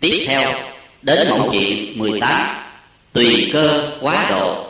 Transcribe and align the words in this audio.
Tiếp 0.00 0.24
theo 0.26 0.54
đến 1.02 1.28
mẫu 1.30 1.48
chuyện 1.52 1.98
18 1.98 2.56
Tùy 3.12 3.50
cơ 3.52 3.92
quá 4.00 4.26
độ. 4.30 4.66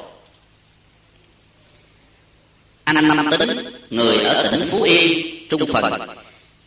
Anh 2.84 3.08
Năm 3.08 3.30
Tính, 3.38 3.80
người 3.90 4.18
ở 4.18 4.48
tỉnh 4.52 4.68
Phú 4.70 4.82
Yên, 4.82 5.26
Trung 5.48 5.66
Phần 5.72 5.92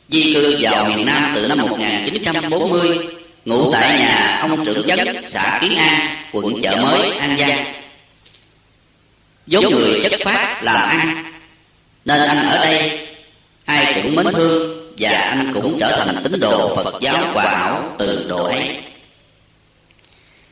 Di 0.10 0.34
cư 0.34 0.58
vào 0.62 0.86
miền 0.86 1.06
Nam 1.06 1.32
từ 1.36 1.48
năm 1.48 1.58
1940 1.58 2.98
Ngụ 3.46 3.72
tại 3.72 4.00
nhà 4.00 4.38
ông 4.41 4.66
trưởng 4.66 4.88
chấn 4.88 5.30
xã 5.30 5.60
Kiến 5.62 5.78
An, 5.78 6.18
quận 6.32 6.62
Chợ 6.62 6.76
Mới, 6.76 7.12
An 7.12 7.38
Giang. 7.39 7.73
Giống 9.48 9.71
người 9.71 10.02
chất 10.10 10.20
phát 10.23 10.64
làm 10.64 10.89
ăn 10.89 11.34
Nên 12.05 12.20
anh 12.20 12.48
ở 12.48 12.57
đây 12.66 13.07
ai 13.66 14.02
cũng 14.04 14.16
mến 14.16 14.34
thương. 14.34 14.79
Và 15.00 15.09
anh 15.09 15.52
cũng 15.54 15.77
trở 15.79 16.05
thành 16.05 16.23
tín 16.23 16.39
đồ 16.39 16.75
Phật 16.75 17.02
giáo 17.02 17.31
hòa 17.34 17.45
hảo 17.45 17.95
từ 17.99 18.25
độ 18.29 18.43
ấy 18.43 18.77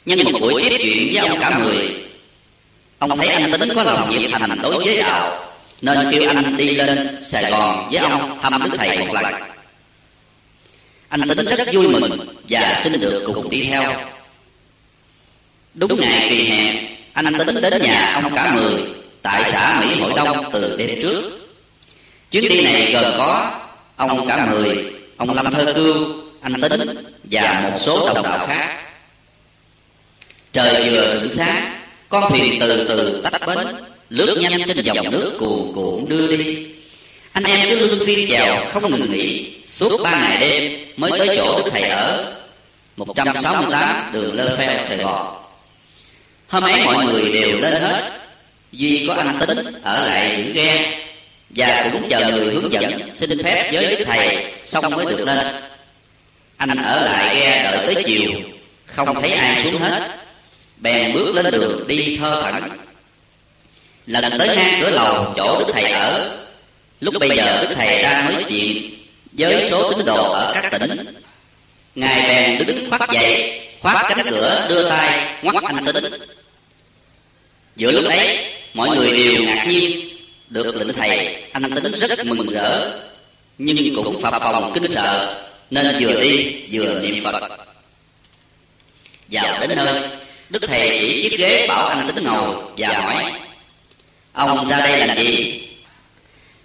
Nhân 0.06 0.20
một 0.24 0.40
buổi 0.42 0.64
tiếp 0.70 0.78
chuyện 0.82 1.10
với 1.14 1.28
ông 1.28 1.40
cả 1.40 1.60
mười. 1.60 1.96
Ông 3.00 3.18
thấy 3.18 3.28
anh 3.28 3.52
tính 3.52 3.76
có 3.76 3.84
lòng 3.84 4.10
nhiệt 4.10 4.32
thành 4.32 4.62
đối 4.62 4.86
với 4.86 4.98
đạo 4.98 5.54
Nên 5.82 6.12
kêu 6.12 6.30
anh 6.30 6.58
đi 6.58 6.72
lên 6.72 7.24
Sài 7.24 7.52
Gòn 7.52 7.90
với 7.92 8.02
ông 8.02 8.40
thăm 8.42 8.64
Đức 8.64 8.78
Thầy 8.78 8.98
một 8.98 9.14
lần. 9.14 9.26
Anh 11.10 11.30
tính 11.30 11.46
rất 11.46 11.68
vui 11.74 11.88
mừng 11.88 12.36
Và 12.50 12.82
xin 12.84 13.02
được 13.02 13.32
cùng 13.36 13.50
đi 13.50 13.64
theo. 13.64 13.94
Đúng 15.74 16.02
ngày 16.02 16.28
kỳ 16.30 16.44
hẹn 16.44 16.96
Anh 17.14 17.38
tính 17.38 17.62
đến 17.62 17.82
nhà 17.82 18.14
ông 18.14 18.36
cả 18.36 18.54
mười 18.56 18.74
Tại 19.22 19.44
xã 19.52 19.82
Mỹ 19.82 20.00
Hội 20.00 20.14
Đông 20.16 20.50
từ 20.54 20.76
đêm 20.78 21.02
trước. 21.02 21.32
Chuyến 22.32 22.50
đi 22.50 22.64
này 22.64 22.92
gồm 22.94 23.14
có 23.18 23.60
Ông 23.98 24.28
cả 24.28 24.46
mười 24.46 24.94
Ông 25.18 25.34
Lâm 25.34 25.52
Thơ 25.52 25.74
Cưu 25.76 26.08
Anh 26.42 26.62
Tính 26.62 27.06
Và 27.32 27.70
một 27.72 27.78
số 27.80 28.14
đồng 28.14 28.24
đạo 28.24 28.48
khác. 28.48 28.78
Trời 30.54 30.90
vừa 30.90 31.18
sửng 31.20 31.30
sáng 31.30 31.80
Con 32.10 32.24
thuyền 32.30 32.60
từ 32.60 32.86
từ 32.88 33.22
tách 33.24 33.48
bến 33.48 33.68
Lướt 34.10 34.38
nhanh 34.40 34.62
trên 34.68 34.86
dòng 34.86 35.12
nước 35.12 35.38
cuồn 35.40 35.72
cuộn 35.76 36.10
đưa 36.10 36.38
đi. 36.38 36.68
Anh 37.32 37.44
em 37.44 37.70
cứ 37.70 37.88
luôn 37.88 38.06
phiên 38.06 38.30
chèo 38.30 38.66
không 38.74 38.92
ngừng 38.92 39.12
nghỉ. 39.12 39.54
Suốt 39.68 40.02
ba 40.04 40.12
ngày 40.12 40.38
đêm 40.38 40.86
mới 40.98 41.20
tới 41.20 41.38
chỗ 41.38 41.62
Đức 41.66 41.72
Thầy 41.72 41.82
ở 41.82 42.34
168 42.98 44.12
đường 44.14 44.34
Lơ 44.34 44.56
Pheo, 44.58 44.80
Sài 44.80 44.98
Gòn. 44.98 45.44
Hôm 46.48 46.64
ấy 46.64 46.86
mọi 46.86 47.06
người 47.06 47.32
đều 47.34 47.58
lên 47.58 47.82
hết 47.82 48.20
Duy 48.72 49.06
có 49.08 49.14
anh 49.14 49.40
Tính 49.48 49.82
ở 49.84 50.08
lại 50.08 50.44
giữ 50.44 50.54
ghe 50.54 51.07
và 51.50 51.90
cũng 51.94 52.10
chờ 52.10 52.32
người 52.32 52.54
hướng 52.54 52.74
dẫn 52.74 53.10
xin 53.16 53.44
phép 53.44 53.70
với 53.74 53.96
Đức 53.96 54.06
Thầy 54.06 54.54
Xong 54.64 54.96
mới 54.96 55.06
được 55.06 55.26
lên. 55.26 55.56
Anh 56.58 56.70
ở 56.84 57.06
lại 57.06 57.36
ghe 57.36 57.64
đợi 57.64 57.94
tới 57.94 58.04
chiều. 58.04 58.32
Không 58.86 59.22
thấy 59.22 59.32
ai 59.32 59.64
xuống 59.64 59.82
hết. 59.82 60.18
Bèn 60.78 61.14
bước 61.14 61.36
lên 61.36 61.52
đường 61.52 61.88
đi 61.88 62.18
thơ 62.18 62.52
thẩn. 62.52 62.64
Lần 64.06 64.40
tới 64.40 64.56
ngang 64.56 64.80
cửa 64.82 64.90
lầu 64.90 65.34
chỗ 65.38 65.60
đức 65.60 65.74
thầy 65.74 65.92
ở. 65.92 66.38
Lúc 67.00 67.14
bây 67.20 67.30
giờ 67.30 67.62
đức 67.62 67.76
thầy 67.76 68.02
đang 68.04 68.34
nói 68.34 68.46
chuyện 68.50 68.94
với 69.32 69.68
số 69.70 69.94
tín 69.94 70.06
đồ 70.06 70.32
ở 70.32 70.54
các 70.54 70.80
tỉnh. 70.80 71.16
Ngài 71.96 72.22
bèn 72.22 72.68
đứng 72.68 72.90
khoát 72.90 73.10
dậy 73.12 73.62
khoát 73.82 74.06
cánh 74.10 74.28
cửa 74.30 74.66
đưa 74.70 74.90
tay 74.90 75.36
ngoắt 75.42 75.64
anh 75.64 75.86
tính. 75.86 76.14
Giữa 77.76 77.92
lúc 77.92 78.06
ấy 78.06 78.46
mọi 78.74 78.98
người 78.98 79.12
đều 79.12 79.44
ngạc 79.44 79.66
nhiên 79.68 80.07
được 80.50 80.76
lệnh 80.76 80.94
thầy 80.94 81.44
anh 81.54 81.76
tính 81.76 81.92
rất 81.92 82.26
mừng 82.26 82.48
rỡ 82.48 83.00
nhưng 83.58 83.96
cũng 83.96 84.22
phập 84.22 84.42
phòng 84.42 84.72
kinh 84.74 84.88
sợ 84.88 85.44
nên 85.72 85.98
vừa 86.00 86.22
đi 86.22 86.64
vừa 86.72 87.02
niệm 87.02 87.24
phật 87.24 87.50
vào 89.32 89.68
đến 89.68 89.78
nơi 89.78 90.02
Đức 90.50 90.60
Thầy 90.68 91.00
chỉ 91.00 91.30
chiếc 91.30 91.38
ghế 91.38 91.68
bảo 91.68 91.88
anh 91.88 92.12
tính 92.16 92.24
ngồi 92.24 92.56
và 92.78 92.88
hỏi 92.88 93.32
Ông 94.34 94.68
ra 94.68 94.80
đây 94.80 95.08
làm 95.08 95.18
gì? 95.18 95.62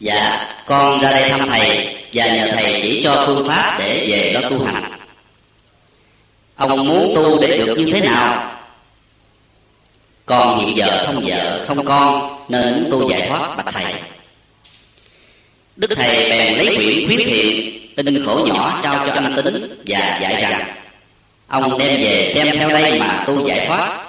Dạ, 0.00 0.46
con 0.66 1.00
ra 1.00 1.10
đây 1.10 1.28
thăm 1.28 1.48
Thầy 1.48 1.96
Và 2.12 2.26
nhờ 2.26 2.50
Thầy 2.54 2.80
chỉ 2.82 3.00
cho 3.04 3.24
phương 3.26 3.48
pháp 3.48 3.76
để 3.78 4.06
về 4.08 4.40
đó 4.40 4.48
tu 4.50 4.64
hành 4.64 4.92
Ông 6.56 6.88
muốn 6.88 7.14
tu 7.14 7.40
để 7.40 7.58
được 7.58 7.78
như 7.78 7.92
thế 7.92 8.00
nào? 8.00 8.58
Con 10.26 10.58
hiện 10.58 10.76
giờ 10.76 11.02
không 11.06 11.24
vợ, 11.24 11.64
không 11.66 11.84
con 11.84 12.38
Nên 12.48 12.88
tu 12.90 13.10
giải 13.10 13.28
thoát 13.28 13.56
bạch 13.56 13.74
Thầy. 13.74 13.94
Đức 15.76 15.90
Thầy 15.96 16.30
bèn 16.30 16.58
lấy 16.58 16.76
quyển 16.76 17.06
khuyến 17.06 17.18
thiện 17.28 17.82
In 17.96 18.26
khổ 18.26 18.46
nhỏ 18.46 18.80
trao 18.82 19.06
cho 19.06 19.12
anh 19.12 19.36
tính 19.44 19.82
Và 19.86 20.18
dạy 20.22 20.42
rằng 20.42 20.74
Ông 21.48 21.78
đem 21.78 22.00
về 22.00 22.32
xem 22.34 22.46
theo 22.52 22.68
đây 22.68 23.00
mà 23.00 23.24
tu 23.26 23.48
giải 23.48 23.66
thoát. 23.66 24.04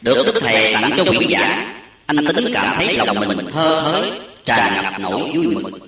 Được 0.00 0.26
Đức 0.26 0.40
Thầy 0.40 0.72
tặng 0.72 0.94
cho 0.96 1.04
quyển 1.04 1.30
giảng 1.30 1.74
Anh 2.06 2.16
tính 2.26 2.52
cảm 2.54 2.76
thấy 2.76 2.96
lòng 2.96 3.20
mình 3.28 3.46
thơ 3.52 3.80
hới 3.80 4.10
Tràn 4.44 4.82
ngập 4.82 5.00
nỗi 5.00 5.30
vui 5.34 5.46
mừng. 5.46 5.78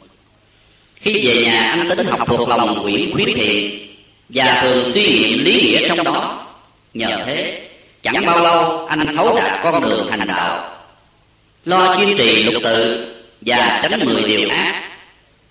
Khi 0.95 1.27
về 1.27 1.43
nhà 1.45 1.59
anh 1.59 1.89
tính 1.97 2.07
học 2.07 2.21
thuộc 2.27 2.49
lòng 2.49 2.83
quyển 2.83 3.13
khuyến 3.13 3.29
thiện 3.35 3.87
Và 4.29 4.61
thường 4.63 4.93
suy 4.93 5.03
nghiệm 5.03 5.45
lý 5.45 5.61
nghĩa 5.61 5.89
trong 5.89 6.05
đó. 6.05 6.47
Nhờ 6.95 7.23
thế 7.27 7.69
Chẳng 8.03 8.27
bao 8.27 8.43
lâu, 8.43 8.87
anh 8.87 9.17
thấu 9.17 9.37
đạt 9.37 9.61
con 9.63 9.83
đường 9.83 10.11
hành 10.11 10.27
đạo. 10.29 10.79
Lo 11.65 11.97
duy 11.99 12.15
trì 12.19 12.43
lục 12.43 12.63
tự 12.63 13.09
Và 13.41 13.81
tránh 13.83 14.05
mười 14.05 14.23
điều 14.23 14.49
ác. 14.49 14.83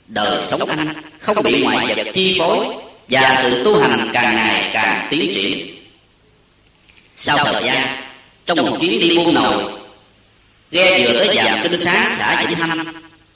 Đời 0.08 0.42
sống 0.42 0.70
anh 0.70 0.94
không 1.20 1.44
bị 1.44 1.64
ngoại 1.64 1.96
vật 1.96 2.08
chi 2.14 2.36
phối 2.40 2.66
và 3.10 3.40
sự 3.42 3.64
tu 3.64 3.82
hành 3.82 4.10
càng 4.14 4.36
ngày 4.36 4.70
càng 4.74 5.08
tiến 5.10 5.32
triển. 5.34 5.68
Sau 7.16 7.38
thời 7.38 7.64
gian, 7.64 8.04
trong 8.46 8.58
một 8.58 8.78
chuyến 8.82 9.00
đi 9.00 9.18
buôn 9.18 9.34
nồi 9.34 9.64
ghe 10.72 11.08
vừa 11.08 11.20
tới 11.20 11.36
trạm 11.36 11.60
kinh 11.64 11.80
sáng 11.80 12.16
xã 12.18 12.46
vĩnh 12.46 12.58
thanh, 12.58 12.86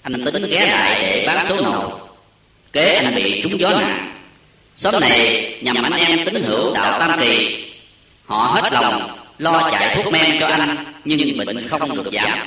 anh 0.01 0.25
tính 0.25 0.45
ghé 0.49 0.65
lại 0.65 1.01
để 1.01 1.23
bán 1.27 1.45
số 1.45 1.61
nồi 1.61 1.89
kế 2.73 2.95
anh 2.95 3.15
bị 3.15 3.41
trúng 3.41 3.59
gió 3.59 3.69
nặng. 3.69 4.11
Xóm 4.75 4.99
này 4.99 5.53
nhằm 5.61 5.83
anh 5.83 5.93
em 5.93 6.25
tín 6.25 6.43
hữu 6.43 6.73
đạo 6.73 6.99
tam 6.99 7.19
kỳ 7.19 7.65
họ 8.25 8.37
hết 8.37 8.73
lòng 8.73 9.17
lo 9.37 9.69
chạy 9.71 9.95
thuốc 9.95 10.13
men 10.13 10.39
cho 10.39 10.47
anh, 10.47 10.93
nhưng 11.05 11.37
bệnh 11.37 11.67
không 11.67 11.95
được 11.95 12.11
giảm. 12.13 12.39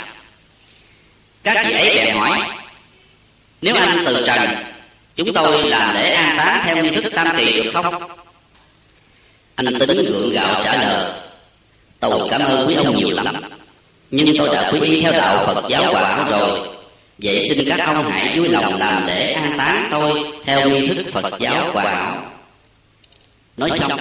Các 1.43 1.67
chị 1.67 1.73
ấy 1.73 1.95
bèn 1.95 2.17
hỏi, 2.17 2.41
nếu 3.63 3.75
anh 3.75 4.03
từ 4.07 4.27
trần, 4.27 4.51
Chúng 5.19 5.33
tôi 5.33 5.71
làm 5.71 5.95
lễ 5.95 6.11
an 6.11 6.37
táng 6.39 6.63
theo 6.65 6.85
nghi 6.85 6.91
thức 6.91 7.13
tam 7.15 7.37
kỳ 7.37 7.63
được 7.63 7.71
không? 7.75 8.03
Anh 9.55 9.79
tính 9.79 10.05
gượng 10.05 10.31
gạo 10.33 10.63
trả 10.65 10.77
lời 10.77 11.13
Tôi 12.01 12.29
cảm 12.31 12.41
ơn 12.41 12.69
quý 12.69 12.75
ông 12.75 12.97
nhiều 12.97 13.11
lắm, 13.11 13.27
Nhưng 14.11 14.39
tôi 14.39 14.49
đã 14.57 14.71
quý 14.73 14.81
y 14.81 15.01
theo 15.01 15.13
đạo 15.13 15.47
Phật 15.47 15.65
giáo 15.69 15.93
hòa 15.93 16.03
hảo 16.03 16.31
rồi. 16.31 16.69
Vậy 17.19 17.49
xin 17.49 17.69
các 17.69 17.87
ông 17.87 18.11
hãy 18.11 18.39
vui 18.39 18.49
lòng 18.49 18.79
làm 18.79 19.07
lễ 19.07 19.33
an 19.33 19.55
táng 19.59 19.89
tôi 19.91 20.25
Theo 20.45 20.71
nghi 20.71 20.89
thức 20.89 21.07
Phật 21.13 21.39
giáo 21.39 21.73
hòa 21.73 21.85
hảo 21.85 22.33
Nói 23.57 23.71
xong 23.71 24.01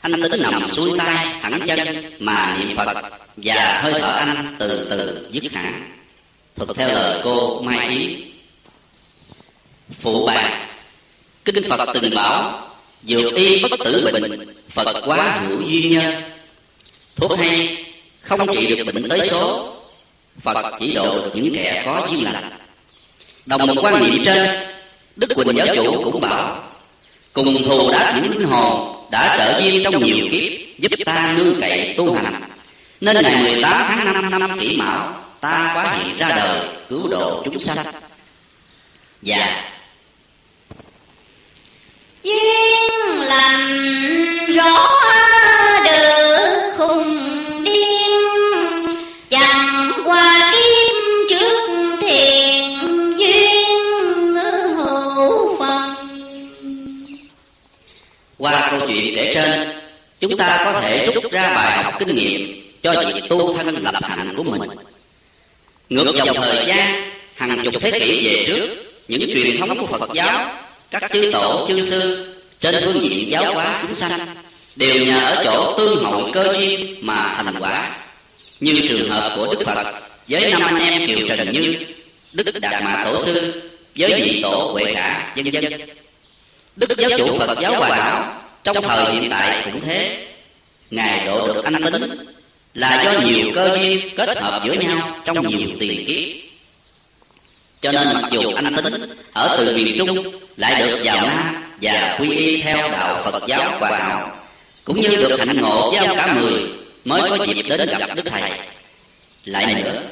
anh 0.00 0.22
tính 0.22 0.42
nằm 0.42 0.68
xuôi 0.68 0.98
tay 0.98 1.26
thẳng 1.42 1.60
chân, 1.66 2.04
Mà 2.18 2.56
niệm 2.60 2.76
Phật, 2.76 2.96
Và 3.36 3.80
hơi 3.82 3.92
thở 3.92 4.12
anh 4.12 4.56
từ 4.58 4.86
từ 4.90 5.28
dứt 5.32 5.52
hẳn 5.52 5.90
Thuật 6.56 6.68
theo 6.76 6.88
lời 6.88 7.20
cô 7.24 7.60
Mai 7.60 7.88
Yến. 7.88 8.20
Phụ 10.00 10.26
bạc. 10.26 10.66
Kinh 11.44 11.68
phật 11.68 11.88
từng 11.94 12.14
bảo, 12.14 12.68
dược 13.02 13.34
y 13.34 13.62
bất 13.62 13.70
tử 13.84 14.10
bệnh, 14.12 14.54
phật 14.70 15.02
quá 15.06 15.40
hữu 15.40 15.60
duyên 15.60 15.92
nhân. 15.92 16.22
Thuốc 17.16 17.38
hay, 17.38 17.86
không 18.20 18.54
trị 18.54 18.76
được 18.76 18.84
bệnh 18.84 19.08
tới 19.08 19.28
số, 19.28 19.74
phật 20.40 20.72
chỉ 20.80 20.94
độ 20.94 21.14
được 21.14 21.30
những 21.34 21.54
kẻ 21.54 21.82
có 21.86 22.08
duyên 22.10 22.24
lành. 22.24 22.50
Đồng 23.46 23.66
một 23.66 23.82
quan 23.82 24.00
niệm 24.00 24.22
trên, 24.24 24.50
đức 25.16 25.28
quỳnh 25.34 25.56
giáo 25.56 25.76
chủ 25.76 26.02
cũng 26.04 26.20
bảo, 26.20 26.62
cùng 27.32 27.64
thù 27.64 27.90
đã 27.92 28.20
những 28.22 28.38
linh 28.38 28.48
hồn 28.48 28.99
đã 29.10 29.36
trợ 29.36 29.60
duyên 29.60 29.84
trong 29.84 30.04
nhiều 30.04 30.26
kiếp, 30.30 30.52
giúp 30.78 30.92
ta 31.06 31.34
nương 31.36 31.60
cậy 31.60 31.94
tu 31.96 32.14
hành. 32.14 32.42
Nên 33.00 33.16
ngày 33.22 33.42
18 33.42 33.72
tháng 33.88 34.12
5 34.12 34.30
năm 34.30 34.58
kỷ 34.58 34.76
mão, 34.76 35.14
ta 35.40 35.70
quá 35.74 35.98
hiện 35.98 36.16
ra 36.16 36.28
đời, 36.28 36.68
cứu 36.88 37.08
độ 37.08 37.42
chúng 37.44 37.60
sanh. 37.60 37.86
Và 39.22 39.62
duyên 42.22 43.20
lành 43.20 44.50
rõ 44.52 44.89
qua 58.40 58.68
câu 58.70 58.88
chuyện 58.88 59.14
kể 59.14 59.34
trên, 59.34 59.68
chúng 60.20 60.36
ta 60.36 60.60
có 60.64 60.80
thể 60.80 61.10
rút 61.14 61.32
ra 61.32 61.54
bài 61.54 61.82
học 61.82 61.94
kinh 61.98 62.14
nghiệm 62.14 62.72
cho 62.82 63.04
việc 63.14 63.22
tu 63.28 63.56
thân 63.56 63.84
lập 63.84 63.94
hạnh 64.02 64.34
của 64.36 64.42
mình. 64.42 64.70
Ngược 65.88 66.14
dòng 66.14 66.36
thời 66.36 66.66
gian, 66.66 67.10
hàng 67.34 67.64
chục 67.64 67.74
thế 67.80 67.90
kỷ 68.00 68.26
về 68.26 68.44
trước, 68.46 68.68
những 69.08 69.30
truyền 69.34 69.56
thống 69.56 69.78
của 69.78 69.98
phật 69.98 70.10
giáo, 70.14 70.54
các 70.90 71.12
chư 71.12 71.30
tổ, 71.32 71.66
chư 71.68 71.90
sư 71.90 72.26
trên 72.60 72.74
phương 72.84 73.02
diện 73.02 73.30
giáo 73.30 73.54
hóa 73.54 73.78
chúng 73.82 73.94
sanh 73.94 74.36
đều 74.76 75.06
nhờ 75.06 75.20
ở 75.20 75.44
chỗ 75.44 75.74
tương 75.78 76.04
hội 76.04 76.30
cơ 76.32 76.52
duyên 76.52 76.96
mà 77.00 77.34
thành 77.36 77.54
quả. 77.60 77.96
Như 78.60 78.86
trường 78.88 79.10
hợp 79.10 79.32
của 79.36 79.54
đức 79.54 79.66
phật 79.66 80.00
với 80.28 80.50
năm 80.50 80.62
anh 80.62 80.78
em 80.78 81.06
kiều 81.06 81.28
trần 81.28 81.52
như, 81.52 81.76
đức 82.32 82.60
đạt 82.60 82.82
mã 82.82 83.02
tổ 83.04 83.24
sư 83.24 83.62
với 83.96 84.22
vị 84.22 84.40
tổ 84.42 84.70
huệ 84.72 84.94
khả, 84.94 85.32
vân 85.36 85.50
vân 85.50 85.80
đức 86.76 86.98
giáo 86.98 87.10
chủ 87.18 87.38
phật 87.38 87.58
giáo 87.60 87.74
hòa 87.74 87.96
hảo 87.96 88.42
trong 88.64 88.82
thời 88.82 89.12
hiện 89.12 89.30
tại 89.30 89.62
cũng 89.64 89.80
thế. 89.80 90.26
Ngài 90.90 91.26
độ 91.26 91.46
được 91.46 91.64
anh 91.64 91.92
tính 91.92 92.10
là 92.74 93.02
do 93.02 93.20
nhiều 93.20 93.46
cơ 93.54 93.76
duyên 93.76 94.00
kết 94.16 94.38
hợp 94.38 94.62
giữa 94.64 94.72
nhau 94.72 95.16
trong 95.24 95.46
nhiều 95.46 95.68
tiền 95.80 96.06
kiếp. 96.06 96.50
Cho 97.82 97.92
nên 97.92 98.08
mặc 98.14 98.30
dù 98.30 98.52
anh 98.54 98.76
tính 98.76 99.18
ở 99.32 99.56
từ 99.58 99.76
miền 99.76 99.94
trung 99.98 100.32
lại 100.56 100.82
được 100.82 101.00
vào 101.04 101.26
nam 101.26 101.64
và 101.82 102.16
quy 102.20 102.36
y 102.36 102.62
theo 102.62 102.90
đạo 102.90 103.22
phật 103.24 103.42
giáo 103.46 103.78
hòa 103.78 103.90
hảo 103.98 104.36
cũng 104.84 105.00
như 105.00 105.16
được 105.16 105.38
hạnh 105.38 105.60
ngộ 105.60 105.90
với 105.90 106.06
ông 106.06 106.16
cả 106.16 106.34
mười 106.34 106.62
mới 107.04 107.30
có 107.30 107.44
dịp 107.44 107.62
đến 107.68 107.88
gặp 107.98 108.14
đức 108.14 108.22
thầy. 108.26 108.50
Lại 109.44 109.74
nữa, 109.74 110.02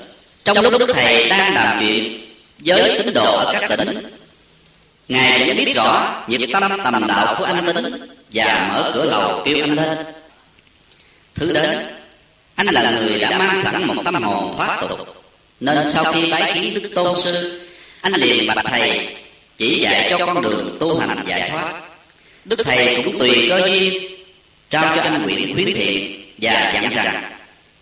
trong 0.44 0.61
lúc 0.61 0.78
đức 0.78 0.90
thầy 0.94 1.28
đang 1.28 1.54
làm 1.54 1.78
chuyện 1.81 2.20
với 2.64 2.99
tín 2.99 3.14
đồ 3.14 3.37
ở 3.37 3.52
các 3.52 3.76
tỉnh 3.78 4.19
ngài 5.08 5.46
vẫn 5.46 5.56
biết 5.56 5.75
rõ 5.75 6.22
nhiệt 6.28 6.40
tâm 6.52 6.72
tầm 6.84 7.06
đạo 7.06 7.34
của 7.38 7.44
anh 7.44 7.66
tính 7.66 8.08
và 8.32 8.69
mở 8.72 8.90
cửa 8.94 9.05
lầu 9.05 9.43
kêu 9.44 9.56
anh 9.60 9.75
lên. 9.75 9.99
Thứ 11.34 11.52
đến, 11.52 11.78
anh 12.55 12.66
là 12.66 12.90
người 12.90 13.19
đã 13.19 13.38
mang 13.38 13.62
sẵn 13.62 13.84
một 13.84 13.94
tâm 14.05 14.14
hồn 14.14 14.55
thoát 14.56 14.81
tục. 14.81 15.25
Nên 15.60 15.90
sau 15.90 16.12
khi 16.12 16.31
bái 16.31 16.52
kiến 16.55 16.75
đức 16.75 16.90
tôn 16.94 17.14
sư, 17.14 17.60
anh 18.00 18.12
liền 18.12 18.46
bạch 18.46 18.64
thầy 18.64 19.16
chỉ 19.58 19.81
dạy 19.81 20.06
cho 20.10 20.26
con 20.26 20.43
đường 20.43 20.76
tu 20.81 20.99
hành 20.99 21.25
giải 21.26 21.50
thoát. 21.50 21.72
Đức 22.44 22.61
thầy 22.64 23.02
cũng 23.04 23.19
tùy 23.19 23.46
cơ 23.49 23.66
duyên 23.66 24.02
trao 24.70 24.96
cho 24.96 25.02
anh 25.02 25.25
quyển 25.25 25.54
khuyến 25.54 25.75
thiện 25.75 26.25
và 26.40 26.72
dặn 26.75 26.90
rằng, 26.90 27.22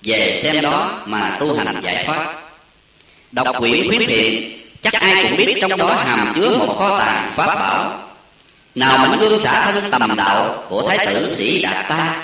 về 0.03 0.41
xem 0.43 0.63
đó 0.63 1.03
mà 1.07 1.37
tu 1.41 1.57
hành 1.57 1.81
giải 1.85 2.05
thoát. 2.05 2.35
Đọc 3.33 3.57
quyển 3.59 3.89
khuyến 3.89 4.07
thiện 4.07 4.59
chắc 4.83 4.93
ai 4.93 5.23
cũng 5.23 5.37
biết 5.37 5.55
trong 5.61 5.77
đó 5.77 5.95
hàm 5.95 6.33
chứa 6.35 6.59
một 6.59 6.77
kho 6.79 6.99
tàng 6.99 7.33
pháp 7.35 7.55
bảo. 7.55 8.03
Nào 8.75 8.99
mảnh 8.99 9.19
gương 9.19 9.39
xả 9.39 9.73
thân 9.73 9.91
tầm 9.91 10.17
đạo 10.17 10.65
của 10.69 10.89
thái 10.89 11.07
tử 11.07 11.35
sĩ 11.35 11.63
đạt 11.63 11.89
ta 11.89 12.23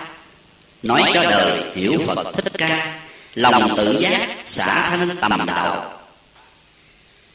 nói 0.83 1.03
cho 1.15 1.23
đời 1.23 1.63
hiểu 1.75 1.99
phật 2.07 2.33
thích 2.33 2.53
ca 2.59 2.95
lòng 3.35 3.77
tự 3.77 3.99
giác 4.01 4.29
xả 4.47 4.91
thân 4.91 5.17
tầm 5.21 5.47
đạo. 5.47 5.93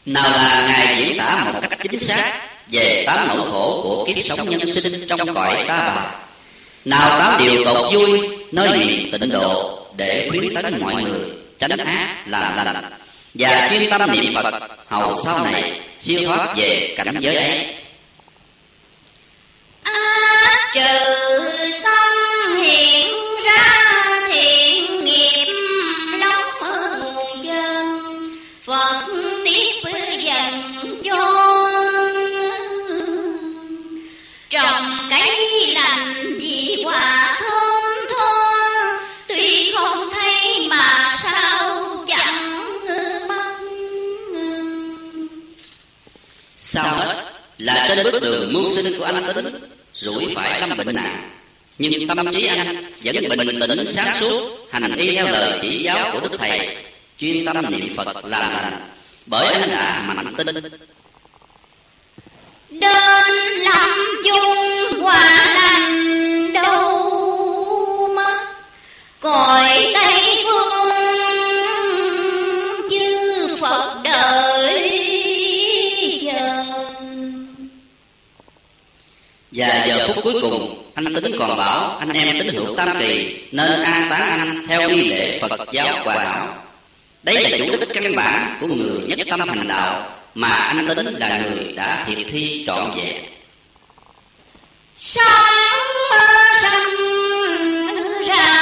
Nào 0.05 0.29
là 0.29 0.67
ngài 0.67 0.95
diễn 0.97 1.17
tả 1.17 1.43
một 1.45 1.59
cách 1.61 1.79
chính 1.91 1.99
xác 1.99 2.33
về 2.71 3.03
tám 3.07 3.27
nỗi 3.27 3.51
khổ 3.51 3.79
của 3.83 4.05
kiếp 4.05 4.25
sống 4.25 4.49
nhân 4.49 4.65
sinh 4.65 5.07
trong 5.07 5.33
cõi 5.33 5.65
ta 5.67 5.77
bà. 5.77 6.11
Nào 6.85 7.19
tám 7.19 7.39
điều 7.39 7.65
tột 7.65 7.93
vui 7.93 8.29
nơi 8.51 8.77
miền 8.77 9.11
tịnh 9.11 9.29
độ 9.29 9.79
để 9.97 10.29
khuyến 10.29 10.55
tấn 10.55 10.79
mọi 10.81 11.03
người 11.03 11.19
tránh 11.59 11.77
ác 11.77 12.15
làm 12.25 12.57
lành 12.57 12.91
và 13.33 13.67
chuyên 13.69 13.89
tâm 13.89 14.11
niệm 14.11 14.33
phật, 14.33 14.53
hầu 14.87 15.15
sau 15.25 15.43
này 15.43 15.81
siêu 15.99 16.21
thoát 16.25 16.57
về 16.57 16.93
cảnh 16.97 17.15
giới 17.19 17.35
ấy. 17.35 17.65
Trừ 20.73 21.71
xong 21.83 22.55
hiện 22.63 23.06
sao 46.83 46.97
hết? 46.97 47.23
Là 47.57 47.85
trên 47.87 48.03
bước 48.03 48.21
đường 48.21 48.53
mưu 48.53 48.75
sinh 48.75 48.97
của 48.97 49.03
anh 49.03 49.33
tính, 49.35 49.69
rủi 49.93 50.33
phải 50.35 50.61
lâm 50.61 50.77
bệnh 50.77 50.95
nặng 50.95 51.29
nhưng 51.79 52.07
tâm 52.07 52.31
trí 52.33 52.45
anh 52.45 52.85
vẫn 53.03 53.37
bình 53.37 53.59
tĩnh, 53.59 53.85
sáng 53.91 54.15
suốt, 54.19 54.67
hành 54.71 54.95
y 54.95 55.15
theo 55.15 55.25
lời 55.25 55.59
chỉ 55.61 55.83
giáo 55.83 56.09
của 56.13 56.19
đức 56.19 56.31
thầy, 56.37 56.77
chuyên 57.19 57.45
tâm 57.45 57.71
niệm 57.71 57.95
phật 57.95 58.25
làm 58.25 58.53
lành. 58.53 58.89
Bởi 59.25 59.53
anh 59.53 59.71
đã 59.71 60.03
mạnh 60.07 60.33
tin 60.37 60.47
đến 60.47 60.63
lâm 63.63 63.89
chung 64.23 65.01
hòa 65.01 65.53
lành 65.55 66.53
đâu 66.53 68.09
mất, 68.15 68.45
cõi 69.19 69.86
phút 80.07 80.23
cuối 80.23 80.41
cùng, 80.41 80.91
anh 80.95 81.13
tính 81.13 81.35
còn 81.39 81.57
bảo, 81.57 81.97
anh 81.99 82.13
em 82.13 82.39
tín 82.39 82.47
hữu 82.55 82.75
tam 82.75 82.99
kỳ, 82.99 83.41
nên 83.51 83.83
an 83.83 84.07
táng 84.09 84.39
anh 84.39 84.65
theo 84.67 84.89
nghi 84.89 85.03
lễ 85.03 85.39
phật 85.39 85.71
giáo 85.71 86.03
hòa 86.03 86.15
hảo 86.15 86.63
đấy 87.23 87.49
là 87.49 87.57
chủ 87.57 87.77
đích 87.79 87.89
căn 87.93 88.15
bản 88.15 88.57
của 88.61 88.67
người 88.67 88.99
nhất 89.07 89.27
tâm 89.29 89.39
hành 89.39 89.67
đạo 89.67 90.09
mà 90.35 90.49
anh 90.49 90.87
tính 90.87 91.15
là 91.19 91.37
người 91.37 91.73
đã 91.75 92.03
thiệt 92.07 92.17
thi 92.31 92.63
trọn 92.67 92.91
vẹn. 92.95 93.15
Sống 94.97 95.23
sanh 96.61 96.83
ra 98.27 98.56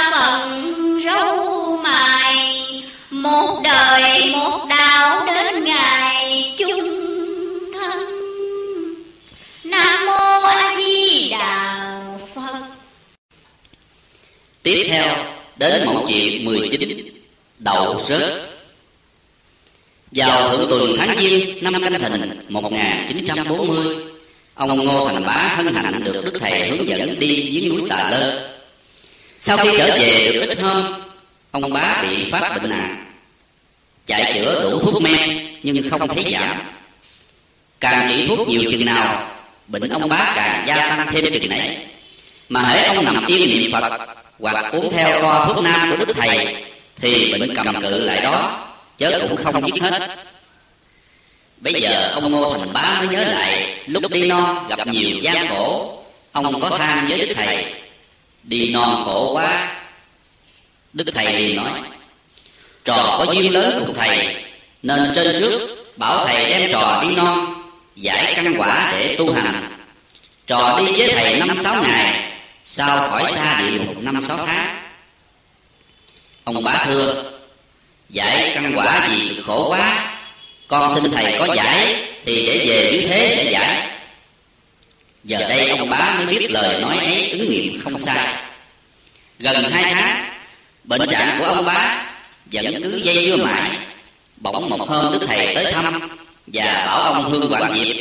tiếp 14.66 14.86
theo, 14.88 15.26
đến 15.56 15.86
mẫu 15.86 16.06
chuyện 16.08 16.46
19 16.46 17.10
đậu 17.60 18.02
rớt. 18.08 18.50
Vào 20.12 20.58
thượng 20.58 20.70
tuần 20.70 20.96
tháng 20.98 21.18
giêng 21.18 21.64
năm 21.64 21.74
canh 21.74 22.00
thìn 22.00 22.46
1940 22.50 23.96
ông 24.54 24.86
ngô 24.86 25.08
thành 25.08 25.26
bá 25.26 25.54
hân 25.58 25.74
hạnh 25.74 26.04
được 26.04 26.26
đức 26.26 26.34
thầy 26.40 26.70
hướng 26.70 26.88
dẫn 26.88 27.20
đi 27.20 27.36
dưới 27.52 27.70
núi 27.70 27.90
tà 27.90 28.10
lơ. 28.12 28.50
Sau 29.40 29.58
khi 29.58 29.70
trở 29.78 29.98
về 30.00 30.32
được 30.34 30.50
ít 30.50 30.62
hôm, 30.62 30.94
ông 31.52 31.74
bá 31.74 32.04
bị 32.10 32.30
phát 32.32 32.58
bệnh 32.62 32.70
nặng. 32.70 33.06
Chạy 34.06 34.34
chữa 34.34 34.62
đủ 34.72 34.80
thuốc 34.80 35.02
men, 35.02 35.48
nhưng 35.64 35.90
không 35.90 36.08
thấy 36.08 36.34
giảm. 36.34 36.62
Càng 37.80 38.10
trị 38.10 38.28
thuốc 38.28 38.48
nhiều 38.48 38.72
chừng 38.72 38.86
nào, 38.86 39.32
bệnh 39.68 39.90
ông 39.90 40.10
bá 40.10 40.34
càng 40.36 40.68
gia 40.68 40.76
tăng 40.76 41.08
thêm 41.12 41.26
chừng 41.34 41.50
nấy. 41.50 41.78
Mà 42.50 42.62
hễ 42.62 42.84
ông 42.84 43.06
nằm 43.06 43.26
yên 43.26 43.50
niệm 43.50 43.72
phật 43.72 44.16
hoặc 44.40 44.74
uống 44.74 44.90
theo 44.90 45.22
toa 45.22 45.46
thuốc 45.46 45.64
nam 45.64 45.90
của 45.90 46.06
đức 46.06 46.14
thầy, 46.14 46.56
thì 46.96 47.32
bệnh 47.32 47.56
cầm 47.56 47.82
cự 47.82 48.06
lại 48.06 48.22
đó, 48.22 48.68
chớ 48.98 49.20
cũng 49.30 49.44
không 49.44 49.68
giết 49.68 49.82
hết. 49.82 50.18
Bây 51.58 51.74
giờ 51.74 52.12
ông 52.14 52.32
ngô 52.32 52.58
thành 52.58 52.74
bá 52.74 52.96
mới 53.00 53.08
nhớ 53.08 53.24
lại, 53.24 53.78
lúc 53.88 54.12
đi 54.12 54.28
non 54.28 54.68
gặp 54.70 54.88
nhiều 54.88 55.18
gian 55.22 55.48
khổ, 55.48 56.00
ông 56.32 56.62
có 56.62 56.78
than 56.78 57.08
với 57.08 57.20
đức 57.20 57.34
thầy, 57.36 57.66
đi 58.44 58.72
non 58.72 59.02
khổ 59.06 59.34
quá. 59.34 59.76
Đức 60.94 61.06
thầy 61.14 61.40
liền 61.40 61.56
nói, 61.56 61.80
trò 62.86 63.16
có 63.18 63.34
duyên 63.34 63.54
lớn 63.54 63.84
cùng 63.86 63.96
thầy, 63.96 64.36
nên 64.84 65.12
trên 65.16 65.40
trước 65.40 65.62
bảo 65.98 66.28
thầy 66.28 66.50
đem 66.50 66.72
trò 66.72 67.04
đi 67.08 67.16
non, 67.16 67.64
giải 67.96 68.34
căn 68.36 68.54
quả 68.58 68.94
để 68.94 69.16
tu 69.18 69.34
hành. 69.34 69.72
Trò 70.48 70.80
đi 70.80 70.92
với 70.98 71.14
thầy 71.14 71.40
năm 71.40 71.58
sáu 71.58 71.84
ngày 71.84 72.32
sau 72.66 73.10
khỏi 73.10 73.32
xa 73.32 73.62
địa 73.62 73.80
ngục 73.80 73.98
năm 73.98 74.22
sáu 74.22 74.38
tháng? 74.46 74.82
Ông 76.44 76.64
bá 76.64 76.86
thưa, 76.86 77.32
giải 78.10 78.52
căn 78.56 78.74
quả 78.76 79.08
gì 79.12 79.42
khổ 79.46 79.70
quá? 79.70 80.16
Con 80.68 81.02
xin 81.02 81.12
thầy 81.12 81.36
có 81.40 81.54
giải, 81.56 82.04
thì 82.26 82.46
để 82.46 82.66
về 82.68 82.92
dưới 82.92 83.08
thế 83.10 83.34
sẽ 83.38 83.52
giải. 83.52 83.92
Giờ 85.24 85.40
đây 85.50 85.70
ông 85.70 85.90
bá 85.90 86.16
mới 86.18 86.26
biết 86.26 86.52
lời 86.52 86.82
nói 86.82 86.98
ấy 86.98 87.30
ứng 87.30 87.50
nghiệm 87.50 87.82
không 87.82 87.98
sai. 87.98 88.44
Gần 89.40 89.72
hai 89.72 89.94
tháng, 89.94 90.30
bệnh 90.84 91.10
trạng 91.10 91.40
của 91.40 91.46
ông 91.46 91.66
bá 91.66 92.06
vẫn 92.52 92.84
cứ 92.84 93.02
dây 93.04 93.26
dưa 93.26 93.46
mãi. 93.46 93.70
Bỗng 94.38 94.70
một 94.70 94.90
hôm 94.90 95.14
đức 95.14 95.26
thầy 95.28 95.56
tới 95.56 95.74
thăm 95.74 96.10
và 96.48 96.84
bảo 96.86 97.14
ông 97.14 97.30
hương 97.30 97.52
quản 97.54 97.74
diệp 97.74 97.96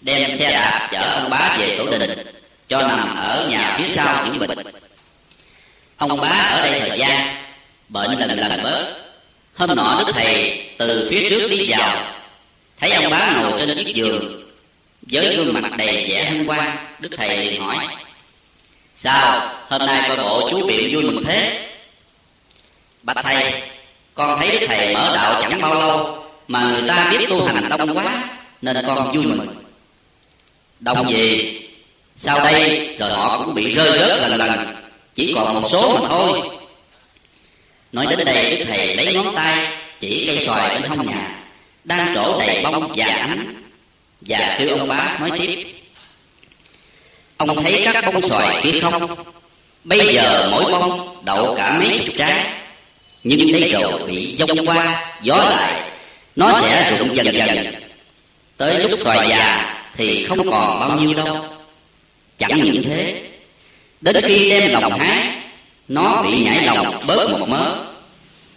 đem 0.00 0.36
xe 0.36 0.50
đạp 0.50 0.88
chở 0.92 1.00
ông 1.00 1.30
bá 1.30 1.56
về 1.58 1.78
tổ 1.78 1.86
đình 1.98 2.35
cho 2.68 2.82
nằm 2.82 3.16
ở 3.16 3.48
nhà 3.50 3.74
phía 3.78 3.88
sau 3.88 4.26
những 4.26 4.38
bệnh. 4.38 4.58
Ông 5.96 6.20
bá 6.20 6.28
ở 6.28 6.60
đây 6.60 6.80
thời 6.80 6.98
gian, 6.98 7.36
bệnh 7.88 8.18
lần 8.18 8.38
lần 8.38 8.62
bớt. 8.62 8.94
Hôm 9.54 9.76
nọ 9.76 10.02
đức 10.06 10.12
thầy 10.12 10.64
từ 10.78 11.08
phía 11.10 11.30
trước 11.30 11.48
đi 11.48 11.66
vào. 11.70 12.12
Thấy 12.80 12.92
ông 12.92 13.10
bá 13.10 13.32
ngồi 13.40 13.52
trên 13.58 13.84
chiếc 13.84 13.94
giường, 13.94 14.50
với 15.10 15.36
gương 15.36 15.54
mặt 15.54 15.76
đầy 15.78 16.06
vẻ 16.08 16.24
hân 16.24 16.46
hoan, 16.46 16.76
đức 16.98 17.08
thầy 17.16 17.36
liền 17.36 17.62
hỏi, 17.62 17.76
sao 18.94 19.54
hôm 19.68 19.86
nay 19.86 20.04
coi 20.08 20.16
bộ 20.16 20.50
chú 20.50 20.66
biện 20.66 20.94
vui 20.94 21.02
mừng 21.02 21.24
thế? 21.24 21.68
Bạch 23.02 23.16
thầy, 23.22 23.62
con 24.14 24.40
thấy 24.40 24.58
đức 24.58 24.66
thầy 24.66 24.94
mở 24.94 25.12
đạo 25.14 25.42
chẳng 25.42 25.60
bao 25.60 25.74
lâu 25.80 26.24
mà 26.48 26.60
người 26.62 26.88
ta 26.88 27.10
biết 27.10 27.26
tu 27.28 27.46
hành 27.46 27.68
đông 27.68 27.96
quá, 27.96 28.28
nên 28.62 28.86
con 28.86 29.12
vui 29.12 29.26
mừng. 29.26 29.64
Đông 30.80 31.08
gì? 31.08 31.60
Sau 32.16 32.44
đây 32.44 32.88
rồi 32.98 33.10
họ 33.10 33.42
cũng 33.44 33.54
bị 33.54 33.74
rơi 33.74 33.98
rớt 33.98 34.20
lần 34.20 34.38
lần. 34.38 34.74
Chỉ 35.14 35.32
còn 35.34 35.62
một 35.62 35.68
số 35.70 35.98
mà 36.02 36.08
thôi. 36.08 36.40
Nói 37.92 38.06
đến 38.10 38.24
đây, 38.26 38.56
đức 38.56 38.64
thầy 38.68 38.96
lấy 38.96 39.14
ngón 39.14 39.34
tay, 39.34 39.66
chỉ 40.00 40.24
cây 40.26 40.38
xoài 40.38 40.80
bên 40.80 40.90
hông 40.90 41.06
nhà, 41.06 41.30
đang 41.84 42.14
trổ 42.14 42.38
đầy 42.38 42.62
bông 42.64 42.92
và 42.96 43.06
ánh. 43.06 43.62
Và 44.20 44.56
kêu 44.58 44.78
ông 44.78 44.88
bá, 44.88 45.18
nói 45.20 45.30
tiếp. 45.38 45.64
Ông 47.36 47.64
thấy 47.64 47.88
các 47.92 48.04
bông 48.12 48.28
xoài 48.28 48.60
kia 48.62 48.80
không? 48.80 49.24
Bây 49.84 50.14
giờ 50.14 50.48
mỗi 50.50 50.72
bông 50.72 51.24
đậu 51.24 51.54
cả 51.54 51.78
mấy 51.78 52.02
chục 52.06 52.14
trái. 52.18 52.44
Nhưng 53.24 53.52
đây 53.52 53.70
rồi 53.72 54.06
bị 54.06 54.36
dông 54.38 54.66
qua, 54.66 55.12
gió 55.22 55.36
lại, 55.36 55.90
nó 56.36 56.60
sẽ 56.62 56.96
rụng 56.98 57.16
dần 57.16 57.26
dần. 57.34 57.74
Tới 58.56 58.78
lúc 58.78 58.98
xoài 58.98 59.28
già 59.28 59.74
thì 59.96 60.24
không 60.24 60.50
còn 60.50 60.80
bao 60.80 60.98
nhiêu 60.98 61.14
đâu 61.14 61.55
chẳng 62.38 62.62
những 62.62 62.82
thế, 62.82 63.22
đến 64.00 64.16
khi 64.22 64.50
đem 64.50 64.70
lòng 64.70 64.98
hái 64.98 65.32
nó 65.88 66.22
bị 66.22 66.38
nhảy 66.44 66.66
lòng 66.66 67.00
bớt 67.06 67.30
một 67.30 67.48
mớ, 67.48 67.74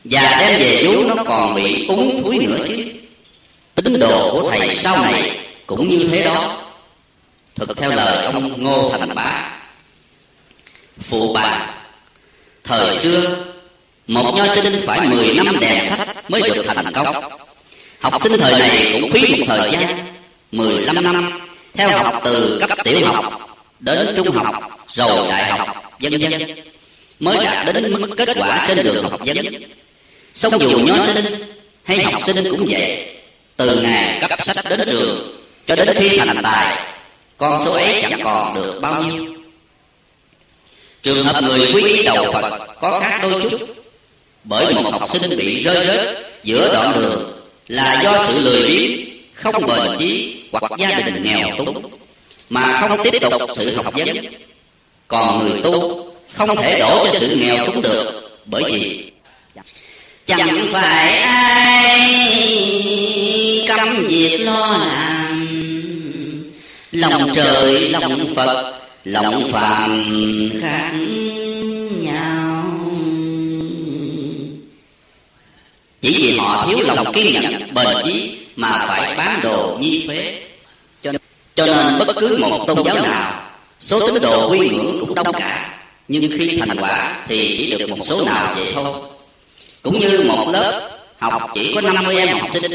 và 0.03 0.38
đem 0.39 0.59
về 0.59 0.83
vú 0.86 1.03
nó 1.03 1.24
còn 1.24 1.55
bị 1.55 1.86
úng 1.88 2.24
thúi 2.24 2.38
nữa 2.38 2.65
chứ. 2.67 2.86
Tính 3.75 4.00
đồ 4.00 4.31
của 4.31 4.51
thầy 4.51 4.75
sau 4.75 5.01
này 5.01 5.38
cũng 5.65 5.89
như 5.89 6.07
thế 6.12 6.24
đó. 6.24 6.65
Thực 7.55 7.77
theo 7.77 7.89
lời 7.89 8.25
ông 8.25 8.63
ngô 8.63 8.95
thành 9.00 9.15
bá, 9.15 9.51
phụ 11.01 11.33
bà, 11.33 11.74
thời 12.63 12.93
xưa, 12.93 13.45
một 14.07 14.33
nho 14.36 14.55
sinh 14.55 14.81
phải 14.86 15.07
mười 15.07 15.33
năm 15.33 15.59
đèn 15.59 15.86
sách 15.86 16.31
mới 16.31 16.41
được 16.41 16.65
thành 16.67 16.93
công. 16.93 17.31
Học 18.00 18.21
sinh 18.21 18.39
thời 18.39 18.59
này 18.59 19.00
cũng 19.01 19.12
phí 19.12 19.36
một 19.36 19.45
thời 19.48 19.71
gian, 19.71 20.15
mười 20.51 20.81
lăm 20.81 21.03
năm, 21.03 21.39
theo 21.74 22.03
học 22.03 22.21
từ 22.24 22.63
cấp 22.67 22.77
tiểu 22.83 23.05
học 23.05 23.49
đến 23.79 24.13
trung 24.15 24.31
học, 24.31 24.55
rồi 24.93 25.27
đại 25.29 25.51
học, 25.51 25.67
vân 26.00 26.19
vân. 26.19 26.41
Mới 27.19 27.45
đạt 27.45 27.65
đến 27.74 27.91
mức 27.91 28.07
kết 28.17 28.29
quả 28.36 28.65
trên 28.67 28.83
đường 28.83 29.09
học 29.09 29.19
vấn. 29.25 29.38
Song 30.33 30.59
dù 30.59 30.79
nho 30.79 31.05
sinh 31.05 31.25
hay 31.83 32.03
học 32.03 32.21
sinh 32.21 32.51
cũng 32.51 32.65
vậy, 32.69 33.15
từ 33.57 33.81
ngày 33.81 34.21
cấp 34.29 34.39
sách 34.45 34.65
đến 34.69 34.81
trường 34.89 35.41
cho 35.67 35.75
đến 35.75 35.89
khi 35.95 36.17
thành 36.17 36.39
tài, 36.43 36.77
con 37.38 37.65
số 37.65 37.71
ấy 37.71 38.01
chẳng 38.01 38.21
còn 38.24 38.55
được 38.55 38.79
bao 38.81 39.03
nhiêu. 39.03 39.25
Trường 41.01 41.25
hợp 41.25 41.43
người 41.43 41.71
quý 41.74 42.03
đầu 42.03 42.31
phật 42.33 42.67
có 42.81 43.00
khác 43.00 43.19
đôi 43.21 43.41
chút. 43.41 43.59
Bởi 44.43 44.74
một 44.74 44.91
học 44.91 45.09
sinh 45.09 45.38
bị 45.38 45.62
rơi 45.63 45.86
rớt 45.88 46.17
giữa 46.43 46.74
đoạn 46.74 46.93
đường 46.95 47.41
là 47.67 48.01
do 48.03 48.25
sự 48.27 48.39
lười 48.39 48.67
biếng, 48.67 49.09
không 49.33 49.65
bền 49.67 49.98
chí 50.00 50.43
hoặc 50.51 50.71
gia 50.77 51.00
đình 51.00 51.24
nghèo 51.24 51.48
túng 51.57 51.99
mà 52.50 52.88
không 52.88 53.00
tiếp 53.03 53.13
tục 53.22 53.41
sự 53.56 53.75
học 53.75 53.94
vấn. 53.94 54.08
Còn 55.08 55.50
người 55.50 55.62
tu 55.63 56.06
không 56.34 56.56
thể 56.56 56.79
đổ 56.79 57.06
cho 57.06 57.20
sự 57.20 57.36
nghèo 57.36 57.65
túng 57.65 57.82
được, 57.82 58.32
bởi 58.46 58.63
vì 58.63 59.12
chẳng 60.25 60.68
phải 60.72 61.18
ai 61.18 62.00
cấm 63.68 64.06
việc 64.08 64.38
lo 64.38 64.77
làm. 64.77 65.56
Lòng 66.91 67.34
trời, 67.36 67.89
lòng 67.89 68.34
phật, 68.36 68.74
lòng 69.03 69.51
phàm 69.51 70.13
khác 70.62 70.91
nhau. 72.01 72.63
Chỉ 76.01 76.13
vì 76.18 76.38
họ 76.38 76.68
thiếu 76.68 76.79
lòng 76.79 77.13
kiên 77.13 77.34
nhẫn, 77.34 77.74
bền 77.74 77.88
chí 78.03 78.38
mà 78.56 78.86
phải 78.88 79.15
bán 79.15 79.39
đồ 79.44 79.77
nhi 79.82 80.06
phế 80.08 80.49
cho 81.59 81.65
nên 81.65 82.07
bất 82.07 82.15
cứ 82.19 82.37
một 82.39 82.65
tôn 82.67 82.83
giáo 82.85 82.95
nào 83.03 83.41
số 83.79 84.07
tín 84.07 84.21
đồ 84.21 84.51
quy 84.51 84.69
ngưỡng 84.69 84.99
cũng 84.99 85.15
đông 85.15 85.33
cả. 85.33 85.79
Nhưng 86.07 86.31
khi 86.37 86.57
thành 86.59 86.77
quả 86.79 87.15
thì 87.27 87.55
chỉ 87.57 87.77
được 87.77 87.89
một 87.89 88.03
số 88.03 88.25
nào 88.25 88.53
vậy 88.55 88.71
thôi. 88.73 88.93
Cũng 89.81 89.99
như 89.99 90.23
một 90.27 90.49
lớp 90.51 90.89
học 91.17 91.51
chỉ 91.53 91.75
có 91.75 91.81
50 91.81 92.17
em 92.17 92.37
học 92.37 92.49
sinh 92.49 92.71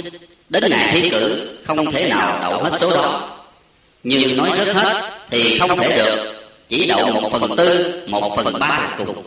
đến 0.48 0.64
ngày 0.70 0.88
thi 0.92 1.10
cử 1.10 1.48
không 1.64 1.90
thể 1.90 2.08
nào 2.08 2.38
đậu 2.42 2.62
hết 2.62 2.78
số 2.78 2.90
đó. 2.90 3.30
Nhưng 4.02 4.36
nói 4.36 4.50
rất 4.58 4.74
hết 4.74 5.10
thì 5.30 5.58
không 5.58 5.76
thể 5.78 5.96
được 5.96 6.34
chỉ 6.68 6.86
đậu 6.86 7.06
một 7.06 7.32
phần 7.32 7.56
tư 7.56 8.02
một 8.06 8.36
phần 8.36 8.58
ba 8.58 8.68
là 8.68 8.94
cùng. 8.98 9.22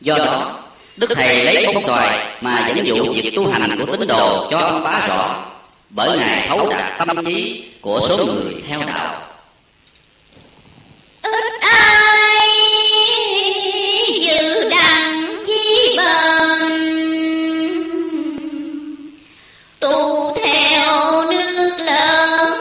Do 0.00 0.18
đó 0.18 0.58
đức 0.96 1.10
thầy 1.14 1.44
lấy 1.44 1.66
bông 1.66 1.82
xoài 1.82 2.36
mà 2.40 2.68
dẫn 2.68 2.86
dụ 2.86 3.12
việc 3.12 3.32
tu 3.36 3.50
hành 3.50 3.86
của 3.86 3.96
tín 3.96 4.08
đồ 4.08 4.48
cho 4.50 4.58
ông 4.58 4.84
bá 4.84 5.06
rõ 5.08 5.44
bởi 5.90 6.18
ngài 6.18 6.48
thấu 6.48 6.68
đạt 6.70 6.98
tâm 7.06 7.24
trí 7.24 7.64
của 7.80 8.00
số 8.08 8.26
người 8.26 8.54
theo 8.68 8.80
đạo. 8.86 9.22
Ít 11.22 11.60
ai 11.60 12.48
dự 14.20 14.68
đặng 14.70 15.42
chi 15.46 15.96
bền? 15.96 16.72
Tu 19.80 20.34
theo 20.36 21.24
nước 21.30 21.76
lớn 21.78 22.60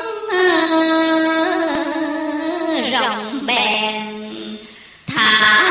rộng 2.92 3.46
bèn 3.46 4.58
thả 5.08 5.64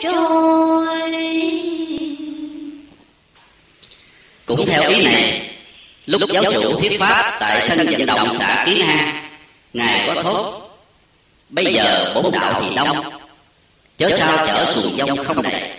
trôi. 0.00 0.86
Cũng 4.46 4.66
theo 4.66 4.88
ý 4.88 5.04
này 5.04 5.39
lúc 6.06 6.30
giáo 6.30 6.44
chủ 6.52 6.76
thuyết 6.78 7.00
pháp 7.00 7.36
tại 7.40 7.62
sân 7.62 7.86
vận 7.86 8.06
động 8.06 8.28
xã 8.38 8.62
kiến 8.66 8.80
an, 8.86 9.28
ngài 9.72 10.06
có 10.06 10.22
thốt, 10.22 10.70
bây 11.48 11.74
giờ 11.74 12.12
bốn 12.14 12.32
đạo 12.32 12.62
thì 12.64 12.74
đông, 12.74 13.12
chớ 13.98 14.10
sao 14.18 14.46
chở 14.46 14.64
xuồng 14.64 14.96
dông 14.96 15.24
không 15.24 15.42
đầy 15.42 15.70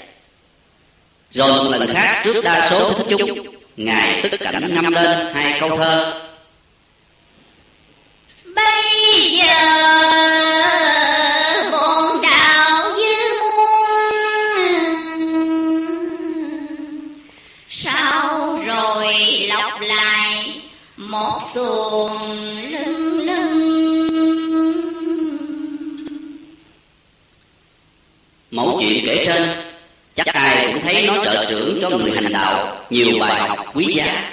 rồi 1.34 1.64
một 1.64 1.70
lần 1.70 1.94
khác 1.94 2.22
trước 2.24 2.44
đa 2.44 2.70
số 2.70 2.94
thích 2.94 3.08
chúng 3.10 3.48
ngài 3.78 4.22
tức 4.22 4.38
cảnh 4.40 4.74
ngâm 4.74 4.94
lên 4.94 5.34
hai 5.34 5.60
câu 5.60 5.78
thơ. 5.78 6.22
Bây 8.56 9.32
giờ 9.32 9.52
trên. 29.34 29.50
Chắc 30.16 30.26
ai 30.26 30.68
cũng 30.68 30.82
thấy 30.82 31.08
nó 31.08 31.26
trợ 31.26 31.46
trưởng 31.50 31.80
cho 31.82 31.90
người 31.90 32.12
hành 32.16 32.34
đạo, 32.34 32.78
nhiều 32.90 33.20
bài 33.20 33.42
học 33.42 33.66
quý 33.74 33.86
giá. 33.86 34.32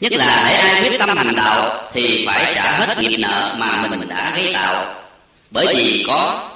Nhất 0.00 0.12
là 0.12 0.44
để 0.48 0.54
ai 0.54 0.82
quyết 0.82 0.98
tâm 0.98 1.16
hành 1.16 1.36
đạo 1.36 1.90
thì 1.94 2.26
phải 2.26 2.52
trả 2.54 2.72
hết 2.72 2.98
nghiệp 2.98 3.16
nợ 3.16 3.54
mà 3.58 3.86
mình 3.90 4.08
đã 4.08 4.32
gây 4.36 4.52
tạo. 4.54 4.94
Bởi 5.50 5.74
vì 5.74 6.04
có 6.06 6.48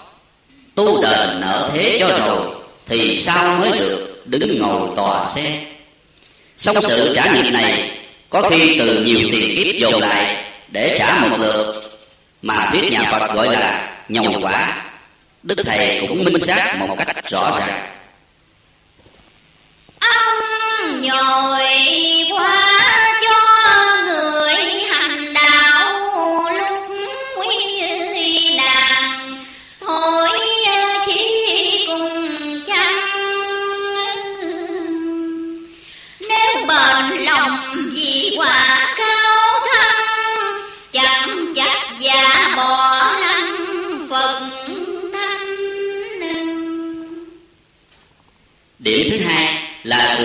tu 0.75 1.03
đền 1.03 1.41
nợ 1.41 1.71
thế 1.73 1.97
cho 2.01 2.09
rồi, 2.09 2.47
thì 2.87 3.17
sao 3.17 3.57
mới 3.57 3.79
được 3.79 4.23
đứng 4.25 4.59
ngồi 4.59 4.89
tòa 4.97 5.25
xe? 5.25 5.61
Xong 6.57 6.83
sự 6.83 7.13
trả 7.17 7.33
nghiệp 7.33 7.51
này 7.51 7.91
có 8.31 8.51
khi 8.51 8.77
từ 8.79 9.05
nhiều 9.05 9.29
tiền 9.33 9.57
kiếp 9.57 9.75
dồn 9.77 10.01
lại 10.01 10.45
để 10.69 10.97
trả 10.99 11.19
một 11.21 11.37
lượt, 11.41 11.83
mà 12.43 12.69
thuyết 12.73 12.93
nhà 12.93 13.03
phật 13.11 13.35
gọi 13.35 13.53
là 13.53 13.91
nhồng 14.09 14.45
quả 14.45 14.83
đức 15.43 15.59
thầy 15.65 16.07
cũng 16.09 16.25
minh 16.25 16.41
xác 16.41 16.77
một 16.89 16.97
cách 16.99 17.31
rõ 17.31 17.61
ràng. 17.61 17.89
Ông 20.01 21.01
nhồi 21.01 21.65
qua 22.31 22.72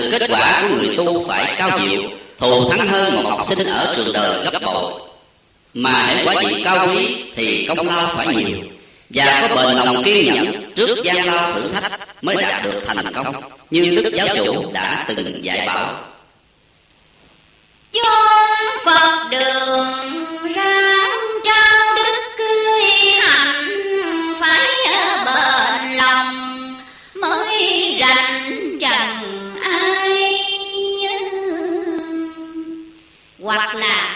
sự 0.01 0.17
kết 0.19 0.27
quả 0.29 0.61
của 0.61 0.75
người 0.75 0.97
tu 0.97 1.27
phải 1.27 1.55
cao 1.57 1.79
diệu 1.79 2.01
thù 2.37 2.69
thắng 2.69 2.87
hơn 2.87 3.15
một 3.15 3.29
học 3.29 3.45
sinh 3.45 3.67
ở 3.67 3.93
trường 3.95 4.13
đời 4.13 4.45
gấp 4.51 4.61
bội. 4.61 4.93
Mà 5.73 5.91
hãy 5.91 6.23
quả 6.25 6.35
vị 6.43 6.61
cao 6.63 6.87
quý 6.87 7.15
thì 7.35 7.65
công 7.67 7.87
lao 7.87 8.07
phải 8.15 8.27
nhiều. 8.27 8.57
Và 9.09 9.47
có 9.49 9.55
bền 9.55 9.77
lòng 9.77 10.03
kiên 10.03 10.25
nhẫn 10.25 10.73
trước 10.75 11.03
gian 11.03 11.25
lao 11.25 11.53
thử 11.53 11.67
thách 11.67 11.99
mới 12.21 12.35
đạt 12.35 12.63
được 12.63 12.81
thành 12.87 13.13
công, 13.13 13.35
như 13.69 14.01
đức 14.03 14.13
giáo 14.13 14.27
chủ 14.37 14.71
đã 14.73 15.05
từng 15.07 15.43
dạy 15.43 15.67
bảo. 15.67 15.95
Chốn 17.91 18.83
phật 18.85 19.27
đường 19.31 20.53
ra 20.55 21.06
hoặc 33.57 33.75
là 33.75 34.15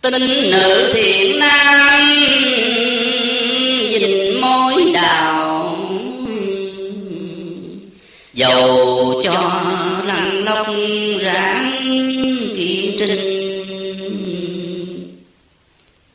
tinh 0.00 0.50
nữ 0.50 0.90
thiện 0.94 1.38
nam 1.38 2.16
dình 3.90 4.40
mối 4.40 4.90
đào 4.94 5.78
dầu 8.34 9.22
cho 9.24 9.62
lăng 10.06 10.44
lóc 10.44 10.66
ráng 11.20 11.72
kiên 12.56 12.96
trinh. 12.98 13.20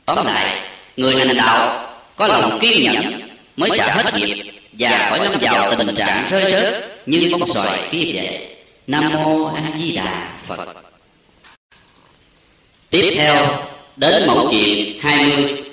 Tóm 0.05 0.25
lại, 0.25 0.61
người 0.97 1.15
hành 1.15 1.37
đạo 1.37 1.89
có 2.15 2.27
lòng 2.27 2.59
kiên 2.59 2.83
nhẫn 2.83 3.21
mới 3.57 3.69
trả 3.77 3.93
hết 3.93 4.13
nghiệp 4.13 4.51
và 4.71 5.07
khỏi 5.09 5.19
lâm 5.19 5.33
vào 5.41 5.75
tình 5.75 5.95
trạng 5.95 6.27
rơi 6.29 6.51
rớt 6.51 6.85
như 7.05 7.29
bông 7.31 7.47
xoài 7.47 7.79
kia 7.91 8.11
vậy. 8.13 8.47
Nam 8.87 9.13
mô 9.13 9.45
a 9.45 9.63
di 9.77 9.91
đà 9.91 10.29
phật 10.47 10.80
tiếp 12.91 13.13
theo, 13.15 13.67
đến 13.95 14.27
mẫu 14.27 14.47
chuyện 14.51 14.99
20 15.01 15.63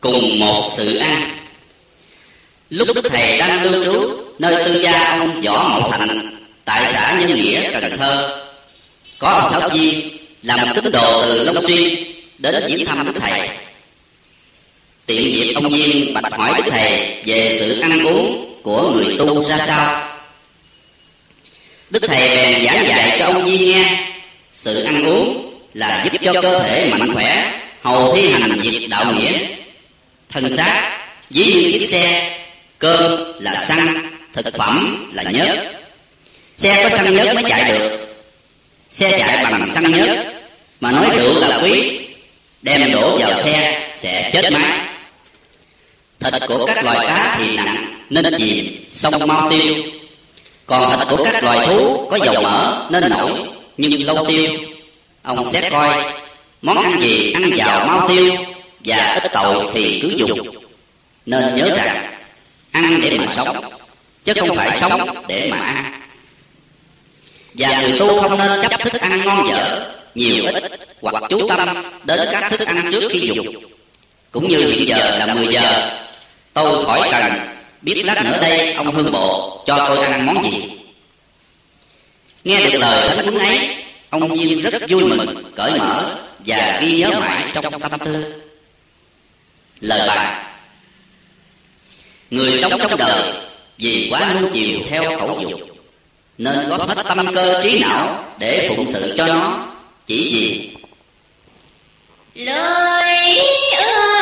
cùng 0.00 0.38
một 0.38 0.70
sự 0.76 0.96
ăn. 0.96 1.38
Lúc 2.70 2.88
đức 2.94 3.08
thầy 3.10 3.38
đang 3.38 3.62
lưu 3.62 3.84
trú, 3.84 4.10
nơi 4.38 4.64
tư 4.64 4.82
gia 4.82 5.18
ông 5.18 5.40
võ 5.40 5.68
mậu 5.68 5.90
thành 5.90 6.40
tại 6.64 6.92
xã 6.92 7.16
nhân 7.20 7.36
nghĩa, 7.36 7.80
cần 7.80 7.98
thơ, 7.98 8.42
có 9.18 9.28
ông 9.28 9.50
sáu 9.50 9.68
viên 9.68 10.18
làm 10.42 10.74
tín 10.74 10.92
đồ 10.92 11.22
từ 11.22 11.44
long 11.44 11.62
xuyên 11.62 11.94
đến 12.38 12.64
viếng 12.68 12.86
thăm 12.86 13.06
đức 13.06 13.20
thầy. 13.20 13.48
Tiện 15.06 15.34
dịp 15.34 15.54
ông 15.54 15.70
viên 15.70 16.14
bạch 16.14 16.32
hỏi 16.32 16.62
đức 16.64 16.70
thầy 16.70 17.22
về 17.24 17.56
sự 17.58 17.80
ăn 17.80 18.06
uống 18.06 18.60
của 18.62 18.90
người 18.90 19.16
tu 19.18 19.44
ra 19.44 19.58
sao. 19.58 20.18
Đức 21.90 22.02
thầy 22.06 22.36
bèn 22.36 22.64
giảng 22.64 22.86
dạy 22.88 23.16
cho 23.18 23.24
ông 23.24 23.44
viên 23.44 23.66
nghe 23.66 24.12
sự 24.52 24.84
ăn 24.84 25.04
uống 25.04 25.45
là 25.76 26.04
giúp 26.04 26.18
cho 26.24 26.42
cơ 26.42 26.62
thể 26.62 26.90
mạnh 26.90 27.14
khỏe, 27.14 27.60
hầu 27.82 28.16
thi 28.16 28.32
hành 28.32 28.60
việc 28.60 28.86
đạo 28.90 29.12
nghĩa. 29.12 29.38
Thân 30.28 30.56
xác, 30.56 30.98
ví 31.30 31.44
như 31.44 31.72
chiếc 31.72 31.86
xe, 31.86 32.38
cơm 32.78 33.32
là 33.40 33.64
xăng, 33.68 34.10
thực 34.32 34.56
phẩm 34.56 35.10
là 35.14 35.22
nhớt. 35.22 35.72
Xe 36.56 36.82
có 36.82 36.96
xăng 36.96 37.14
nhớt 37.14 37.34
mới 37.34 37.44
chạy 37.48 37.72
được. 37.72 38.16
Xe 38.90 39.18
chạy 39.18 39.44
bằng 39.44 39.66
xăng 39.66 39.92
nhớt, 39.92 40.26
mà 40.80 40.92
nói 40.92 41.06
rượu 41.16 41.40
là 41.40 41.58
quý, 41.62 42.00
đem 42.62 42.92
đổ 42.92 43.18
vào 43.18 43.34
xe 43.36 43.88
sẽ 43.96 44.30
chết 44.32 44.52
máy. 44.52 44.78
Thịt 46.20 46.42
của 46.48 46.66
các 46.66 46.84
loài 46.84 47.06
cá 47.06 47.36
thì 47.38 47.56
nặng, 47.56 48.00
nên 48.10 48.34
chìm, 48.38 48.84
sông 48.88 49.28
mau 49.28 49.50
tiêu. 49.50 49.74
Còn 50.66 50.98
thịt 50.98 51.08
của 51.08 51.24
các 51.24 51.44
loài 51.44 51.66
thú 51.66 52.06
có 52.10 52.18
dầu 52.24 52.42
mỡ, 52.42 52.86
nên 52.90 53.10
nổi, 53.10 53.32
nhưng 53.76 54.02
lâu 54.02 54.24
tiêu 54.28 54.50
ông 55.26 55.46
xét 55.46 55.72
coi 55.72 56.04
món 56.62 56.76
ăn 56.76 57.00
gì 57.02 57.32
ăn 57.32 57.50
vào 57.56 57.86
mau 57.86 58.08
tiêu 58.08 58.34
và 58.84 59.18
ít 59.22 59.32
tội 59.32 59.66
thì 59.74 59.98
cứ 60.02 60.08
dùng. 60.16 60.56
Nên 61.26 61.56
nhớ 61.56 61.76
rằng, 61.76 62.14
ăn 62.70 63.00
để 63.00 63.18
mà 63.18 63.26
sống, 63.28 63.56
chứ 64.24 64.32
không 64.38 64.56
phải 64.56 64.78
sống 64.78 65.24
để 65.28 65.48
mà 65.50 65.58
ăn. 65.58 66.00
Và 67.54 67.80
người 67.80 67.98
tu 67.98 68.20
không 68.22 68.38
nên 68.38 68.62
chấp 68.62 68.80
thức 68.80 69.00
ăn 69.00 69.24
ngon 69.24 69.48
dở, 69.48 69.92
nhiều 70.14 70.44
ít 70.44 70.80
hoặc 71.02 71.22
chú 71.28 71.48
tâm 71.48 71.68
đến 72.04 72.28
các 72.32 72.50
thức 72.50 72.60
ăn 72.60 72.88
trước 72.92 73.08
khi 73.12 73.32
dùng. 73.34 73.46
Cũng 74.32 74.48
như 74.48 74.70
hiện 74.70 74.88
giờ 74.88 75.18
là 75.18 75.34
10 75.34 75.46
giờ, 75.46 75.98
tôi 76.52 76.84
khỏi 76.86 77.08
cần 77.10 77.32
biết 77.82 78.02
lát 78.04 78.24
nữa 78.24 78.38
đây 78.40 78.72
ông 78.72 78.94
hương 78.94 79.12
bộ 79.12 79.62
cho 79.66 79.84
tôi 79.88 80.06
ăn 80.06 80.26
món 80.26 80.44
gì? 80.44 80.62
Nghe 82.44 82.70
được 82.70 82.78
lời 82.78 83.08
thánh 83.16 83.26
huấn 83.26 83.38
ấy 83.38 83.85
ông 84.10 84.32
viên 84.32 84.60
rất 84.60 84.82
vui 84.88 85.04
mừng 85.04 85.52
cởi 85.56 85.78
mở 85.78 86.16
và 86.46 86.80
ghi 86.82 86.98
nhớ 86.98 87.20
mãi 87.20 87.50
trong 87.54 87.80
tâm 87.80 88.00
tư. 88.04 88.42
lời 89.80 90.08
bài 90.08 90.44
người 92.30 92.58
sống 92.58 92.72
trong 92.78 92.96
đời 92.96 93.32
vì 93.78 94.08
quá 94.10 94.34
nuông 94.40 94.50
chiều 94.52 94.80
theo 94.90 95.18
khẩu 95.18 95.40
dục 95.40 95.60
nên 96.38 96.68
góp 96.68 96.88
hết 96.88 97.02
tâm 97.08 97.34
cơ 97.34 97.62
trí 97.62 97.78
não 97.80 98.24
để 98.38 98.74
phụng 98.76 98.86
sự 98.86 99.14
cho 99.16 99.26
nó 99.26 99.66
chỉ 100.06 100.28
vì 100.34 100.76
lời 102.44 103.38
ưa 103.78 104.15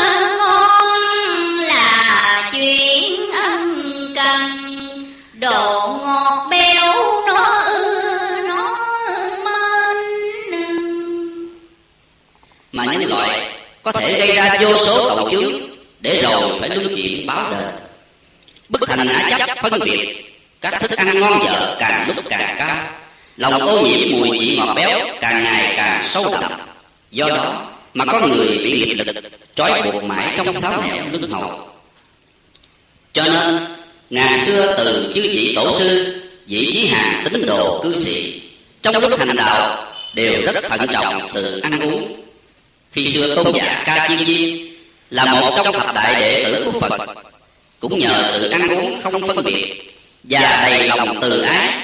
có 13.84 13.92
thể 13.92 14.18
gây 14.18 14.36
ra 14.36 14.58
vô 14.60 14.78
số 14.78 15.16
tội 15.16 15.30
chướng 15.30 15.52
để 16.00 16.22
rồi 16.22 16.58
phải 16.60 16.68
luân 16.68 16.96
chuyển 16.96 17.26
báo 17.26 17.50
đền 17.50 17.84
bất 18.68 18.88
thành 18.88 19.06
ngã 19.06 19.38
chấp 19.38 19.58
phân 19.62 19.80
biệt, 19.84 20.24
các 20.60 20.80
thức 20.80 20.90
ăn 20.90 21.20
ngon 21.20 21.44
dở 21.44 21.76
càng 21.80 22.08
lúc 22.16 22.24
càng 22.28 22.54
cao. 22.58 22.76
Lòng 23.36 23.60
ô 23.60 23.86
nhiễm 23.86 24.08
mùi 24.10 24.38
vị 24.38 24.56
ngọt 24.56 24.74
béo 24.74 24.98
càng 25.20 25.44
ngày 25.44 25.74
càng 25.76 26.04
sâu 26.04 26.32
đậm. 26.40 26.52
Do 27.10 27.28
đó 27.28 27.70
mà 27.94 28.04
có 28.04 28.26
người 28.26 28.58
bị 28.58 28.84
nghiệp 28.86 29.04
lực, 29.04 29.16
trói 29.54 29.82
buộc 29.82 30.04
mãi 30.04 30.34
trong 30.36 30.52
sáu 30.52 30.82
nẻo 30.82 31.04
lưng 31.12 31.30
hầu 31.30 31.68
cho 33.12 33.24
nên, 33.24 33.66
ngàn 34.10 34.40
xưa 34.46 34.74
từ 34.76 35.12
chư 35.14 35.22
vị 35.22 35.52
tổ 35.56 35.78
sư, 35.78 36.20
vị 36.46 36.70
chí 36.72 36.86
hàng 36.86 37.24
tín 37.24 37.46
đồ 37.46 37.82
cư 37.82 37.96
sĩ, 38.04 38.42
trong 38.82 39.08
lúc 39.08 39.18
hành 39.18 39.36
đạo 39.36 39.92
đều 40.14 40.42
rất 40.42 40.64
thận 40.68 40.80
trọng 40.92 41.28
sự 41.28 41.60
ăn 41.60 41.80
uống 41.80 42.23
khi 42.94 43.12
xưa 43.12 43.34
tôn 43.34 43.54
giả 43.54 43.82
ca 43.86 44.08
chiên 44.08 44.24
viên 44.24 44.74
là 45.10 45.24
một 45.24 45.50
trong 45.56 45.72
thập 45.72 45.94
đại 45.94 46.20
đệ 46.20 46.44
tử 46.44 46.70
của 46.72 46.80
phật, 46.80 47.00
cũng 47.80 47.98
nhờ 47.98 48.24
sự 48.40 48.50
ăn 48.50 48.68
uống 48.68 49.02
không 49.02 49.22
phân 49.22 49.44
biệt 49.44 49.94
và 50.24 50.68
đầy 50.70 50.88
lòng 50.88 51.18
từ 51.20 51.40
ái 51.40 51.74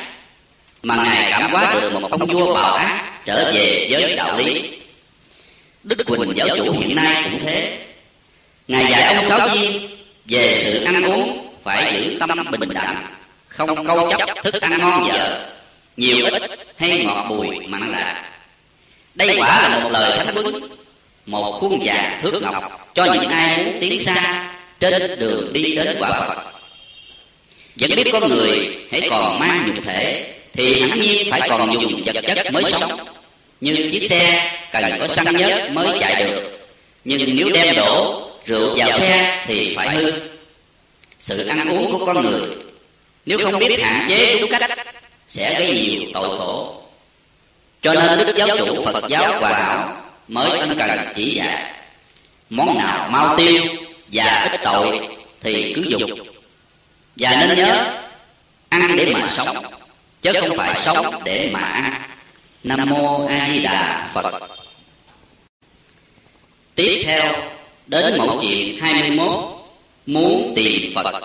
mà 0.83 0.96
ngài 0.96 1.31
cảm 1.31 1.53
hóa 1.53 1.75
được 1.81 1.92
một 1.92 2.11
ông 2.11 2.27
vua 2.27 2.55
bảo 2.55 2.75
ác 2.75 3.05
trở 3.27 3.53
về 3.55 3.88
với 3.90 4.16
đạo 4.16 4.38
lý. 4.38 4.62
Đức 5.85 6.07
quỳnh 6.07 6.37
giáo 6.37 6.49
chủ 6.57 6.73
hiện 6.73 6.96
nay 6.96 7.23
cũng 7.31 7.40
thế. 7.44 7.79
Ngài 8.68 8.90
dạy 8.90 9.14
ông 9.14 9.25
sáu 9.25 9.49
viên 9.49 9.88
về 10.27 10.62
sự 10.64 10.85
ăn 10.85 11.03
uống 11.03 11.55
phải 11.64 12.03
giữ 12.05 12.16
tâm 12.18 12.51
bình 12.59 12.75
đẳng, 12.75 13.07
không 13.49 13.87
câu 13.87 14.12
chấp 14.18 14.29
thức 14.44 14.62
ăn 14.62 14.79
ngon 14.79 15.09
dở 15.09 15.46
nhiều 15.96 16.27
ít 16.27 16.42
hay 16.77 17.05
ngọt 17.05 17.27
bùi 17.29 17.59
mặn 17.66 17.92
lạ. 17.92 18.25
Đây 19.14 19.37
quả 19.38 19.68
là 19.68 19.79
một 19.79 19.90
lời 19.92 20.18
thánh 20.18 20.35
huấn 20.35 20.80
một 21.31 21.53
khuôn 21.61 21.81
vàng 21.85 22.21
thước 22.23 22.43
ngọc 22.43 22.88
cho 22.95 23.05
những 23.05 23.31
ai 23.31 23.64
muốn 23.64 23.77
tiến 23.81 24.01
xa 24.01 24.51
trên 24.81 25.19
đường 25.19 25.53
đi 25.53 25.75
đến 25.75 25.97
quả 26.01 26.11
phật. 26.11 26.53
Vẫn 27.77 27.90
biết 27.97 28.11
có 28.12 28.21
người 28.21 28.79
hãy 28.90 29.09
còn 29.11 29.38
mang 29.38 29.64
nhục 29.66 29.85
thể, 29.85 30.33
thì 30.53 30.81
hẳn 30.81 31.01
nhiên 31.01 31.31
phải 31.31 31.49
còn 31.49 31.73
dùng 31.73 32.03
vật 32.05 32.16
chất 32.23 32.53
mới 32.53 32.64
sống. 32.64 32.99
Như 33.61 33.90
chiếc 33.93 34.09
xe 34.09 34.53
cần 34.73 34.99
có 35.01 35.07
xăng 35.07 35.37
nhớt 35.37 35.71
mới 35.73 35.99
chạy 36.01 36.25
được. 36.25 36.69
Nhưng 37.05 37.37
nếu 37.37 37.49
đem 37.51 37.77
đổ 37.77 38.23
rượu 38.47 38.77
vào 38.77 38.93
xe 38.93 39.45
thì 39.47 39.75
phải 39.77 39.88
hư. 39.88 40.12
Sự 41.19 41.47
ăn 41.47 41.69
uống 41.69 41.93
của 41.93 42.07
con 42.07 42.23
người, 42.23 42.49
nếu 43.27 43.38
không 43.43 43.59
biết 43.59 43.81
hạn 43.83 44.07
chế 44.09 44.38
đúng 44.40 44.51
cách, 44.51 44.79
sẽ 45.29 45.61
gây 45.61 45.81
nhiều 45.81 46.03
tội 46.14 46.38
khổ. 46.38 46.83
Cho 47.83 47.95
nên 47.95 48.19
đức 48.19 48.37
giáo 48.37 48.49
chủ 48.59 48.85
phật 48.85 49.05
giáo 49.09 49.40
hòa 49.40 49.53
hảo 49.53 50.10
mới 50.31 50.59
ân 50.59 50.79
cần 50.79 50.99
chỉ 51.14 51.31
dạy. 51.31 51.73
Món 52.51 52.79
nào 52.79 53.09
mau 53.11 53.37
tiêu 53.37 53.62
và 54.12 54.49
ít 54.53 54.61
tội 54.64 55.09
thì 55.40 55.73
cứ 55.75 55.83
dùng. 55.83 56.11
Và 57.16 57.47
nên 57.49 57.59
nhớ, 57.59 58.01
ăn 58.69 58.97
để 58.97 59.14
mà 59.14 59.29
sống, 59.29 59.64
chứ 60.23 60.33
không 60.40 60.57
phải 60.57 60.75
sống 60.75 61.21
để 61.25 61.51
mà 61.53 61.61
ăn. 61.61 62.03
Nam 62.64 62.88
mô 62.90 63.27
a 63.27 63.49
di 63.53 63.61
đà 63.62 64.11
phật. 64.14 64.49
Tiếp 66.75 67.03
theo, 67.05 67.33
đến 67.87 68.19
mẫu 68.19 68.38
chuyện 68.43 68.81
21 68.81 69.45
muốn 70.07 70.53
tìm 70.57 70.93
phật. 70.95 71.21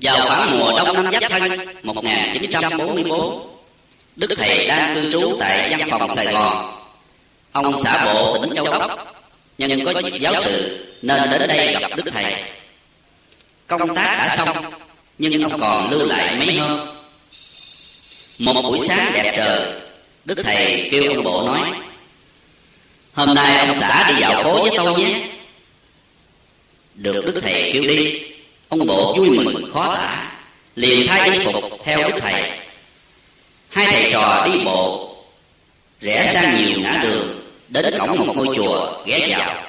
Vào 0.00 0.26
khoảng 0.28 0.58
mùa 0.58 0.72
đông 0.76 0.92
năm 0.92 1.12
giáp 1.12 1.30
thân 1.30 1.66
1944 1.82 3.48
đức 4.16 4.34
thầy 4.36 4.66
đang 4.66 4.94
cư 4.94 5.12
trú 5.12 5.36
tại 5.40 5.74
văn 5.78 5.88
phòng 5.90 6.16
sài 6.16 6.26
gòn. 6.26 6.77
Ông 7.64 7.78
xã 7.82 8.14
bộ 8.14 8.38
tỉnh 8.38 8.54
Châu 8.54 8.64
Đốc 8.64 9.14
Nhưng 9.58 9.84
có 9.84 9.92
việc 10.04 10.20
giáo 10.20 10.34
sự, 10.36 10.86
Nên 11.02 11.30
đến 11.30 11.48
đây 11.48 11.76
gặp 11.80 11.90
Đức 11.96 12.10
Thầy. 12.12 12.34
Công 13.66 13.94
tác 13.94 14.14
đã 14.18 14.36
xong, 14.36 14.56
Nhưng 15.18 15.42
ông 15.42 15.60
còn 15.60 15.90
lưu 15.90 16.04
lại 16.04 16.36
mấy 16.36 16.58
hôm. 16.58 16.88
Một 18.38 18.62
buổi 18.62 18.78
sáng 18.88 19.12
đẹp 19.12 19.32
trời, 19.36 19.72
Đức 20.24 20.38
Thầy 20.44 20.88
kêu 20.92 21.02
ông 21.08 21.24
bộ 21.24 21.42
nói, 21.46 21.60
Hôm 23.12 23.34
nay 23.34 23.66
ông 23.66 23.76
xã 23.80 24.10
đi 24.10 24.14
dạo 24.20 24.42
phố 24.42 24.62
với 24.62 24.70
tôi 24.76 24.94
nhé. 24.94 25.28
Được 26.94 27.24
Đức 27.26 27.40
Thầy 27.42 27.70
kêu 27.72 27.82
đi, 27.82 28.22
Ông 28.68 28.86
bộ 28.86 29.14
vui 29.16 29.30
mừng, 29.30 29.72
khó 29.72 29.94
tả, 29.96 30.32
Liền 30.74 31.06
thay 31.06 31.30
y 31.30 31.44
phục 31.44 31.64
theo 31.84 32.08
Đức 32.08 32.14
Thầy. 32.20 32.50
Hai 33.68 33.86
thầy 33.86 34.12
trò 34.12 34.46
đi 34.52 34.64
bộ, 34.64 35.14
Rẽ 36.00 36.30
sang 36.34 36.56
nhiều 36.56 36.80
ngã 36.80 37.00
đường. 37.02 37.37
Đến 37.68 37.94
cổng 37.98 38.26
một 38.26 38.36
ngôi 38.36 38.56
chùa 38.56 39.02
ghé 39.06 39.26
vào. 39.30 39.64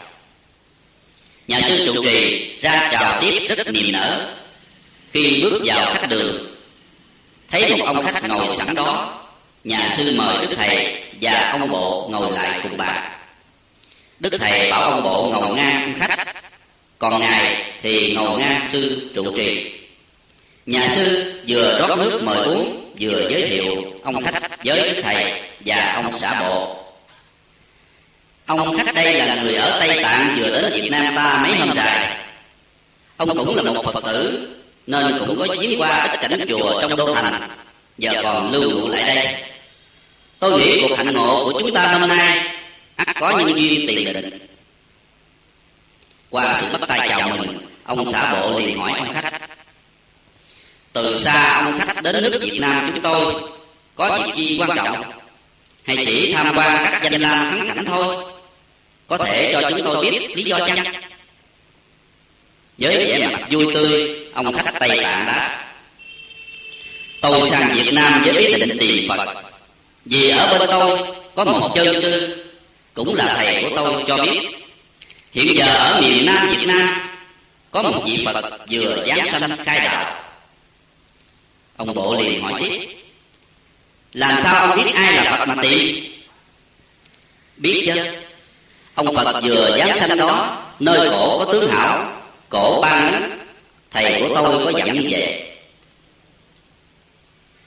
Nhà 1.47 1.61
sư 1.61 1.85
trụ 1.85 2.03
trì 2.03 2.49
ra 2.61 2.89
chào 2.91 3.21
tiếp 3.21 3.55
rất 3.55 3.67
niềm 3.67 3.91
nở. 3.91 4.33
Khi 5.11 5.41
bước 5.43 5.61
vào 5.65 5.93
khách 5.93 6.09
đường, 6.09 6.49
Thấy 7.51 7.75
một 7.77 7.85
ông 7.85 8.05
khách 8.05 8.23
ngồi 8.27 8.47
sẵn 8.49 8.75
đó. 8.75 9.19
Nhà 9.63 9.89
sư 9.97 10.13
mời 10.17 10.37
Đức 10.45 10.55
Thầy 10.55 11.01
và 11.21 11.49
ông 11.51 11.69
bộ 11.69 12.07
ngồi 12.11 12.31
lại 12.31 12.59
cùng 12.63 12.77
bà. 12.77 13.09
Đức 14.19 14.33
Thầy 14.39 14.71
bảo 14.71 14.81
ông 14.91 15.03
bộ 15.03 15.31
ngồi 15.31 15.55
ngang 15.55 15.81
ông 15.83 15.93
khách, 15.99 16.35
Còn 16.97 17.19
Ngài 17.19 17.71
thì 17.81 18.15
ngồi 18.15 18.39
ngang 18.39 18.65
sư 18.65 19.09
trụ 19.15 19.33
trì. 19.35 19.71
Nhà 20.65 20.87
sư 20.87 21.33
vừa 21.47 21.79
rót 21.79 21.99
nước 21.99 22.21
mời 22.23 22.43
uống, 22.45 22.93
Vừa 22.99 23.29
giới 23.29 23.47
thiệu 23.47 23.83
ông 24.03 24.23
khách 24.23 24.41
với 24.65 24.93
Đức 24.93 25.01
Thầy 25.03 25.41
và 25.65 25.93
ông 25.95 26.11
xã 26.11 26.41
bộ. 26.41 26.78
Ông 28.49 28.77
khách 28.77 28.95
đây 28.95 29.13
là 29.13 29.43
người 29.43 29.55
ở 29.55 29.79
Tây 29.79 29.99
Tạng 30.03 30.35
vừa 30.37 30.61
đến 30.61 30.71
Việt 30.73 30.89
Nam 30.91 31.15
ta 31.15 31.39
mấy 31.43 31.55
hôm 31.55 31.75
dài. 31.75 32.17
Ông 33.17 33.37
cũng 33.37 33.55
là 33.55 33.71
một 33.71 33.85
Phật 33.93 34.03
tử, 34.03 34.49
Nên 34.87 35.19
cũng 35.19 35.39
có 35.39 35.55
chuyến 35.55 35.81
qua 35.81 36.07
ít 36.07 36.17
cảnh 36.21 36.45
chùa 36.49 36.81
trong 36.81 36.95
đô 36.95 37.13
thành. 37.13 37.49
Giờ 37.97 38.19
còn 38.23 38.51
lưu 38.51 38.71
ngụ 38.71 38.87
lại 38.87 39.15
đây. 39.15 39.35
Tôi 40.39 40.59
nghĩ 40.59 40.81
cuộc 40.81 40.95
hạnh 40.97 41.13
ngộ 41.13 41.45
của 41.45 41.59
chúng 41.59 41.73
ta 41.73 41.87
hôm 41.87 42.09
nay, 42.09 42.43
ắt 42.95 43.15
có 43.19 43.37
nhân 43.37 43.57
duyên 43.57 43.87
tiền 43.87 44.13
định. 44.13 44.47
Qua 46.29 46.61
sự 46.61 46.77
bắt 46.77 46.87
tay 46.87 47.09
chào 47.09 47.29
mừng, 47.29 47.57
ông 47.83 48.11
xã 48.11 48.41
bộ 48.41 48.59
liền 48.59 48.79
hỏi 48.79 48.93
ông 48.97 49.13
khách. 49.13 49.41
Từ 50.93 51.17
xa 51.17 51.61
ông 51.63 51.79
khách 51.79 52.03
đến 52.03 52.23
nước 52.23 52.39
việt 52.41 52.59
nam 52.59 52.91
chúng 52.93 53.03
tôi, 53.03 53.33
có 53.95 54.19
việc 54.25 54.35
gì 54.35 54.57
quan 54.59 54.69
trọng? 54.75 55.03
Hay 55.83 56.05
chỉ 56.05 56.33
tham 56.33 56.57
quan 56.57 56.85
các 56.91 57.03
danh 57.03 57.21
lam 57.21 57.49
thắng 57.49 57.67
cảnh 57.67 57.85
thôi? 57.85 58.38
Có 59.09 59.17
thể 59.17 59.53
cho 59.53 59.69
chúng 59.69 59.83
tôi 59.83 60.11
biết 60.11 60.37
lý 60.37 60.43
do 60.43 60.59
chăng? 60.67 60.83
Với 62.77 62.95
vẻ 62.97 63.27
mặt 63.27 63.47
vui 63.51 63.73
tươi, 63.73 64.19
ông 64.33 64.53
khách 64.53 64.73
tây 64.79 64.99
tạng 65.03 65.25
đáp. 65.25 65.73
Tôi 67.21 67.49
sang 67.49 67.73
việt 67.75 67.91
nam 67.93 68.23
với 68.25 68.47
ý 68.47 68.53
định 68.53 68.77
tìm 68.79 69.09
phật. 69.09 69.43
Vì 70.05 70.29
ở 70.29 70.59
bên 70.59 70.69
tôi 70.71 70.99
có 71.35 71.45
một 71.45 71.71
chân 71.75 72.01
sư, 72.01 72.45
cũng 72.93 73.15
là 73.15 73.33
thầy 73.37 73.63
của 73.63 73.75
tôi 73.75 74.03
cho 74.07 74.17
biết. 74.17 74.39
Hiện 75.31 75.57
giờ 75.57 75.65
ở 75.65 76.01
miền 76.01 76.25
nam 76.25 76.49
việt 76.49 76.67
nam, 76.67 77.09
có 77.71 77.81
một 77.81 78.03
vị 78.05 78.25
phật 78.25 78.59
vừa 78.71 79.05
giáng 79.07 79.25
sanh 79.25 79.57
khai 79.65 79.79
đạo. 79.79 80.23
Ông 81.77 81.93
bộ 81.93 82.21
liền 82.21 82.41
hỏi 82.41 82.53
tiếp, 82.63 82.87
làm 84.13 84.41
sao 84.43 84.67
ông 84.67 84.77
biết 84.77 84.91
ai 84.95 85.13
là 85.13 85.23
phật 85.23 85.45
mà 85.47 85.55
tìm? 85.63 86.05
Biết 87.57 87.83
chứ 87.85 88.03
ông 89.05 89.15
phật 89.15 89.41
vừa 89.43 89.77
giáng 89.77 89.93
sanh 89.93 90.17
đó, 90.17 90.63
nơi 90.79 91.09
cổ 91.09 91.45
có 91.45 91.51
tướng 91.53 91.71
hảo 91.71 92.11
cổ 92.49 92.79
ba 92.81 93.09
nắng 93.09 93.39
thầy 93.91 94.21
của 94.21 94.35
tôi 94.35 94.65
có 94.65 94.79
dặn 94.79 94.93
như 94.93 95.07
vậy. 95.09 95.43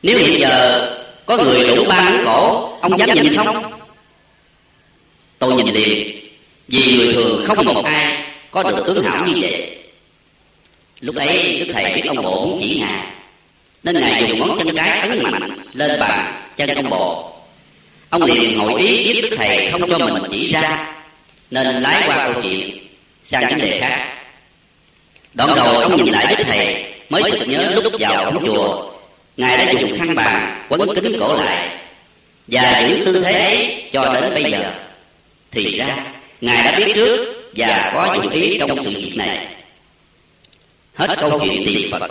Nếu 0.03 0.19
hiện 0.19 0.41
giờ 0.41 0.89
có 1.27 1.37
người 1.37 1.77
đủ 1.77 1.85
ba 1.85 2.11
nắng 2.11 2.23
cổ, 2.25 2.69
ông 2.81 2.99
dám 2.99 3.11
nhìn 3.15 3.37
không? 3.37 3.73
Tôi 5.39 5.53
nhìn 5.53 5.75
liền, 5.75 6.21
vì 6.69 6.97
người 6.97 7.13
thường 7.13 7.45
không 7.47 7.65
một 7.65 7.85
ai 7.85 8.25
có 8.51 8.63
được 8.63 8.85
tướng 8.87 9.05
hảo 9.05 9.27
như 9.27 9.33
vậy. 9.41 9.79
Lúc 11.01 11.17
ấy 11.17 11.59
đức 11.61 11.73
thầy 11.73 11.95
biết 11.95 12.03
ông 12.09 12.23
bộ 12.23 12.47
muốn 12.47 12.59
chỉ 12.61 12.81
ngài, 12.81 13.07
nên 13.83 14.01
ngài 14.01 14.27
dùng 14.29 14.39
ngón 14.39 14.59
chân 14.59 14.77
cái 14.77 15.01
ấn 15.01 15.23
mạnh 15.23 15.59
lên 15.73 16.01
bàn 16.01 16.43
chân 16.57 16.69
ông 16.75 16.91
bộ. 16.91 17.33
Ông 18.11 18.23
liền 18.23 18.59
hội 18.59 18.81
ý 18.81 19.13
biết 19.13 19.21
đức 19.21 19.37
thầy 19.37 19.71
không 19.71 19.91
cho 19.91 19.99
mình 19.99 20.23
chỉ 20.31 20.47
ra 20.47 20.95
nên 21.53 21.83
lái 21.83 22.03
qua 22.07 22.29
câu 22.33 22.43
chuyện, 22.43 22.79
sang 23.25 23.49
vấn 23.49 23.59
đề 23.59 23.81
khác. 23.81 24.07
Đoạn 25.35 25.51
đầu 25.57 25.67
ông 25.67 25.97
nhìn 25.97 26.13
lại 26.15 26.35
đức 26.39 26.45
thầy, 26.45 26.85
mới 27.09 27.23
sực 27.31 27.49
nhớ 27.49 27.81
lúc 27.83 27.93
vào 28.01 28.33
cổng 28.33 28.47
chùa, 28.47 28.93
ngài 29.37 29.59
đã 29.59 29.73
dùng 29.73 29.99
khăn 29.99 30.15
bàn 30.15 30.65
quấn 30.69 30.95
kính 30.95 31.21
cổ 31.21 31.37
lại 31.37 31.79
và 32.47 32.87
giữ 32.89 33.05
tư 33.05 33.23
thế 33.25 33.33
ấy 33.33 33.85
cho 33.93 34.21
đến 34.21 34.35
bây 34.35 34.53
giờ. 34.53 34.73
Thì 35.51 35.79
ra, 35.79 35.97
ngài 36.41 36.65
đã 36.65 36.79
biết 36.79 36.93
trước 36.95 37.43
và 37.57 37.91
có 37.95 38.15
dụng 38.15 38.31
ý 38.31 38.59
trong 38.59 38.83
sự 38.83 38.91
việc 38.91 39.13
này. 39.17 39.47
Hết 40.95 41.17
câu 41.21 41.41
chuyện 41.45 41.63
tiền 41.67 41.91
phật, 41.91 42.11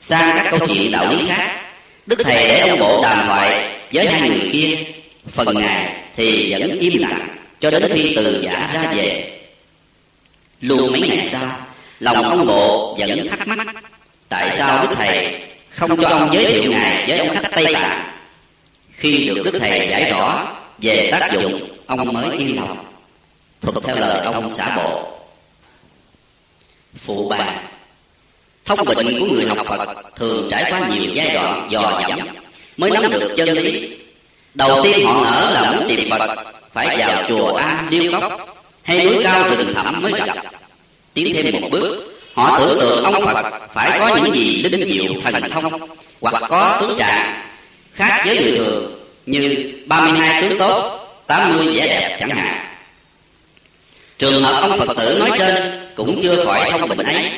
sang 0.00 0.36
các 0.36 0.50
câu 0.50 0.68
chuyện 0.68 0.92
đạo 0.92 1.06
lý 1.10 1.28
khác. 1.28 1.62
Đức 2.06 2.18
thầy 2.24 2.48
để 2.48 2.68
ông 2.68 2.78
bộ 2.78 3.02
đàm 3.02 3.26
thoại 3.26 3.76
với 3.92 4.06
hai 4.06 4.28
người 4.28 4.50
kia, 4.52 4.76
phần 5.32 5.58
ngài 5.58 5.92
thì 6.16 6.54
vẫn 6.58 6.78
im 6.78 7.02
lặng 7.02 7.28
cho 7.62 7.70
đến 7.70 7.92
khi 7.94 8.12
từ 8.16 8.42
giả 8.42 8.70
ra 8.74 8.92
về. 8.96 9.38
Luôn 10.60 10.92
mấy 10.92 11.00
ngày 11.00 11.24
sau, 11.24 11.50
lòng 12.00 12.22
ông 12.22 12.46
bộ 12.46 12.96
vẫn 12.98 13.28
thắc 13.28 13.48
mắc, 13.48 13.66
tại 14.28 14.50
sao 14.52 14.86
đức 14.86 14.94
thầy 14.96 15.40
không 15.70 16.02
cho 16.02 16.08
ông 16.08 16.30
giới 16.34 16.46
thiệu 16.46 16.70
ngài 16.70 17.04
với 17.08 17.18
ông 17.18 17.34
khách 17.34 17.50
tây 17.54 17.66
tạng? 17.74 18.12
Khi 18.96 19.26
được 19.26 19.42
đức 19.44 19.58
thầy 19.60 19.88
giải 19.90 20.10
rõ 20.10 20.48
về 20.78 21.08
tác 21.10 21.32
dụng 21.32 21.68
ông 21.86 22.12
mới 22.12 22.36
yên 22.38 22.56
lòng. 22.56 22.84
Thuật 23.60 23.84
theo 23.84 23.96
lời 23.96 24.24
ông 24.24 24.50
xã 24.50 24.76
bộ. 24.76 25.18
Phụ 26.98 27.28
bà, 27.28 27.54
thông 28.64 28.84
bệnh 28.84 29.20
của 29.20 29.26
người 29.26 29.46
học 29.46 29.66
phật 29.66 29.88
thường 30.16 30.48
trải 30.50 30.72
qua 30.72 30.88
nhiều 30.88 31.10
giai 31.14 31.34
đoạn 31.34 31.68
dò 31.70 32.02
dẫm 32.08 32.18
mới 32.76 32.90
nắm 32.90 33.10
được 33.10 33.34
chân 33.36 33.48
lý. 33.48 33.90
Đầu 34.54 34.84
tiên 34.84 35.06
họ 35.06 35.24
ở 35.24 35.50
là 35.50 35.72
muốn 35.72 35.88
tìm 35.88 36.10
phật 36.10 36.52
phải 36.72 36.96
vào 36.98 37.24
chùa 37.28 37.52
an 37.52 37.86
điêu 37.90 38.12
cốc 38.12 38.32
hay 38.82 39.04
núi 39.04 39.24
cao 39.24 39.44
rừng 39.50 39.74
thẳm 39.74 40.02
mới 40.02 40.12
gặp. 40.26 40.36
tiến 41.14 41.34
thêm 41.34 41.60
một 41.60 41.68
bước 41.70 42.12
họ 42.34 42.58
tưởng 42.58 42.78
tượng 42.80 43.04
ông 43.04 43.24
phật 43.24 43.44
phải 43.72 43.98
có 43.98 44.16
những 44.16 44.34
gì 44.34 44.62
linh 44.62 44.88
diệu 44.88 45.12
thần 45.24 45.50
thông 45.50 45.88
hoặc 46.20 46.42
có 46.48 46.78
tướng 46.80 46.98
trạng 46.98 47.42
khác 47.92 48.22
với 48.26 48.36
người 48.36 48.58
thường 48.58 48.98
như 49.26 49.72
32 49.86 50.42
tướng 50.42 50.58
tốt 50.58 50.98
80 51.26 51.66
vẻ 51.76 51.86
đẹp 51.86 52.16
chẳng 52.20 52.30
hạn. 52.30 52.66
Trường 54.18 54.44
hợp 54.44 54.60
ông 54.60 54.78
Phật 54.78 54.96
tử 54.96 55.16
nói 55.18 55.30
trên 55.38 55.88
cũng 55.96 56.20
chưa 56.22 56.44
khỏi 56.44 56.70
thông 56.70 56.88
bệnh 56.88 57.06
ấy. 57.06 57.30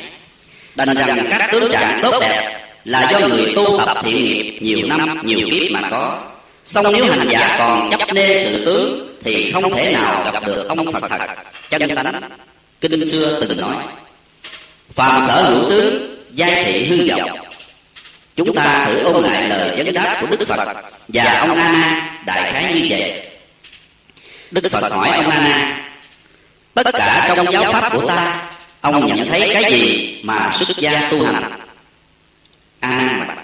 Đành 0.75 0.95
rằng 0.95 1.27
các 1.29 1.49
tướng 1.51 1.71
trạng 1.71 1.99
tốt 2.01 2.19
đẹp 2.21 2.61
là 2.85 3.11
do 3.11 3.27
người 3.27 3.53
tu 3.55 3.79
tập 3.85 3.97
thiện 4.03 4.23
nghiệp 4.23 4.57
nhiều 4.61 4.87
năm 4.87 5.21
nhiều 5.25 5.39
kiếp 5.51 5.71
mà 5.71 5.81
có. 5.91 6.21
Xong 6.65 6.85
nếu 6.93 7.05
hành 7.05 7.27
giả 7.29 7.55
còn 7.59 7.89
chấp 7.91 8.13
nê 8.13 8.45
sự 8.45 8.65
tướng 8.65 9.14
thì 9.25 9.51
không 9.51 9.75
thể 9.75 9.93
nào 9.93 10.31
gặp 10.33 10.45
được 10.45 10.65
ông 10.67 10.91
Phật 10.91 11.09
thật. 11.09 11.27
Chân 11.69 11.95
tánh, 11.95 12.21
Kinh 12.81 13.07
xưa 13.07 13.45
từng 13.49 13.57
nói, 13.57 13.75
Phàm 14.93 15.27
sở 15.27 15.43
hữu 15.43 15.69
tướng 15.69 16.15
giai 16.31 16.63
thị 16.63 16.85
hư 16.85 17.09
vọng. 17.09 17.37
Chúng 18.35 18.55
ta 18.55 18.85
thử 18.85 19.03
ôn 19.03 19.23
lại 19.23 19.49
lời 19.49 19.83
vấn 19.83 19.93
đáp 19.93 20.17
của 20.21 20.27
Đức 20.27 20.47
Phật 20.47 20.67
Và 21.07 21.39
ông 21.39 21.55
A 21.57 21.71
Na 21.71 22.11
đại 22.25 22.51
khái 22.53 22.73
như 22.73 22.85
vậy. 22.89 23.27
Đức 24.51 24.71
Phật 24.71 24.91
hỏi 24.91 25.09
ông 25.09 25.29
A 25.29 25.41
Na 25.41 25.81
Tất 26.73 26.85
cả 26.93 27.33
trong 27.35 27.51
giáo 27.51 27.73
pháp 27.73 27.93
của 27.93 28.07
ta, 28.07 28.49
Ông 28.81 29.07
nhận 29.07 29.27
thấy 29.27 29.49
cái 29.53 29.71
gì 29.71 30.19
mà 30.23 30.49
xuất 30.51 30.77
gia 30.77 31.09
tu 31.09 31.25
hành? 31.25 31.51
A 32.79 32.89
Na 32.89 33.35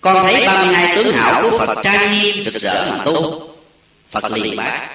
Con 0.00 0.22
thấy 0.22 0.46
32 0.46 0.96
tướng 0.96 1.12
hảo 1.12 1.42
của 1.42 1.58
Phật 1.58 1.78
trang 1.82 2.12
nghiêm 2.12 2.44
rực 2.44 2.54
rỡ 2.54 2.86
mà 2.90 3.04
tu. 3.04 3.49
Phật 4.10 4.32
liền 4.32 4.56
bác. 4.56 4.88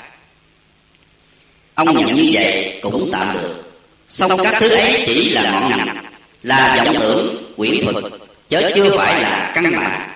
Ông 1.76 1.98
nhận 1.98 2.16
như 2.16 2.30
vậy 2.34 2.80
cũng 2.82 3.10
tạm 3.14 3.34
được. 3.34 3.64
Xong 4.08 4.44
các 4.44 4.56
thứ 4.60 4.70
ấy 4.70 5.04
chỉ 5.06 5.30
là 5.30 5.52
ngọn 5.52 5.70
ngành 5.70 6.06
Là 6.44 6.84
vọng 6.86 6.96
tưởng, 7.00 7.54
quyển 7.58 7.74
thuật 7.84 8.04
Chớ 8.50 8.72
chưa 8.76 8.98
phải 8.98 9.22
là 9.22 9.52
căn 9.56 9.72
bản. 9.72 10.10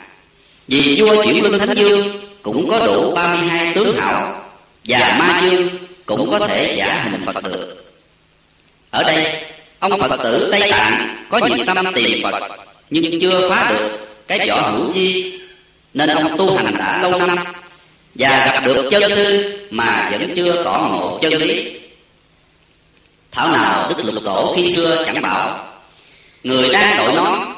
Vì 0.68 1.02
vua 1.02 1.24
chuyển 1.24 1.44
luân 1.44 1.60
thánh 1.60 1.78
dương 1.78 2.08
Cũng 2.42 2.70
có 2.70 2.80
đủ 2.88 3.12
32 3.16 3.74
tướng 3.74 4.00
hảo 4.00 4.44
Và 4.86 5.16
ma 5.20 5.42
dương 5.50 5.70
cũng 6.10 6.30
có 6.30 6.48
thể 6.48 6.76
giả 6.78 7.02
hình 7.04 7.22
Phật 7.22 7.44
được. 7.44 7.86
Ở 8.90 9.04
đây, 9.04 9.44
ông 9.80 10.00
Phật 10.00 10.24
tử 10.24 10.48
Tây 10.52 10.72
Tạng 10.72 11.26
có 11.30 11.40
nhiệt 11.48 11.68
tâm 11.68 11.94
tìm 11.96 12.24
Phật, 12.24 12.44
nhưng 12.90 13.20
chưa 13.22 13.50
phá 13.50 13.72
được 13.72 14.00
cái 14.28 14.50
vỏ 14.50 14.72
hữu 14.72 14.94
di, 14.94 15.40
nên 15.94 16.10
ông 16.10 16.38
tu 16.38 16.58
hành 16.58 16.74
đã 16.78 17.02
lâu 17.02 17.28
năm, 17.28 17.38
và 18.16 18.52
gặp 18.54 18.66
được 18.66 18.88
chân 18.92 19.04
sư 19.10 19.58
mà 19.72 20.10
vẫn 20.12 20.34
chưa 20.36 20.64
tỏ 20.64 20.90
ngộ 20.92 21.20
chân 21.22 21.34
lý. 21.34 21.74
Thảo 23.32 23.48
nào 23.52 23.90
đức 23.90 24.06
lục 24.06 24.24
tổ 24.26 24.54
khi 24.56 24.76
xưa 24.76 25.04
chẳng 25.06 25.22
bảo, 25.22 25.68
người 26.44 26.70
đang 26.70 26.98
đội 26.98 27.14
nó 27.14 27.56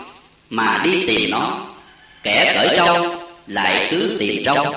mà 0.50 0.82
đi 0.84 1.04
tìm 1.08 1.32
nó, 1.32 1.60
kẻ 2.24 2.54
cởi 2.56 2.78
trâu 2.78 3.16
lại 3.48 3.88
cứ 3.92 4.16
tìm 4.20 4.44
trâu. 4.44 4.74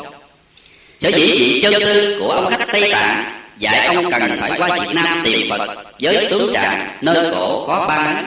Sở 1.00 1.08
dĩ 1.08 1.26
vị 1.38 1.60
chân 1.62 1.74
sư 1.80 2.16
của 2.20 2.30
ông 2.30 2.50
khách 2.50 2.68
tây 2.72 2.92
tạng 2.92 3.34
dạy 3.58 3.86
ông 3.86 4.10
cần 4.10 4.36
phải 4.40 4.52
qua 4.58 4.78
việt 4.80 4.94
nam 4.94 5.22
tìm 5.24 5.50
phật 5.50 5.84
với 6.00 6.26
tướng 6.30 6.52
trạng 6.54 6.96
nơi 7.00 7.30
cổ 7.32 7.64
có 7.66 7.86
ba 7.88 8.22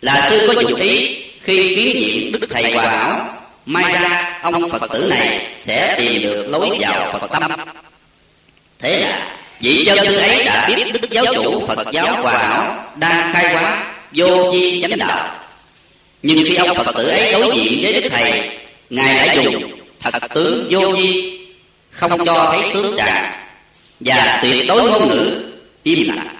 là 0.00 0.26
sư 0.30 0.52
có 0.54 0.60
dụng 0.60 0.80
ý 0.80 1.24
khi 1.42 1.76
kiến 1.76 2.00
diện 2.00 2.32
đức 2.32 2.46
thầy 2.50 2.72
hòa 2.74 2.88
hảo 2.88 3.37
mai 3.68 3.92
ra, 3.92 4.38
ông 4.42 4.68
phật 4.68 4.90
tử 4.92 5.06
này 5.10 5.46
sẽ 5.60 5.94
tìm 5.98 6.22
được 6.22 6.46
lối 6.48 6.78
vào 6.80 7.18
phật 7.18 7.30
tâm. 7.32 7.50
Thế 8.78 9.00
là, 9.00 9.36
vị 9.60 9.84
chân 9.86 9.98
sư 10.06 10.16
ấy 10.16 10.44
đã 10.44 10.68
biết 10.68 10.92
đức 10.92 11.10
giáo 11.10 11.24
chủ 11.34 11.66
phật 11.66 11.86
giáo 11.92 12.22
hòa 12.22 12.38
hảo 12.38 12.84
đang 12.96 13.32
khai 13.32 13.54
hóa 13.54 13.92
vô 14.12 14.50
vi 14.52 14.82
chánh 14.82 14.98
đạo. 14.98 15.34
Nhưng 16.22 16.44
khi 16.48 16.54
ông 16.54 16.74
phật 16.74 16.94
tử 16.96 17.08
ấy 17.08 17.32
đối 17.32 17.56
diện 17.56 17.78
với 17.82 17.92
đức 17.92 18.08
thầy, 18.08 18.50
ngài 18.90 19.26
đã 19.26 19.34
dùng 19.34 19.72
thật 20.00 20.12
tướng 20.34 20.66
vô 20.70 20.92
vi, 20.92 21.38
không 21.90 22.24
cho 22.24 22.48
thấy 22.52 22.70
tướng 22.74 22.96
trạng 22.96 23.32
và 24.00 24.38
tuyệt 24.42 24.66
đối 24.68 24.82
ngôn 24.82 25.08
ngữ 25.08 25.42
im 25.82 26.08
lặng, 26.08 26.36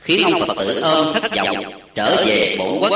khiến 0.00 0.22
ông 0.24 0.46
phật 0.46 0.56
tử 0.58 0.80
ôm 0.80 1.14
thất 1.14 1.36
vọng, 1.36 1.56
trở 1.94 2.24
về 2.26 2.56
bổn 2.58 2.78
quốc. 2.80 2.92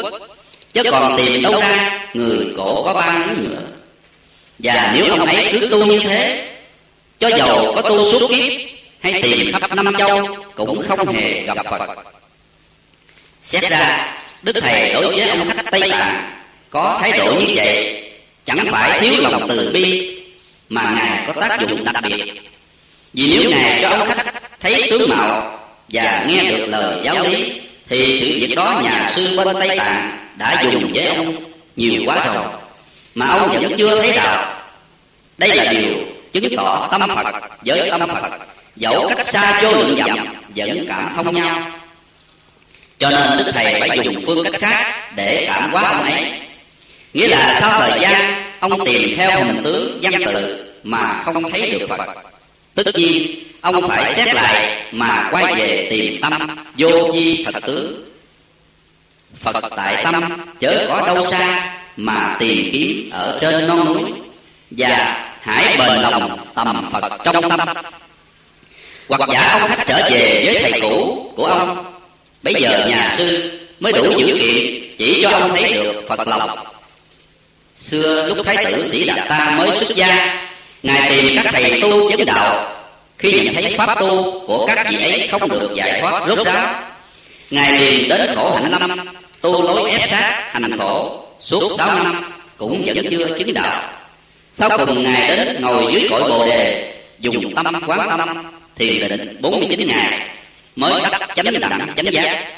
Chứ 0.72 0.82
còn 0.90 1.16
tìm 1.16 1.42
đâu 1.42 1.60
ra, 1.60 2.00
người 2.14 2.46
cổ 2.56 2.82
có 2.82 2.94
ba 2.94 3.18
ngón 3.18 3.44
nữa 3.44 3.60
và 4.58 4.92
nếu 4.94 5.06
ông 5.10 5.26
ấy 5.26 5.48
cứ 5.52 5.68
tu 5.70 5.86
như 5.86 5.98
thế, 5.98 6.48
cho 7.20 7.28
dầu 7.28 7.72
có 7.76 7.82
tu 7.82 8.12
suốt 8.12 8.28
kiếp 8.28 8.52
hay 9.00 9.22
tìm 9.22 9.52
khắp 9.52 9.74
năm 9.74 9.94
châu, 9.98 10.36
cũng 10.54 10.82
không 10.88 11.14
hề 11.14 11.42
gặp 11.42 11.66
phật. 11.70 11.80
Xét 13.42 13.62
ra, 13.70 14.14
đức 14.42 14.56
thầy 14.60 14.92
đối 14.92 15.16
với 15.16 15.28
ông 15.28 15.50
khách 15.50 15.70
tây 15.70 15.90
tạng 15.90 16.30
có 16.70 16.98
thái 17.00 17.12
độ 17.18 17.34
như 17.40 17.46
vậy, 17.54 18.02
chẳng 18.46 18.66
phải 18.70 19.00
thiếu 19.00 19.14
lòng 19.18 19.48
từ 19.48 19.70
bi, 19.74 20.16
mà 20.68 20.92
ngài 20.96 21.34
có 21.34 21.40
tác 21.40 21.60
dụng 21.68 21.84
đặc 21.84 22.04
biệt. 22.08 22.24
Vì 23.12 23.36
nếu 23.36 23.50
ngài 23.50 23.82
cho 23.82 23.88
ông 23.88 24.08
khách 24.08 24.26
thấy 24.60 24.86
tướng 24.90 25.08
mạo 25.08 25.58
và 25.88 26.24
nghe 26.28 26.44
được 26.44 26.66
lời 26.66 27.00
giáo 27.04 27.16
lý, 27.22 27.52
thì 27.88 28.20
sự 28.20 28.26
việc 28.26 28.54
đó 28.54 28.80
nhà 28.84 29.10
sư 29.14 29.36
bên 29.36 29.56
tây 29.60 29.78
tạng 29.78 30.28
đã 30.36 30.62
dùng 30.72 30.92
với 30.94 31.06
ông 31.06 31.36
nhiều 31.76 32.02
quá 32.06 32.26
rồi 32.34 32.44
mà 33.14 33.27
ông 33.27 33.50
vẫn 33.50 33.72
chưa 33.79 34.00
thấy 34.00 34.12
đạo. 34.12 34.62
Đây 35.38 35.57
là 35.57 35.72
điều 35.72 35.94
chứng 36.33 36.57
tỏ 36.57 36.88
tâm 36.90 37.00
phật 37.16 37.42
với 37.64 37.90
tâm 37.90 38.09
phật. 38.09 38.31
Dẫu 38.77 39.09
cách 39.09 39.27
xa 39.27 39.62
vô 39.62 39.72
lượng 39.72 39.96
dặm, 39.98 40.27
vẫn 40.57 40.87
cảm 40.88 41.12
thông 41.14 41.35
nhau. 41.35 41.70
Cho 42.98 43.11
nên 43.11 43.38
đức 43.38 43.53
thầy 43.53 43.81
phải 43.81 43.98
dùng 44.05 44.22
phương 44.27 44.44
cách 44.44 44.61
khác 44.61 45.11
để 45.16 45.44
cảm 45.46 45.72
hóa 45.72 45.83
ông 45.83 46.03
ấy. 46.03 46.40
Nghĩa 47.12 47.29
là 47.29 47.59
sau 47.61 47.81
thời 47.81 48.00
gian, 48.00 48.50
ông 48.61 48.85
tìm 48.85 49.16
theo 49.16 49.44
hình 49.44 49.62
tướng, 49.64 49.98
văn 50.03 50.12
tự 50.27 50.64
mà 50.85 51.22
không 51.24 51.50
thấy 51.50 51.70
được 51.70 51.87
phật. 51.88 52.00
Tất 52.74 52.87
nhiên, 52.94 53.44
ông 53.61 53.88
phải 53.88 54.14
xét 54.14 54.35
lại 54.35 54.83
mà 54.92 55.29
quay 55.31 55.55
về 55.55 55.87
tìm 55.90 56.20
tâm, 56.20 56.57
vô 56.79 57.11
vi 57.14 57.44
thật 57.44 57.61
tướng. 57.66 58.05
Phật 59.40 59.64
tại 59.77 60.05
tâm, 60.05 60.46
chớ 60.61 60.87
có 60.88 61.07
đâu 61.07 61.24
xa 61.31 61.74
mà 61.96 62.37
tìm 62.38 62.68
kiếm 62.72 63.11
ở 63.12 63.38
trên 63.40 63.66
non 63.68 63.85
núi 63.85 64.02
và 64.70 65.30
hãy 65.40 65.76
bền 65.78 66.00
lòng 66.00 66.38
tầm 66.54 66.90
phật 66.92 67.12
trong 67.24 67.48
tâm. 67.48 67.68
Hoặc 69.09 69.20
giả 69.33 69.59
ông 69.61 69.68
khách 69.68 69.85
trở 69.87 70.09
về 70.11 70.42
với 70.44 70.62
thầy 70.62 70.80
cũ 70.80 71.33
của 71.37 71.44
ông 71.44 71.85
bây 72.42 72.54
giờ 72.54 72.87
nhà 72.88 73.14
sư 73.18 73.61
mới 73.80 73.92
đủ 73.92 74.18
dữ 74.18 74.38
kiện 74.40 74.85
chỉ 74.98 75.22
cho 75.22 75.30
ông 75.30 75.57
thấy 75.57 75.72
được 75.72 76.04
phật 76.09 76.28
lòng. 76.28 76.59
Xưa 77.76 78.26
lúc 78.26 78.46
thái 78.46 78.64
tử 78.64 78.88
sĩ 78.88 79.04
đạt 79.04 79.28
ta 79.28 79.54
mới 79.59 79.70
xuất 79.72 79.96
gia 79.96 80.40
ngài 80.83 81.11
tìm 81.11 81.40
các 81.44 81.52
thầy 81.52 81.80
tu 81.83 82.11
vấn 82.11 82.24
đạo. 82.26 82.70
Khi 83.18 83.33
nhìn 83.33 83.54
thấy 83.54 83.74
pháp 83.78 84.00
tu 84.00 84.40
của 84.46 84.66
các 84.66 84.87
vị 84.90 84.96
ấy 84.96 85.28
không 85.30 85.48
được 85.48 85.70
giải 85.74 86.00
thoát 86.00 86.28
rốt 86.28 86.46
ráo 86.46 86.74
ngài 87.50 87.72
liền 87.72 88.09
đến 88.09 88.35
khổ 88.37 88.54
hạnh 88.54 88.70
năm, 88.70 89.07
tu 89.40 89.62
lối 89.62 89.90
ép 89.90 90.11
sát 90.11 90.50
hành 90.52 90.78
khổ 90.78 91.23
suốt 91.44 91.72
sáu 91.78 92.04
năm, 92.04 92.33
cũng 92.57 92.83
vẫn 92.87 92.96
chưa 93.11 93.38
chứng 93.38 93.54
đạo. 93.54 93.92
Sau 94.54 94.70
cùng 94.78 95.02
ngài 95.02 95.37
đến 95.37 95.62
ngồi 95.62 95.92
dưới 95.92 96.09
cội 96.11 96.30
bồ 96.30 96.46
đề, 96.46 96.94
dùng 97.20 97.54
tâm 97.54 97.66
quán 97.87 98.18
tâm, 98.18 98.52
thiền 98.76 99.09
định 99.09 99.38
49 99.40 99.88
ngày, 99.88 100.28
mới 100.76 101.02
đắc 101.02 101.28
chánh 101.37 101.61
đẳng 101.61 101.94
chánh 101.96 102.12
giác. 102.12 102.52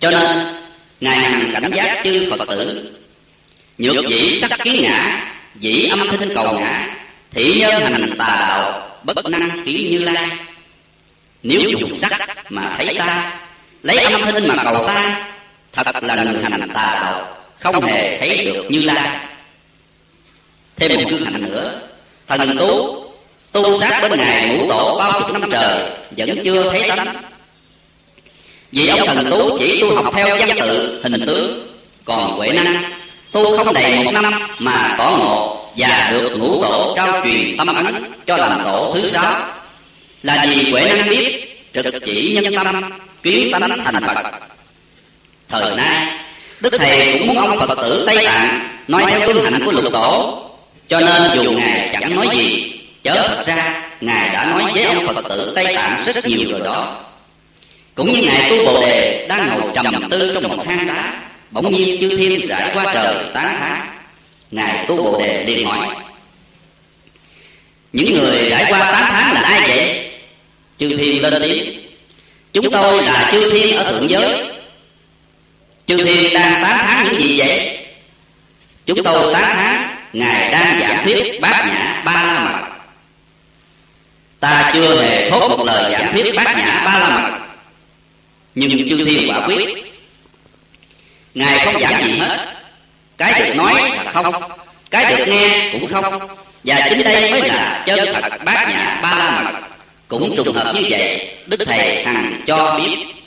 Cho 0.00 0.10
nên, 0.10 0.56
ngài 1.00 1.18
hằng 1.18 1.50
cảnh 1.52 1.70
giác 1.74 2.00
chư 2.04 2.30
phật 2.30 2.48
tử. 2.48 2.92
Nhược 3.78 4.06
dĩ 4.08 4.38
sắc 4.40 4.50
kiến 4.64 4.82
ngã, 4.82 5.26
dĩ 5.60 5.86
âm 5.86 6.08
thinh 6.08 6.34
cầu 6.34 6.60
ngã, 6.60 6.96
thị 7.30 7.60
nhân 7.60 7.82
hành 7.82 8.14
tà 8.18 8.36
đạo, 8.48 8.90
bất 9.02 9.26
năng 9.26 9.64
kiến 9.64 9.90
như 9.90 9.98
lai. 9.98 10.28
Nếu 11.42 11.70
dùng 11.70 11.94
sắc 11.94 12.28
mà 12.50 12.74
thấy 12.76 12.96
ta, 12.98 13.40
lấy 13.82 13.96
âm 13.96 14.22
thanh 14.22 14.48
mà 14.48 14.54
cầu 14.64 14.86
ta, 14.86 15.26
thật 15.72 16.04
là 16.04 16.24
người 16.24 16.42
hành 16.42 16.68
tà 16.74 16.98
đạo 17.02 17.41
không 17.62 17.84
hề 17.84 18.18
thấy 18.18 18.44
được 18.44 18.70
như 18.70 18.82
lai. 18.82 19.18
Thêm 20.76 21.02
một 21.02 21.10
gương 21.10 21.24
hạnh 21.24 21.44
nữa, 21.44 21.80
thần 22.26 22.58
tú, 22.58 23.02
tu 23.52 23.78
sát 23.78 24.00
bên 24.02 24.18
ngài 24.18 24.48
ngũ 24.48 24.68
tổ 24.68 24.98
bao 24.98 25.20
chục 25.20 25.30
năm 25.30 25.50
trời, 25.50 25.90
vẫn 26.16 26.44
chưa 26.44 26.70
thấy 26.70 26.88
tánh. 26.88 27.22
Vì 28.72 28.88
ông 28.88 29.06
thần 29.06 29.30
tú 29.30 29.58
chỉ 29.58 29.80
tu 29.80 29.94
học 29.94 30.14
theo 30.16 30.36
văn 30.36 30.58
tự, 30.60 31.00
hình 31.02 31.26
tướng, 31.26 31.68
còn 32.04 32.30
huệ 32.30 32.48
năng, 32.48 32.92
tu 33.32 33.56
không 33.56 33.74
đầy 33.74 34.04
một 34.04 34.10
năm 34.12 34.32
mà 34.58 34.94
tỏ 34.98 35.16
ngộ 35.18 35.66
và 35.76 36.08
được 36.10 36.36
ngũ 36.38 36.62
tổ 36.62 36.92
trao 36.96 37.24
truyền 37.24 37.56
tâm 37.56 37.66
ấn 37.66 38.12
cho 38.26 38.36
làm 38.36 38.60
tổ 38.64 38.92
thứ 38.94 39.06
sáu. 39.06 39.40
Là 40.22 40.46
vì 40.48 40.70
huệ 40.70 40.92
năng 40.94 41.08
biết, 41.08 41.48
trực 41.74 41.86
chỉ 42.04 42.38
nhân 42.42 42.54
tâm, 42.54 42.90
kiến 43.22 43.52
tánh 43.52 43.84
thành 43.84 44.04
phật. 44.06 44.24
Thời 45.48 45.76
nay 45.76 46.18
đức 46.62 46.72
thầy 46.78 47.18
cũng 47.18 47.26
muốn 47.26 47.38
ông 47.38 47.58
phật 47.58 47.74
tử 47.82 48.04
tây 48.06 48.24
tạng 48.24 48.68
nói 48.88 49.04
theo 49.08 49.20
phương 49.26 49.44
hạnh 49.44 49.62
của 49.64 49.72
lục 49.72 49.92
tổ. 49.92 50.38
Cho 50.88 51.00
nên 51.00 51.44
dù 51.44 51.52
ngài 51.52 51.90
chẳng 51.92 52.16
nói 52.16 52.28
gì, 52.32 52.72
chớ 53.02 53.28
thật 53.28 53.42
ra 53.46 53.82
ngài 54.00 54.28
đã 54.28 54.44
nói 54.44 54.72
với 54.74 54.84
ông 54.84 55.06
phật 55.06 55.28
tử 55.28 55.52
tây 55.54 55.74
tạng 55.74 56.02
rất 56.06 56.24
nhiều 56.24 56.50
rồi 56.50 56.60
đó. 56.64 56.96
Cũng 57.94 58.12
như 58.12 58.22
ngài 58.22 58.50
tu 58.50 58.64
bồ 58.64 58.80
đề 58.80 59.26
đang 59.28 59.48
ngồi 59.48 59.70
trầm 59.74 60.08
tư 60.10 60.30
trong 60.34 60.56
một 60.56 60.66
hang 60.66 60.86
đá, 60.86 61.14
bỗng 61.50 61.70
nhiên 61.70 62.00
chư 62.00 62.16
thiên 62.16 62.46
rải 62.46 62.70
qua 62.74 62.94
trời 62.94 63.14
tán 63.34 63.56
thán. 63.60 63.86
Ngài 64.50 64.86
tu 64.86 64.96
bồ 64.96 65.18
đề 65.18 65.44
liền 65.46 65.66
hỏi, 65.66 65.86
những 67.92 68.12
người 68.12 68.48
rải 68.50 68.64
qua 68.68 68.78
tán 68.78 69.04
thán 69.12 69.34
là 69.34 69.40
ai 69.40 69.68
vậy? 69.68 70.10
Chư 70.78 70.96
thiên 70.96 71.22
lên 71.22 71.42
tiếng, 71.42 71.80
chúng 72.52 72.70
tôi 72.70 73.02
là 73.02 73.28
chư 73.32 73.50
thiên 73.50 73.76
ở 73.76 73.92
thượng 73.92 74.10
giới 74.10 74.51
chư 75.96 76.04
thiên 76.04 76.34
đang 76.34 76.62
tán 76.62 76.78
thán 76.78 77.04
những 77.04 77.22
gì 77.22 77.38
vậy? 77.38 77.78
Chúng 78.86 79.02
tôi 79.04 79.34
tán 79.34 79.42
thán 79.42 79.96
ngài 80.12 80.48
đang 80.50 80.80
giảng 80.80 81.04
thuyết 81.04 81.40
bát 81.40 81.64
nhã 81.66 82.02
ba 82.04 82.12
la 82.12 82.40
mật. 82.44 82.68
Ta 84.40 84.70
chưa 84.74 85.02
hề 85.02 85.30
thốt 85.30 85.48
một 85.48 85.64
lời 85.64 85.92
giảng 85.92 86.12
thuyết 86.12 86.34
bát 86.34 86.56
nhã 86.56 86.82
ba 86.84 86.98
la 86.98 87.20
mật. 87.20 87.38
Nhưng 88.54 88.88
chư 88.88 89.04
thiên 89.04 89.30
quả 89.30 89.46
quyết 89.46 89.68
ngài 91.34 91.64
không 91.64 91.80
giảng 91.80 92.04
gì 92.04 92.18
hết. 92.18 92.54
Cái 93.18 93.42
được 93.42 93.54
nói 93.56 93.90
là 93.90 94.12
không 94.12 94.34
cái 94.90 95.16
được 95.16 95.28
nghe 95.28 95.68
cũng 95.72 95.86
không. 95.88 96.28
và 96.64 96.86
chính 96.90 97.04
đây 97.04 97.30
mới 97.30 97.48
là 97.48 97.82
chân 97.86 98.14
thật 98.14 98.44
bát 98.44 98.68
nhã 98.68 99.00
ba 99.02 99.18
la 99.18 99.40
mật. 99.40 99.60
Cũng 100.08 100.36
trùng 100.36 100.56
hợp 100.56 100.74
như 100.74 100.82
vậy 100.90 101.34
đức 101.46 101.64
thầy 101.66 102.04
hằng 102.04 102.40
cho 102.46 102.78
biết 102.78 103.21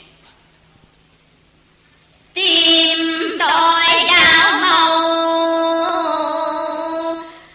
tìm 2.36 2.98
đòi 3.38 4.04
đạo 4.08 4.58
màu. 4.60 5.00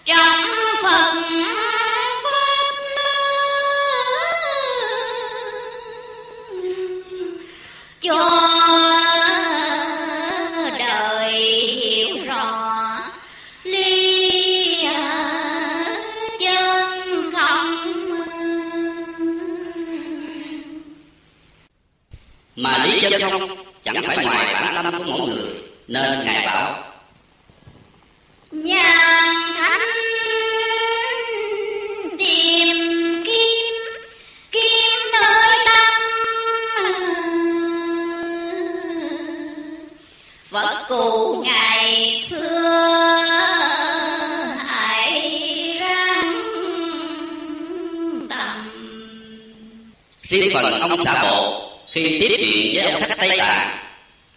Trong 0.06 0.46
phật 0.84 1.13
pháp 2.24 2.76
cho 8.02 8.30
đời 10.80 11.32
hiểu 11.82 12.17
rõ 12.28 13.00
ly 13.63 14.88
chân 16.39 17.32
không 17.34 17.76
mà 22.56 22.78
lý 22.86 23.00
chân 23.02 23.22
không 23.32 23.61
chẳng 23.84 24.04
phải 24.08 24.26
ngoài 24.26 24.54
bản 24.54 24.84
tâm 24.84 24.98
của 24.98 25.12
mỗi 25.17 25.28
người 25.28 25.50
nên 25.88 26.26
ngài 26.26 26.46
bảo 26.46 26.84
nhàn 28.52 29.36
thánh 29.58 29.82
tìm 32.17 32.78
kiếm 33.26 33.74
kiếm 34.52 35.00
nơi 35.13 35.58
tâm. 35.65 35.94
Vật 40.50 40.86
cụ 40.89 41.44
ngày 41.46 42.17
xưa 42.30 43.02
riêng 50.32 50.50
phần 50.54 50.82
ông 50.82 50.98
xã 50.98 51.24
bộ 51.24 51.70
khi 51.91 52.19
tiếp 52.19 52.36
chuyện 52.38 52.75
với 52.75 52.91
ông 52.91 53.01
khách 53.01 53.17
tây 53.17 53.38
tạng, 53.38 53.77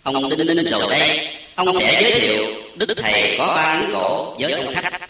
ông 0.02 0.28
đinh 0.28 0.46
ninh 0.46 0.66
rồi 0.70 0.90
đây 0.90 1.28
ông 1.54 1.78
sẽ 1.80 2.02
giới 2.02 2.20
thiệu 2.20 2.46
đức 2.74 2.94
thầy 2.96 3.34
có 3.38 3.46
ba 3.46 3.62
ấn 3.62 3.92
cổ 3.92 4.34
với 4.38 4.52
ông 4.52 4.74
khách 4.74 5.00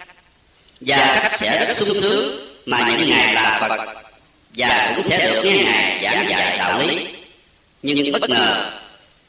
và 0.80 1.18
khách 1.22 1.38
sẽ 1.38 1.66
rất 1.66 1.76
sung 1.76 1.94
sướng 1.94 2.48
mà 2.66 2.96
những 2.98 3.08
ngài 3.08 3.34
là 3.34 3.58
phật, 3.60 3.86
và 4.56 4.92
cũng 4.94 5.02
sẽ 5.02 5.32
được 5.32 5.42
nghe 5.44 5.64
ngài 5.64 6.00
giảng 6.02 6.28
dạy 6.28 6.58
đạo 6.58 6.82
lý. 6.82 6.98
Nhưng 7.82 8.12
bất 8.12 8.30
ngờ, 8.30 8.70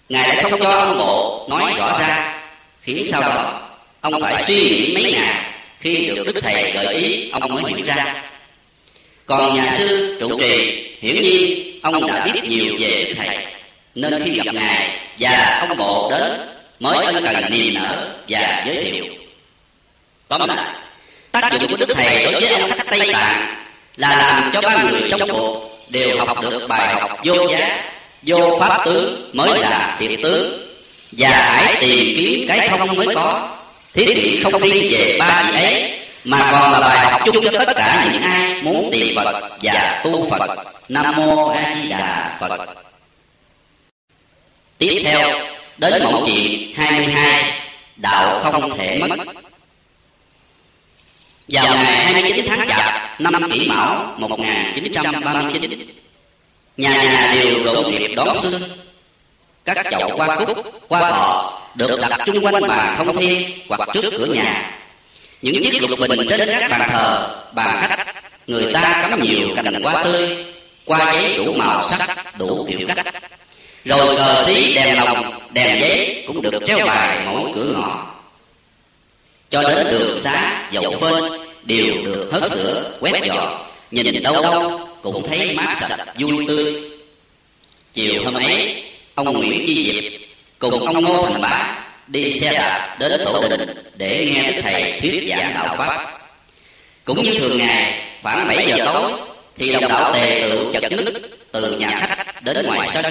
ngài 0.10 0.28
lại 0.28 0.44
không 0.44 0.60
cho 0.60 0.70
ông 0.70 0.98
bộ 0.98 1.48
nói 1.50 1.74
rõ 1.78 2.00
ra, 2.00 2.44
khiến 2.82 3.06
sau 3.06 3.22
đó 3.22 3.62
ông 4.02 4.22
phải 4.22 4.44
suy 4.44 4.56
nghĩ 4.56 4.92
mấy 4.94 5.14
ngày 5.14 5.44
khi 5.80 6.06
được 6.16 6.24
đức 6.28 6.42
thầy 6.42 6.72
gợi 6.72 6.96
ý 6.96 7.30
ông 7.30 7.54
mới 7.54 7.74
hiểu 7.74 7.86
ra. 7.86 8.24
Còn 9.26 9.56
nhà 9.56 9.76
sư 9.78 10.18
trụ 10.20 10.40
trì, 10.40 10.86
hiển 11.00 11.22
nhiên 11.22 11.65
ông 11.94 12.08
đã 12.08 12.26
biết 12.26 12.44
nhiều 12.44 12.76
về 12.80 13.06
đức 13.08 13.14
thầy. 13.18 13.46
Nên 13.96 14.24
khi 14.26 14.40
gặp 14.46 14.56
ngài 14.56 15.00
và 15.20 15.66
ông 15.70 15.78
bộ 15.78 16.12
đến, 16.12 16.42
mới 16.80 17.06
ân 17.06 17.24
cần 17.24 17.36
niềm 17.50 17.74
nở 17.74 18.10
và 18.30 18.64
giới 18.68 18.84
thiệu. 18.84 19.06
Tóm 20.28 20.42
lại, 20.48 20.66
tác 21.32 21.52
dụng 21.52 21.72
của 21.72 21.78
đức 21.78 21.90
thầy 21.96 22.32
đối 22.32 22.42
với 22.42 22.50
ông 22.50 22.72
khách 22.72 22.88
tây 22.90 23.10
tạng 23.14 23.56
là 23.98 24.10
làm 24.10 24.52
cho 24.54 24.62
ba 24.62 24.84
người 24.84 25.02
trong 25.12 25.30
cuộc 25.30 25.80
đều 25.90 26.26
học 26.26 26.42
được 26.42 26.68
bài 26.68 26.96
học 26.96 27.20
vô 27.24 27.48
giá, 27.48 27.92
vô 28.22 28.58
pháp 28.60 28.86
tướng 28.86 29.30
mới 29.34 29.60
là 29.60 29.98
thiệt 30.00 30.20
tướng. 30.24 30.68
Và 31.12 31.30
hãy 31.30 31.76
tìm 31.82 32.16
kiếm 32.18 32.48
cái 32.48 32.70
không 32.70 32.96
mới 32.96 33.16
có, 33.16 33.58
thiết 33.94 34.08
nghĩ 34.08 34.44
không 34.44 34.62
riêng 34.62 34.88
về 34.92 35.18
ba 35.20 35.52
vị 35.52 35.60
ấy 35.60 35.95
mà 36.26 36.50
còn 36.52 36.72
là 36.72 36.80
bài 36.80 37.12
học 37.12 37.22
chung 37.26 37.44
cho 37.44 37.66
tất 37.66 37.74
cả 37.76 38.10
những 38.14 38.22
ai 38.22 38.62
muốn 38.62 38.90
tìm 38.92 39.16
phật 39.16 39.50
và 39.62 40.02
tu 40.04 40.30
phật 40.30 40.58
nam 40.90 41.16
mô 41.16 41.48
a 41.48 41.76
di 41.82 41.90
đà 41.90 42.38
phật 42.40 42.66
tiếp 44.78 45.02
theo 45.06 45.30
đến 45.78 46.04
mẫu 46.04 46.24
chuyện 46.26 46.76
22 46.76 47.62
đạo 47.96 48.40
không 48.44 48.78
thể 48.78 49.00
mất 49.10 49.18
vào 51.48 51.76
ngày 51.76 52.06
29 52.06 52.46
tháng 52.48 52.68
Chạp 52.68 53.22
năm 53.22 53.50
Kỷ 53.52 53.68
Mão 53.70 54.16
1939, 54.18 55.88
nhà 56.78 56.90
nhà 56.90 57.34
đều 57.34 57.64
rộn 57.64 57.92
rịp 57.92 58.16
đón 58.16 58.28
xuân. 58.42 58.64
Các 59.66 59.86
chậu 59.92 60.18
hoa 60.18 60.36
cúc, 60.46 60.58
hoa 60.90 61.12
thọ 61.12 61.62
được 61.76 62.00
đặt 62.02 62.20
chung 62.26 62.46
quanh 62.46 62.68
bàn 62.68 62.96
thông 62.98 63.18
thiên 63.18 63.50
hoặc 63.70 63.90
trước 63.94 64.10
cửa 64.12 64.26
nhà. 64.26 64.72
Những 65.42 65.64
chiếc 65.64 65.82
lục 65.82 66.00
bình 66.00 66.28
trên 66.30 66.50
các 66.50 66.72
bàn 66.72 66.90
thờ, 66.92 67.36
bàn 67.54 67.78
khách, 67.82 68.06
người 68.48 68.74
ta 68.74 69.08
cắm 69.10 69.22
nhiều 69.22 69.48
cành 69.56 69.82
hoa 69.82 70.04
tươi, 70.04 70.46
qua 70.86 71.14
giấy 71.14 71.38
đủ 71.38 71.54
màu 71.54 71.90
sắc, 71.90 72.38
đủ 72.38 72.68
kiểu 72.70 72.88
cách. 72.96 73.06
Rồi 73.86 74.16
cờ 74.16 74.44
xí, 74.48 74.74
đèn 74.74 74.96
lồng, 74.96 75.40
đèn 75.54 75.80
giấy 75.80 76.24
cũng 76.28 76.42
được 76.42 76.64
treo 76.68 76.86
bài 76.86 77.20
mỗi 77.26 77.52
cửa 77.56 77.74
ngõ. 77.74 78.16
Cho 79.50 79.62
đến 79.62 79.88
đường 79.92 80.16
xá, 80.16 80.68
dầu 80.72 80.96
phên 81.02 81.24
đều 81.64 81.94
được 82.06 82.30
hớt 82.32 82.52
sữa, 82.52 82.98
quét 83.00 83.24
dọn, 83.24 83.66
nhìn 83.92 84.24
đâu 84.24 84.42
đâu 84.42 84.90
cũng 85.02 85.28
thấy 85.28 85.54
mát 85.54 85.76
sạch, 85.78 86.06
vui 86.20 86.46
tươi. 86.48 86.76
Chiều 87.94 88.24
hôm 88.24 88.34
ấy, 88.34 88.84
ông 89.16 89.34
Nguyễn 89.34 89.64
Chi 89.68 89.92
Diệp 89.94 90.22
cùng 90.60 90.86
ông 90.86 91.04
Ngô 91.04 91.28
Thành 91.32 91.42
Bá 91.42 91.85
đi 92.08 92.40
xe 92.40 92.54
đạp 92.54 92.98
đến 93.00 93.22
tổ 93.26 93.48
đình 93.50 93.70
để 93.96 94.32
nghe 94.34 94.52
đức 94.52 94.62
thầy 94.62 95.00
thuyết 95.00 95.24
giảng 95.30 95.54
đạo 95.54 95.76
pháp. 95.78 96.20
Cũng 97.06 97.24
như 97.24 97.40
thường 97.40 97.58
ngày, 97.58 98.02
khoảng 98.22 98.48
7 98.48 98.66
giờ 98.68 98.86
tối 98.86 99.12
thì 99.58 99.74
đồng 99.74 99.88
đạo 99.88 100.14
tề 100.14 100.48
tự 100.50 100.72
chật 100.74 100.92
nứt 100.92 101.14
từ 101.52 101.78
nhà 101.80 101.90
khách 102.08 102.44
đến 102.44 102.66
ngoài 102.66 102.90
sân. 102.94 103.06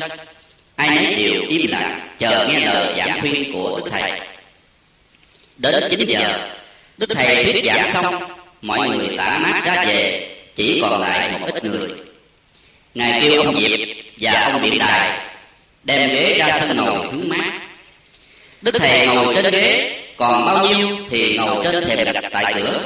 Ai 0.76 0.90
nấy 0.90 1.14
đều 1.14 1.42
im 1.48 1.70
lặng 1.70 2.09
chờ 2.18 2.48
nghe 2.48 2.61
lời 2.61 2.94
giảng 2.96 3.20
khuyên 3.20 3.52
của 3.52 3.80
đức 3.85 3.90
thầy. 3.90 4.20
Đến 5.57 5.85
9 5.90 6.07
giờ, 6.07 6.48
đức 6.98 7.07
thầy 7.14 7.44
thuyết 7.44 7.64
giảng 7.64 7.87
xong, 7.87 8.14
mọi 8.62 8.88
người 8.88 9.16
tản 9.16 9.42
mát 9.42 9.62
ra 9.64 9.85
về, 9.87 10.28
chỉ 10.54 10.78
còn 10.83 11.00
lại 11.00 11.30
một 11.40 11.46
ít 11.54 11.64
người. 11.64 11.88
Ngài 12.94 13.20
kêu 13.20 13.42
ông 13.42 13.61
Diệp 13.61 13.80
và 14.20 14.50
ông 14.52 14.62
Điện 14.62 14.78
Đài 14.78 15.20
đem 15.85 16.09
ghế 16.09 16.35
ra 16.38 16.61
sân 16.61 16.76
ngồi 16.76 17.07
hứng 17.07 17.28
mát. 17.28 17.63
Đức 18.64 18.74
thầy 18.79 19.07
ngồi 19.07 19.35
trên 19.35 19.53
ghế, 19.53 19.96
còn 20.16 20.44
bao 20.44 20.66
nhiêu 20.66 20.88
thì 21.11 21.38
ngồi 21.38 21.64
trên 21.64 21.85
thềm 21.85 22.12
đặt 22.12 22.24
tại 22.33 22.55
cửa. 22.55 22.81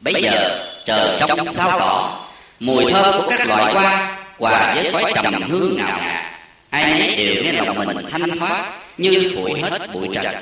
Bây 0.00 0.22
giờ 0.22 0.64
trời 0.84 1.18
trong 1.20 1.46
sao 1.46 1.78
tỏ, 1.78 2.26
mùi 2.60 2.92
thơm 2.92 3.14
của 3.18 3.30
các 3.30 3.48
loại 3.48 3.74
hoa 3.74 4.18
hòa 4.38 4.74
với 4.74 4.92
khói 4.92 5.12
trầm 5.14 5.42
hương 5.50 5.76
ngào 5.76 5.98
ngạt, 5.98 6.24
ai 6.70 6.98
nấy 6.98 7.16
đều 7.16 7.44
nghe 7.44 7.52
lòng 7.52 7.86
mình 7.86 8.06
thanh 8.10 8.38
thoát 8.38 8.72
như 8.98 9.32
phủi 9.36 9.60
hết 9.60 9.92
bụi 9.92 10.08
trần. 10.12 10.34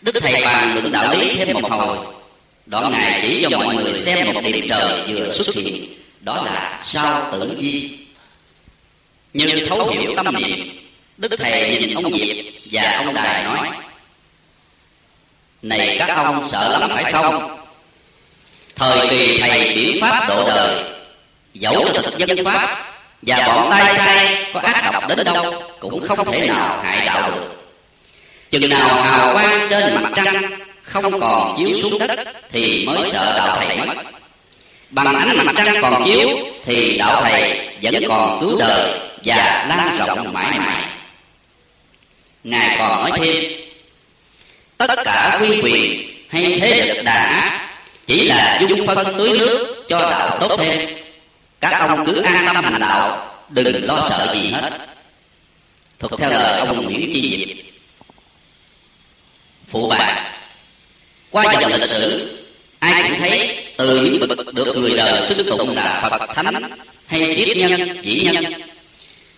Đức 0.00 0.16
thầy 0.20 0.44
bàn 0.44 0.74
luận 0.74 0.92
đạo 0.92 1.14
lý 1.14 1.36
thêm 1.36 1.52
một 1.52 1.70
hồi, 1.70 1.98
đoạn 2.66 2.92
ngài 2.92 3.20
chỉ 3.22 3.46
cho 3.50 3.58
mọi 3.58 3.76
người 3.76 3.94
xem 3.94 4.34
một 4.34 4.40
điểm 4.44 4.66
trời 4.68 5.02
vừa 5.08 5.28
xuất 5.28 5.54
hiện, 5.54 5.94
đó 6.20 6.42
là 6.44 6.80
sao 6.84 7.28
tử 7.32 7.56
di. 7.58 7.98
Như 9.32 9.66
thấu 9.68 9.88
hiểu 9.88 10.14
tâm 10.16 10.34
niệm, 10.34 10.81
Đức 11.16 11.36
Thầy 11.38 11.78
nhìn 11.80 11.94
ông 11.94 12.12
Diệp 12.12 12.36
và 12.70 12.96
ông 12.96 13.14
Đài 13.14 13.44
nói, 13.44 13.68
Này 15.62 15.96
các 15.98 16.08
ông 16.14 16.48
sợ 16.48 16.78
lắm 16.78 16.90
phải 16.94 17.12
không? 17.12 17.58
Thời 18.76 19.08
kỳ 19.10 19.40
Thầy 19.40 19.74
biểu 19.76 19.92
pháp 20.00 20.28
độ 20.28 20.46
đời, 20.46 20.84
Dẫu 21.54 21.84
cho 21.94 22.02
thực 22.02 22.18
dân 22.18 22.44
Pháp, 22.44 22.92
Và 23.22 23.46
bọn 23.46 23.70
tay 23.70 23.94
sai 23.96 24.46
có 24.54 24.60
ác 24.60 24.90
độc 24.92 25.08
đến 25.08 25.24
đâu 25.24 25.62
Cũng 25.80 26.08
không 26.08 26.32
thể 26.32 26.46
nào 26.46 26.80
hại 26.84 27.06
đạo 27.06 27.30
được. 27.30 27.56
Chừng 28.50 28.70
nào 28.70 29.02
hào 29.02 29.32
quang 29.32 29.68
trên 29.70 30.02
mặt 30.02 30.12
trăng 30.16 30.50
Không 30.82 31.20
còn 31.20 31.56
chiếu 31.58 31.74
xuống 31.82 31.98
đất 31.98 32.18
Thì 32.52 32.84
mới 32.86 33.10
sợ 33.10 33.34
đạo 33.36 33.60
Thầy 33.60 33.86
mất. 33.86 33.94
Bằng 34.90 35.14
ánh 35.14 35.46
mặt 35.46 35.52
trăng 35.56 35.82
còn 35.82 36.04
chiếu 36.04 36.28
Thì 36.64 36.98
đạo 36.98 37.22
Thầy 37.24 37.68
vẫn 37.82 37.94
còn 38.08 38.40
cứu 38.40 38.56
đời 38.58 38.98
Và 39.24 39.66
lan 39.68 39.96
rộng 39.98 40.32
mãi 40.32 40.58
mãi. 40.58 40.82
Ngài 42.44 42.78
còn 42.78 43.00
nói 43.00 43.18
thêm 43.18 43.52
Tất 44.76 45.04
cả 45.04 45.38
quy 45.40 45.60
quyền 45.62 46.12
hay 46.28 46.58
thế 46.60 46.86
lực 46.86 47.02
đã 47.04 47.68
Chỉ 48.06 48.24
là 48.24 48.60
dung 48.60 48.86
phân 48.86 49.18
tưới 49.18 49.38
nước 49.38 49.84
cho 49.88 50.00
đạo 50.00 50.38
tốt 50.40 50.56
thêm. 50.58 50.88
Các 51.60 51.78
ông 51.88 52.06
cứ 52.06 52.20
an 52.20 52.46
tâm 52.54 52.64
hành 52.64 52.80
đạo 52.80 53.28
Đừng 53.48 53.86
lo 53.86 54.08
sợ 54.10 54.34
gì 54.34 54.50
hết. 54.50 54.70
Thuộc 55.98 56.20
theo 56.20 56.30
lời 56.30 56.60
ông 56.60 56.84
Nguyễn 56.84 57.12
Chi 57.12 57.46
Diệp. 57.46 57.64
Phụ 59.68 59.88
bạc 59.88 60.32
Qua 61.30 61.52
dòng 61.60 61.72
lịch 61.72 61.88
sử 61.88 62.38
Ai 62.78 63.02
cũng 63.02 63.18
thấy 63.18 63.64
từ 63.76 64.04
những 64.04 64.28
bậc 64.28 64.54
được 64.54 64.76
người 64.76 64.96
đời 64.96 65.20
xưng 65.20 65.58
tụng 65.58 65.76
là 65.76 66.08
Phật 66.10 66.34
Thánh 66.34 66.62
Hay 67.06 67.34
triết 67.36 67.56
nhân, 67.56 68.00
vĩ 68.02 68.28
nhân 68.32 68.44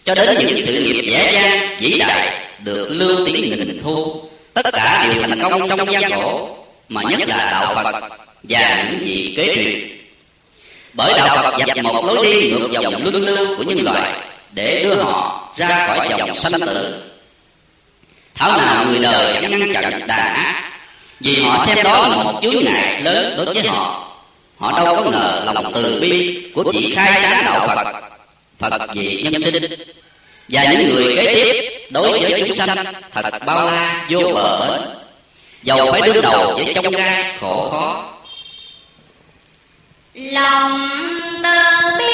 Cho 0.05 0.15
đến 0.15 0.37
những 0.39 0.63
sự 0.63 0.73
nghiệp 0.73 1.03
dễ 1.03 1.33
dàng, 1.33 1.77
vĩ 1.81 1.99
đại 1.99 2.44
được 2.65 2.89
lưu 2.91 3.27
tiếng 3.27 3.43
nghìn 3.43 3.83
thu 3.83 4.23
tất 4.55 4.67
cả 4.73 5.07
đều 5.15 5.23
thành 5.23 5.41
công 5.41 5.69
trong 5.69 5.93
gian 5.93 6.11
khổ, 6.11 6.57
mà 6.89 7.03
nhất 7.03 7.29
là 7.29 7.37
đạo 7.51 7.75
phật 7.75 8.01
và 8.43 8.89
những 8.91 9.05
gì 9.05 9.35
kế 9.37 9.55
truyền. 9.55 9.99
Bởi 10.93 11.13
đạo 11.17 11.43
phật 11.43 11.59
dập 11.59 11.85
một 11.85 12.05
lối 12.05 12.27
đi 12.27 12.51
ngược 12.51 12.71
dòng 12.71 13.03
luân 13.03 13.15
lưu 13.15 13.57
của 13.57 13.63
nhân 13.63 13.85
loại 13.85 14.13
để 14.53 14.83
đưa 14.85 15.03
họ 15.03 15.53
ra 15.57 15.87
khỏi 15.87 16.09
dòng 16.11 16.35
sanh 16.35 16.61
tử. 16.61 17.03
Thảo 18.35 18.59
nào 18.59 18.85
người 18.85 18.99
đời 18.99 19.41
vẫn 19.43 19.51
ngăn 19.51 19.73
chặn 19.73 20.07
đà 20.07 20.63
vì 21.21 21.43
họ 21.43 21.67
xem 21.67 21.85
đó 21.85 22.09
là 22.09 22.17
một 22.17 22.41
chướng 22.43 22.65
ngại 22.65 23.03
lớn 23.03 23.37
đối 23.37 23.55
với 23.55 23.67
họ. 23.67 24.11
Họ 24.59 24.85
đâu 24.85 24.97
có 25.05 25.11
ngờ 25.11 25.43
lòng 25.47 25.73
từ 25.75 25.99
bi 26.01 26.43
của 26.55 26.73
vị 26.73 26.93
khai 26.97 27.21
sáng 27.23 27.45
đạo 27.45 27.67
phật. 27.69 28.03
Phật 28.59 28.95
vị 28.95 29.21
nhân 29.23 29.41
sinh 29.41 29.63
và 30.49 30.65
những 30.73 30.89
người 30.89 31.17
kế 31.17 31.35
tiếp 31.35 31.87
đối 31.91 32.21
với 32.21 32.41
chúng 32.41 32.53
sanh 32.53 32.85
thật 33.13 33.31
bao 33.47 33.67
la 33.67 34.07
vô 34.11 34.21
bờ 34.35 34.69
bến. 34.69 34.81
dầu 35.63 35.93
phải 35.93 36.01
đương 36.13 36.23
đầu 36.23 36.55
với 36.55 36.75
trong 36.75 36.93
gai 36.93 37.35
khổ 37.41 37.69
khó. 37.71 38.11
Lòng 40.15 40.89
từ 41.43 41.91
bi 41.99 42.14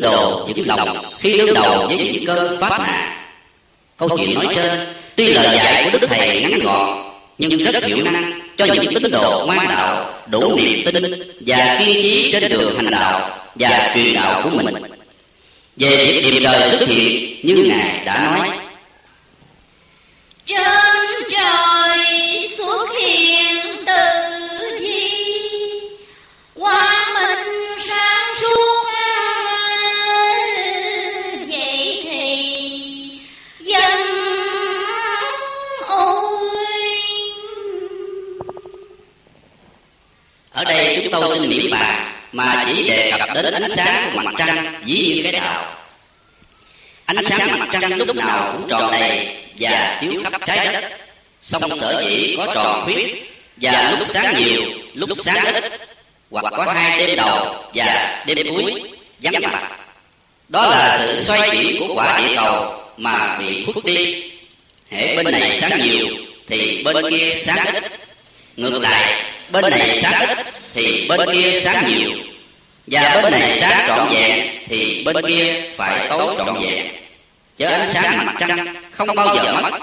tín 0.00 0.10
đồ 0.12 0.46
vững 0.46 0.66
lòng, 0.66 1.04
khi 1.18 1.38
đương 1.38 1.54
đầu 1.54 1.86
với 1.86 1.96
những 1.96 2.26
cơn 2.26 2.60
pháp 2.60 2.78
nạn 2.78 3.16
câu 3.96 4.08
chuyện 4.18 4.34
nói 4.34 4.54
trên, 4.54 4.94
tuy 5.16 5.26
lời 5.26 5.56
dạy 5.56 5.84
của 5.84 5.98
đức 5.98 6.06
thầy 6.10 6.40
ngắn 6.40 6.58
gọn, 6.58 7.12
nhưng 7.38 7.58
rất 7.58 7.84
hiệu 7.84 8.04
năng, 8.04 8.40
cho 8.56 8.64
những 8.64 8.94
tín 8.94 9.10
đồ 9.10 9.46
ngoan 9.46 9.68
đạo, 9.68 10.14
đủ 10.26 10.56
niềm 10.56 10.84
tin, 10.84 11.32
và 11.46 11.76
kiên 11.78 12.02
trí 12.02 12.32
trên 12.32 12.48
đường 12.48 12.76
hành 12.76 12.90
đạo 12.90 13.38
và 13.54 13.92
truyền 13.94 14.14
đạo 14.14 14.42
của 14.42 14.50
mình. 14.50 14.74
Về 15.76 15.96
việc 15.96 16.30
điểm 16.30 16.42
trời 16.42 16.70
xuất 16.70 16.88
hiện 16.88 17.36
như 17.42 17.54
ngài 17.54 18.04
đã 18.04 18.36
nói. 18.36 18.50
Trên 20.46 20.62
trời 21.30 21.69
tôi 41.20 41.38
xin 41.38 41.50
niệm 41.50 41.70
bàn 41.70 42.12
mà 42.32 42.64
chỉ 42.66 42.88
đề 42.88 43.12
cập 43.18 43.28
đến 43.34 43.54
ánh 43.54 43.68
sáng 43.68 44.10
của 44.14 44.20
mặt 44.24 44.34
trăng 44.38 44.74
dĩ 44.84 45.02
nhiên 45.02 45.22
cái 45.22 45.32
đạo 45.32 45.76
ánh 47.04 47.22
sáng 47.22 47.58
mặt 47.58 47.68
trăng 47.72 47.92
lúc 47.92 48.16
nào 48.16 48.52
cũng 48.52 48.68
tròn 48.68 48.90
đầy 48.92 49.36
và 49.58 49.98
chiếu 50.00 50.22
khắp 50.30 50.42
trái 50.46 50.72
đất. 50.72 50.84
Song 51.40 51.80
sở 51.80 52.04
dĩ 52.08 52.34
có 52.36 52.52
tròn 52.54 52.84
khuyết 52.84 53.32
và 53.56 53.90
lúc 53.90 54.06
sáng 54.06 54.34
nhiều, 54.36 54.62
lúc 54.94 55.08
sáng 55.16 55.54
ít, 55.54 55.64
hoặc 56.30 56.44
có 56.56 56.72
hai 56.72 57.06
đêm 57.06 57.16
đầu 57.16 57.64
và 57.74 58.22
đêm 58.26 58.46
cuối, 58.50 58.82
vắng 59.22 59.42
mặt. 59.42 59.78
Đó 60.48 60.66
là 60.66 60.98
sự 60.98 61.22
xoay 61.22 61.50
chuyển 61.50 61.78
của 61.78 61.94
quả 61.94 62.20
địa 62.20 62.36
cầu 62.36 62.82
mà 62.96 63.38
bị 63.38 63.64
khuất 63.64 63.84
đi. 63.84 64.30
Hễ 64.90 65.16
bên 65.16 65.32
này 65.32 65.52
sáng 65.52 65.80
nhiều, 65.82 66.06
thì 66.46 66.82
bên 66.84 67.10
kia 67.10 67.38
sáng 67.40 67.66
ít. 67.74 67.92
Ngược 68.56 68.78
lại, 68.78 69.24
bên 69.52 69.70
này 69.70 69.98
sáng 70.02 70.28
ít 70.28 70.38
thì 70.74 71.08
bên 71.08 71.20
kia 71.32 71.60
sáng 71.60 71.86
nhiều. 71.86 72.10
Và 72.86 73.20
bên 73.22 73.32
này 73.32 73.58
sáng 73.60 73.84
trọn 73.88 74.08
vẹn, 74.08 74.64
thì 74.66 75.02
bên 75.04 75.16
kia 75.26 75.62
phải 75.76 76.06
tối 76.08 76.34
trọn 76.38 76.62
vẹn. 76.62 76.86
Chớ 77.56 77.68
ánh 77.68 77.88
sáng 77.88 78.26
mặt 78.26 78.34
trăng 78.38 78.74
không 78.92 79.14
bao 79.14 79.36
giờ 79.36 79.60
mất, 79.62 79.78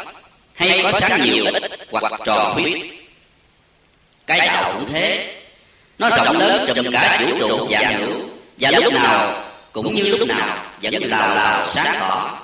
hay 0.54 0.80
có 0.84 0.92
sáng 1.00 1.22
nhiều 1.22 1.46
ít 1.54 1.64
hoặc 1.92 2.14
tròn 2.26 2.54
khuyết. 2.54 2.74
Cái 4.28 4.40
đạo 4.48 4.74
cũng 4.74 4.94
thế. 4.94 5.36
Nó 5.98 6.10
rộng 6.10 6.38
lớn 6.38 6.66
trùm 6.76 6.92
cả 6.92 7.20
vũ 7.22 7.38
trụ 7.40 7.68
dạng 7.72 7.98
hữu 7.98 8.20
và 8.60 8.72
lúc 8.72 8.94
nào 8.94 9.44
cũng 9.72 9.94
như 9.94 10.04
lúc 10.04 10.28
nào 10.28 10.58
vẫn 10.82 10.94
lào 11.04 11.36
lào 11.36 11.66
sáng 11.66 11.96
tỏ. 12.00 12.40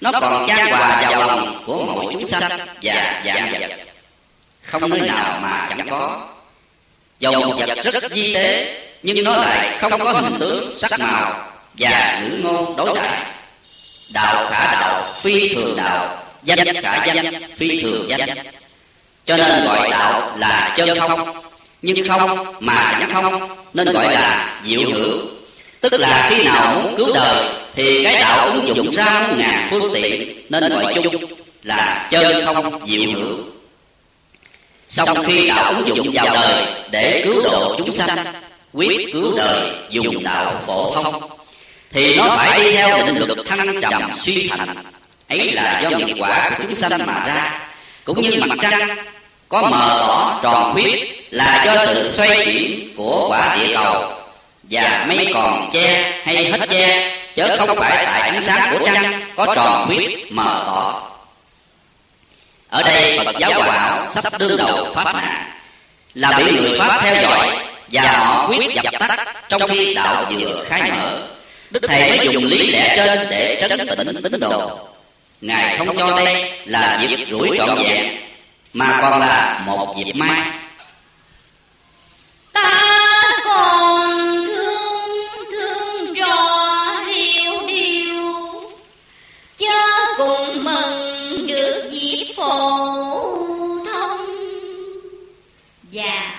Nó 0.00 0.12
còn 0.20 0.46
chan 0.48 0.66
hòa 0.66 1.02
vào 1.10 1.26
lòng 1.26 1.62
của 1.66 1.84
mỗi 1.84 2.12
chúng 2.12 2.26
sanh 2.26 2.66
và 2.82 3.22
dạng 3.26 3.52
vật. 3.52 3.70
Không 4.62 4.90
nơi 4.90 5.00
nào 5.00 5.38
mà 5.42 5.66
chẳng 5.68 5.88
có 5.90 6.28
dầu 7.20 7.32
một 7.32 7.54
vật 7.58 7.78
rất 7.84 8.12
di 8.12 8.34
tế, 8.34 8.76
nhưng 9.02 9.24
nó 9.24 9.36
lại 9.36 9.78
không 9.80 9.98
có 9.98 10.12
hình 10.12 10.36
tướng 10.40 10.72
sắc 10.76 11.00
màu 11.00 11.50
và 11.74 12.22
ngữ 12.22 12.36
ngôn 12.42 12.76
đối 12.76 12.94
đãi. 12.94 13.22
Đạo 14.12 14.46
khả 14.50 14.72
đạo, 14.72 15.14
phi 15.22 15.54
thường 15.54 15.76
đạo, 15.76 16.24
danh 16.44 16.82
khả 16.82 17.04
danh, 17.04 17.54
phi 17.56 17.82
thường 17.82 18.08
danh. 18.08 18.28
Cho 19.26 19.36
nên 19.36 19.64
gọi 19.64 19.90
đạo 19.90 20.36
là 20.38 20.74
chân 20.76 20.98
không. 21.00 21.42
Nhưng 21.82 22.08
không 22.08 22.54
mà 22.60 22.96
chẳng 23.00 23.10
không, 23.12 23.56
nên 23.74 23.92
gọi 23.92 24.14
là 24.14 24.60
diệu 24.64 24.80
hữu. 24.92 25.18
Tức 25.80 25.92
là 25.92 26.26
khi 26.30 26.44
nào 26.44 26.80
muốn 26.82 26.96
cứu 26.96 27.14
đời, 27.14 27.44
thì 27.74 28.04
cái 28.04 28.14
đạo 28.14 28.46
ứng 28.46 28.76
dụng 28.76 28.90
ra 28.90 29.28
ngàn 29.36 29.66
phương 29.70 29.94
tiện, 29.94 30.42
nên 30.48 30.68
gọi 30.68 30.94
chung 30.94 31.24
là 31.62 32.08
chân 32.10 32.44
không 32.44 32.86
diệu 32.86 33.10
hữu 33.12 33.36
xong 34.88 35.24
khi 35.26 35.48
đạo 35.48 35.72
ứng 35.72 35.96
dụng 35.96 36.10
vào 36.14 36.26
đời 36.34 36.66
để 36.90 37.22
cứu 37.24 37.42
độ 37.42 37.74
chúng 37.78 37.92
sanh 37.92 38.18
quyết 38.72 39.12
cứu 39.12 39.36
đời 39.36 39.70
dùng 39.90 40.24
đạo 40.24 40.60
phổ 40.66 40.94
thông 40.94 41.30
thì 41.92 42.16
nó 42.16 42.36
phải 42.36 42.64
đi 42.64 42.72
theo 42.72 43.06
định 43.06 43.16
luật 43.16 43.38
thăng 43.46 43.80
trầm 43.80 44.10
suy 44.16 44.48
thành. 44.48 44.76
ấy 45.28 45.52
là 45.52 45.80
do 45.80 45.90
nghiệp 45.90 46.16
quả 46.18 46.50
của 46.50 46.64
chúng 46.64 46.74
sanh 46.74 47.06
mà 47.06 47.24
ra. 47.26 47.68
cũng 48.04 48.20
như 48.20 48.42
mặt 48.46 48.58
trăng 48.62 48.96
có 49.48 49.62
mờ 49.62 50.04
tỏ 50.06 50.40
tròn 50.42 50.72
khuyết 50.72 51.26
là 51.30 51.64
do 51.66 51.86
sự 51.86 52.08
xoay 52.08 52.44
chuyển 52.44 52.94
của 52.96 53.26
quả 53.30 53.56
địa 53.60 53.74
cầu. 53.74 54.12
và 54.70 55.04
mây 55.08 55.30
còn 55.34 55.70
che 55.72 56.20
hay 56.24 56.50
hết 56.50 56.68
che 56.70 57.16
chớ 57.34 57.56
không 57.66 57.76
phải 57.76 58.04
tại 58.06 58.30
ánh 58.30 58.42
sáng 58.42 58.78
của 58.78 58.86
trăng 58.86 59.22
có 59.36 59.54
tròn 59.54 59.86
khuyết 59.86 60.32
mờ 60.32 60.62
tỏ 60.66 61.07
ở 62.70 62.82
đây 62.82 63.18
phật 63.24 63.36
giáo 63.38 63.60
bảo 63.60 64.06
sắp 64.06 64.32
đương 64.38 64.56
đầu 64.56 64.92
pháp 64.94 65.14
nạn 65.14 65.50
là 66.14 66.38
bị 66.38 66.44
người 66.52 66.78
pháp 66.78 66.98
theo 67.02 67.22
dõi 67.22 67.56
và 67.92 68.02
họ 68.02 68.48
quyết 68.48 68.74
dập 68.74 68.94
tắt 69.00 69.34
trong 69.48 69.62
khi 69.68 69.94
đạo 69.94 70.26
vừa 70.30 70.64
khai 70.68 70.90
mở. 70.90 71.22
Đức 71.70 71.80
thầy 71.88 72.18
mới 72.18 72.28
dùng 72.32 72.44
lý 72.44 72.70
lẽ 72.70 72.96
trên 72.96 73.28
để 73.30 73.66
trấn 73.68 73.88
tĩnh 73.96 74.22
tín 74.22 74.40
đồ. 74.40 74.78
Ngài 75.40 75.78
không 75.78 75.98
cho 75.98 76.16
đây 76.16 76.52
là 76.64 76.98
việc 77.08 77.26
rủi 77.30 77.56
trọn 77.58 77.78
vẹn, 77.78 78.16
mà 78.72 78.98
còn 79.00 79.20
là 79.20 79.62
một 79.66 79.94
dịp 79.96 80.12
mai 80.12 80.46
phổ 92.48 93.84
thông. 93.84 94.26
Và 95.92 96.32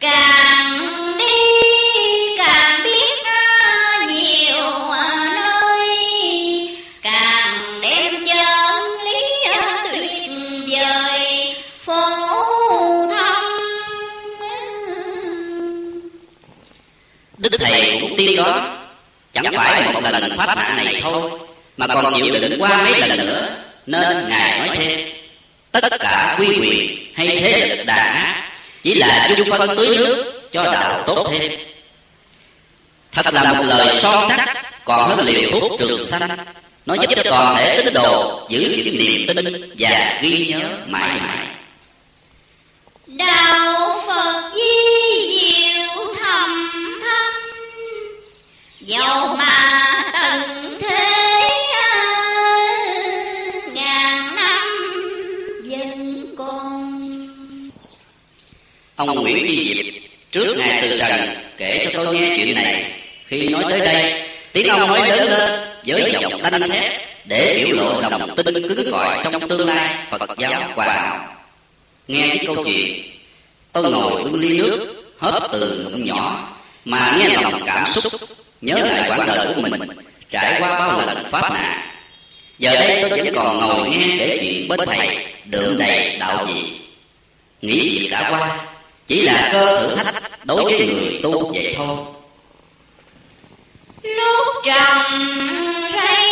càng 0.00 0.80
đi, 1.18 1.34
càng 2.38 2.82
biết 2.84 3.18
nhiều 4.08 4.70
nơi 5.34 5.88
càng 7.02 7.80
đem 7.80 8.24
chân 8.26 9.00
lý 9.04 9.20
tuyệt 9.84 10.30
vời, 10.66 11.56
phổ 11.80 12.02
thông. 13.10 13.44
Đức 17.38 17.52
thầy 17.58 17.98
cũng 18.00 18.16
tiên 18.16 18.36
đó. 18.36 18.78
Chẳng 19.32 19.44
phải 19.56 19.92
một 19.92 20.00
lần 20.02 20.36
pháp 20.36 20.56
nạn 20.56 20.76
này 20.76 21.00
thôi, 21.02 21.30
mà 21.76 21.86
còn 21.86 22.14
chịu 22.14 22.34
đựng 22.40 22.62
qua 22.62 22.82
mấy 22.84 23.00
lần 23.00 23.26
nữa 23.26 23.55
nên 23.86 24.28
ngài 24.28 24.58
nói 24.58 24.76
thêm, 24.76 25.08
tất 25.72 26.00
cả 26.00 26.36
quy 26.38 26.46
quyền 26.46 27.12
hay 27.14 27.26
thế 27.40 27.66
lực 27.68 27.84
đàn 27.84 28.14
áp 28.14 28.42
chỉ 28.82 28.94
là 28.94 29.30
dung 29.38 29.50
phân 29.50 29.76
tưới 29.76 29.96
nước 29.96 30.42
cho 30.52 30.64
đạo 30.64 31.04
tốt 31.06 31.28
thêm. 31.30 31.52
Thật 33.12 33.34
là 33.34 33.52
một 33.52 33.64
lời 33.66 33.98
son 33.98 34.28
sắt, 34.28 34.48
còn 34.84 35.08
hơn 35.08 35.26
liều 35.26 35.50
thuốc 35.60 35.72
trường 35.78 36.06
sanh. 36.06 36.28
Nó 36.86 36.94
giúp 36.94 37.10
cho 37.16 37.22
toàn 37.24 37.56
thể 37.56 37.82
tín 37.82 37.94
đồ 37.94 38.46
giữ 38.48 38.60
vững 38.60 38.98
niềm 38.98 39.26
tin 39.36 39.74
và 39.78 40.18
ghi 40.22 40.46
nhớ 40.46 40.68
mãi 40.86 41.20
mãi. 41.20 41.46
Đạo 43.06 44.02
phật 44.06 44.52
di 44.54 45.38
diệu 45.40 46.14
thầm 46.20 46.70
thâm, 47.02 47.32
dầu 48.80 49.36
mà 49.36 49.85
ông 58.96 59.22
nguyễn 59.22 59.46
di 59.46 59.74
diệp 59.74 59.94
trước 60.32 60.56
ngày 60.56 60.78
từ 60.82 60.98
trần 60.98 61.36
kể 61.56 61.90
cho 61.92 62.04
tôi 62.04 62.14
nghe 62.14 62.36
chuyện 62.36 62.54
này. 62.54 62.92
Khi 63.26 63.48
nói 63.48 63.64
tới 63.70 63.80
đây 63.80 64.26
tiếng 64.56 64.68
ông 64.68 64.88
nói 64.88 65.08
lớn 65.08 65.28
lên 65.28 65.60
với 65.86 66.12
giọng 66.12 66.42
đanh 66.42 66.70
thép 66.70 66.92
để 67.24 67.64
biểu 67.66 67.76
lộ 67.76 68.00
lòng 68.00 68.36
tin 68.36 68.68
cứng 68.68 68.90
cỏi 68.90 69.24
trong 69.24 69.48
tương 69.48 69.66
lai 69.66 69.94
phật 70.10 70.38
giáo 70.38 70.72
hòa 70.74 70.86
hảo 70.86 71.36
nghe 72.08 72.28
cái 72.28 72.46
câu 72.46 72.64
chuyện 72.64 73.02
tôi 73.72 73.90
ngồi 73.90 74.24
bưng 74.24 74.40
ly 74.40 74.58
nước 74.58 75.04
hớp 75.18 75.42
từ 75.52 75.88
ngụm 75.90 76.04
nhỏ 76.04 76.52
mà 76.84 77.16
nghe 77.18 77.28
lòng 77.28 77.62
cảm 77.66 77.86
xúc 77.86 78.12
nhớ 78.60 78.74
lại 78.74 79.10
quãng 79.10 79.26
đời 79.26 79.54
của 79.54 79.60
mình 79.60 79.80
trải 80.30 80.60
qua 80.60 80.78
bao 80.78 81.06
lần 81.06 81.24
pháp 81.30 81.52
nạn. 81.52 81.88
giờ 82.58 82.74
đây 82.74 82.98
tôi 83.02 83.10
vẫn 83.10 83.34
còn 83.34 83.58
ngồi 83.58 83.90
nghe 83.90 84.16
kể 84.18 84.38
chuyện 84.40 84.68
bên 84.68 84.80
thầy 84.86 85.26
đượm 85.44 85.78
đầy 85.78 86.16
đạo 86.18 86.46
gì 86.46 86.72
nghĩ 87.62 87.98
việc 87.98 88.08
đã 88.10 88.30
qua 88.30 88.66
chỉ 89.06 89.22
là 89.22 89.48
cơ 89.52 89.80
thử 89.80 89.96
thách 89.96 90.46
đối 90.46 90.64
với 90.64 90.86
người 90.86 91.20
tu 91.22 91.52
vậy 91.52 91.74
thôi. 91.76 91.96
Lúc 94.02 94.46
trầm 94.64 95.02
say 95.92 96.25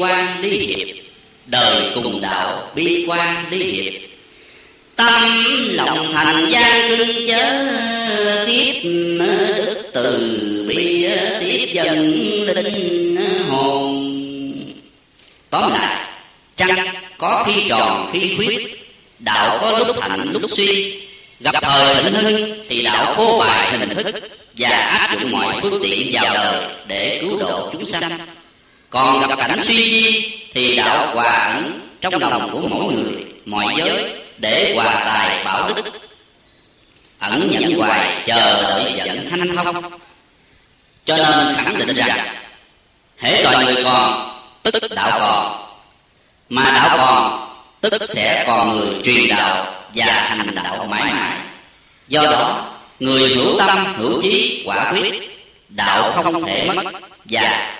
quan 0.00 0.42
ly 0.42 0.58
hiệp, 0.58 0.96
đời 1.46 1.90
cùng 1.94 2.20
đạo 2.20 2.70
bi 2.74 3.04
quan 3.08 3.44
ly 3.50 3.58
hiệp. 3.58 3.92
Tâm 4.96 5.28
lòng 5.70 6.12
thành 6.14 6.50
gian 6.50 6.88
trưng 6.88 7.26
chớ 7.26 7.66
tiếp 8.46 8.80
đức 9.18 9.90
từ 9.92 10.64
bi 10.68 11.06
tiếp 11.40 11.68
dần 11.72 12.12
linh 12.42 13.16
hồn. 13.48 14.14
Tóm 15.50 15.72
lại, 15.72 16.06
trăng 16.56 16.94
có 17.18 17.44
khi 17.46 17.68
tròn 17.68 18.10
khi 18.12 18.36
khuyết, 18.36 18.86
đạo 19.18 19.58
có 19.60 19.78
lúc 19.78 19.96
thành 20.00 20.32
lúc 20.32 20.50
suy. 20.50 21.00
Gặp 21.40 21.54
thời 21.62 22.02
thịnh 22.02 22.14
hưng 22.14 22.64
thì 22.68 22.82
đạo 22.82 23.14
phô 23.16 23.38
bài 23.38 23.78
hình 23.78 23.88
thức 23.88 24.14
và 24.58 24.68
áp 24.68 25.20
dụng 25.20 25.30
mọi 25.30 25.60
phương 25.62 25.82
tiện 25.82 26.08
vào 26.12 26.34
đời 26.34 26.68
để 26.86 27.18
cứu 27.20 27.38
độ 27.38 27.70
chúng 27.72 27.86
sanh 27.86 28.18
còn 28.90 29.28
gặp 29.28 29.38
cảnh 29.38 29.60
suy 29.60 29.90
di 29.90 30.32
thì 30.54 30.76
đạo 30.76 31.14
hòa 31.14 31.32
ẩn 31.32 31.88
trong 32.00 32.18
lòng 32.18 32.50
của 32.52 32.68
mỗi 32.68 32.94
người, 32.94 33.24
mọi 33.44 33.74
giới 33.76 34.12
để 34.38 34.72
hòa 34.74 35.02
tài 35.04 35.44
bảo 35.44 35.68
đức. 35.68 35.84
Ẩn 37.18 37.50
nhẫn 37.50 37.78
hoài 37.78 38.22
chờ 38.26 38.62
đợi 38.62 38.94
dẫn 38.96 39.30
hanh 39.30 39.56
thông. 39.56 39.90
Cho 41.04 41.16
nên 41.16 41.56
khẳng 41.56 41.78
định 41.78 41.94
rằng, 41.94 42.34
hễ 43.18 43.42
loài 43.42 43.64
người 43.64 43.84
còn, 43.84 44.38
tức 44.62 44.74
đạo 44.90 45.18
còn. 45.20 45.66
Mà 46.48 46.64
đạo 46.64 46.98
còn, 46.98 47.48
tức 47.80 48.02
sẽ 48.08 48.44
còn 48.46 48.70
người 48.70 49.02
truyền 49.04 49.28
đạo 49.28 49.74
và 49.94 50.06
hành 50.06 50.54
đạo 50.54 50.86
mãi 50.90 51.12
mãi. 51.12 51.38
Do 52.08 52.22
đó, 52.22 52.70
người 53.00 53.28
hữu 53.28 53.58
tâm 53.58 53.94
hữu 53.96 54.22
chí 54.22 54.62
quả 54.66 54.92
quyết, 54.92 55.12
đạo 55.68 56.12
không 56.12 56.44
thể 56.44 56.68
mất 56.74 56.92
và 57.24 57.76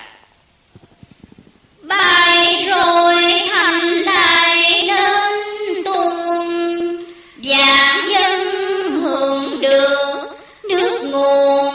bài 1.91 2.65
rồi 2.69 3.15
thành 3.51 3.89
lại 3.89 4.83
nên 4.87 5.83
tuôn 5.85 6.47
vạn 7.43 8.09
dân 8.09 8.41
hưởng 9.01 9.61
được, 9.61 10.23
nước 10.69 11.01
nguồn 11.03 11.73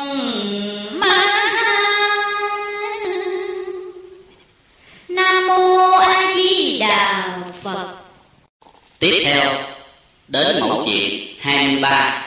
má 1.01 1.27
nam 5.09 5.47
mô 5.47 5.91
a 5.91 6.35
di 6.35 6.79
đà 6.79 7.39
phật. 7.63 7.97
Tiếp 8.99 9.23
theo, 9.25 9.53
đến 10.29 10.61
mẫu 10.61 10.83
chuyện 10.87 11.37
23 11.41 12.23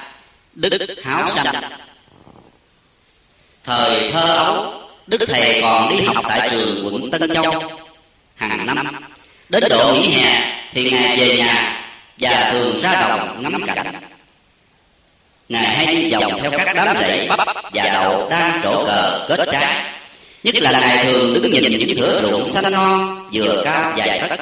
Đức 0.53 0.95
Háo 1.03 1.29
Sanh. 1.29 1.55
Thời 3.63 4.11
thơ 4.11 4.35
ấu 4.35 4.88
Đức 5.10 5.26
Thầy 5.28 5.62
còn 5.62 5.89
đi 5.89 6.03
học 6.03 6.26
tại 6.28 6.49
trường 6.49 6.86
quận 6.86 7.12
Tân 7.12 7.34
Châu. 7.34 7.64
Hàng 8.36 8.66
năm, 8.66 9.01
Đến 9.49 9.64
độ 9.70 9.93
nghỉ 9.93 10.07
hè, 10.07 10.55
thì 10.74 10.91
Ngài 10.91 11.18
về 11.18 11.38
nhà 11.38 11.84
Và 12.20 12.49
thường 12.51 12.82
ra 12.82 13.07
đồng 13.10 13.43
ngắm 13.43 13.66
cảnh. 13.68 13.95
Ngài 15.49 15.66
hay 15.66 15.95
đi 15.95 16.12
vòng 16.12 16.39
theo 16.41 16.51
các 16.51 16.74
đám 16.76 16.97
rễ 16.97 17.28
bắp 17.28 17.47
và 17.74 17.89
đậu 17.93 18.30
đang 18.30 18.62
trổ 18.64 18.86
cờ 18.86 19.26
kết 19.30 19.49
trái. 19.51 19.84
Nhất 20.43 20.55
là 20.55 20.72
Ngài 20.72 21.05
thường 21.05 21.34
đứng 21.34 21.51
nhìn 21.51 21.78
những 21.80 21.97
thửa 21.97 22.22
ruộng 22.22 22.45
xanh 22.45 22.72
non 22.72 23.30
Vừa 23.34 23.62
cao 23.66 23.93
dài 23.97 24.20
thất 24.30 24.39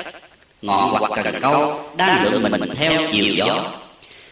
Ngọn 0.62 0.90
hoặc 0.90 1.12
cần 1.24 1.42
câu 1.42 1.90
đang 1.98 2.24
lượn 2.24 2.44
mình 2.52 2.72
theo 2.80 2.92
chiều 3.12 3.34
gió. 3.36 3.64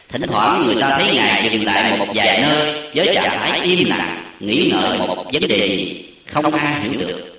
Thỉnh 0.09 0.21
thoảng 0.27 0.65
người 0.65 0.75
ta 0.81 0.89
thấy 0.89 1.15
Ngài 1.15 1.49
dừng 1.49 1.65
lại 1.65 1.97
một 1.97 2.07
vài 2.15 2.41
nơi 2.41 2.89
Với 2.95 3.15
trạng 3.15 3.39
thái 3.39 3.59
im 3.61 3.89
lặng, 3.89 4.23
Nghĩ 4.39 4.71
ngợi 4.73 4.97
một 4.97 5.25
vấn 5.33 5.47
đề 5.47 5.67
gì. 5.67 6.05
Không 6.31 6.53
ai 6.53 6.81
hiểu 6.81 6.99
được. 6.99 7.35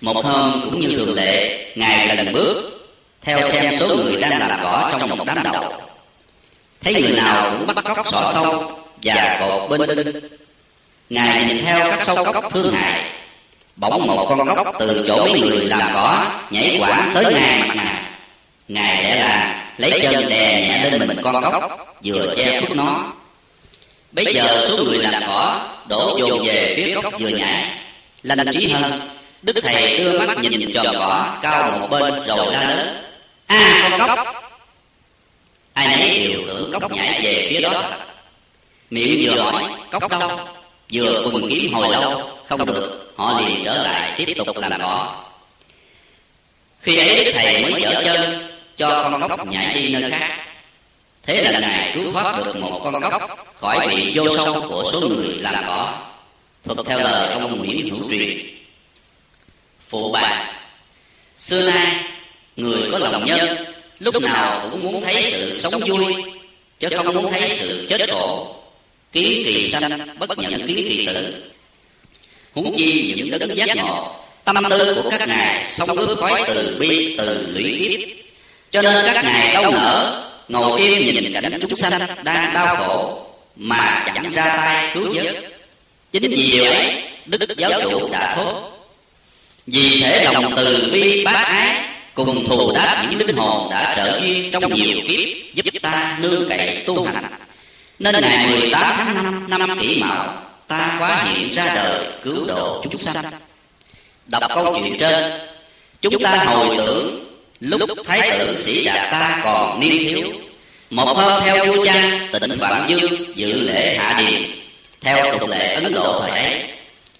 Một 0.00 0.24
hôm 0.24 0.60
cũng 0.64 0.80
như 0.80 0.96
thường 0.96 1.14
lệ 1.14 1.66
Ngài 1.76 2.16
lần 2.16 2.32
bước 2.32 2.76
Theo 3.22 3.42
xem 3.42 3.74
số 3.80 3.96
người 3.96 4.20
đang 4.20 4.38
làm 4.38 4.60
cỏ 4.62 4.92
trong 5.00 5.10
một 5.18 5.24
đám 5.26 5.42
đầu. 5.42 5.72
Thấy 6.80 6.94
người 7.02 7.12
nào 7.16 7.50
cũng 7.50 7.66
bắt 7.66 7.84
cóc 7.84 8.06
sọ 8.08 8.30
sâu 8.34 8.80
Và 9.02 9.36
cột 9.40 9.70
bên 9.70 9.96
đinh, 9.96 10.20
Ngài 11.10 11.44
nhìn 11.44 11.64
theo 11.64 11.90
các 11.90 12.02
sâu 12.04 12.24
cốc 12.32 12.52
thương 12.52 12.74
hại. 12.74 13.10
Bỗng 13.76 14.06
một 14.06 14.26
con 14.28 14.54
cóc 14.54 14.74
từ 14.78 15.04
chỗ 15.08 15.26
mấy 15.26 15.40
người 15.40 15.64
làm 15.64 15.90
cỏ 15.94 16.26
Nhảy 16.50 16.76
quảng 16.80 17.10
tới 17.14 17.24
ngay 17.34 17.58
mặt 17.68 17.74
ngài. 17.76 18.02
Ngài 18.68 19.02
lẽ 19.02 19.16
là 19.20 19.64
lấy 19.76 20.00
chân 20.02 20.28
đè 20.28 20.68
nhẹ 20.68 20.90
lên 20.90 21.08
mình 21.08 21.20
con 21.22 21.42
cóc 21.42 21.96
Vừa 22.04 22.34
che 22.36 22.60
khuất 22.60 22.76
nó. 22.76 23.12
Bây 24.16 24.34
giờ 24.34 24.68
số 24.68 24.84
người 24.84 24.98
làm 24.98 25.22
cỏ 25.26 25.68
Đổ 25.88 26.16
dồn 26.18 26.46
về 26.46 26.72
phía 26.76 26.94
cóc 27.02 27.14
vừa 27.20 27.28
nhảy 27.28 27.70
Lành 28.22 28.46
trí 28.52 28.68
hơn 28.68 29.00
Đức 29.42 29.56
Thầy 29.62 29.98
đưa 29.98 30.18
mắt 30.18 30.38
nhìn 30.38 30.72
tròn 30.74 30.86
cỏ 30.94 31.38
Cao 31.42 31.78
một 31.80 31.88
bên 31.90 32.14
rồi 32.26 32.52
la 32.52 32.74
lớn. 32.74 33.04
À 33.46 33.96
con 33.98 34.08
cóc 34.08 34.26
Ai 35.72 35.96
nấy 35.96 36.28
đều 36.28 36.40
tưởng 36.46 36.72
cóc 36.80 36.92
nhảy 36.92 37.20
về 37.22 37.46
phía 37.50 37.60
đó. 37.60 37.70
thật 37.72 37.98
Miệng 38.90 39.20
vừa 39.22 39.40
hỏi 39.40 39.64
cóc 39.90 40.10
đâu 40.10 40.40
Vừa 40.92 41.30
quần 41.32 41.50
kiếm 41.50 41.72
hồi 41.72 41.88
lâu 41.92 42.30
Không 42.48 42.66
được. 42.66 43.12
Họ 43.16 43.40
liền 43.40 43.64
trở 43.64 43.82
lại 43.82 44.14
tiếp 44.16 44.34
tục 44.36 44.56
làm 44.56 44.72
cỏ 44.80 45.24
Khi 46.80 46.96
ấy 46.96 47.24
Đức 47.24 47.32
Thầy 47.34 47.62
mới 47.62 47.82
dở 47.82 48.02
chân 48.04 48.48
Cho 48.76 49.08
con 49.20 49.28
cóc 49.28 49.46
nhảy 49.46 49.74
đi. 49.74 49.88
nơi 49.90 50.10
khác 50.10 50.45
Thế 51.26 51.42
là 51.42 51.60
Ngài 51.60 51.92
cứu 51.94 52.12
thoát 52.12 52.36
được 52.36 52.56
một 52.56 52.80
con 52.84 53.00
cóc 53.00 53.22
Khỏi 53.60 53.88
bị 53.88 54.12
vô 54.14 54.36
sâu 54.36 54.66
của 54.68 54.90
số 54.92 55.00
người 55.00 55.34
làm 55.40 55.64
cỏ 55.66 56.02
Thuật 56.64 56.78
theo 56.86 56.98
lời 56.98 57.32
ông 57.32 57.58
Nguyễn 57.58 57.90
Hữu 57.90 58.10
Truyền. 58.10 58.38
Phụ 59.88 60.12
bạc 60.12 60.52
Xưa 61.36 61.70
nay 61.70 62.04
Người 62.56 62.90
có 62.90 62.98
lòng 62.98 63.24
nhân, 63.24 63.56
Lúc 63.98 64.22
nào 64.22 64.68
cũng 64.70 64.82
muốn 64.82 65.02
thấy 65.02 65.32
sự 65.32 65.52
sống 65.54 65.80
vui, 65.88 66.14
Chứ 66.78 66.88
không 66.96 67.14
muốn 67.14 67.32
thấy 67.32 67.56
sự 67.56 67.86
chết 67.88 68.10
khổ. 68.10 68.56
Kiến 69.12 69.42
kỳ 69.44 69.70
sanh, 69.70 70.18
bất 70.18 70.38
nhận 70.38 70.66
kiến 70.66 70.76
kỳ 70.88 71.06
tử. 71.06 71.50
Huống 72.54 72.74
chi 72.76 73.14
những 73.16 73.38
đấng 73.38 73.56
giác 73.56 73.76
ngộ, 73.76 74.14
Tâm 74.44 74.56
tư 74.70 75.02
của 75.02 75.10
các 75.10 75.28
ngài 75.28 75.64
Sống 75.64 75.96
ước 75.96 76.16
khói 76.20 76.44
từ 76.48 76.76
bi, 76.80 77.14
từ 77.18 77.46
lũy 77.54 77.76
kiếp. 77.78 78.08
Cho 78.70 78.82
nên 78.82 79.04
các 79.06 79.24
ngài 79.24 79.54
đâu 79.54 79.70
nở 79.70 80.25
Ngồi 80.48 80.80
yên 80.80 81.14
nhìn 81.14 81.32
cảnh 81.32 81.58
chúng 81.60 81.76
sanh 81.76 82.00
Đang 82.22 82.54
đau 82.54 82.76
khổ, 82.76 83.26
Mà 83.56 84.04
chẳng 84.14 84.30
ra 84.30 84.56
tay 84.56 84.90
cứu 84.94 85.12
vớt. 85.14 85.36
Chính 86.12 86.30
vì 86.30 86.50
điều 86.52 86.64
ấy, 86.64 87.02
Đức 87.26 87.40
giáo 87.56 87.80
chủ 87.82 88.08
đã 88.12 88.34
thốt, 88.36 88.70
Vì 89.66 90.00
thế 90.00 90.24
lòng 90.24 90.52
từ 90.56 90.90
bi 90.92 91.24
bác 91.24 91.44
ái, 91.46 91.80
Cùng 92.14 92.46
thù 92.48 92.72
đáp 92.72 93.06
những 93.10 93.26
linh 93.26 93.36
hồn 93.36 93.70
đã 93.70 93.94
trợ 93.96 94.20
duyên 94.20 94.50
trong 94.50 94.74
nhiều 94.74 94.98
kiếp, 95.08 95.28
Giúp 95.54 95.64
ta 95.82 96.18
nương 96.20 96.48
cậy 96.48 96.82
tu 96.86 97.04
hành. 97.04 97.24
Nên 97.98 98.14
ngày 98.20 98.46
18 98.50 98.96
tháng 98.96 99.48
5 99.48 99.68
năm 99.68 99.78
kỷ 99.80 100.00
mão, 100.00 100.34
Ta 100.68 100.96
quá 100.98 101.24
hiện 101.24 101.50
ra 101.52 101.74
đời 101.74 102.06
cứu 102.22 102.46
độ 102.46 102.82
chúng 102.82 102.98
sanh. 102.98 103.24
Đọc 104.26 104.42
câu 104.54 104.74
chuyện 104.74 104.98
trên, 104.98 105.32
Chúng 106.00 106.22
ta 106.22 106.44
hồi 106.44 106.76
tưởng 106.76 107.25
Lúc 107.60 107.80
Thái 108.04 108.38
tử 108.38 108.56
sĩ 108.56 108.84
đạt 108.84 109.10
ta 109.10 109.40
còn 109.44 109.80
niên 109.80 110.14
thiếu, 110.14 110.32
Một 110.90 111.16
hôm 111.16 111.42
theo 111.44 111.66
vua 111.66 111.84
cha 111.84 112.20
tỉnh 112.32 112.58
Phạm 112.60 112.86
Dương 112.88 113.36
dự 113.36 113.60
lễ 113.60 113.96
hạ 113.98 114.14
điền. 114.18 114.50
Theo 115.00 115.38
tục 115.38 115.48
lệ 115.48 115.74
Ấn 115.74 115.92
Độ 115.92 116.20
thời 116.20 116.30
ấy, 116.30 116.62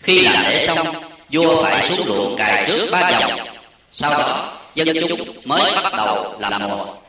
Khi 0.01 0.21
làm 0.21 0.45
lễ 0.45 0.67
xong, 0.67 0.87
Vua 1.33 1.63
phải 1.63 1.89
xuống 1.89 2.07
ruộng 2.07 2.37
cài 2.37 2.67
trước 2.67 2.89
ba 2.91 3.11
dòng. 3.11 3.41
Sau 3.93 4.11
đó, 4.11 4.59
dân 4.75 4.89
chúng 5.09 5.35
mới 5.45 5.73
bắt 5.83 5.93
đầu 5.97 6.35
làm 6.41 6.63
một 6.63 7.03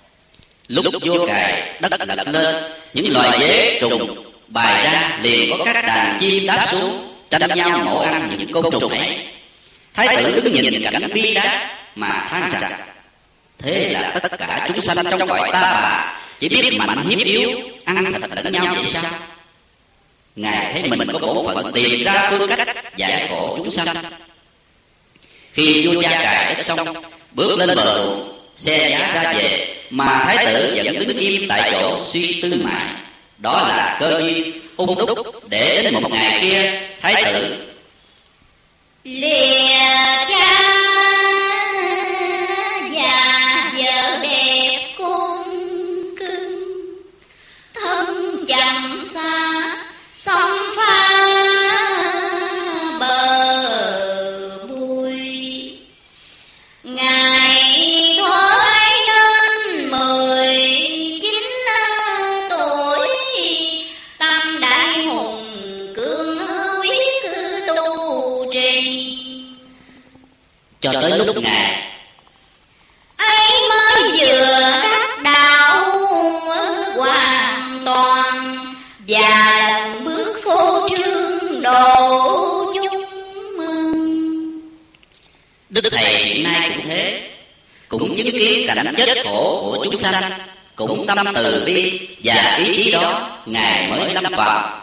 Lúc 0.68 0.86
vua 1.02 1.28
cài 1.28 1.80
đất 1.80 1.92
lật 2.08 2.28
lên, 2.28 2.56
Những 2.94 3.14
loài 3.14 3.40
dế 3.40 3.78
trùng 3.82 4.24
bài 4.48 4.84
ra 4.84 5.20
liền 5.22 5.58
có 5.58 5.66
các 5.66 5.86
đàn 5.86 6.18
chim 6.20 6.46
đáp 6.46 6.66
xuống, 6.72 7.14
tranh 7.30 7.42
nhau 7.56 7.80
mổ 7.86 8.00
ăn 8.00 8.30
những 8.38 8.52
côn 8.52 8.72
trùng 8.72 8.92
ấy. 8.92 9.28
Thái 9.94 10.24
tử 10.24 10.42
đứng 10.42 10.54
nhìn 10.54 10.84
cảnh 10.92 11.10
bi 11.14 11.34
đát 11.34 11.72
mà 11.96 12.28
than 12.30 12.50
rằng 12.62 12.97
thế 13.60 13.90
là 13.90 14.12
tất 14.22 14.38
cả 14.38 14.66
chúng 14.68 14.82
sanh 14.82 15.06
trong 15.10 15.28
cõi 15.28 15.50
ta 15.54 15.62
bà 15.62 16.14
chỉ 16.40 16.50
biết 16.50 16.78
mạnh 16.78 17.06
hiếp 17.10 17.20
yếu, 17.20 17.52
ăn 17.86 18.14
thịt 18.14 18.32
lẫn 18.36 18.52
nhau 18.52 18.76
vậy 18.76 18.86
sao? 18.86 19.12
Ngài 20.36 20.74
thấy 20.74 20.90
mình 20.90 21.08
có 21.14 21.20
bổn 21.20 21.46
phận 21.46 21.72
tìm 21.74 22.04
ra 22.04 22.28
phương 22.30 22.50
cách 22.50 22.98
giải 22.98 23.28
khổ 23.30 23.54
chúng 23.58 23.72
sanh. 23.72 23.96
Khi 25.54 25.88
vua 25.88 26.02
cha 26.02 26.10
cài 26.10 26.54
đất 26.54 26.64
xong, 26.64 26.88
bước 27.32 27.60
lên 27.60 27.76
bờ 27.76 28.04
ruộng, 28.04 28.40
xe 28.56 28.90
giá 28.90 29.24
ra 29.24 29.34
về, 29.34 29.76
mà 29.90 30.24
thái 30.26 30.46
tử 30.46 30.82
vẫn 30.84 31.08
đứng 31.08 31.18
im 31.18 31.48
tại 31.50 31.72
chỗ 31.72 32.00
suy 32.12 32.42
tư 32.42 32.62
mãi. 32.64 32.86
Đó 33.38 33.68
là 33.68 33.98
cơ 34.00 34.22
duyên 34.22 34.62
ung 34.78 34.98
đúc 34.98 35.20
để 35.50 35.82
đến 35.84 35.94
một 35.94 36.12
ngày 36.12 36.38
kia, 36.42 36.82
thái 37.02 37.24
tử. 37.24 37.68
Lìa 39.04 40.26
cha 40.30 40.67
đức 85.82 85.90
thầy 85.90 86.24
hiện 86.24 86.44
nay 86.44 86.72
cũng 86.76 86.86
thế. 86.88 87.30
Cũng 87.88 88.16
chứng 88.16 88.32
kiến 88.32 88.68
cảnh 88.68 88.94
chết 88.98 89.18
khổ 89.24 89.62
của 89.62 89.84
chúng 89.84 89.98
sanh. 89.98 90.34
cũng 90.76 91.08
tâm 91.08 91.18
từ 91.36 91.64
bi 91.66 92.08
và 92.24 92.56
ý 92.66 92.84
chí 92.84 92.92
đó 92.92 93.40
ngài 93.46 93.88
mới 93.88 94.14
lâm 94.14 94.24
vào. 94.34 94.82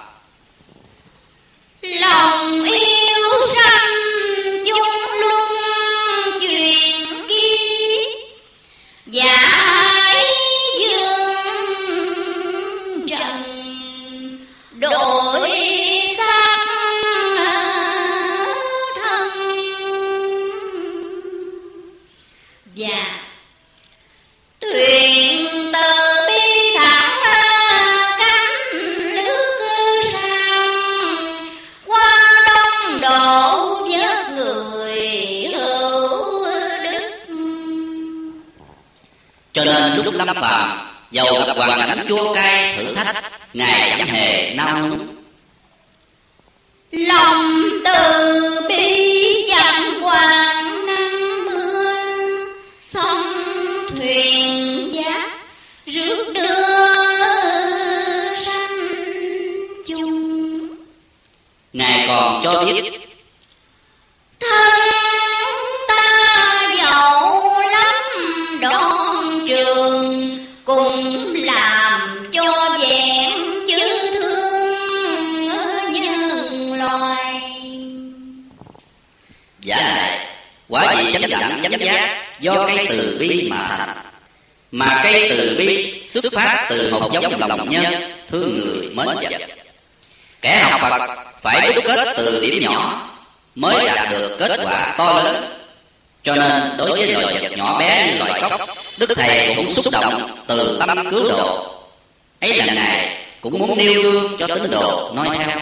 Lòng 1.82 2.64
yêu 2.64 3.30
sanh 3.54 3.83
tâm 100.86 101.10
cứu 101.10 101.28
độ. 101.28 101.74
Ấy 102.40 102.56
là 102.56 102.74
ngài 102.74 103.16
cũng 103.40 103.58
muốn 103.58 103.78
nêu 103.78 104.02
gương 104.02 104.36
cho 104.38 104.46
tín 104.46 104.70
đồ, 104.70 105.12
nói 105.14 105.28
theo. 105.38 105.58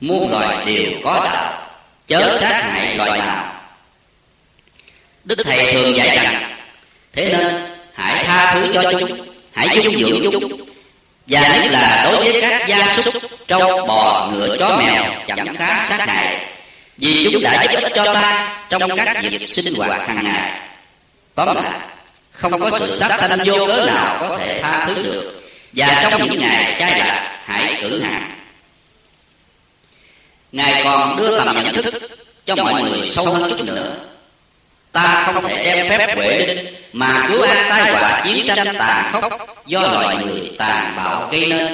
Muôn 0.00 0.30
loài 0.30 0.66
đều 0.66 0.92
có 1.04 1.20
đạo, 1.24 1.68
chớ 2.06 2.38
sát 2.40 2.62
hại 2.62 2.96
loài 2.96 3.18
nào. 3.18 3.54
Đức 5.24 5.38
thầy 5.44 5.72
thường 5.72 5.96
dạy 5.96 6.16
rằng, 6.16 6.56
thế 7.12 7.36
nên 7.38 7.66
hãy 7.94 8.24
tha 8.24 8.54
thứ 8.54 8.72
cho 8.74 8.92
chúng, 8.92 9.26
hãy 9.52 9.68
dung 9.82 9.96
dưỡng 9.96 10.30
chúng. 10.32 10.60
Và 11.26 11.58
nhất 11.62 11.72
là 11.72 12.08
đối 12.12 12.32
với 12.32 12.40
các 12.40 12.68
gia 12.68 12.96
súc 12.96 13.14
trâu 13.48 13.86
bò 13.86 14.30
ngựa 14.32 14.56
chó 14.58 14.76
mèo 14.76 15.04
chẳng 15.26 15.56
khá 15.56 15.86
sát 15.88 16.06
hại, 16.06 16.46
vì 16.96 17.28
chúng 17.32 17.42
đã 17.42 17.62
giúp 17.62 17.80
ích 17.82 17.92
cho 17.94 18.14
ta 18.14 18.56
trong 18.68 18.96
các 18.96 19.16
việc 19.22 19.48
sinh 19.48 19.74
hoạt 19.74 20.08
hàng 20.08 20.24
ngày. 20.24 20.60
Tóm 21.34 21.56
lại 21.56 21.78
không 22.38 22.60
có 22.60 22.78
sự 22.78 22.92
sát 22.92 23.18
sanh 23.20 23.38
vô 23.44 23.66
cớ 23.66 23.84
nào 23.86 24.16
có 24.20 24.38
thể 24.38 24.60
tha 24.62 24.86
thứ 24.86 25.02
được. 25.02 25.42
Và 25.72 26.08
trong 26.10 26.22
những 26.22 26.40
ngày 26.40 26.76
chai 26.78 26.98
lạc 26.98 27.40
hãy 27.44 27.78
cử 27.80 28.00
hành. 28.00 28.30
ngài 30.52 30.84
còn 30.84 31.16
đưa 31.16 31.38
tầm 31.38 31.56
nhận 31.64 31.74
thức 31.74 31.94
cho 32.46 32.54
mọi 32.54 32.82
người 32.82 33.06
sâu 33.06 33.34
hơn 33.34 33.50
chút 33.50 33.64
nữa. 33.64 33.96
ta 34.92 35.30
không 35.34 35.48
thể 35.48 35.64
đem 35.64 35.88
phép 35.88 36.16
huệ 36.16 36.46
đinh 36.46 36.74
mà 36.92 37.26
cứu 37.28 37.42
an 37.42 37.66
tai 37.70 37.92
họa 37.92 38.22
chiến 38.24 38.46
tranh 38.46 38.76
tàn 38.78 39.12
khốc 39.12 39.56
do 39.66 39.80
loài 39.80 40.16
người 40.16 40.50
tàn 40.58 40.96
bạo 40.96 41.28
gây 41.32 41.46
nên. 41.46 41.72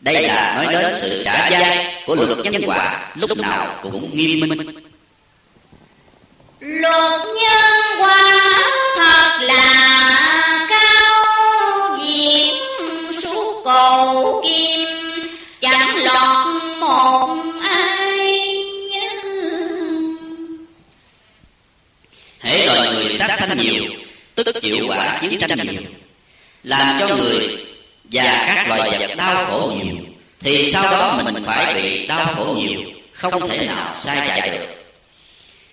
Đây 0.00 0.22
là 0.22 0.54
nói 0.56 0.72
đến 0.72 0.94
sự 1.00 1.22
trả 1.24 1.48
giá 1.48 1.92
của 2.06 2.14
luật 2.14 2.38
nhân 2.38 2.62
quả 2.66 3.08
lúc 3.14 3.38
nào 3.38 3.78
cũng 3.82 4.16
nghiêm 4.16 4.40
minh 4.40 4.89
luật 6.60 7.20
nhân 7.20 8.00
quả 8.00 8.50
thật 8.96 9.38
là 9.40 10.66
cao, 10.70 11.98
diễm 11.98 12.54
suốt 13.22 13.62
cầu 13.64 14.42
kim. 14.44 14.88
Chẳng 15.60 15.96
lọt 16.04 16.46
một 16.80 17.36
ai 17.62 18.28
hễ 22.40 22.66
loài 22.66 22.88
người 22.94 23.12
sát 23.12 23.38
sanh 23.38 23.58
nhiều, 23.58 23.84
tức 24.34 24.46
chịu 24.62 24.86
quả 24.88 25.18
chiến 25.20 25.38
tranh 25.40 25.58
nhiều. 25.68 25.82
Làm 26.62 26.96
cho 27.00 27.16
người 27.16 27.66
và 28.04 28.44
các 28.46 28.68
loài 28.68 28.98
vật 29.00 29.14
đau 29.16 29.46
khổ 29.46 29.72
nhiều, 29.76 29.96
thì 30.40 30.72
sau 30.72 30.82
đó 30.82 31.20
mình 31.24 31.44
phải 31.46 31.74
bị 31.74 32.06
đau 32.06 32.34
khổ 32.36 32.44
nhiều, 32.44 32.80
không 33.12 33.48
thể 33.48 33.66
nào 33.66 33.94
sai 33.94 34.28
chạy 34.28 34.50
được 34.50 34.79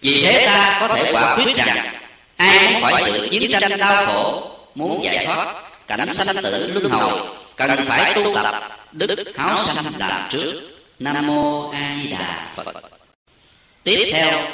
vì 0.01 0.21
thế 0.21 0.45
ta 0.45 0.77
có 0.79 0.87
thể 0.95 1.11
quả 1.11 1.35
quyết 1.35 1.55
rằng 1.55 1.93
ai 2.37 2.73
muốn 2.73 2.81
khỏi 2.81 3.03
sự 3.05 3.27
chiến 3.31 3.51
tranh 3.51 3.77
đau 3.77 4.05
khổ 4.05 4.51
muốn 4.75 5.03
giải 5.03 5.25
thoát 5.25 5.55
cảnh 5.87 6.13
sanh 6.13 6.35
tử 6.43 6.71
luân 6.73 6.89
hồi 6.89 7.21
cần 7.55 7.85
phải 7.87 8.13
tu 8.13 8.33
tập 8.35 8.77
đức 8.91 9.37
háo 9.37 9.57
sanh 9.57 9.85
làm 9.97 10.27
trước. 10.29 10.53
Nam 10.99 11.27
mô 11.27 11.69
a 11.69 11.95
di 12.03 12.09
đà 12.09 12.47
phật. 12.55 12.75
Tiếp 13.83 14.09
theo 14.11 14.47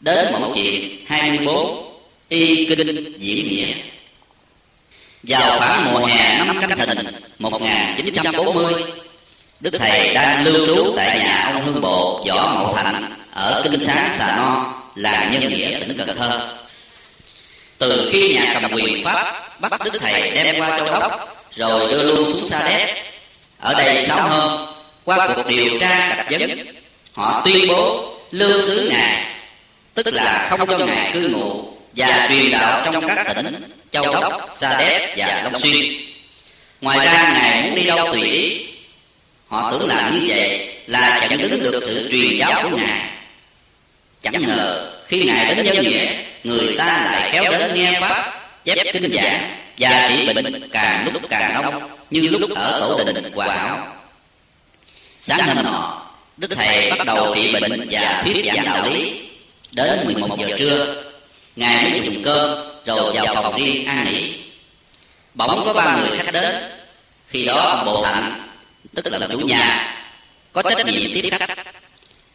đến 0.00 0.32
mẫu 0.32 0.52
chuyện 0.54 1.04
24 1.06 1.92
y 2.28 2.64
kinh 2.64 3.14
diễn 3.18 3.48
nghĩa. 3.48 3.74
Vào 5.22 5.58
khoảng 5.58 5.92
mùa 5.92 6.06
hè 6.06 6.44
năm 6.44 6.60
canh 6.60 6.78
thìn 6.78 7.06
1940 7.38 8.74
Đức 9.60 9.70
Thầy 9.78 10.14
đang 10.14 10.44
lưu 10.44 10.66
trú 10.66 10.92
tại 10.96 11.18
nhà 11.18 11.50
ông 11.54 11.64
Hương 11.64 11.80
Bộ 11.80 12.24
Võ 12.28 12.54
Mậu 12.54 12.74
Thành 12.74 13.16
ở 13.32 13.62
Kinh 13.64 13.80
Sáng 13.80 14.10
Xà 14.18 14.36
No, 14.36 14.74
là 14.94 15.28
Nhân 15.32 15.50
Nghĩa, 15.50 15.78
tỉnh 15.80 15.98
Cần 15.98 16.16
Thơ. 16.16 16.56
Từ 17.78 18.08
khi 18.12 18.34
nhà 18.34 18.54
cầm 18.62 18.72
quyền 18.72 19.04
Pháp 19.04 19.60
bắt 19.60 19.80
Đức 19.84 19.98
Thầy 20.00 20.30
đem 20.30 20.60
qua 20.60 20.78
Châu 20.78 21.00
Đốc 21.00 21.44
rồi 21.56 21.90
đưa 21.90 22.02
luôn 22.02 22.24
xuống 22.34 22.48
Sa 22.48 22.68
Đéc. 22.68 22.96
Ở 23.58 23.72
đây 23.72 24.06
sáu 24.06 24.28
hôm, 24.28 24.66
qua 25.04 25.28
cuộc 25.34 25.46
điều 25.46 25.78
tra 25.78 26.14
cặp 26.16 26.30
vấn, 26.30 26.66
họ 27.12 27.42
tuyên 27.44 27.68
bố 27.68 28.12
lưu 28.30 28.62
xứ 28.66 28.88
Ngài, 28.90 29.26
tức 29.94 30.06
là 30.06 30.46
không 30.50 30.66
cho 30.66 30.78
Ngài 30.78 31.12
cư 31.12 31.28
ngụ 31.28 31.64
và 31.96 32.26
truyền 32.28 32.50
đạo 32.50 32.82
trong 32.84 33.06
các 33.06 33.34
tỉnh 33.36 33.70
Châu 33.90 34.14
Đốc, 34.14 34.50
Sa 34.54 34.78
Đéc 34.78 35.14
và 35.16 35.40
Long 35.44 35.58
Xuyên. 35.58 35.94
Ngoài 36.80 37.06
ra 37.06 37.38
Ngài 37.40 37.62
muốn 37.62 37.74
đi 37.74 37.82
đâu 37.82 38.12
tùy 38.12 38.22
ý. 38.22 38.66
Họ 39.48 39.70
tưởng 39.70 39.88
là 39.88 40.10
như 40.14 40.20
vậy 40.26 40.74
là 40.86 41.26
chẳng 41.28 41.38
đứng 41.38 41.62
được 41.62 41.80
sự 41.84 42.08
truyền 42.10 42.38
giáo 42.38 42.62
của 42.62 42.76
Ngài. 42.76 43.10
Chẳng 44.22 44.46
ngờ 44.46 44.92
khi 45.06 45.24
Ngài 45.24 45.54
đến 45.54 45.66
nhân 45.66 45.82
nghĩa, 45.82 46.14
người 46.44 46.74
ta 46.78 46.86
lại 46.86 47.30
kéo 47.32 47.58
đến 47.58 47.74
nghe 47.74 48.00
Pháp, 48.00 48.40
chép 48.64 48.86
kinh 48.92 49.12
giảng 49.12 49.56
và 49.78 50.08
trị 50.08 50.26
bệnh 50.26 50.68
càng 50.72 51.10
lúc 51.12 51.22
càng 51.30 51.62
đông 51.62 51.90
như 52.10 52.20
lúc 52.20 52.50
ở 52.54 52.80
tổ 52.98 53.04
đình 53.12 53.32
hòa 53.32 53.46
hảo. 53.46 53.96
Sáng 55.20 55.46
hôm 55.46 55.64
nọ, 55.64 56.06
Đức 56.36 56.50
Thầy 56.56 56.90
bắt 56.90 57.06
đầu 57.06 57.34
trị 57.34 57.52
bệnh 57.52 57.88
và 57.90 58.22
thuyết 58.24 58.44
giảng 58.46 58.64
đạo 58.64 58.86
lý. 58.86 59.20
Đến 59.72 60.00
11 60.04 60.38
giờ 60.38 60.56
trưa, 60.58 61.04
Ngài 61.56 61.90
mới 61.90 62.00
dùng 62.04 62.22
cơm 62.24 62.58
rồi 62.84 63.12
vào 63.14 63.34
phòng 63.34 63.56
riêng 63.56 63.86
an 63.86 64.04
nghỉ. 64.04 64.40
Bỗng 65.34 65.64
có 65.64 65.72
ba 65.72 65.96
người 65.96 66.18
khách 66.18 66.32
đến. 66.32 66.56
Khi 67.28 67.44
đó 67.44 67.60
ông 67.60 67.84
Bộ 67.84 68.02
Hạnh, 68.02 68.48
tức 68.94 69.06
là 69.06 69.26
chủ 69.30 69.38
nhà, 69.38 69.96
có 70.52 70.62
trách 70.62 70.86
nhiệm 70.86 71.10
tiếp 71.14 71.30
khách. 71.30 71.79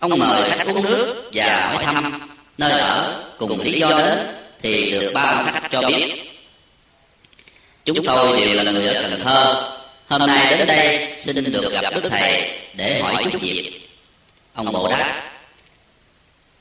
Ông 0.10 0.20
mời 0.20 0.52
khách 0.52 0.68
uống 0.68 0.84
nước 0.84 1.30
và 1.34 1.72
hỏi 1.74 1.84
thăm, 1.86 2.30
nơi 2.58 2.72
ở 2.72 3.24
cùng 3.38 3.62
lý 3.62 3.80
do 3.80 3.90
đến 3.90 4.28
thì 4.62 4.92
được 4.92 5.12
ba 5.14 5.22
ông 5.22 5.46
khách 5.54 5.70
cho 5.72 5.82
biết. 5.82 6.32
Chúng 7.86 8.06
tôi 8.06 8.40
đều 8.40 8.64
là 8.64 8.72
người 8.72 8.88
ở 8.88 9.02
cần 9.02 9.20
thơ. 9.24 9.72
Hôm 10.08 10.28
nay 10.28 10.58
đến 10.58 10.68
đây 10.68 11.16
xin 11.20 11.52
được 11.52 11.72
gặp 11.72 11.94
đức 11.96 12.10
thầy 12.10 12.60
để 12.74 13.02
hỏi 13.02 13.26
chút 13.32 13.42
việc. 13.42 13.90
Ông 14.54 14.72
bộ 14.72 14.88
đáp 14.88 15.32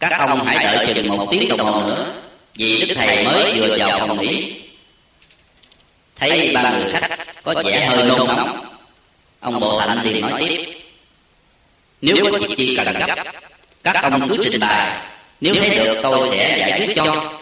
các 0.00 0.12
ông 0.18 0.44
hãy 0.44 0.64
đợi 0.64 0.94
chừng 0.94 1.08
một 1.08 1.28
tiếng 1.30 1.56
đồng 1.56 1.72
hồ 1.72 1.88
nữa 1.88 2.14
vì 2.54 2.86
đức 2.86 2.94
thầy 2.94 3.24
mới 3.24 3.52
vừa 3.60 3.76
vào 3.78 3.98
phòng 3.98 4.22
nghỉ. 4.22 4.54
Thấy 6.16 6.50
ba 6.54 6.70
người 6.70 6.92
khách 6.92 7.18
có 7.42 7.62
vẻ 7.64 7.86
hơi 7.86 8.04
nôn 8.04 8.26
nóng 8.26 8.66
ông 9.40 9.60
bộ 9.60 9.80
thành 9.80 10.02
liền 10.02 10.20
nói 10.20 10.44
tiếp 10.48 10.83
nếu 12.04 12.16
có 12.32 12.38
việc 12.38 12.56
chi 12.56 12.76
cần 12.76 12.94
gấp. 13.06 13.24
các 13.82 14.02
ông 14.02 14.28
cứ 14.28 14.36
trình 14.44 14.60
bày. 14.60 15.00
nếu 15.40 15.54
thấy 15.54 15.70
được 15.70 16.00
tôi 16.02 16.28
sẽ 16.30 16.58
giải 16.58 16.80
quyết 16.80 16.96
cho. 16.96 17.32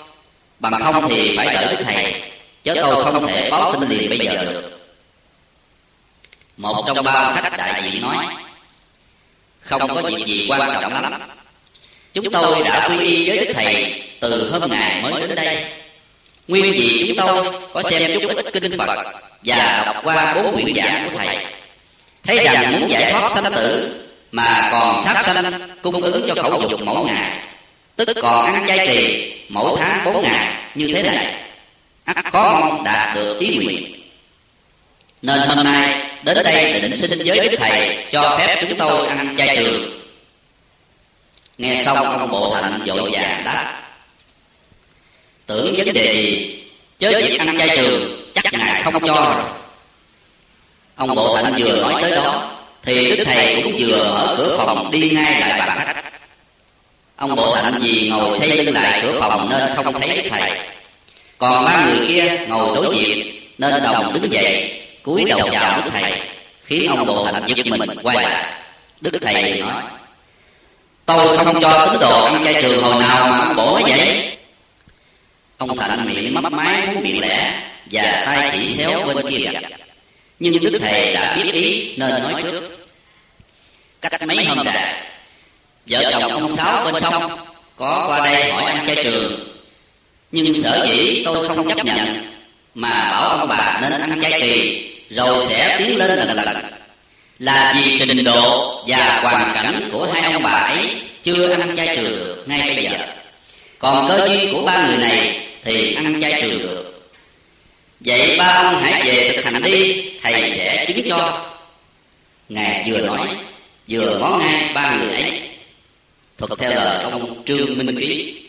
bằng 0.58 0.82
không 0.82 1.08
thì 1.08 1.36
phải 1.36 1.46
đợi 1.46 1.76
đức 1.76 1.84
thầy 1.84 2.22
chứ 2.62 2.72
tôi 2.74 3.04
không 3.04 3.26
thể 3.26 3.50
báo 3.50 3.74
tin 3.80 3.88
liền 3.88 4.10
bây 4.10 4.18
giờ 4.18 4.44
được. 4.44 4.80
một 6.56 6.84
trong 6.86 7.04
ba 7.04 7.32
khách 7.42 7.56
đại 7.58 7.90
diện 7.90 8.02
nói 8.02 8.26
không 9.60 9.94
có 9.94 10.02
việc 10.02 10.26
gì 10.26 10.46
quan 10.48 10.80
trọng 10.80 10.92
lắm. 10.92 11.22
chúng 12.12 12.30
tôi 12.32 12.62
đã 12.64 12.88
quy 12.88 12.98
y 12.98 13.28
với 13.28 13.38
đức 13.38 13.52
thầy 13.54 14.02
từ 14.20 14.50
hôm 14.50 14.70
ngày 14.70 15.02
mới 15.02 15.20
đến 15.20 15.34
đây. 15.34 15.64
nguyên 16.48 16.72
vì 16.72 17.04
chúng 17.08 17.26
tôi 17.26 17.52
có 17.72 17.82
xem 17.82 18.20
chút 18.20 18.36
ít 18.36 18.52
kinh 18.52 18.78
phật 18.78 19.04
và 19.44 19.82
đọc 19.86 19.96
qua 20.04 20.34
bốn 20.34 20.52
quyển 20.54 20.74
giảng 20.76 21.08
của 21.10 21.18
thầy 21.18 21.46
thấy 22.22 22.44
rằng 22.44 22.72
muốn 22.72 22.90
giải 22.90 23.12
thoát 23.12 23.30
sanh 23.30 23.52
tử 23.52 23.98
mà 24.32 24.68
còn 24.72 25.04
sát 25.04 25.22
sanh 25.22 25.52
cung 25.82 26.02
ứng 26.02 26.28
cho 26.28 26.42
khẩu 26.42 26.68
dục 26.70 26.80
mỗi 26.84 27.04
ngày. 27.04 27.38
Tức 27.96 28.08
còn 28.22 28.54
ăn 28.54 28.64
chay 28.68 28.86
trì 28.86 29.32
mỗi 29.48 29.78
tháng 29.80 30.04
bốn 30.04 30.22
ngày, 30.22 30.56
như 30.74 30.92
thế 30.94 31.02
này. 31.02 31.34
Ắt 32.04 32.32
khó 32.32 32.60
mong 32.60 32.84
đạt 32.84 33.14
được 33.14 33.40
ý 33.40 33.56
nguyện. 33.56 34.00
Nên 35.22 35.38
hôm 35.38 35.64
nay, 35.64 36.10
đến 36.22 36.38
đây 36.44 36.80
định 36.80 36.96
xin 36.96 37.18
với 37.24 37.48
đức 37.48 37.56
thầy 37.58 38.06
cho 38.12 38.38
phép 38.38 38.64
chúng 38.68 38.78
tôi 38.78 39.08
ăn 39.08 39.36
chay 39.38 39.56
trường. 39.56 40.00
Nghe 41.58 41.82
xong 41.84 42.18
ông 42.18 42.30
bộ 42.30 42.54
thành 42.54 42.82
vội 42.86 43.10
vàng 43.12 43.42
đáp. 43.44 43.82
Tưởng 45.46 45.74
vấn 45.76 45.92
đề 45.94 46.12
gì? 46.14 46.58
Chớ 46.98 47.12
việc 47.16 47.38
ăn 47.38 47.58
chay 47.58 47.76
trường, 47.76 48.24
chắc 48.34 48.52
ngài 48.52 48.82
không 48.82 49.06
cho 49.06 49.14
rồi. 49.14 49.44
Ông 50.96 51.14
bộ 51.14 51.36
thành 51.42 51.54
vừa 51.58 51.80
nói 51.80 52.02
tới 52.02 52.10
đó 52.10 52.51
thì 52.84 53.16
đức 53.16 53.24
thầy 53.24 53.62
cũng 53.62 53.74
vừa 53.78 54.10
mở 54.10 54.34
cửa 54.36 54.62
phòng 54.66 54.90
đi 54.90 55.10
ngay 55.10 55.40
lại 55.40 55.58
bàn 55.58 55.78
khách. 55.78 56.04
Ông 57.16 57.36
bộ 57.36 57.54
hạnh 57.54 57.78
vì 57.82 58.08
ngồi 58.08 58.38
xây 58.38 58.64
lưng 58.64 58.74
lại 58.74 59.00
cửa 59.02 59.20
phòng 59.20 59.48
nên 59.50 59.70
không 59.76 60.00
thấy 60.00 60.16
đức 60.16 60.28
thầy. 60.30 60.50
Còn 61.38 61.64
ba 61.64 61.84
người 61.86 62.06
kia 62.08 62.38
ngồi 62.48 62.76
đối 62.76 62.96
diện, 62.96 63.26
nên 63.58 63.82
đồng 63.82 64.12
đứng 64.12 64.32
dậy, 64.32 64.82
cúi 65.02 65.24
đầu 65.24 65.48
chào 65.52 65.80
đức 65.80 65.90
thầy, 65.92 66.12
khiến 66.64 66.90
ông 66.90 67.06
bộ 67.06 67.24
hạnh 67.24 67.42
giật 67.46 67.66
mình 67.66 67.90
quay 68.02 68.16
lại. 68.22 68.52
Đức 69.00 69.18
thầy 69.22 69.60
nói, 69.60 69.82
tôi 71.06 71.38
không 71.38 71.60
cho 71.60 71.86
tín 71.86 72.00
đồ 72.00 72.24
ăn 72.24 72.44
chay 72.44 72.62
trường 72.62 72.82
hồi 72.82 73.02
nào 73.02 73.26
mà 73.26 73.38
ông 73.38 73.56
bộ 73.56 73.80
vậy. 73.86 74.36
Ông 75.56 75.76
thạnh 75.76 76.06
miệng 76.06 76.34
mấp 76.34 76.52
máy 76.52 76.86
muốn 76.86 77.02
miệng 77.02 77.20
lẻ 77.20 77.62
và 77.90 78.22
tay 78.26 78.50
chỉ 78.52 78.74
xéo 78.74 79.02
bên 79.14 79.30
kia 79.30 79.50
nhưng 80.42 80.72
đức 80.72 80.78
thầy 80.80 81.14
đã 81.14 81.36
biết 81.36 81.52
ý 81.52 81.94
nên 81.96 82.10
nói 82.10 82.42
trước. 82.42 82.88
Cách 84.00 84.22
mấy 84.26 84.44
hôm 84.44 84.66
dài 84.66 84.94
vợ 85.86 86.10
chồng 86.10 86.32
ông 86.32 86.48
sáu 86.48 86.84
bên 86.84 86.94
sông 87.00 87.38
có 87.76 88.04
qua 88.08 88.18
đây 88.24 88.52
hỏi 88.52 88.64
ăn 88.64 88.86
chay 88.86 88.96
trường. 89.04 89.48
nhưng 90.32 90.62
sở 90.62 90.86
dĩ 90.88 91.22
tôi 91.24 91.48
không 91.48 91.68
chấp 91.68 91.84
nhận 91.84 92.32
mà 92.74 93.10
bảo 93.10 93.38
ông 93.38 93.48
bà 93.48 93.78
nên 93.82 93.92
ăn 93.92 94.20
chay 94.22 94.40
kỳ 94.40 94.88
rồi 95.10 95.46
sẽ 95.48 95.76
tiến 95.78 95.96
lên 95.96 96.18
lần 96.18 96.36
lần. 96.36 96.56
Là 97.38 97.74
vì 97.76 97.98
trình 97.98 98.24
độ 98.24 98.84
và 98.86 99.20
hoàn 99.22 99.54
cảnh 99.54 99.88
của 99.92 100.08
hai 100.14 100.32
ông 100.32 100.42
bà 100.42 100.50
ấy 100.50 101.02
chưa 101.22 101.52
ăn 101.52 101.76
chay 101.76 101.96
trường 101.96 102.16
được 102.16 102.44
ngay 102.46 102.74
bây 102.74 102.84
giờ. 102.84 103.06
Còn 103.78 104.08
cơ 104.08 104.28
duyên 104.28 104.52
của 104.52 104.62
ba 104.66 104.86
người 104.86 104.98
này 104.98 105.46
thì 105.64 105.94
ăn 105.94 106.20
chay 106.20 106.42
trường 106.42 106.58
được 106.58 106.81
vậy 108.04 108.36
ba 108.38 108.44
ông 108.44 108.82
hãy 108.82 109.02
về 109.04 109.32
thực 109.36 109.44
hành 109.44 109.62
đi, 109.62 110.10
thầy 110.22 110.50
sẽ 110.50 110.86
chứng 110.88 111.08
cho. 111.08 111.48
Ngài 112.48 112.90
vừa 112.90 113.06
nói, 113.06 113.28
vừa 113.88 114.18
ngó 114.18 114.38
ngay 114.38 114.70
ba 114.74 114.96
người 114.96 115.14
ấy. 115.14 115.48
Thuật 116.38 116.50
theo 116.58 116.70
lời 116.70 117.02
ông 117.02 117.44
trương 117.44 117.78
minh 117.78 118.00
ký. 118.00 118.42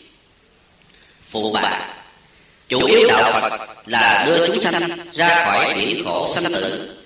Phụ 1.28 1.52
bạc 1.52 1.94
chủ 2.68 2.84
yếu 2.84 3.08
đạo 3.08 3.32
phật 3.32 3.68
là 3.86 4.24
đưa 4.26 4.46
chúng 4.46 4.60
sanh 4.60 4.88
ra 5.12 5.44
khỏi 5.44 5.74
biển 5.74 6.04
khổ 6.04 6.28
sanh 6.34 6.52
tử. 6.52 6.96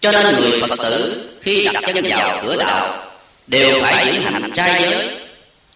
Cho 0.00 0.12
nên 0.12 0.34
người 0.34 0.60
phật 0.60 0.78
tử 0.78 1.30
khi 1.42 1.68
đặt 1.72 1.82
chân 1.94 2.04
vào 2.08 2.40
cửa 2.42 2.56
đạo 2.58 3.10
đều 3.46 3.82
phải 3.82 4.06
giữ 4.06 4.18
hành 4.20 4.50
trai 4.54 4.82
giới. 4.82 5.08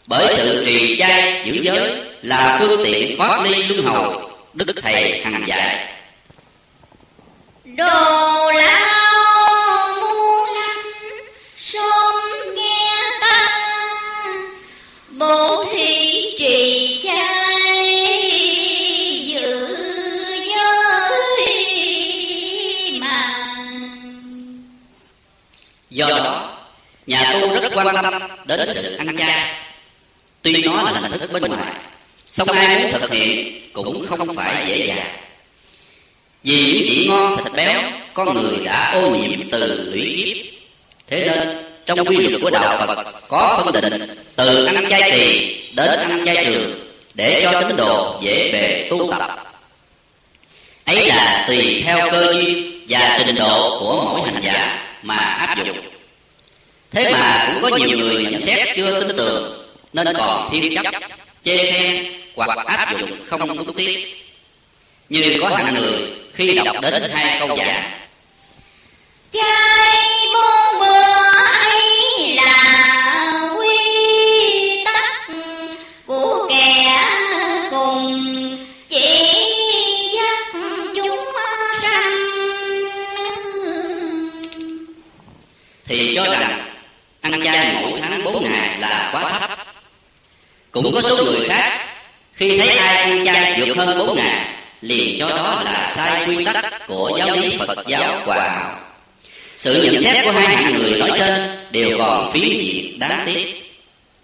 Bởi 0.06 0.34
sự 0.36 0.64
trì 0.66 0.96
trai 0.96 1.42
giữ 1.44 1.62
giới 1.62 1.92
là 2.22 2.56
phương 2.60 2.84
tiện 2.84 3.16
thoát 3.16 3.40
ly 3.44 3.62
luân 3.62 3.86
hồi, 3.86 4.16
đức 4.54 4.72
thầy 4.82 5.20
hằng 5.24 5.44
dạy 5.46 5.97
đồ 7.78 8.50
lao 8.52 9.94
muôn 10.00 10.48
sớm 11.56 12.14
nghe 12.56 13.02
ta 13.20 13.48
bố 15.08 15.64
thí 15.72 16.34
trì 16.38 17.00
chay 17.04 17.62
giữ 19.24 19.76
giới 20.46 21.18
mà 23.00 23.34
do 25.90 26.08
đó, 26.08 26.58
nhà 27.06 27.32
tu 27.32 27.60
rất 27.60 27.72
quan 27.74 27.86
tâm 27.94 28.22
đến 28.44 28.68
sự 28.74 28.96
ăn 28.96 29.16
chay. 29.16 29.54
Tuy 30.42 30.62
nó 30.64 30.82
là 30.82 30.90
hình 30.90 31.12
thức 31.18 31.32
bên 31.32 31.42
ngoài, 31.42 31.72
song 32.28 32.48
ai 32.48 32.78
muốn 32.78 32.92
thực 32.92 33.10
hiện 33.10 33.70
cũng 33.72 34.06
không 34.06 34.34
phải 34.36 34.66
dễ 34.68 34.86
dàng 34.86 35.27
vì 36.42 36.72
những 36.72 36.86
vị 36.88 37.06
ngon 37.08 37.36
thịt 37.36 37.52
béo, 37.52 37.80
con 38.14 38.34
người 38.34 38.64
đã 38.64 38.92
ô 38.92 39.10
nhiễm 39.10 39.50
từ 39.50 39.90
lũy 39.92 40.14
kiếp. 40.16 40.36
Thế 41.10 41.28
nên, 41.28 41.64
trong 41.86 42.04
quy 42.04 42.16
luật 42.16 42.42
của 42.42 42.50
đạo 42.50 42.86
phật, 42.86 43.04
có 43.28 43.62
phân 43.64 43.82
định 43.82 44.16
từ 44.36 44.64
ăn 44.64 44.88
chay 44.90 45.10
trì 45.10 45.56
đến 45.74 46.00
ăn 46.00 46.22
chay 46.26 46.44
trường, 46.44 46.88
để 47.14 47.40
cho 47.42 47.62
tín 47.62 47.76
đồ 47.76 48.20
dễ 48.22 48.52
bề 48.52 48.86
tu 48.90 49.12
tập. 49.12 49.46
Ấy 50.84 51.06
là 51.06 51.44
tùy 51.48 51.82
theo 51.84 52.10
cơ 52.10 52.32
duyên 52.32 52.80
và 52.88 53.22
trình 53.26 53.36
độ 53.36 53.78
của 53.80 54.04
mỗi 54.04 54.22
hành 54.22 54.42
giả 54.42 54.86
mà 55.02 55.16
áp 55.16 55.66
dụng. 55.66 55.78
Thế 56.90 57.12
mà 57.12 57.52
cũng 57.52 57.70
có 57.70 57.76
nhiều 57.76 57.98
người 57.98 58.24
nhận 58.24 58.40
xét 58.40 58.76
chưa 58.76 59.04
tin 59.04 59.16
tưởng, 59.16 59.68
nên 59.92 60.06
còn 60.16 60.48
thiên 60.52 60.74
chấp, 60.74 60.94
chê 61.44 61.72
khen 61.72 62.06
hoặc 62.36 62.66
áp 62.66 62.98
dụng 63.00 63.10
không 63.26 63.56
đúng 63.56 63.74
tiết 63.74 64.14
như 65.08 65.38
có 65.40 65.48
hạng 65.48 65.74
người 65.74 66.17
khi 66.38 66.54
đọc 66.54 66.76
đến 66.82 67.10
hai 67.12 67.38
câu 67.38 67.56
giảng. 67.56 67.90
Chay 69.32 70.06
bốn 70.34 70.80
bữa 70.80 71.02
ấy 71.42 72.36
là 72.36 73.54
quy 73.58 74.84
tắc 74.84 75.28
của 76.06 76.46
kẻ 76.50 77.04
cùng. 77.70 78.58
Chỉ 78.88 79.34
dắt 80.14 80.62
chúng 80.94 81.32
sanh 81.82 82.16
thì 85.86 86.14
cho 86.16 86.24
rằng 86.24 86.64
ăn 87.20 87.44
chay 87.44 87.72
mỗi 87.82 88.00
tháng 88.00 88.24
bốn 88.24 88.42
ngày 88.42 88.78
là 88.78 89.10
quá 89.12 89.38
thấp. 89.40 89.58
Cũng 90.70 90.94
có 90.94 91.00
số 91.02 91.24
người 91.24 91.48
khác 91.48 91.86
khi 92.34 92.58
thấy 92.58 92.68
ai 92.68 92.96
ăn 92.96 93.24
chay 93.24 93.54
vượt 93.60 93.76
hơn 93.76 93.98
bốn 93.98 94.16
ngày 94.16 94.44
liền 94.80 95.18
cho 95.18 95.28
đó 95.28 95.62
là 95.64 95.92
sai 95.96 96.26
quy 96.26 96.44
tắc 96.44 96.86
của 96.86 97.18
giáo 97.18 97.36
lý 97.36 97.56
phật 97.56 97.86
giáo 97.86 98.22
hòa 98.24 98.48
hảo 98.48 98.78
sự 99.58 99.82
nhận 99.82 100.02
xét 100.02 100.24
của 100.24 100.30
hai 100.30 100.56
hạng 100.56 100.72
người 100.72 100.98
nói 101.00 101.10
trên 101.18 101.66
đều 101.70 101.98
còn 101.98 102.32
phí 102.32 102.40
diện 102.40 102.98
đáng 102.98 103.22
tiếc. 103.26 103.62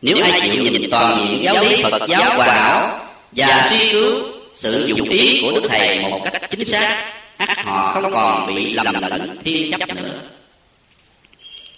Nếu 0.03 0.17
ai 0.23 0.41
chịu 0.41 0.63
nhìn 0.63 0.91
toàn 0.91 1.27
diện 1.29 1.43
giáo 1.43 1.65
lý 1.65 1.83
phật 1.83 2.03
giáo 2.09 2.35
hòa 2.37 2.47
hảo 2.47 3.01
và 3.33 3.69
suy 3.71 3.93
cứu 3.93 4.23
sự 4.55 4.87
dụng 4.87 5.09
ý 5.09 5.41
của 5.43 5.53
đức 5.53 5.69
thầy 5.69 6.01
một 6.01 6.21
cách 6.25 6.51
chính 6.51 6.65
xác 6.65 7.13
ắt 7.37 7.59
họ 7.65 7.93
không 7.93 8.13
còn 8.13 8.47
bị 8.47 8.73
lầm 8.73 8.95
lẫn 9.01 9.39
thiên 9.45 9.71
chấp 9.79 9.89
nữa. 9.95 10.21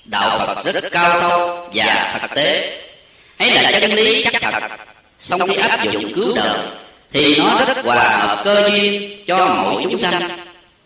Đạo 0.05 0.39
phật 0.47 0.65
rất 0.65 0.85
cao 0.93 1.21
sâu 1.21 1.69
và 1.75 2.19
thực 2.23 2.35
tế. 2.35 2.81
Ấy 3.39 3.51
là 3.51 3.81
chân 3.81 3.93
lý 3.93 4.25
chắc 4.25 4.43
thật, 4.43 4.63
song 5.19 5.41
khi 5.49 5.55
áp 5.55 5.85
dụng 5.85 6.13
cứu 6.15 6.33
đời 6.35 6.59
thì 7.13 7.37
nó 7.37 7.65
rất 7.67 7.85
hòa 7.85 8.09
hợp 8.09 8.43
cơ 8.45 8.71
duyên 8.71 9.17
cho 9.27 9.47
mỗi 9.47 9.83
chúng 9.83 9.97
sanh. 9.97 10.29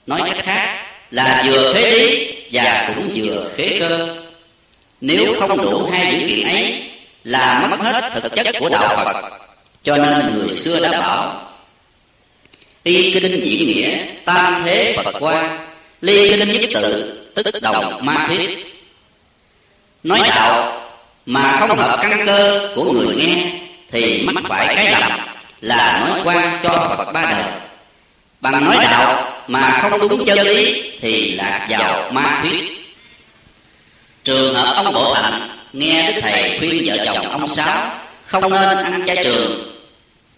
Nói 0.06 0.22
cách 0.26 0.44
khác 0.44 0.86
là 1.10 1.44
vừa 1.46 1.74
khế 1.74 1.90
lý 1.90 2.34
và 2.52 2.92
cũng 2.96 3.10
vừa 3.14 3.50
khế 3.56 3.78
cơ. 3.78 4.16
Nếu 5.00 5.34
không 5.40 5.62
đủ 5.62 5.90
hai 5.92 6.14
dữ 6.14 6.28
kiện 6.28 6.48
ấy 6.48 6.90
là 7.24 7.66
mất 7.70 7.80
hết 7.80 8.10
thực 8.22 8.34
chất 8.34 8.46
của 8.58 8.68
đạo 8.68 8.96
phật. 8.96 9.30
Cho 9.84 9.96
nên 9.96 10.34
người 10.34 10.54
xưa 10.54 10.80
đã 10.80 11.00
bảo 11.00 11.46
y 12.82 13.12
kinh 13.12 13.44
diễn 13.44 13.66
nghĩa 13.66 14.04
tam 14.24 14.62
thế 14.64 14.96
phật 14.96 15.14
quan, 15.20 15.68
ly 16.00 16.30
kinh 16.30 16.52
nhất 16.52 16.70
tự 17.34 17.42
tức 17.42 17.62
đồng 17.62 18.06
ma 18.06 18.24
thuyết. 18.28 18.66
Nói 20.02 20.20
đạo 20.28 20.80
mà 21.26 21.56
không 21.60 21.78
hợp 21.78 21.98
căn 22.02 22.26
cơ 22.26 22.72
của 22.74 22.92
người 22.92 23.16
nghe 23.16 23.52
thì 23.90 24.22
mắc 24.22 24.44
phải 24.48 24.76
cái 24.76 24.90
lầm 25.00 25.30
là 25.61 26.06
nói 26.08 26.20
quan 26.24 26.61
cho 26.62 26.94
phật 26.98 27.12
ba 27.12 27.22
đời 27.22 27.52
bằng 28.40 28.64
nói 28.64 28.78
đạo 28.82 29.32
mà 29.46 29.78
không 29.82 30.08
đúng 30.08 30.24
chân 30.24 30.38
lý 30.38 30.82
thì 31.00 31.32
lạc 31.32 31.66
vào 31.68 32.11
ma 32.12 32.40
thuyết. 32.42 32.64
Trường 34.24 34.54
hợp 34.54 34.72
ông 34.84 34.94
bộ 34.94 35.12
hạnh 35.12 35.48
nghe 35.72 36.12
đức 36.12 36.20
thầy 36.20 36.58
khuyên 36.58 36.82
vợ 36.86 37.04
chồng 37.04 37.28
ông 37.28 37.48
sáu 37.48 37.92
không 38.26 38.52
nên 38.52 38.78
ăn 38.78 39.04
chay 39.06 39.24
trường, 39.24 39.74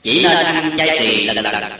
chỉ 0.02 0.22
nên 0.22 0.46
ăn 0.46 0.74
chay 0.78 0.98
kỳ 0.98 1.24
lần 1.24 1.36
lần. 1.44 1.72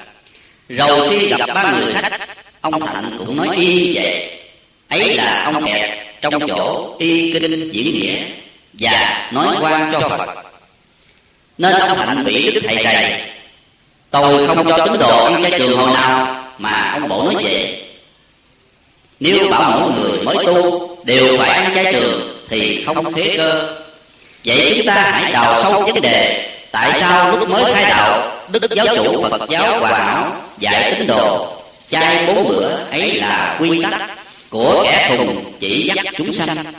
Rồi 0.69 1.09
khi 1.11 1.29
gặp 1.29 1.49
ba 1.55 1.73
người 1.73 1.93
khách, 1.93 2.21
ông 2.61 2.81
thạnh 2.81 3.17
cũng 3.19 3.37
nói 3.37 3.57
y 3.57 3.95
vậy 3.95 4.39
ấy 4.89 5.15
là 5.15 5.43
ông 5.45 5.67
kẹt 5.67 5.91
trong 6.21 6.49
chỗ 6.49 6.97
y 6.99 7.33
kinh 7.33 7.71
diễn 7.71 7.95
nghĩa 7.95 8.25
và 8.73 9.29
nói 9.33 9.57
quan 9.61 9.93
cho 9.93 10.09
phật 10.09 10.52
nên 11.63 11.73
ông 11.73 11.99
thạnh 11.99 12.25
bị 12.25 12.53
đức 12.53 12.61
thầy 12.65 12.85
rầy 12.85 13.21
tôi 14.11 14.47
không 14.47 14.69
cho 14.69 14.87
tín 14.87 14.99
đồ 14.99 15.25
ăn 15.25 15.43
chay 15.43 15.59
trường 15.59 15.79
hồi 15.79 15.91
nào 15.95 16.45
mà 16.59 16.91
ông 16.93 17.09
bổ 17.09 17.23
nói 17.25 17.45
vậy. 17.45 17.83
Nếu 19.21 19.49
bảo 19.51 19.81
mỗi 19.81 19.93
người 19.93 20.23
mới 20.23 20.47
tu 20.47 20.89
đều 21.05 21.39
phải 21.39 21.49
ăn 21.49 21.75
chay 21.75 21.93
trường 21.93 22.45
thì 22.49 22.85
không 22.87 23.13
khế 23.13 23.37
cơ. 23.37 23.77
Vậy 24.45 24.75
chúng 24.77 24.87
ta 24.87 25.11
hãy 25.13 25.33
đào 25.33 25.63
sâu 25.63 25.83
vấn 25.83 26.01
đề, 26.01 26.51
tại 26.73 26.93
sao 27.01 27.37
lúc 27.37 27.49
mới 27.49 27.75
khai 27.75 27.85
đạo 27.91 28.33
đức 28.49 28.71
giáo 28.71 28.87
chủ 28.97 29.27
phật 29.31 29.49
giáo 29.49 29.81
hòa 29.81 29.99
hảo 29.99 30.33
dạy 30.59 30.95
tín 30.99 31.07
đồ 31.07 31.57
chay 31.91 32.27
bốn 32.27 32.49
bữa 32.49 32.69
ấy 32.91 33.13
là 33.13 33.57
quy 33.61 33.83
tắc 33.83 34.11
của 34.51 34.83
kẻ 34.85 35.15
thùng 35.17 35.53
chỉ 35.61 35.91
dắt 35.95 36.15
chúng 36.17 36.33
sanh? 36.33 36.73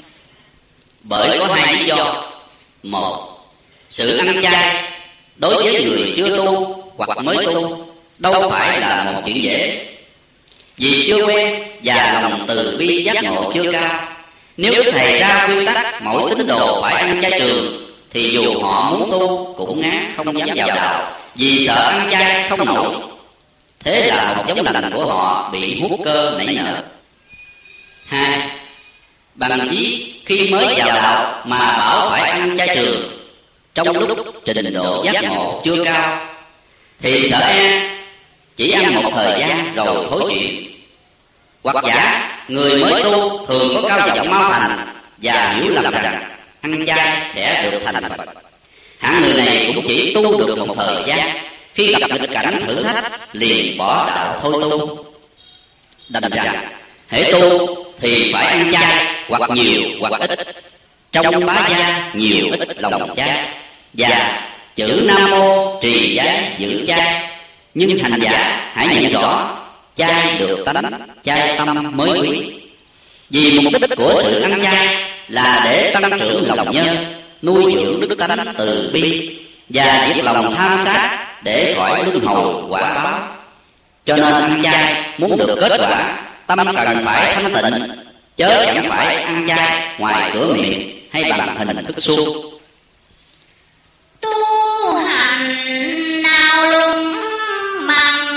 Bởi 1.04 1.40
có 1.40 1.54
hai 1.54 1.74
lý 1.74 1.86
do. 1.86 2.24
Một 2.84 3.33
sự 3.94 4.18
ăn 4.18 4.41
chay 4.41 4.84
đối 5.36 5.64
với 5.64 5.84
người 5.84 6.14
chưa 6.16 6.38
tu 6.38 6.84
hoặc 6.98 7.24
mới 7.24 7.46
tu, 7.46 7.86
đâu 8.18 8.50
phải 8.50 8.80
là 8.80 9.12
một 9.16 9.22
chuyện 9.26 9.44
dễ. 9.44 9.86
Vì 10.78 11.06
chưa 11.08 11.26
quen 11.26 11.64
và 11.84 12.20
lòng 12.22 12.46
từ 12.48 12.76
bi 12.80 13.04
giác 13.04 13.24
ngộ 13.24 13.52
chưa 13.54 13.72
cao, 13.72 14.08
nếu 14.58 14.74
đức 14.74 14.91
thầy 14.91 15.20
ra 15.20 15.48
quy 15.48 15.66
tắc 15.66 16.04
mỗi 16.04 16.30
tín 16.30 16.48
đồ 16.48 16.82
phải 16.82 16.94
ăn 16.94 17.22
chay 17.22 17.39
trường, 17.39 17.89
thì 18.12 18.30
dù 18.30 18.62
họ 18.62 18.91
muốn 18.91 19.12
tu 19.12 19.54
cũng 19.58 19.82
ngán 19.82 20.14
không 20.16 20.39
dám 20.39 20.50
vào 20.56 20.68
đạo, 20.68 21.12
vì 21.36 21.68
sợ 21.68 21.89
ăn 21.89 22.10
chay 22.12 22.50
không 22.50 22.66
nổi. 22.66 22.96
Thế 23.80 24.06
là 24.06 24.34
một 24.38 24.44
giống 24.48 24.66
lành 24.66 24.91
của 24.94 25.06
họ 25.06 25.50
bị 25.52 25.82
hút 25.82 26.00
cơ 26.06 26.36
nảy 26.38 26.56
nở. 26.56 26.84
Hai, 28.06 28.50
bằng 29.36 29.68
chí 29.72 30.14
khi 30.26 30.50
mới 30.52 30.74
vào 30.78 30.88
đạo 30.88 31.41
mà 31.46 31.78
bảo 31.78 32.10
phải 32.10 32.30
ăn 32.30 32.58
chay 32.58 32.76
trường 32.76 33.22
trong 33.76 33.97
lúc 33.97 34.17
trình 34.45 34.74
độ 34.74 35.03
giác 35.03 35.24
ngộ 35.24 35.61
chưa 35.63 35.84
cao, 35.84 36.28
thì 36.99 37.30
sợ 37.30 37.39
e 37.39 37.89
chỉ 38.55 38.71
ăn 38.71 38.95
một 38.95 39.09
thời 39.13 39.39
gian 39.39 39.74
rồi 39.76 40.07
thối 40.09 40.32
chuyện 40.34 40.71
hoặc 41.63 41.76
giả, 41.88 42.30
người 42.47 42.84
mới 42.84 43.03
tu 43.03 43.45
thường 43.45 43.76
có 43.76 43.88
cao 43.88 44.07
giọng 44.15 44.30
mau 44.30 44.51
thành 44.51 44.95
và 45.17 45.53
hiểu 45.57 45.69
lầm 45.69 45.93
rằng 45.93 46.24
ăn 46.61 46.86
chay 46.88 47.30
sẽ 47.34 47.69
được 47.71 47.80
thành 47.86 48.03
phật. 48.17 48.26
Hạng 48.99 49.21
người 49.21 49.34
này 49.34 49.71
cũng 49.76 49.86
chỉ 49.88 50.13
tu 50.13 50.47
được 50.47 50.57
một 50.57 50.76
thời 50.78 51.03
gian, 51.05 51.38
khi 51.74 51.95
gặp 51.99 52.11
nghịch 52.11 52.32
cảnh 52.32 52.63
thử 52.67 52.84
thách, 52.84 53.36
liền 53.36 53.78
bỏ 53.78 54.07
đạo 54.07 54.39
thôi 54.41 54.53
tu. 54.61 55.05
Đành 56.09 56.32
rằng, 56.32 56.67
hễ 57.09 57.32
tu 57.32 57.76
thì 57.99 58.34
phải 58.34 58.45
ăn 58.45 58.71
chay, 58.74 59.05
hoặc 59.30 59.49
nhiều 59.49 59.82
hoặc 59.99 60.21
ít. 60.21 60.55
Trong 61.11 61.45
bá 61.45 61.67
gia, 61.69 62.11
nhiều 62.13 62.45
ít 62.59 62.82
lòng 62.82 63.15
chay 63.15 63.47
và 63.94 64.41
chữ 64.76 65.02
nam 65.08 65.32
mô 65.32 65.80
trì 65.82 66.16
giới 66.16 66.44
giữ 66.58 66.86
chay 66.88 67.30
nhưng 67.74 68.00
hành 68.00 68.20
giả 68.22 68.70
hãy 68.74 68.88
nhận 68.88 69.12
rõ 69.12 69.58
chay 69.96 70.38
được 70.39 70.66
tánh 70.66 71.08
chay 71.24 71.58
tâm 71.58 71.98
mới 71.98 72.20
quý. 72.20 72.52
Vì 73.30 73.60
mục 73.60 73.74
đích 73.82 73.98
của 73.98 74.22
sự 74.24 74.41
ăn 74.41 74.62
chay 74.64 74.98
là 75.28 75.62
để 75.66 75.91
tăng 75.94 76.20
trưởng 76.20 76.56
lòng 76.56 76.72
nhân 76.72 76.96
nuôi 77.41 77.74
dưỡng 77.74 78.00
đức 78.00 78.18
tánh 78.18 78.54
từ 78.58 78.89
bi 78.94 79.38
và 79.70 80.12
diệt 80.16 80.26
lòng 80.26 80.56
tham 80.56 80.78
sát 80.86 81.28
để 81.44 81.74
khỏi 81.78 82.04
luân 82.04 82.26
hồi 82.26 82.64
quả 82.70 82.94
báo. 82.94 83.20
Cho 84.06 84.16
nên 84.16 84.34
ăn 84.34 84.62
chay 84.64 85.04
muốn 85.18 85.38
được 85.38 85.58
kết 85.62 85.78
quả 85.80 86.24
tâm 86.48 86.58
cần 86.76 87.06
phải 87.06 87.36
thanh 87.36 87.54
tịnh 87.54 88.04
chớ 88.38 88.66
chẳng 88.66 88.89
phải 88.89 89.16
ăn 89.16 89.46
chay 89.48 89.96
ngoài 90.00 90.32
cửa 90.34 90.54
miệng 90.54 91.08
hay 91.12 91.24
bằng 91.24 91.56
hình 91.58 91.86
thức 91.86 91.96
suông 92.04 92.53
tu 94.24 94.95
hành 94.95 96.21
nào 96.24 96.71
luận 96.71 97.15
bằng 97.88 98.28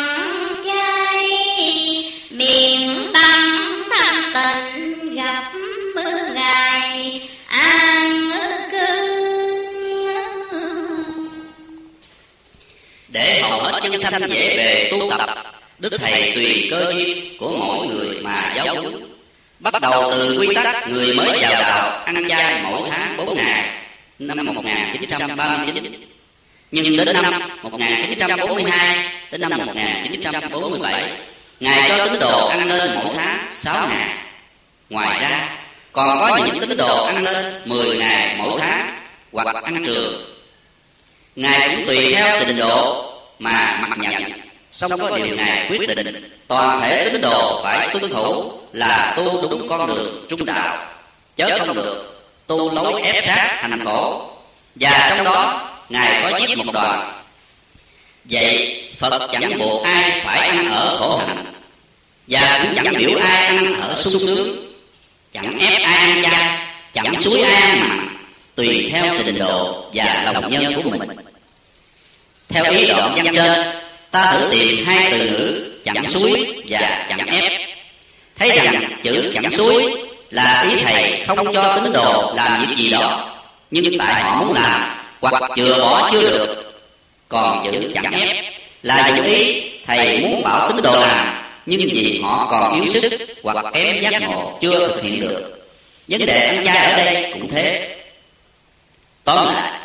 chay 0.64 1.28
miệng 2.30 3.10
tâm 3.14 3.40
thanh 3.90 4.32
tịnh 4.34 5.14
gặp 5.14 5.52
ngày, 6.34 7.28
an 7.46 8.30
cư. 8.72 8.86
Để 13.08 13.40
hầu 13.42 13.60
hết 13.62 13.80
nhân 13.82 13.98
sanh 13.98 14.28
dễ 14.28 14.56
về 14.56 14.88
tu 14.90 15.10
tập, 15.10 15.30
đức 15.78 15.92
thầy 15.98 16.32
tùy 16.34 16.68
cơ 16.70 16.92
duyên 16.92 17.38
của 17.38 17.56
mỗi 17.58 17.86
người 17.86 18.20
mà 18.22 18.52
giáo 18.56 18.66
huấn. 18.74 18.94
Bắt 19.60 19.80
đầu 19.80 20.10
từ 20.10 20.38
quy 20.38 20.54
tắc 20.54 20.88
người 20.88 21.14
mới 21.14 21.38
vào 21.40 21.52
đạo, 21.52 22.02
ăn 22.04 22.28
chay 22.28 22.62
mỗi 22.62 22.80
tháng 22.90 23.16
bốn 23.16 23.36
ngày 23.36 23.85
năm 24.18 24.46
1939 24.46 26.06
nhưng 26.70 26.96
đến 26.96 27.16
năm 27.22 27.24
1942 27.62 29.08
đến 29.30 29.40
năm 29.40 29.66
1947 29.66 31.12
Ngài 31.60 31.88
cho 31.88 32.06
tín 32.06 32.20
đồ 32.20 32.46
ăn 32.48 32.68
lên 32.68 32.90
mỗi 32.94 33.14
tháng 33.16 33.48
6 33.52 33.88
ngày 33.88 34.08
Ngoài 34.90 35.20
ra, 35.20 35.58
còn 35.92 36.18
có 36.18 36.40
những 36.46 36.68
tín 36.68 36.76
đồ 36.76 37.04
ăn 37.04 37.22
lên 37.22 37.62
10 37.64 37.96
ngày 37.96 38.34
mỗi 38.38 38.60
tháng 38.60 39.00
hoặc 39.32 39.54
ăn 39.64 39.84
trường 39.84 40.24
Ngài 41.36 41.76
cũng 41.76 41.86
tùy 41.86 42.14
theo 42.14 42.44
trình 42.46 42.56
độ 42.56 43.12
mà 43.38 43.78
mặc 43.88 43.98
nhận. 43.98 44.22
Xong 44.70 44.90
có 44.98 45.18
điều 45.18 45.36
Ngài 45.36 45.66
quyết 45.68 45.88
định, 45.96 46.30
Toàn 46.48 46.80
thể 46.80 47.08
tín 47.12 47.20
đồ 47.20 47.60
phải 47.64 47.88
tuân 47.92 48.12
thủ 48.12 48.52
là 48.72 49.14
tu 49.16 49.48
đúng 49.50 49.68
con 49.68 49.88
đường 49.88 50.26
trung 50.28 50.44
đạo. 50.44 50.86
Chớ 51.36 51.58
không 51.66 51.76
được 51.76 52.15
tu 52.46 52.70
lối 52.70 53.02
ép 53.02 53.24
sát 53.24 53.58
hành 53.60 53.84
khổ 53.84 54.30
và 54.74 55.14
trong 55.16 55.24
đó 55.24 55.70
ngài 55.88 56.22
có 56.22 56.40
viết 56.48 56.58
một 56.58 56.72
đoạn 56.72 57.22
vậy 58.24 58.82
phật 58.98 59.28
chẳng 59.32 59.58
buộc 59.58 59.84
ai 59.84 60.20
phải 60.24 60.48
ăn 60.48 60.68
ở 60.68 60.96
khổ 60.98 61.16
hạnh. 61.16 61.44
và 62.28 62.60
cũng 62.62 62.74
chẳng 62.84 62.94
biểu 62.98 63.18
ai 63.18 63.46
ăn 63.46 63.80
ở 63.80 63.94
sung 63.94 64.20
sướng. 64.20 64.72
chẳng 65.32 65.58
ép 65.58 65.82
ai 65.82 66.10
ăn 66.10 66.22
chay 66.22 66.66
chẳng 66.92 67.16
suối 67.16 67.42
ai 67.42 67.62
ăn 67.62 67.80
mặn. 67.80 68.16
tùy 68.54 68.88
theo 68.92 69.14
trình 69.26 69.38
độ 69.38 69.84
và 69.94 70.30
lòng 70.34 70.50
nhân 70.50 70.82
của 70.82 70.90
mình. 70.90 71.00
theo 72.48 72.64
ý 72.72 72.86
đoạn 72.86 73.14
văn 73.16 73.34
trên 73.34 73.76
ta 74.10 74.32
thử 74.32 74.48
tìm 74.50 74.86
hai 74.86 75.10
từ 75.10 75.18
ngữ 75.18 75.70
chẳng 75.84 76.06
suối 76.06 76.62
và 76.68 77.06
chẳng 77.08 77.26
ép. 77.26 77.52
thấy 78.38 78.58
rằng 78.58 79.00
chữ 79.02 79.32
chẳng 79.34 79.50
suối 79.50 80.05
là 80.30 80.66
ý 80.70 80.76
thầy 80.84 81.24
không 81.26 81.52
cho 81.52 81.78
tín 81.84 81.92
đồ 81.92 82.32
làm 82.36 82.66
việc 82.66 82.76
gì 82.76 82.90
đó, 82.90 83.34
nhưng 83.70 83.98
tại 83.98 84.22
họ 84.22 84.42
muốn 84.42 84.52
làm, 84.52 84.96
hoặc 85.20 85.50
chừa 85.56 85.78
bỏ 85.78 86.10
chưa 86.12 86.22
được. 86.22 86.62
Còn 87.28 87.70
chữ 87.72 87.90
chẳng 87.94 88.12
ép, 88.12 88.44
là 88.82 89.08
dụng 89.08 89.26
ý 89.26 89.70
thầy 89.86 90.20
muốn 90.20 90.42
bảo 90.42 90.72
tín 90.72 90.82
đồ 90.82 91.00
làm, 91.00 91.42
nhưng 91.66 91.80
vì 91.80 92.20
họ 92.22 92.48
còn 92.50 92.80
yếu 92.80 93.00
sức 93.00 93.12
hoặc 93.42 93.56
kém 93.74 94.00
giác 94.00 94.22
ngộ 94.22 94.58
chưa 94.60 94.88
thực 94.88 95.02
hiện 95.02 95.20
được. 95.20 95.68
Vấn 96.08 96.26
đề 96.26 96.46
ăn 96.46 96.64
chay 96.64 96.90
ở 96.90 96.96
đây 97.04 97.30
cũng 97.32 97.48
thế. 97.48 97.96
Tóm 99.24 99.54
lại, 99.54 99.80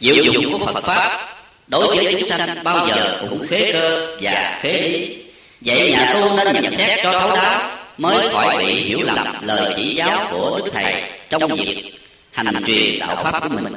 diệu 0.00 0.14
dụng 0.14 0.52
của 0.52 0.66
phật 0.66 0.84
pháp 0.84 1.28
đối 1.66 1.96
với 1.96 2.12
chúng 2.12 2.24
sanh 2.24 2.64
bao 2.64 2.88
giờ 2.88 3.18
cũng 3.20 3.46
khế 3.48 3.72
cơ 3.72 4.16
và 4.20 4.58
khế 4.62 4.72
lý. 4.72 5.18
Vậy 5.60 5.92
nhà 5.92 6.10
tu 6.14 6.36
nên 6.36 6.62
nhận 6.62 6.70
xét 6.70 7.00
cho 7.02 7.20
thấu 7.20 7.34
đáo 7.34 7.70
mới 7.98 8.28
khỏi 8.32 8.56
bị 8.58 8.74
hiểu 8.74 9.00
lầm 9.02 9.46
lời 9.46 9.72
chỉ 9.76 9.94
giáo 9.94 10.28
của 10.30 10.58
đức 10.64 10.70
thầy 10.72 11.02
trong 11.30 11.54
việc 11.54 11.94
hành 12.32 12.64
truyền 12.66 12.98
đạo 12.98 13.16
pháp 13.24 13.40
của 13.40 13.48
mình. 13.48 13.72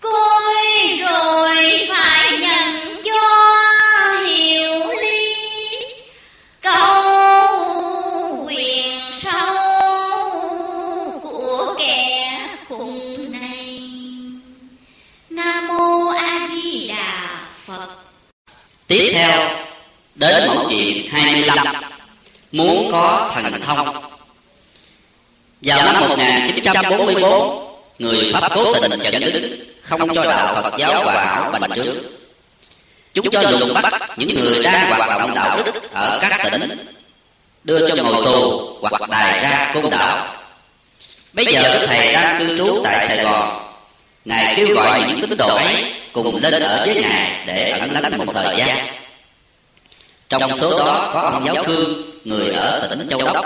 Coi 0.00 0.98
rồi 0.98 1.86
phải 1.88 2.38
nhận 2.38 3.02
cho 3.04 3.20
hiểu 4.26 5.00
lý. 5.02 5.34
Câu 6.60 7.02
quyền 8.46 9.00
sâu 9.12 9.56
của 11.22 11.74
kẻ 11.78 12.48
khùng 12.68 13.32
này. 13.32 13.80
Nam 15.30 15.68
mô 15.68 16.12
Phật. 17.66 17.88
Tiếp 18.86 19.10
theo 19.14 19.71
đến 20.22 20.46
mẫu 20.46 20.66
chuyện 20.68 21.08
25 21.10 21.58
Muốn 22.52 22.88
có 22.92 23.30
thần 23.34 23.60
thông. 23.60 24.02
Vào 25.62 25.92
năm 25.92 26.08
1944 26.08 27.72
Người 27.98 28.32
Pháp 28.32 28.52
cố 28.54 28.74
tình 28.80 29.00
chặn 29.00 29.20
đứng, 29.20 29.60
Không 29.82 30.14
cho 30.14 30.24
đạo 30.24 30.62
Phật 30.62 30.78
giáo 30.78 31.04
hòa 31.04 31.24
hảo 31.24 31.52
bành 31.60 31.70
trướng. 31.74 31.96
Chúng 33.14 33.30
cho 33.30 33.50
lùng 33.50 33.74
bắt 33.74 33.92
những 34.16 34.34
người 34.34 34.62
đang 34.62 34.90
hoạt 34.90 35.18
động 35.18 35.34
đạo 35.34 35.56
đức 35.56 35.92
ở 35.92 36.18
các 36.20 36.50
tỉnh, 36.52 36.86
Đưa 37.64 37.88
cho 37.88 38.02
ngồi 38.02 38.24
tù 38.24 38.76
hoặc 38.80 39.10
đài 39.10 39.42
ra 39.42 39.70
côn 39.74 39.90
đảo 39.90 40.34
Bây 41.32 41.46
giờ 41.46 41.62
Đức 41.62 41.86
Thầy 41.86 42.12
đang 42.12 42.38
cư 42.38 42.58
trú 42.58 42.80
tại 42.84 43.08
Sài 43.08 43.24
Gòn. 43.24 43.72
Ngài 44.24 44.54
kêu 44.56 44.74
gọi 44.74 45.02
những 45.08 45.20
tín 45.20 45.36
đồ 45.36 45.56
ấy 45.56 45.92
cùng 46.12 46.36
lên 46.42 46.62
ở 46.62 46.86
với 46.86 47.02
Ngài 47.02 47.46
để 47.46 47.70
ẩn 47.70 47.90
lánh 47.92 48.18
một 48.18 48.32
thời 48.34 48.56
gian 48.56 49.01
trong 50.38 50.58
số 50.58 50.78
đó 50.78 51.10
có 51.12 51.20
ông 51.20 51.44
giáo 51.44 51.64
khương 51.64 52.02
người 52.24 52.50
ở 52.50 52.86
tỉnh 52.90 53.08
châu 53.10 53.22
đốc. 53.22 53.44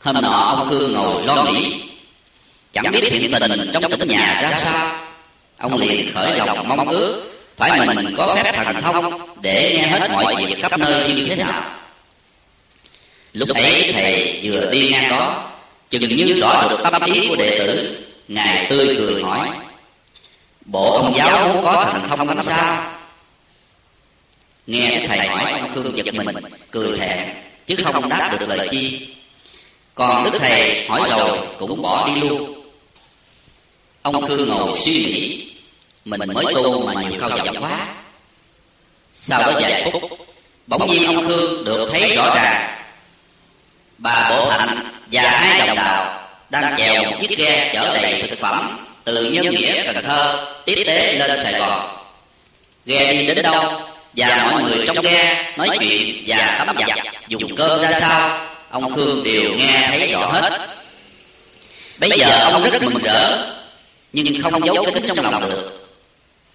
Hôm 0.00 0.14
nọ 0.22 0.54
ông 0.56 0.70
khương 0.70 0.92
ngồi 0.92 1.24
lo 1.24 1.44
nghĩ 1.44 1.82
chẳng 2.72 2.92
biết 2.92 3.12
hiện 3.12 3.32
tình 3.40 3.70
trong 3.72 3.90
tỉnh 3.90 4.08
nhà 4.08 4.38
ra 4.42 4.52
sao. 4.54 4.90
ông 5.58 5.76
liền 5.78 6.14
khởi 6.14 6.38
lòng 6.38 6.68
mong 6.68 6.88
ước 6.88 7.22
phải 7.56 7.86
mình 7.86 8.14
có 8.16 8.34
phép 8.34 8.52
thần 8.64 8.82
thông 8.82 9.20
để 9.40 9.74
nghe 9.76 9.86
hết 9.86 10.10
mọi 10.10 10.34
việc 10.46 10.62
khắp 10.62 10.78
nơi 10.78 11.14
như 11.14 11.26
thế 11.26 11.36
nào. 11.36 11.62
lúc 13.32 13.48
ấy 13.48 13.90
thầy 13.92 14.40
vừa 14.42 14.70
đi 14.70 14.88
ngang 14.90 15.10
đó 15.10 15.50
chừng 15.90 16.16
như 16.16 16.40
rõ 16.40 16.68
được 16.70 16.78
tâm 16.92 17.02
ý 17.04 17.28
của 17.28 17.36
đệ 17.36 17.58
tử 17.58 18.04
ngài 18.28 18.66
tươi 18.70 18.96
cười 18.98 19.22
hỏi 19.22 19.48
bộ 20.64 20.96
ông 20.96 21.14
giáo 21.16 21.48
muốn 21.48 21.64
có 21.64 21.88
thần 21.92 22.08
thông 22.08 22.28
lắm 22.28 22.42
sao 22.42 22.92
nghe 24.66 25.04
thầy 25.08 25.28
hỏi 25.28 25.52
ông 25.52 25.74
khương 25.74 25.96
giật 25.96 26.14
mình, 26.14 26.36
cười 26.70 26.98
thẹn 26.98 27.28
chứ 27.66 27.76
không 27.84 28.08
đáp 28.08 28.36
được 28.40 28.46
lời 28.48 28.68
chi. 28.70 29.08
Còn 29.94 30.24
đức 30.24 30.38
thầy 30.38 30.88
hỏi 30.88 31.10
rồi 31.10 31.38
cũng 31.58 31.82
bỏ 31.82 32.08
đi 32.14 32.20
luôn. 32.20 32.62
Ông 34.02 34.26
khương 34.28 34.48
ngồi 34.48 34.78
suy 34.84 34.92
nghĩ, 34.92 35.52
mình 36.04 36.20
mới 36.34 36.54
tu 36.54 36.86
mà 36.86 37.02
nhiều 37.02 37.20
câu 37.20 37.30
giọng 37.44 37.64
quá. 37.64 37.86
Sau 39.14 39.40
đó 39.40 39.60
vài 39.60 39.90
phút, 39.92 40.02
bỗng 40.66 40.86
nhiên 40.86 41.06
ông 41.06 41.26
khương 41.26 41.64
được 41.64 41.88
thấy 41.92 42.16
rõ 42.16 42.34
ràng. 42.34 42.78
Bà 43.98 44.30
bộ 44.30 44.50
hạnh 44.50 44.92
và 45.12 45.22
hai 45.22 45.66
đồng 45.66 45.76
đạo 45.76 46.28
đang 46.50 46.78
chèo 46.78 47.04
một 47.04 47.16
chiếc 47.20 47.38
ghe 47.38 47.70
chở 47.74 47.94
đầy 47.94 48.22
thực 48.28 48.38
phẩm 48.38 48.86
từ 49.04 49.30
nhân 49.30 49.54
nghĩa, 49.54 49.92
cần 49.92 50.04
thơ, 50.04 50.46
tiếp 50.64 50.84
tế 50.86 51.12
lên 51.12 51.38
sài 51.38 51.60
gòn. 51.60 51.96
Ghe 52.86 53.12
đi 53.12 53.26
đến 53.26 53.42
đâu? 53.42 53.80
Và 54.16 54.48
mọi 54.50 54.62
người 54.62 54.86
trong 54.86 55.00
ghe 55.02 55.52
nói 55.56 55.68
chuyện 55.80 56.24
và 56.26 56.64
tắm 56.66 56.76
giặt 56.88 56.98
dùng 57.28 57.56
cơm 57.56 57.82
ra 57.82 57.92
sao? 57.92 58.46
ông 58.70 58.94
khương 58.94 59.24
đều 59.24 59.54
nghe 59.56 59.88
thấy 59.90 60.12
rõ 60.12 60.26
hết. 60.32 60.68
bây 61.98 62.10
giờ 62.10 62.50
ông 62.52 62.70
rất 62.70 62.82
mừng 62.82 63.02
rỡ 63.02 63.46
nhưng 64.12 64.42
không 64.42 64.66
giấu 64.66 64.84
kín 64.94 65.04
trong 65.06 65.20
lòng 65.20 65.40
được. 65.40 65.88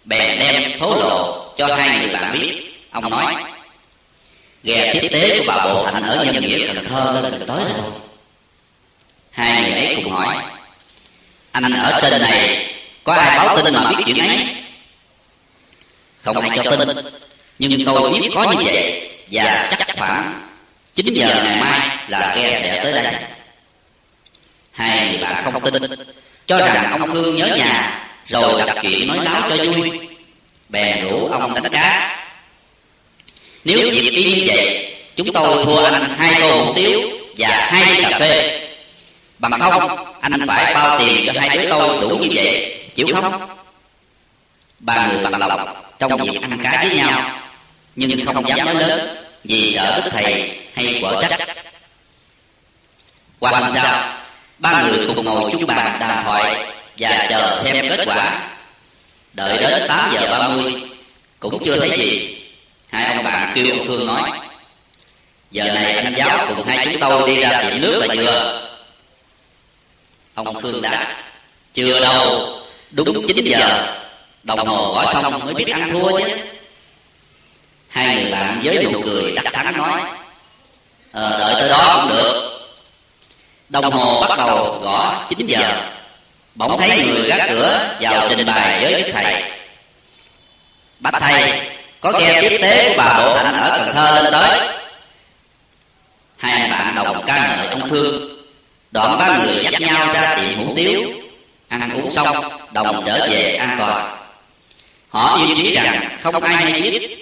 bèn 0.05 0.39
đem 0.39 0.79
thố 0.79 0.95
lộ 0.99 1.53
cho 1.57 1.75
hai 1.75 1.99
người 1.99 2.13
bạn 2.13 2.31
biết. 2.33 2.73
ông 2.91 3.09
nói 3.09 3.35
ghe 4.63 4.93
tiếp 4.93 5.07
tế 5.11 5.37
của 5.37 5.43
bà 5.47 5.65
bộ 5.65 5.85
hạnh 5.85 6.03
ở 6.03 6.25
nhân 6.25 6.43
nghĩa 6.43 6.67
cần 6.67 6.85
thơ 6.85 7.19
lên 7.23 7.43
tới 7.47 7.63
rồi 7.63 7.91
hai 9.31 9.61
người 9.61 9.71
ấy 9.71 9.95
cùng 9.95 10.13
hỏi 10.13 10.35
anh 11.51 11.73
ở 11.73 11.99
trên 12.01 12.21
này 12.21 12.67
có 13.03 13.13
ai 13.13 13.37
báo 13.37 13.61
tin 13.61 13.73
mà 13.73 13.91
biết 13.91 14.03
chuyện 14.05 14.17
ấy? 14.17 14.55
Không 16.21 16.37
ai 16.37 16.59
cho 16.63 16.75
tin 16.75 16.97
nhưng 17.69 17.85
tôi 17.85 18.09
biết 18.09 18.29
có 18.33 18.51
như 18.51 18.65
vậy 18.65 19.09
và 19.31 19.67
chắc 19.77 19.97
khoảng 19.97 20.41
9 20.93 21.13
giờ 21.13 21.43
ngày 21.43 21.61
mai 21.61 21.97
là 22.07 22.35
ghe 22.35 22.59
sẽ 22.61 22.83
tới 22.83 22.93
đây. 22.93 23.13
hai 24.71 25.09
người 25.09 25.17
bạn 25.17 25.43
không 25.43 25.61
tin. 25.61 25.83
Cho 26.47 26.57
rằng 26.57 26.91
ông 26.91 27.11
Khương 27.11 27.35
nhớ 27.35 27.47
nhà 27.57 28.03
rồi 28.27 28.61
đặt 28.67 28.77
chuyện 28.81 29.07
nói 29.07 29.25
láo 29.25 29.41
cho 29.49 29.63
vui. 29.63 29.99
bèn 30.69 31.09
rủ 31.09 31.27
ông 31.27 31.53
đánh 31.53 31.71
cá. 31.71 32.19
nếu 33.63 33.89
việc 33.91 34.11
y 34.11 34.35
như 34.35 34.43
vậy 34.47 34.95
chúng 35.15 35.33
tôi 35.33 35.65
thua 35.65 35.83
anh 35.83 36.15
hai 36.17 36.41
tô 36.41 36.63
hủ 36.63 36.73
tiếu 36.75 37.01
và 37.37 37.69
hai 37.71 37.95
ly 37.95 38.03
cà 38.03 38.19
phê. 38.19 38.59
Bằng 39.39 39.59
không 39.59 40.05
anh 40.21 40.47
phải 40.47 40.73
bao 40.73 40.99
tiền 40.99 41.25
cho 41.25 41.41
hai 41.41 41.57
đứa 41.57 41.69
tôi 41.69 42.01
đủ 42.01 42.17
như 42.17 42.27
vậy 42.31 42.77
chịu 42.95 43.07
không? 43.13 43.47
ba 44.81 45.07
người 45.07 45.23
bằng 45.23 45.39
lòng 45.39 45.75
trong 45.99 46.17
việc 46.17 46.41
ăn 46.41 46.59
cá 46.63 46.83
với 46.83 46.97
nhau 46.97 47.41
nhưng 47.95 48.25
không 48.25 48.47
dám 48.47 48.65
nói 48.65 48.75
lớn 48.75 49.25
vì 49.43 49.73
sợ 49.75 50.01
đức 50.03 50.09
thầy 50.11 50.57
hay 50.75 50.99
vợ 51.01 51.23
trách 51.29 51.47
qua 53.39 53.51
hôm 53.51 53.69
sau 53.73 54.17
ba 54.57 54.83
người 54.83 55.07
cùng 55.15 55.25
ngồi 55.25 55.51
chung 55.51 55.67
bàn 55.67 55.97
đàm 55.99 56.23
thoại 56.23 56.65
và 56.97 57.27
chờ 57.29 57.61
xem 57.63 57.89
kết 57.89 58.05
quả. 58.05 58.49
Đợi 59.33 59.57
đến 59.57 59.87
tám 59.87 60.11
giờ 60.13 60.39
ba 60.39 60.47
mươi 60.47 60.73
cũng 61.39 61.63
chưa 61.65 61.79
thấy 61.79 61.97
gì. 61.97 62.37
Hai 62.89 63.15
ông 63.15 63.23
bạn 63.23 63.51
kêu 63.55 63.65
ông 63.77 63.87
phương 63.87 64.07
nói 64.07 64.29
giờ 65.51 65.63
này 65.63 65.93
anh 65.93 66.13
giáo 66.17 66.45
cùng 66.47 66.67
hai 66.67 66.85
chúng 66.85 66.99
tôi 67.01 67.27
đi 67.27 67.41
ra 67.41 67.63
tiệm 67.63 67.81
nước 67.81 68.05
là 68.05 68.15
vừa. 68.15 68.67
Ông 70.33 70.61
phương 70.61 70.81
đáp 70.81 71.17
chưa 71.73 71.99
đâu 71.99 72.49
đúng 72.91 73.27
chín 73.27 73.45
giờ. 73.45 73.97
Đồng 74.43 74.67
hồ 74.67 74.93
gõ 74.93 75.13
xong 75.13 75.45
mới 75.45 75.53
biết 75.53 75.71
ăn 75.71 75.89
thua 75.89 76.19
chứ 76.19 76.37
hai 77.91 78.15
người 78.15 78.31
bạn 78.31 78.59
với 78.63 78.83
nụ 78.83 79.01
cười 79.03 79.31
đắc 79.31 79.53
thắng 79.53 79.77
nói 79.77 80.01
ờ 81.11 81.39
đợi 81.39 81.53
tới 81.59 81.69
đó 81.69 81.99
cũng 82.01 82.09
được. 82.09 82.47
Đồng 83.69 83.91
hồ 83.91 84.21
bắt 84.29 84.37
đầu 84.37 84.79
gõ 84.83 85.25
chín 85.29 85.47
giờ. 85.47 85.73
Bỗng 86.55 86.77
thấy 86.77 87.05
người 87.05 87.27
gác 87.27 87.49
cửa 87.49 87.95
vào 87.99 88.29
trình 88.29 88.45
bày 88.45 88.79
với 88.81 89.03
đức 89.03 89.11
thầy. 89.13 89.43
Bạch 90.99 91.13
thầy, 91.19 91.61
có 92.01 92.11
ghe 92.19 92.41
tiếp 92.41 92.57
tế 92.61 92.89
của 92.89 92.95
bà 92.97 93.17
bộ 93.17 93.35
hạnh 93.35 93.55
ở 93.55 93.77
cần 93.77 93.95
thơ 93.95 94.21
lên 94.21 94.33
tới? 94.33 94.59
Hai 96.37 96.61
anh 96.61 96.71
bạn 96.71 96.95
đồng 96.95 97.23
ca 97.27 97.57
ngợi 97.57 97.67
ông 97.67 97.89
khương. 97.89 98.29
Đoạn 98.91 99.17
ba 99.17 99.37
người 99.37 99.63
dắt 99.63 99.81
nhau 99.81 100.13
ra 100.13 100.35
tiệm 100.35 100.57
hủ 100.57 100.73
tiếu. 100.75 101.03
Ăn 101.69 102.01
uống 102.01 102.09
xong, 102.09 102.37
đồng 102.73 103.03
trở 103.05 103.27
về 103.31 103.55
an 103.55 103.75
toàn. 103.79 104.17
Họ 105.09 105.37
yên 105.37 105.57
trí 105.57 105.75
rằng 105.75 106.17
không 106.23 106.43
ai 106.43 106.55
hay 106.55 106.81
biết 106.81 107.20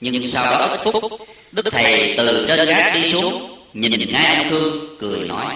nhưng 0.00 0.26
sau 0.26 0.44
đó 0.44 0.66
ít 0.66 0.80
phút 0.84 1.04
đức 1.52 1.66
thầy 1.70 2.14
từ 2.16 2.44
trên 2.48 2.68
gác 2.68 2.94
đi 2.94 3.12
xuống, 3.12 3.56
nhìn 3.72 4.12
ngay 4.12 4.36
ông 4.36 4.50
khương, 4.50 4.96
cười 5.00 5.28
nói. 5.28 5.54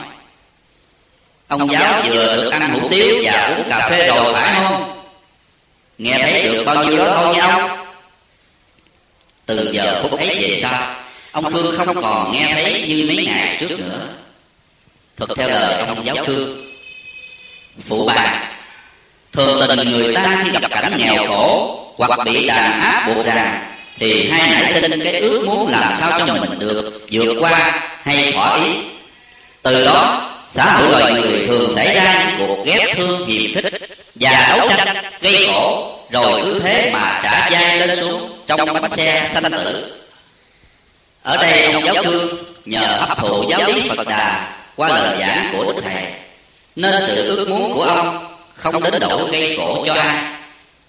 Ông 1.48 1.70
giáo 1.70 2.02
vừa 2.08 2.36
được 2.36 2.50
ăn 2.50 2.70
hủ 2.70 2.88
tiếu 2.90 3.20
và 3.24 3.54
uống 3.56 3.68
cà 3.68 3.88
phê 3.90 4.06
rồi 4.06 4.34
phải 4.34 4.54
không? 4.54 5.04
Nghe 5.98 6.18
thấy 6.18 6.42
được 6.42 6.64
bao 6.64 6.84
nhiêu 6.84 6.98
đó 6.98 7.12
thôi 7.16 7.34
nha 7.34 7.46
ông 7.46 7.86
từ 9.46 9.70
giờ 9.72 10.00
phút 10.02 10.18
ấy 10.20 10.38
về 10.42 10.58
sau, 10.62 10.94
ông 11.32 11.52
khương 11.52 11.76
không 11.76 12.02
còn 12.02 12.32
nghe 12.32 12.48
thấy 12.52 12.84
như 12.88 13.04
mấy 13.08 13.26
ngày 13.26 13.56
trước 13.60 13.80
nữa. 13.80 14.08
Thực 15.16 15.30
theo 15.36 15.48
lời 15.48 15.84
ông 15.86 16.06
giáo 16.06 16.16
khương, 16.26 16.72
phụ 17.84 18.04
bà, 18.06 18.48
thường 19.32 19.68
tình 19.68 19.90
người 19.90 20.14
ta 20.14 20.40
khi 20.44 20.50
gặp 20.50 20.70
cảnh 20.70 20.98
nghèo 20.98 21.26
khổ, 21.26 21.80
hoặc 21.96 22.24
bị 22.24 22.46
đàn 22.46 22.80
áp 22.80 23.06
buộc 23.08 23.26
ràng 23.26 23.73
thì 23.98 24.30
hay 24.30 24.50
nảy 24.50 24.72
sinh 24.72 25.00
cái 25.04 25.20
ước 25.20 25.44
muốn 25.46 25.68
làm 25.68 25.94
sao 26.00 26.20
cho 26.26 26.34
mình 26.34 26.58
được 26.58 27.06
vượt 27.10 27.34
qua 27.40 27.88
hay 28.02 28.32
thỏa 28.32 28.54
ý. 28.64 28.70
Từ 29.62 29.84
đó, 29.84 30.30
xã 30.48 30.72
hội 30.72 30.90
loài 30.90 31.12
người 31.12 31.46
thường 31.46 31.74
xảy 31.74 31.94
ra 31.94 32.24
những 32.28 32.46
cuộc 32.48 32.64
ghét 32.66 32.94
thương 32.96 33.26
hiềm 33.26 33.54
thích 33.54 33.74
và 34.14 34.54
đấu 34.56 34.68
tranh, 34.76 35.04
gây 35.20 35.46
khổ, 35.46 35.98
rồi 36.10 36.40
cứ 36.44 36.60
thế 36.60 36.90
mà 36.92 37.20
trả 37.22 37.50
dai 37.50 37.78
lên 37.78 37.96
xuống 37.96 38.30
trong 38.46 38.72
bánh 38.72 38.90
xe 38.90 39.30
sanh 39.34 39.52
tử. 39.52 39.92
Ở 41.22 41.36
đây, 41.36 41.72
ông 41.72 41.84
giáo 41.84 42.04
cương 42.04 42.36
nhờ 42.64 42.86
hấp 43.00 43.18
thụ 43.18 43.44
giáo 43.48 43.72
lý 43.72 43.88
phật 43.88 44.08
đà 44.08 44.56
qua 44.76 44.88
lời 44.88 45.16
giảng 45.20 45.52
của 45.52 45.64
đức 45.64 45.82
thầy, 45.84 46.02
nên 46.76 47.02
sự 47.06 47.36
ước 47.36 47.48
muốn 47.48 47.72
của 47.72 47.82
ông 47.82 48.36
không 48.54 48.82
đến 48.82 48.94
độ 49.00 49.28
gây 49.32 49.56
khổ 49.56 49.84
cho 49.86 49.94
ai. 49.94 50.16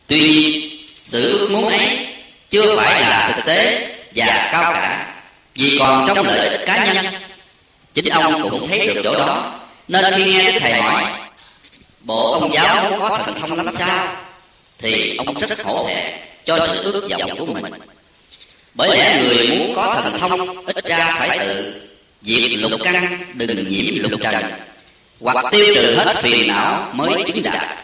Tuy 0.07 0.19
nhiên, 0.19 0.79
sự 1.03 1.39
ước 1.39 1.51
muốn 1.51 1.69
ấy 1.69 2.07
chưa 2.49 2.77
phải 2.77 3.01
là 3.01 3.31
thực 3.35 3.45
tế 3.45 3.87
và 4.15 4.49
cao 4.51 4.73
cả, 4.73 5.15
vì 5.55 5.77
còn 5.79 6.07
trong 6.15 6.25
lợi 6.25 6.49
ích 6.49 6.65
cá 6.65 6.93
nhân. 6.93 7.05
Chính 7.93 8.05
ông 8.05 8.49
cũng 8.49 8.67
thấy 8.67 8.87
được 8.87 9.01
chỗ 9.03 9.13
đó. 9.13 9.59
Nên 9.87 10.13
khi 10.15 10.33
nghe 10.33 10.51
đức 10.51 10.59
thầy 10.59 10.73
hỏi, 10.73 11.03
bộ 11.99 12.31
ông 12.31 12.53
giáo 12.53 12.89
muốn 12.89 12.99
có 12.99 13.19
thần 13.25 13.35
thông 13.39 13.55
lắm 13.55 13.69
sao? 13.71 14.15
Thì 14.77 15.17
ông 15.17 15.39
rất 15.39 15.63
hổ 15.63 15.87
thẹn 15.87 16.13
cho 16.45 16.67
sự 16.67 16.91
ước 16.93 17.07
vọng 17.09 17.37
của 17.37 17.45
mình. 17.45 17.73
Bởi 18.73 18.97
lẽ 18.97 19.21
người 19.21 19.47
muốn 19.47 19.75
có 19.75 20.01
thần 20.03 20.19
thông, 20.19 20.65
ít 20.65 20.85
ra 20.85 21.15
phải 21.19 21.39
tự 21.39 21.81
diệt 22.21 22.51
lục 22.59 22.81
căn, 22.83 23.17
đừng 23.33 23.69
nhiễm 23.69 24.09
lục 24.09 24.21
trần, 24.23 24.43
hoặc 25.21 25.45
tiêu 25.51 25.65
trừ 25.75 25.95
hết 25.95 26.15
phiền 26.21 26.47
não 26.47 26.89
mới 26.93 27.23
chứng 27.27 27.43
đạt. 27.43 27.77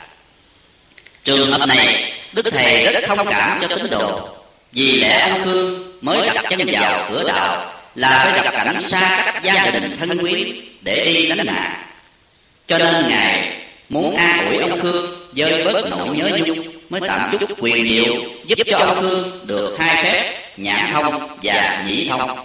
Trường 1.24 1.52
hợp 1.52 1.68
này, 1.68 2.14
Đức 2.34 2.46
Thầy 2.52 2.94
rất 2.94 3.04
thông 3.08 3.28
cảm 3.28 3.62
cho 3.62 3.68
tín 3.68 3.90
đồ. 3.90 4.30
Vì 4.74 4.96
lẽ 4.96 5.30
ông 5.30 5.42
Khương 5.46 5.92
mới 6.02 6.30
đặt 6.36 6.46
chân 6.50 6.60
vào 6.68 7.10
cửa 7.10 7.24
đạo 7.28 7.74
Là 7.96 8.32
phải 8.34 8.44
gặp 8.44 8.52
cảnh 8.52 8.82
xa 8.82 9.22
cách 9.26 9.44
gia 9.44 9.72
đình 9.72 9.98
thân 10.00 10.18
quyến 10.18 10.48
Để 10.82 11.06
đi 11.06 11.28
lánh 11.28 11.46
nạn 11.46 11.84
Cho 12.68 12.78
nên 12.78 13.10
Ngài 13.10 13.58
muốn 13.90 14.16
an 14.16 14.46
ủi 14.46 14.58
ông 14.58 14.82
Khương 14.82 15.06
Dơi 15.36 15.66
bớt 15.66 15.90
nỗi 15.90 16.18
nhớ 16.18 16.38
nhung 16.38 16.68
Mới 16.90 17.02
tạm 17.08 17.38
chút 17.40 17.50
quyền 17.58 17.88
diệu 17.88 18.14
Giúp 18.46 18.58
cho 18.68 18.78
ông 18.78 19.02
Khương 19.02 19.48
được 19.48 19.76
hai 19.80 20.04
phép 20.04 20.38
Nhãn 20.58 20.92
thông 20.94 21.38
và 21.44 21.86
nhĩ 21.88 22.08
thông. 22.10 22.40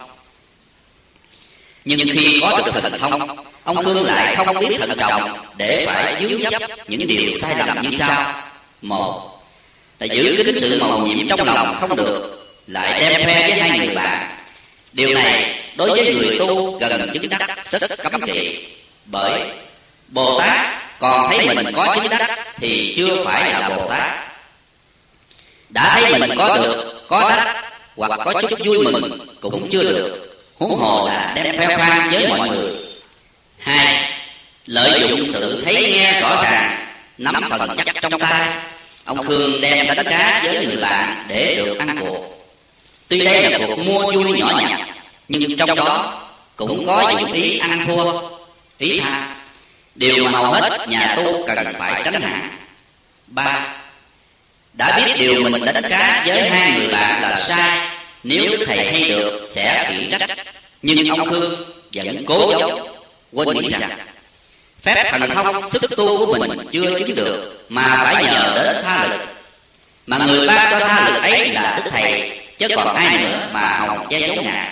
Nhưng 1.84 1.98
khi 2.12 2.40
có 2.40 2.62
được 2.66 2.72
thần 2.82 2.98
thông 2.98 3.36
Ông 3.64 3.84
Khương 3.84 4.04
lại 4.04 4.36
không 4.36 4.58
biết 4.60 4.76
thận 4.78 4.90
trọng 4.98 5.38
Để 5.56 5.86
phải 5.86 6.16
dướng 6.22 6.42
dấp 6.42 6.62
những 6.88 7.06
điều 7.06 7.30
sai 7.30 7.66
lầm 7.66 7.82
như 7.82 7.90
sau. 7.90 8.42
Một 8.82 9.35
là 10.00 10.06
giữ 10.06 10.42
kín 10.46 10.54
sự 10.60 10.78
màu 10.80 10.98
nhiệm 10.98 11.28
trong 11.28 11.44
lòng 11.44 11.76
không 11.80 11.96
được, 11.96 12.46
lại 12.66 13.00
đem 13.00 13.24
khoe 13.24 13.40
với 13.40 13.60
hai 13.60 13.78
người 13.78 13.94
bạn. 13.94 14.36
Điều 14.92 15.14
này 15.14 15.60
đối 15.76 15.90
với 15.90 16.14
người 16.14 16.38
tu 16.38 16.78
gần 16.78 17.10
chứng 17.12 17.28
đắc 17.28 17.70
rất 17.70 17.90
cấm 18.02 18.20
kỵ, 18.20 18.66
bởi 19.04 19.42
bồ 20.08 20.40
tát 20.40 20.66
còn 20.98 21.30
thấy 21.30 21.54
mình 21.54 21.72
có 21.74 21.96
chứng 21.96 22.08
đắc 22.08 22.38
thì 22.56 22.94
chưa 22.96 23.24
phải 23.24 23.52
là 23.52 23.68
bồ 23.68 23.88
tát. 23.88 24.10
Đã 25.68 26.00
thấy 26.00 26.18
mình 26.18 26.30
có 26.38 26.56
được, 26.56 27.04
có 27.08 27.28
đắc 27.28 27.64
hoặc 27.96 28.20
có 28.24 28.42
chút 28.42 28.58
vui 28.64 28.84
mừng 28.84 29.18
cũng 29.40 29.68
chưa 29.70 29.82
được, 29.82 30.38
huống 30.58 30.78
hồ 30.78 31.08
là 31.08 31.32
đem 31.34 31.56
khoe 31.56 31.76
khoang 31.76 32.10
với 32.10 32.28
mọi 32.28 32.48
người. 32.48 32.70
Hai, 33.58 34.12
lợi 34.66 35.00
dụng 35.08 35.24
sự 35.24 35.62
thấy 35.64 35.92
nghe 35.92 36.20
rõ 36.20 36.42
ràng, 36.42 36.86
nắm 37.18 37.48
phần 37.50 37.76
chắc 37.86 37.94
trong 38.02 38.20
tay 38.20 38.48
ông 39.06 39.26
khương 39.26 39.60
đem 39.60 39.86
đánh 39.86 40.06
cá 40.06 40.42
với 40.44 40.66
người 40.66 40.76
bạn 40.76 41.24
để 41.28 41.54
được 41.56 41.78
ăn 41.78 41.96
cuộc. 42.00 42.46
Tuy 43.08 43.24
đây 43.24 43.50
là 43.50 43.58
cuộc 43.66 43.78
mua 43.78 44.12
vui 44.12 44.38
nhỏ 44.38 44.60
nhặt, 44.60 44.80
nhưng 45.28 45.56
trong 45.56 45.74
đó 45.74 46.22
cũng 46.56 46.86
có 46.86 47.12
những 47.18 47.32
ý 47.32 47.58
ăn 47.58 47.86
thua. 47.86 48.20
Ý 48.78 49.00
tha, 49.00 49.36
điều 49.94 50.24
mà 50.24 50.30
hầu 50.30 50.52
hết 50.52 50.88
nhà 50.88 51.14
tu 51.16 51.46
cần 51.46 51.74
phải 51.78 52.02
tránh 52.04 52.22
hạn 52.22 52.56
ba, 53.26 53.74
đã 54.72 54.96
biết 54.96 55.14
điều 55.18 55.48
mình 55.50 55.64
đánh 55.64 55.84
cá 55.90 56.24
với 56.26 56.50
hai 56.50 56.72
người 56.72 56.88
bạn 56.92 57.22
là 57.22 57.36
sai, 57.36 57.88
nếu 58.22 58.50
đức 58.50 58.64
thầy 58.66 58.92
hay 58.92 59.08
được 59.08 59.48
sẽ 59.50 59.90
khiển 59.90 60.18
trách. 60.18 60.30
Nhưng 60.82 61.08
ông 61.08 61.30
khương 61.30 61.54
vẫn 61.94 62.24
cố 62.26 62.52
giấu, 62.60 62.88
quên 63.32 63.48
nghĩ 63.48 63.70
rằng 63.70 63.90
phép 64.86 65.10
thần 65.10 65.30
thông 65.30 65.68
sức 65.70 65.96
tu 65.96 66.26
của 66.26 66.38
mình 66.38 66.58
chưa 66.72 66.98
chứng 66.98 67.14
được, 67.14 67.64
mà 67.68 68.00
phải 68.04 68.24
nhờ 68.24 68.52
đến 68.54 68.84
tha 68.84 69.08
lực. 69.10 69.20
Mà 70.06 70.18
người 70.18 70.46
ban 70.46 70.80
cho 70.80 70.86
tha 70.86 71.10
lực 71.10 71.22
ấy 71.22 71.48
là 71.48 71.80
đức 71.84 71.90
thầy, 71.90 72.40
chứ 72.58 72.66
còn 72.76 72.96
ai 72.96 73.18
nữa 73.18 73.48
mà 73.52 73.60
hồng 73.60 74.06
che 74.10 74.18
giấu 74.18 74.42
ngài. 74.42 74.68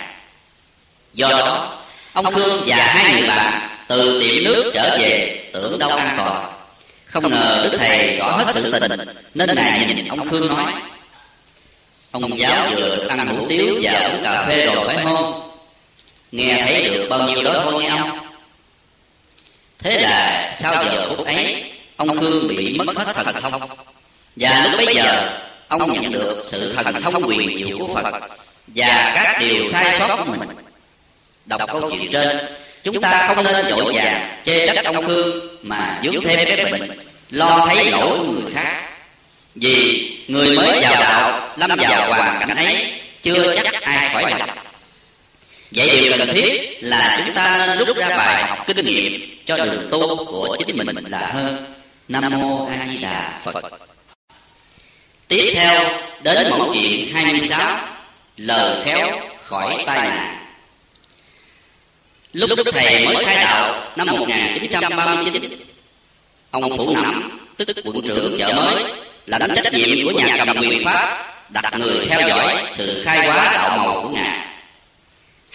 Do 1.13 1.29
đó, 1.29 1.77
ông 2.13 2.33
khương 2.33 2.63
và 2.65 2.75
hai 2.75 3.13
người 3.13 3.27
bạn 3.27 3.69
từ 3.87 4.19
tiệm 4.21 4.43
nước 4.43 4.71
trở 4.73 4.97
về, 4.99 5.43
tưởng 5.53 5.79
đâu 5.79 5.89
an 5.89 6.13
toàn. 6.17 6.51
Không 7.05 7.29
ngờ 7.29 7.61
đức 7.63 7.77
thầy 7.77 8.17
rõ 8.17 8.37
hết 8.37 8.45
sự 8.53 8.79
tình, 8.79 8.91
nên 9.33 9.55
ngài 9.55 9.85
nhìn 9.85 10.07
ông 10.07 10.29
khương 10.29 10.47
nói, 10.47 10.73
ông 12.11 12.39
giáo 12.39 12.67
vừa 12.69 12.95
được 12.95 13.07
ăn 13.07 13.27
hủ 13.27 13.45
tiếu 13.49 13.79
và 13.81 13.91
uống 13.91 14.23
cà 14.23 14.45
phê 14.47 14.65
rồi 14.65 14.87
phải 14.87 14.97
không? 15.03 15.51
Nghe 16.31 16.63
thấy 16.65 16.83
được 16.83 17.07
bao 17.09 17.29
nhiêu 17.29 17.43
đó 17.43 17.61
thôi 17.63 17.83
nghe 17.83 17.89
ông 17.89 18.24
thế 19.85 19.99
là 19.99 20.53
sau 20.59 20.85
giờ 20.85 21.09
phút 21.09 21.25
ấy, 21.25 21.71
ông 21.97 22.19
khương 22.19 22.47
bị 22.47 22.77
mất 22.77 22.97
hết 22.97 23.13
thần 23.15 23.35
thông. 23.41 23.61
Và 24.35 24.67
lúc 24.71 24.85
bấy 24.85 24.95
giờ, 24.95 25.39
ông 25.67 25.93
nhận 25.93 26.11
được 26.11 26.43
sự 26.47 26.73
thần 26.73 27.01
thông 27.01 27.27
quyền 27.27 27.65
diệu 27.65 27.77
của 27.77 27.93
phật 27.93 28.13
và 28.67 29.11
các 29.15 29.37
điều 29.39 29.65
sai 29.65 29.99
sót 29.99 30.15
của 30.15 30.31
mình. 30.31 30.49
Đọc 31.45 31.61
câu 31.67 31.91
chuyện 31.91 32.11
trên, 32.11 32.37
chúng 32.83 33.01
ta 33.01 33.27
không 33.27 33.43
nên 33.43 33.75
vội 33.75 33.93
vàng 33.93 34.41
chê 34.45 34.67
trách 34.67 34.85
ông 34.85 35.07
khương 35.07 35.57
mà 35.61 35.99
dướng 36.03 36.23
thêm 36.23 36.39
cái 36.57 36.71
mình 36.71 36.91
lo 37.29 37.65
thấy 37.67 37.91
lỗi 37.91 38.17
của 38.17 38.23
người 38.33 38.51
khác. 38.53 38.89
Vì 39.55 40.11
người 40.27 40.57
mới 40.57 40.81
vào 40.81 40.93
đạo, 41.01 41.49
lâm 41.57 41.71
vào 41.77 42.13
hoàn 42.13 42.39
cảnh 42.39 42.57
ấy, 42.57 42.93
chưa 43.21 43.55
chắc 43.63 43.81
ai 43.81 44.09
khỏi 44.13 44.31
lòng 44.31 44.49
vậy 45.75 45.89
điều 45.89 46.17
cần 46.17 46.29
thiết 46.33 46.77
là 46.81 47.23
chúng 47.25 47.35
ta 47.35 47.65
nên 47.67 47.85
rút 47.85 47.97
ra 47.97 48.09
bài 48.09 48.43
học 48.43 48.67
kinh 48.67 48.85
nghiệm 48.85 49.21
cho 49.45 49.57
đường 49.57 49.87
tu 49.91 50.25
của 50.25 50.57
chính 50.65 50.77
mình 50.77 51.05
là 51.07 51.31
hơn. 51.33 51.65
Nam 52.07 52.23
mô 52.29 52.65
a 52.65 52.87
di 52.91 52.97
đà 52.97 53.39
phật. 53.43 53.63
Tiếp 55.27 55.51
theo, 55.55 55.89
đến 56.23 56.49
mẫu 56.49 56.73
chuyện 56.73 57.13
26 57.13 57.77
lời 58.37 58.81
khéo 58.85 59.19
khỏi 59.43 59.83
tai 59.85 60.07
nạn. 60.07 60.37
Lúc 62.33 62.49
đức 62.57 62.67
thầy 62.71 63.05
mới 63.05 63.25
khai 63.25 63.35
đạo 63.35 63.91
năm 63.95 64.07
1939 64.07 65.43
ông 66.51 66.77
phủ 66.77 66.95
nắm, 66.95 67.39
tức 67.57 67.67
quận 67.83 68.01
trưởng 68.07 68.35
chợ 68.37 68.53
mới, 68.53 68.83
là 69.25 69.37
đánh 69.37 69.53
trách 69.63 69.73
nhiệm 69.73 70.05
của 70.05 70.11
nhà 70.11 70.37
cầm 70.45 70.57
quyền 70.57 70.85
pháp, 70.85 71.25
đặt 71.49 71.73
người 71.79 72.07
theo 72.09 72.27
dõi 72.27 72.63
sự 72.71 73.01
khai 73.05 73.27
hóa 73.27 73.51
đạo 73.53 73.77
màu 73.77 74.01
của 74.01 74.09
ngài 74.09 74.44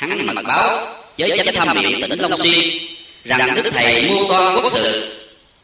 hắn 0.00 0.26
mật 0.26 0.42
báo 0.44 0.94
với 1.18 1.42
chánh 1.44 1.54
thâm 1.54 1.76
viện 1.76 2.00
tỉnh 2.00 2.20
long 2.20 2.36
xuyên, 2.36 2.68
rằng 3.24 3.54
đức 3.54 3.70
thầy 3.74 4.08
muôn 4.08 4.28
con 4.28 4.56
quốc 4.56 4.72
sự. 4.72 5.16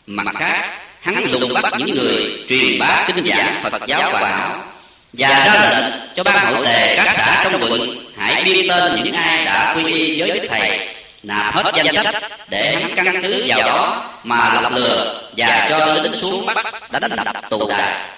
Mặt 0.06 0.26
khác, 0.38 0.78
hắn 1.00 1.24
lùng 1.32 1.54
bắt 1.54 1.64
những 1.78 1.94
người 1.94 2.44
truyền 2.48 2.78
bá 2.78 3.04
kinh 3.06 3.24
giảng 3.24 3.60
phật 3.62 3.86
giáo 3.86 4.10
quả 4.12 4.20
hảo 4.20 4.64
và 5.12 5.28
ra 5.28 5.70
lệnh 5.70 5.94
cho 6.16 6.24
ban 6.24 6.54
hội 6.54 6.66
tề 6.66 6.96
các 6.96 7.14
xã 7.16 7.44
trong 7.44 7.62
quận 7.62 8.12
hãy 8.18 8.44
biên 8.44 8.68
tên 8.68 9.02
những 9.04 9.14
ai 9.14 9.44
đã 9.44 9.74
quy 9.76 9.94
y 9.94 10.20
với 10.20 10.30
đức 10.30 10.48
thầy, 10.48 10.88
nạp 11.22 11.54
hết 11.54 11.72
danh 11.74 12.04
sách 12.04 12.14
để 12.48 12.76
hắn 12.80 12.94
căn 12.96 13.22
cứ 13.22 13.44
vào 13.46 13.60
đó 13.60 14.10
mà 14.24 14.60
lọc 14.60 14.72
lừa 14.72 15.22
và 15.36 15.66
cho 15.70 15.94
lính 15.94 16.14
xuống 16.14 16.46
bắt 16.46 16.56
đánh 16.90 17.16
đập 17.24 17.50
tù 17.50 17.68
đài 17.68 18.08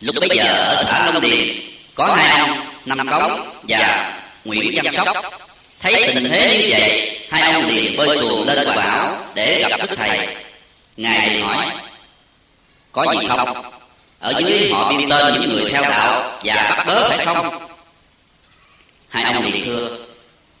lúc 0.00 0.14
bấy 0.20 0.28
giờ 0.32 0.44
ở 0.44 0.84
xã 0.84 1.04
long 1.06 1.20
điền, 1.20 1.56
có 1.94 2.14
hai 2.14 2.40
ông, 2.40 2.66
năm 2.84 3.08
cống 3.08 3.60
và 3.68 4.12
nguyễn 4.44 4.74
văn 4.74 4.92
sóc. 4.92 5.16
Thấy 5.80 6.12
tình 6.14 6.28
thế 6.30 6.58
như 6.60 6.66
vậy, 6.70 7.20
hai 7.30 7.52
ông 7.52 7.66
liền 7.66 7.96
bơi 7.96 8.18
xuồng 8.18 8.46
lên 8.46 8.68
quả 8.68 8.76
bảo 8.76 9.18
để 9.34 9.64
gặp 9.68 9.80
đức 9.80 9.96
thầy. 9.96 10.28
Ngài 10.96 11.30
liền 11.30 11.44
hỏi, 11.44 11.66
có 12.92 13.14
gì 13.20 13.28
không? 13.28 13.70
Ở 14.18 14.32
dưới 14.40 14.70
họ 14.72 14.92
biên 14.92 15.08
tên 15.08 15.40
những 15.40 15.48
người 15.48 15.70
theo 15.70 15.82
đạo 15.82 16.40
và 16.44 16.74
bắt 16.76 16.86
bớ 16.86 17.08
phải 17.08 17.26
không? 17.26 17.68
Hai 19.08 19.32
ông 19.32 19.44
liền 19.44 19.64
thưa, 19.64 19.98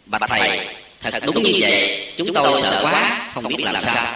bạch 0.06 0.22
thầy, 0.28 0.66
thật 1.02 1.14
đúng 1.22 1.42
như 1.42 1.52
vậy. 1.60 2.06
Chúng 2.18 2.34
tôi 2.34 2.62
sợ 2.62 2.80
quá, 2.82 3.30
không 3.34 3.48
biết 3.48 3.56
làm 3.60 3.82
sao. 3.82 4.14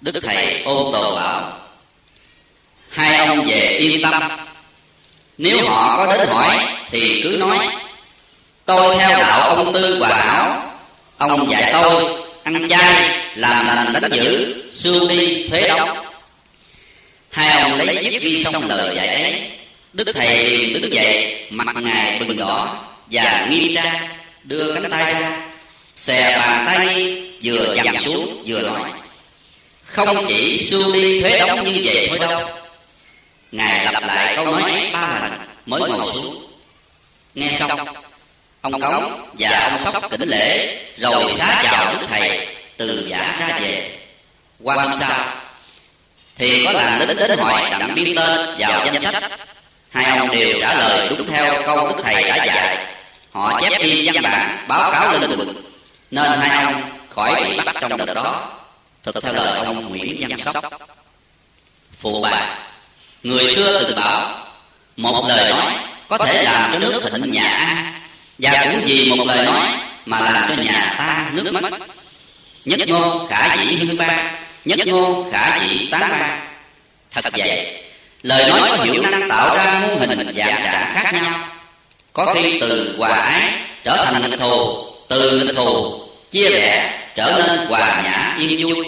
Đức 0.00 0.20
thầy 0.22 0.62
ôn 0.62 0.92
tồn 0.92 1.14
bảo, 1.14 1.58
hai 2.90 3.26
ông 3.26 3.44
về 3.44 3.76
yên 3.80 4.02
tâm. 4.02 4.22
Nếu 5.38 5.68
họ 5.68 5.96
có 5.96 6.16
đến 6.16 6.28
hỏi 6.28 6.66
thì 6.90 7.20
cứ 7.22 7.28
nói 7.28 7.68
tôi 8.76 8.96
theo 8.98 9.18
đạo 9.18 9.40
ông 9.40 9.72
tư 9.72 9.96
quả 10.00 10.08
ảo 10.08 10.72
ông 11.18 11.50
dạy 11.50 11.70
tôi, 11.72 12.22
ăn 12.42 12.68
chay 12.68 13.18
làm 13.34 13.66
lành 13.66 13.92
đánh 13.92 14.10
giữ 14.12 14.54
xương 14.72 15.08
đi 15.08 15.48
thuế 15.48 15.68
đóng 15.68 16.06
hai 17.30 17.60
ông 17.60 17.74
lấy 17.74 17.98
viết 18.10 18.22
ghi 18.22 18.44
xong 18.44 18.68
lời 18.68 18.96
dạy 18.96 19.06
ấy. 19.06 19.50
Đức 19.92 20.12
thầy 20.14 20.46
liền 20.46 20.82
đứng 20.82 20.92
dậy, 20.92 21.46
mặt 21.50 21.76
ngài 21.76 22.18
bừng 22.18 22.36
đỏ 22.36 22.78
và 23.10 23.46
nghiêm 23.50 23.74
trang 23.74 24.08
đưa 24.44 24.74
cánh 24.74 24.90
tay 24.90 25.14
ra. 25.14 25.42
Xòe 25.96 26.38
bàn 26.38 26.66
tay 26.66 27.16
vừa 27.42 27.74
dằn 27.74 27.96
xuống 27.96 28.42
vừa 28.46 28.62
nói, 28.62 28.90
không 29.84 30.26
chỉ 30.28 30.66
xương 30.70 30.92
đi 30.92 31.20
thuế 31.20 31.38
đóng 31.38 31.64
như 31.64 31.80
vậy 31.84 32.06
thôi 32.08 32.18
đâu. 32.18 32.40
Ngài 33.52 33.92
lặp 33.92 34.02
lại 34.02 34.36
câu 34.36 34.44
nói 34.44 34.62
ấy 34.62 34.90
ba 34.92 35.20
lần, 35.22 35.32
mới 35.66 35.90
ngồi 35.90 36.06
xuống. 36.14 36.46
Nghe 37.34 37.52
xong 37.52 37.78
ông 38.60 38.80
cống 38.80 39.30
và 39.38 39.68
ông 39.70 39.78
sóc 39.78 40.10
tỉnh 40.10 40.28
lễ 40.28 40.78
rồi 40.96 41.32
xá 41.34 41.62
chào 41.64 41.92
đức 41.92 42.06
thầy, 42.08 42.48
từ 42.76 43.06
giả 43.08 43.36
ra 43.40 43.58
về. 43.58 43.98
Qua 44.62 44.74
hôm 44.74 44.92
sau, 45.00 45.26
thì 46.36 46.64
có 46.64 46.72
là 46.72 46.98
lính 46.98 47.16
đến 47.16 47.38
hỏi 47.38 47.70
đặng 47.70 47.94
biên 47.94 48.16
tên 48.16 48.56
vào 48.58 48.86
danh 48.86 49.00
sách. 49.00 49.22
Hai 49.90 50.18
ông 50.18 50.30
đều 50.30 50.60
trả 50.60 50.74
lời 50.74 51.08
đúng 51.08 51.26
theo 51.26 51.62
câu 51.66 51.88
đức 51.88 52.02
thầy 52.04 52.22
đã 52.22 52.44
dạy. 52.44 52.86
Họ 53.32 53.60
chép 53.60 53.82
đi 53.82 54.10
văn 54.12 54.22
bản 54.22 54.64
báo 54.68 54.90
cáo 54.90 55.12
lên 55.12 55.30
quận 55.30 55.62
nên 56.10 56.40
hai 56.40 56.64
ông 56.64 56.82
khỏi 57.14 57.44
bị 57.44 57.60
bắt 57.64 57.76
trong 57.80 57.96
đợt 57.96 58.14
đó. 58.14 58.50
Thực 59.02 59.22
theo 59.22 59.32
lời 59.32 59.64
ông 59.64 59.88
nguyễn 59.88 60.16
văn 60.28 60.38
sóc. 60.38 60.64
Phụ 61.98 62.20
bà, 62.22 62.58
người 63.22 63.54
xưa 63.54 63.84
từng 63.84 63.96
bảo, 63.96 64.46
một 64.96 65.24
lời 65.28 65.50
nói 65.50 65.72
có 66.08 66.18
thể 66.18 66.42
làm 66.42 66.72
cho 66.72 66.78
nước 66.78 67.02
thịnh 67.12 67.32
nhà 67.32 67.48
an 67.48 68.00
và 68.42 68.70
cũng 68.72 68.84
vì 68.86 69.10
một 69.10 69.24
lời 69.26 69.46
nói 69.46 69.68
mà 70.06 70.20
làm 70.20 70.48
cho 70.48 70.62
nhà 70.62 70.94
ta 70.98 71.30
nước 71.32 71.52
mất 71.52 71.70
nhất 72.64 72.88
ngôn 72.88 73.26
khả 73.28 73.54
dĩ 73.54 73.76
hưng 73.76 73.96
ba, 73.96 74.30
nhất 74.64 74.78
ngôn 74.86 75.32
khả 75.32 75.58
dĩ 75.58 75.88
tán 75.90 76.00
ba. 76.00 76.38
Thật 77.12 77.24
vậy, 77.36 77.82
lời 78.22 78.50
nói 78.50 78.60
có 78.78 78.84
hiệu 78.84 79.02
năng 79.02 79.28
tạo 79.28 79.56
ra 79.56 79.80
muôn 79.82 79.98
hình 79.98 80.32
dạng 80.36 80.62
trạng 80.62 80.94
khác 80.94 81.10
nhau. 81.12 81.48
Có 82.12 82.34
khi 82.34 82.58
từ 82.60 82.94
hòa 82.98 83.10
ái 83.10 83.52
trở 83.84 84.04
thành 84.04 84.30
nghịch 84.30 84.40
thù, 84.40 84.84
từ 85.08 85.38
nghịch 85.38 85.56
thù 85.56 86.00
chia 86.30 86.50
rẽ 86.50 87.00
trở 87.14 87.42
nên 87.46 87.66
hòa 87.66 88.02
nhã 88.04 88.36
yên 88.38 88.66
vui. 88.66 88.84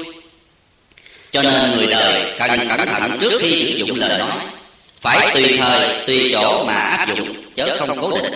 Cho 1.33 1.43
nên 1.43 1.77
người 1.77 1.87
đời 1.87 2.35
cần 2.39 2.69
cẩn 2.69 2.87
thận 2.87 3.19
trước 3.21 3.39
khi 3.41 3.67
sử 3.67 3.85
dụng 3.85 3.97
lời 3.97 4.19
nói. 4.19 4.37
Phải 5.01 5.31
tùy 5.35 5.59
thời, 5.59 6.07
tùy 6.07 6.31
chỗ 6.33 6.65
mà 6.65 6.75
áp 6.75 7.09
dụng 7.17 7.35
chớ 7.55 7.77
không 7.79 8.01
cố 8.01 8.11
định 8.11 8.33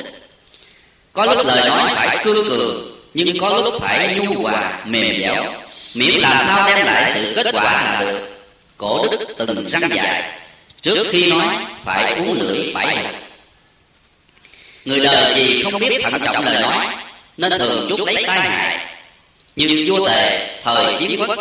có 1.17 1.25
lúc 1.25 1.47
lời 1.47 1.69
nói 1.69 1.93
phải 1.95 2.19
cương 2.25 2.49
cường 2.49 2.97
nhưng 3.15 3.39
có 3.39 3.61
lúc 3.65 3.75
phải 3.81 4.15
nhu 4.15 4.43
hòa 4.43 4.79
mềm 4.85 5.21
dẻo. 5.21 5.45
miễn 5.95 6.21
làm 6.21 6.47
sao 6.47 6.69
đem 6.69 6.87
lại 6.87 7.13
sự 7.15 7.33
kết 7.37 7.47
quả 7.53 7.83
là 7.83 8.01
được? 8.01 8.29
cổ 8.77 9.07
đức 9.11 9.21
từng 9.39 9.69
răng 9.69 9.91
dạy 9.95 10.23
trước 10.83 11.07
khi 11.11 11.31
nói 11.31 11.55
phải 11.85 12.13
uống 12.13 12.33
lưỡi 12.41 12.73
bảy 12.75 12.97
lần. 12.97 13.15
người 14.85 15.01
đời 15.01 15.35
vì 15.35 15.63
không 15.63 15.79
biết 15.81 16.03
thận 16.03 16.21
trọng 16.25 16.45
lời 16.45 16.63
nói 16.63 16.87
nên 17.37 17.59
thường 17.59 17.87
chuốc 17.89 18.01
lấy 18.01 18.25
tai 18.27 18.41
hại. 18.41 18.87
như 19.57 19.87
vua 19.89 20.09
tề 20.09 20.51
thời 20.65 20.95
chiến 20.99 21.21
quốc 21.21 21.39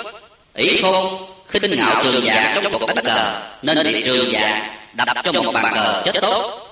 ỷ 0.53 0.81
khôn 0.81 1.25
khinh 1.47 1.77
ngạo 1.77 2.03
trường 2.03 2.25
dạng 2.25 2.59
trong 2.63 2.79
cuộc 2.79 2.87
đánh 2.87 3.05
cờ 3.05 3.41
nên 3.61 3.83
bị 3.83 4.01
trường 4.01 4.31
dạng 4.31 4.75
đập 4.93 5.07
cho 5.23 5.31
một 5.41 5.51
bàn 5.51 5.73
cờ 5.73 6.01
chết 6.05 6.21
tốt 6.21 6.64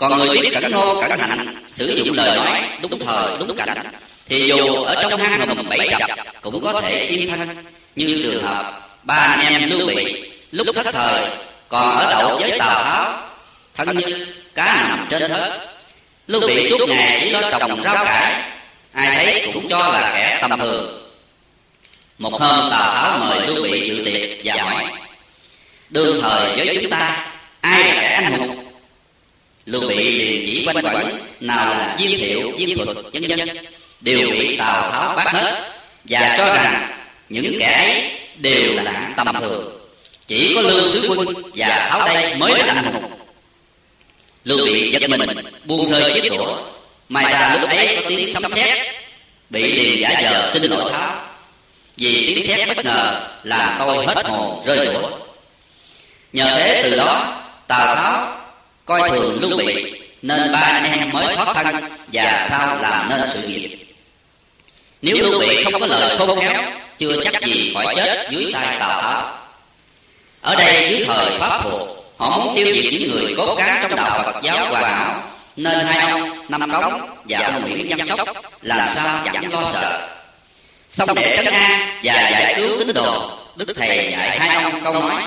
còn 0.00 0.18
người 0.18 0.38
biết 0.38 0.50
cẩn 0.54 0.72
ngô 0.72 1.00
cẩn 1.00 1.18
hạnh, 1.18 1.64
sử 1.68 1.84
dụng 1.84 2.16
lời 2.16 2.36
nói 2.36 2.62
đúng 2.82 2.98
thời, 2.98 3.38
đúng 3.38 3.56
cảnh, 3.56 3.92
thì 4.26 4.48
dù 4.48 4.74
ở 4.74 4.94
trong 5.10 5.20
hang 5.20 5.48
hầm 5.48 5.68
bảy 5.68 5.88
chập 5.98 6.10
cũng 6.42 6.62
có 6.62 6.80
thể 6.80 7.04
yên 7.06 7.30
thân. 7.30 7.48
Như 7.96 8.20
trường 8.22 8.42
hợp, 8.42 8.88
ba 9.02 9.14
anh 9.14 9.40
em 9.40 9.70
lưu 9.70 9.86
bị, 9.86 10.30
lúc 10.50 10.66
thất 10.74 10.86
thời, 10.92 11.30
còn 11.68 11.98
ở 11.98 12.10
đậu 12.10 12.38
với 12.38 12.58
tào 12.58 12.84
tháo, 12.84 13.28
thân 13.74 13.96
như 13.96 14.26
cá 14.54 14.86
nằm 14.88 15.06
trên 15.10 15.30
thớt. 15.30 15.52
Lưu 16.26 16.40
bị 16.46 16.70
suốt 16.70 16.88
ngày 16.88 17.20
chỉ 17.22 17.30
lo 17.30 17.50
trồng 17.50 17.82
rau 17.82 18.04
cải, 18.04 18.42
ai 18.92 19.14
thấy 19.14 19.50
cũng 19.54 19.68
cho 19.68 19.78
là 19.78 20.10
kẻ 20.14 20.38
tầm 20.40 20.58
thường. 20.58 21.10
Một 22.18 22.32
hôm 22.32 22.70
tào 22.70 22.94
tháo 22.94 23.18
mời 23.18 23.46
lưu 23.46 23.62
bị 23.62 23.88
dự 23.88 24.04
tiệc 24.04 24.38
và 24.44 24.62
hỏi, 24.62 24.84
đương 25.90 26.22
thời 26.22 26.56
với 26.56 26.78
chúng 26.82 26.90
ta, 26.90 27.26
ai 27.60 27.84
là 27.84 28.00
kẻ 28.00 28.08
anh 28.08 28.38
hùng? 28.38 28.59
Lưu 29.66 29.88
bị 29.88 29.94
liền 29.96 30.42
chỉ 30.46 30.66
quanh 30.66 30.84
quẩn, 30.84 31.20
nào 31.40 31.74
là 31.74 31.96
diên 31.98 32.18
thiệu 32.18 32.52
diên 32.58 32.76
thuật, 32.76 32.96
vân 33.12 33.22
vân. 33.28 33.48
Đều 34.00 34.30
bị 34.30 34.56
tào 34.56 34.90
tháo 34.90 35.14
bắt 35.16 35.28
hết. 35.32 35.72
Và 36.04 36.34
cho 36.38 36.54
rằng 36.54 36.92
những 37.28 37.56
kẻ 37.58 37.72
ấy 37.72 38.12
đều 38.36 38.74
là 38.74 38.92
hạng 38.92 39.12
tầm 39.16 39.40
thường. 39.40 39.80
Chỉ 40.26 40.54
có 40.54 40.60
lương 40.60 40.88
sứ 40.88 41.08
quân 41.08 41.42
và 41.54 41.88
tháo 41.90 42.08
đây 42.08 42.34
mới 42.34 42.58
là 42.58 42.74
anh 42.74 42.92
hùng 42.92 43.12
lưu 44.44 44.66
bị 44.66 44.90
giật 44.90 45.10
mình, 45.10 45.30
buông 45.64 45.90
rơi 45.90 46.12
chiếc 46.14 46.28
đũa. 46.28 46.56
May 47.08 47.32
ra 47.32 47.58
lúc 47.60 47.70
ấy 47.70 47.96
có 47.96 48.02
tiếng 48.08 48.34
sấm 48.34 48.52
sét, 48.52 48.78
bị 49.50 49.72
liền 49.72 50.00
giả 50.00 50.20
giờ 50.22 50.50
xin 50.52 50.70
lỗi 50.70 50.92
tháo. 50.92 51.24
Vì 51.96 52.34
tiếng 52.34 52.46
sét 52.46 52.68
bất 52.68 52.84
ngờ 52.84 53.30
làm 53.44 53.76
tôi 53.78 54.06
hết 54.06 54.26
hồn 54.26 54.62
rơi 54.66 54.86
đũa 54.86 55.10
nhờ 56.32 56.44
thế 56.56 56.82
từ 56.82 56.96
đó, 56.96 57.42
tào 57.66 57.96
tháo 57.96 58.39
coi 58.90 59.10
thường 59.10 59.40
lưu 59.40 59.58
bị, 59.58 60.00
nên 60.22 60.52
ba 60.52 60.58
anh 60.58 60.84
em 60.84 61.10
mới 61.12 61.36
thoát 61.36 61.54
thân 61.54 61.76
và 62.12 62.46
sau 62.50 62.78
làm 62.82 63.08
nên 63.08 63.20
sự 63.26 63.48
nghiệp. 63.48 63.78
Nếu 65.02 65.16
lưu 65.16 65.40
bị 65.40 65.64
không 65.64 65.80
có 65.80 65.86
lời 65.86 66.18
khôn 66.18 66.40
khéo, 66.40 66.62
chưa 66.98 67.24
chắc 67.24 67.42
gì 67.42 67.74
khỏi 67.74 67.94
chết 67.96 68.28
dưới 68.30 68.52
tay 68.52 68.76
tào 68.78 69.02
tháo 69.02 69.32
ở 70.40 70.54
đây 70.54 70.88
dưới 70.90 71.06
thời 71.06 71.38
pháp 71.38 71.60
thuộc 71.62 71.88
họ 72.16 72.38
muốn 72.38 72.56
tiêu 72.56 72.66
diệt 72.74 72.92
những 72.92 73.10
người 73.10 73.34
cốt 73.36 73.54
cán 73.56 73.78
trong 73.82 73.96
đạo 73.96 74.22
phật 74.24 74.42
giáo 74.42 74.68
hòa 74.68 74.80
hảo 74.80 75.22
nên 75.56 75.86
hai 75.86 76.10
ông, 76.10 76.30
năm 76.48 76.70
cống 76.70 77.16
và 77.28 77.38
ông 77.38 77.62
nguyễn 77.62 77.86
văn 77.88 78.06
sóc 78.06 78.28
làm 78.62 78.88
sao 78.94 79.20
chẳng 79.24 79.52
lo 79.52 79.64
sợ. 79.72 80.08
Xong 80.88 81.08
để 81.14 81.36
trấn 81.36 81.54
an 81.54 81.98
và 82.02 82.30
giải 82.30 82.54
cứu 82.56 82.78
tín 82.78 82.94
đồ, 82.94 83.38
đức 83.56 83.74
thầy 83.76 84.08
dạy 84.12 84.38
hai 84.38 84.62
ông 84.62 84.84
câu 84.84 84.92
nói, 84.92 85.22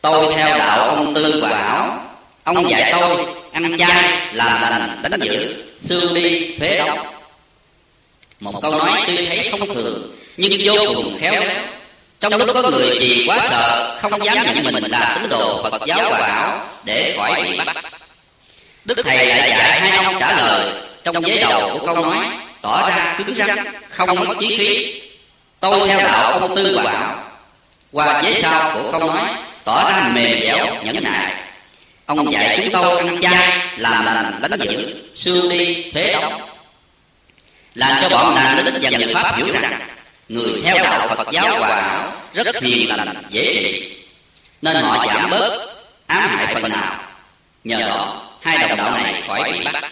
tôi 0.00 0.34
theo 0.36 0.58
đạo 0.58 0.78
ông 0.78 1.14
tư 1.14 1.40
hòa 1.40 1.50
hảo 1.50 2.09
ông 2.56 2.70
dạy 2.70 2.92
tôi 3.00 3.26
ăn 3.52 3.78
chay 3.78 4.26
làm 4.32 4.62
lành 4.62 5.02
đánh 5.02 5.20
giữ 5.20 5.64
xương 5.78 6.14
đi 6.14 6.56
thuế 6.58 6.78
đóng 6.78 6.98
một 8.40 8.62
câu 8.62 8.70
nói 8.70 9.02
tuy 9.06 9.26
thấy 9.26 9.48
không 9.50 9.74
thường 9.74 10.16
nhưng 10.36 10.52
vô 10.64 10.92
cùng 10.94 11.18
khéo 11.20 11.32
léo. 11.32 11.62
Trong 12.20 12.36
lúc 12.36 12.50
có 12.54 12.70
người 12.70 12.98
vì 13.00 13.24
quá 13.28 13.38
sợ 13.50 13.98
không 14.02 14.24
dám 14.24 14.36
nhận 14.54 14.72
mình 14.72 14.84
là 14.90 15.18
tín 15.20 15.30
đồ 15.30 15.62
phật 15.62 15.82
giáo 15.86 16.08
hòa 16.10 16.28
hảo 16.28 16.66
để 16.84 17.14
khỏi 17.16 17.42
bị 17.42 17.56
bắt. 17.56 17.76
Đức 18.84 18.98
thầy 19.04 19.26
lại 19.26 19.50
dạy 19.50 19.80
hai 19.80 20.04
ông 20.04 20.16
trả 20.20 20.36
lời. 20.36 20.72
Trong 21.04 21.26
giấy 21.26 21.38
đầu 21.40 21.78
của 21.78 21.86
câu 21.86 22.04
nói 22.06 22.26
tỏ 22.62 22.88
ra 22.88 23.14
cứng 23.18 23.36
rắn 23.36 23.58
không 23.90 24.14
mất 24.14 24.34
chí 24.40 24.56
khí. 24.56 25.00
Tôi 25.60 25.88
theo 25.88 25.98
đạo 25.98 26.32
ông 26.32 26.56
tư 26.56 26.80
hòa 26.80 26.92
hảo 26.92 27.24
qua 27.92 28.22
giấy 28.22 28.38
sau 28.42 28.70
của 28.74 28.98
câu 28.98 29.08
nói 29.08 29.28
tỏ 29.64 29.90
ra 29.90 30.10
mềm 30.14 30.40
dẻo 30.40 30.66
nhẫn 30.84 30.96
nại 31.04 31.34
ông 32.16 32.32
dạy 32.32 32.56
chúng 32.56 32.72
tôi 32.72 32.98
ăn 32.98 33.20
chay 33.22 33.58
làm 33.76 34.04
lành 34.04 34.40
đánh 34.42 34.60
giữ 34.60 34.94
xương 35.14 35.48
đi 35.48 35.90
thế 35.92 36.12
đóng 36.12 36.40
làm 37.74 38.02
cho 38.02 38.08
bọn 38.08 38.34
đàn 38.34 38.64
lính 38.64 38.78
và 38.82 38.90
người 38.90 39.14
pháp 39.14 39.36
hiểu 39.36 39.46
rằng 39.52 39.80
người 40.28 40.60
theo 40.64 40.76
đạo 40.84 41.08
phật 41.08 41.28
giáo 41.32 41.58
hòa 41.58 41.68
hảo 41.68 42.12
rất 42.34 42.62
hiền 42.62 42.88
lành 42.88 43.22
dễ 43.30 43.54
trị. 43.54 43.96
nên 44.62 44.76
họ 44.76 45.06
giảm 45.06 45.30
bớt 45.30 45.66
ám 46.06 46.30
hại 46.36 46.54
phần 46.54 46.72
nào. 46.72 47.00
nhờ 47.64 47.80
đó 47.80 48.22
hai 48.42 48.68
đồng 48.68 48.78
đạo 48.78 48.90
này 48.90 49.22
khỏi 49.26 49.52
bị 49.52 49.58
bắt. 49.64 49.84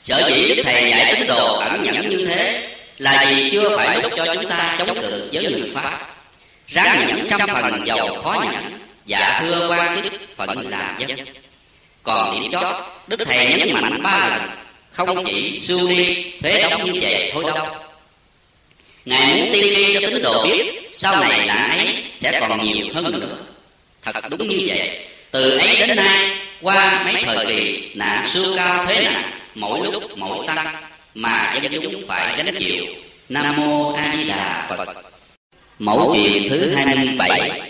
sở 0.00 0.28
dĩ 0.28 0.54
đức 0.54 0.62
thầy 0.64 0.90
dạy 0.90 1.14
tín 1.14 1.26
đồ 1.26 1.58
ẩn 1.58 1.82
nhẫn 1.82 2.08
như 2.08 2.26
thế 2.26 2.68
là 2.98 3.24
vì 3.28 3.50
chưa 3.50 3.76
phải 3.76 4.02
lúc 4.02 4.12
cho 4.16 4.34
chúng 4.34 4.48
ta 4.48 4.76
chống 4.78 5.00
cự 5.00 5.28
với 5.32 5.52
người 5.52 5.70
pháp. 5.74 6.00
ráng 6.68 7.06
nhẫn 7.06 7.28
trăm 7.30 7.40
phần 7.48 7.86
giàu 7.86 8.22
khó 8.22 8.44
nhẫn 8.52 8.87
dạ 9.08 9.40
thưa 9.40 9.68
quan 9.70 10.02
chức 10.02 10.12
phận 10.36 10.68
làm 10.68 10.98
dân 10.98 11.18
còn 12.02 12.40
điểm 12.40 12.52
chót, 12.52 12.74
đức 13.06 13.20
thầy 13.24 13.54
nhấn 13.58 13.72
mạnh 13.72 14.02
ba 14.02 14.28
lần, 14.28 14.50
không 14.92 15.24
chỉ 15.24 15.60
sưu 15.60 15.88
đi 15.88 16.32
thuế 16.42 16.68
đóng 16.70 16.84
như 16.84 17.00
vậy, 17.02 17.30
thôi 17.34 17.44
đâu. 17.54 17.66
Ngài 19.04 19.34
muốn 19.34 19.52
tiên 19.52 19.74
tri 19.76 19.94
cho 19.94 20.00
tín 20.00 20.22
đồ 20.22 20.44
biết, 20.44 20.90
sau 20.92 21.20
này 21.20 21.46
là 21.46 21.54
ấy 21.54 22.04
sẽ 22.16 22.40
còn 22.40 22.64
nhiều 22.64 22.86
hơn 22.94 23.20
nữa. 23.20 23.36
Thật 24.02 24.14
đúng 24.30 24.48
như 24.48 24.58
vậy. 24.66 25.06
Từ 25.30 25.58
ấy 25.58 25.76
đến 25.76 25.96
nay, 25.96 26.30
qua 26.60 27.04
mấy 27.04 27.22
thời 27.24 27.46
kỳ 27.46 27.90
nạn 27.94 28.26
sưu 28.26 28.56
cao 28.56 28.86
thế 28.86 29.04
nạn, 29.04 29.30
mỗi 29.54 29.80
lúc 29.92 30.18
mỗi 30.18 30.46
tăng, 30.46 30.74
mà 31.14 31.54
dân 31.62 31.82
chúng 31.82 32.06
phải 32.08 32.34
gánh 32.36 32.54
chịu. 32.58 32.84
Nam 33.28 33.56
mô 33.56 33.92
a 33.92 34.14
di 34.16 34.24
đà 34.24 34.66
phật. 34.68 34.88
Mẫu 35.78 36.14
chuyện 36.14 36.48
thứ 36.50 36.74
hai 36.74 36.96
mươi 36.96 37.08
bảy 37.18 37.67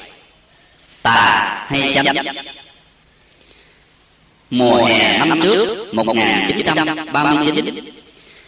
tà 1.03 1.49
hay 1.69 1.93
chấm 1.95 2.17
mùa 4.51 4.85
hè 4.85 5.19
năm 5.19 5.41
trước 5.43 5.95
1939 5.95 7.93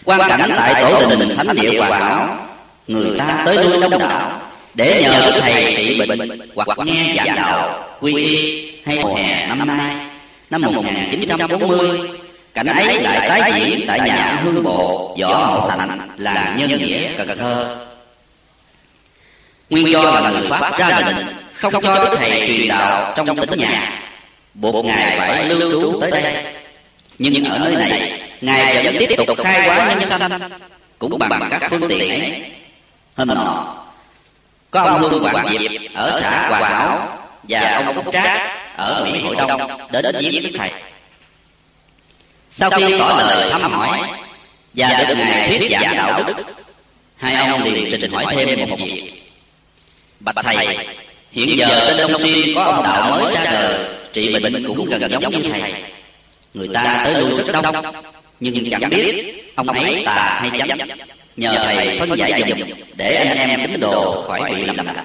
quan 0.05 0.21
cảnh 0.29 0.51
tại 0.57 0.83
tổ 0.83 1.09
đình 1.11 1.37
thánh 1.37 1.57
địa 1.57 1.79
hòa 1.79 1.99
hảo 1.99 2.47
người 2.87 3.19
ta 3.19 3.43
tới 3.45 3.65
lui 3.65 3.81
đông 3.81 3.99
đảo 3.99 4.41
để 4.75 5.03
nhờ 5.03 5.41
thầy 5.41 5.75
trị 5.77 5.99
bệnh 5.99 6.41
hoặc 6.55 6.79
nghe 6.85 7.15
giảng 7.17 7.37
đạo 7.37 7.85
quy 8.01 8.15
y 8.15 8.71
hay 8.85 8.99
mùa 9.03 9.15
hè 9.15 9.47
năm 9.47 9.67
nay. 9.67 9.97
Năm 10.51 10.63
1940 10.63 12.01
cảnh 12.55 12.67
ấy 12.67 13.01
lại 13.01 13.29
tái 13.29 13.53
diễn 13.57 13.85
tại 13.87 14.01
nhà 14.01 14.41
hương 14.45 14.63
bộ, 14.63 15.17
võ 15.21 15.47
hậu 15.47 15.71
thành 15.71 16.09
là 16.17 16.55
nhân 16.59 16.71
nghĩa 16.71 17.13
cần 17.17 17.39
thơ. 17.39 17.77
Nguyên 19.71 19.89
do 19.89 20.03
là 20.03 20.31
người 20.31 20.49
pháp 20.49 20.79
ra 20.79 21.01
lệnh 21.07 21.27
không 21.61 21.73
cho 21.83 22.05
đức 22.05 22.17
thầy 22.19 22.47
truyền 22.47 22.69
đạo 22.69 23.13
trong 23.17 23.37
tỉnh 23.37 23.59
nhà. 23.59 24.03
Buộc 24.55 24.85
ngài 24.85 25.19
phải 25.19 25.45
lưu 25.45 25.71
trú 25.71 26.01
tới 26.01 26.11
đây. 26.11 26.45
nhưng 27.19 27.45
ở 27.45 27.59
nơi 27.59 27.77
này 27.77 28.21
ngài 28.41 28.85
vẫn 28.85 28.97
tiếp 28.99 29.17
tục 29.27 29.39
khai 29.45 29.69
hóa 29.69 29.89
nhân 29.89 30.05
sanh. 30.05 30.41
cũng 30.99 31.19
bằng 31.19 31.49
các 31.51 31.63
phương 31.71 31.89
tiện 31.89 32.21
ấy. 32.21 32.53
hôm 33.17 33.29
nọ 33.29 33.77
có 34.71 34.81
ông 34.81 35.01
hương 35.01 35.23
hoàng 35.23 35.49
diệp 35.59 35.71
ở 35.95 36.21
xã 36.21 36.49
hòa 36.49 36.69
hảo 36.69 37.19
và 37.43 37.75
ông 37.75 37.97
úc 37.97 38.13
trác 38.13 38.61
ở 38.77 39.05
mỹ 39.05 39.21
hội 39.23 39.37
đông 39.37 39.79
đến 39.93 40.17
viếng 40.21 40.43
đức 40.43 40.51
thầy. 40.59 40.71
Sau 42.51 42.71
khi 42.71 42.99
tỏ 42.99 43.17
lời 43.19 43.53
thăm 43.53 43.73
hỏi 43.73 43.99
và 44.75 45.05
được 45.09 45.15
ngài 45.15 45.59
thuyết 45.59 45.71
giảng 45.71 45.97
đạo 45.97 46.23
đức 46.27 46.35
hai 47.17 47.49
ông 47.49 47.63
liền 47.63 48.01
trình 48.01 48.11
hỏi 48.13 48.27
thêm 48.37 48.71
một 48.71 48.77
việc. 48.79 49.13
Bạch 50.21 50.37
thầy 50.43 50.77
hiện 51.33 51.59
giờ 51.59 51.85
tên 51.87 51.97
đông 51.97 52.21
xuyên 52.21 52.55
có 52.55 52.63
ông 52.63 52.83
đạo 52.83 53.11
mới 53.11 53.35
ra 53.35 53.45
đời, 53.45 53.89
trị 54.13 54.39
bệnh 54.39 54.65
cũng 54.67 54.91
gần 54.91 55.11
giống 55.11 55.33
như 55.33 55.51
thầy. 55.53 55.75
Người 56.55 56.69
ta 56.75 57.03
tới 57.05 57.15
lui 57.15 57.35
rất 57.35 57.63
đông, 57.63 57.85
nhưng 58.41 58.71
chẳng 58.71 58.91
biết 58.91 59.35
ông 59.57 59.69
ấy 59.69 60.03
tà 60.07 60.41
hay 60.41 60.51
chấm 60.69 60.79
nhờ 61.37 61.55
thầy 61.65 61.99
phân 61.99 62.19
giải 62.19 62.43
dùm 62.49 62.69
để 62.95 63.15
anh 63.15 63.39
em 63.39 63.61
tín 63.61 63.81
đồ 63.81 64.23
khỏi 64.23 64.41
bị 64.55 64.65
lầm 64.65 64.87
lạc. 64.87 65.05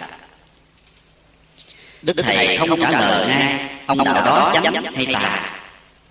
Đức 2.01 2.13
thầy 2.23 2.57
không 2.57 2.81
trả 2.81 2.91
lời 2.91 3.27
ngay, 3.27 3.69
ông 3.85 4.03
đạo 4.03 4.25
đó 4.25 4.53
chấm 4.63 4.73
hay 4.95 5.05
tà. 5.13 5.49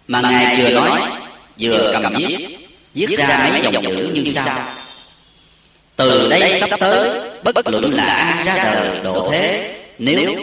Mà 0.08 0.20
ngài 0.20 0.56
vừa 0.56 0.70
nói, 0.70 1.00
vừa 1.60 1.98
cầm 2.02 2.14
viết 2.16 2.58
viết 2.94 3.18
ra 3.18 3.48
mấy 3.52 3.62
dòng 3.62 3.84
chữ 3.84 4.10
như 4.14 4.32
sau. 4.34 4.74
Từ 5.96 6.28
đây 6.30 6.60
sắp 6.60 6.80
tới, 6.80 7.20
bất 7.42 7.66
luận 7.66 7.92
là 7.94 8.04
ai 8.04 8.44
ra 8.44 8.54
đời 8.64 9.00
độ 9.04 9.28
thế 9.32 9.70
nếu 9.98 10.34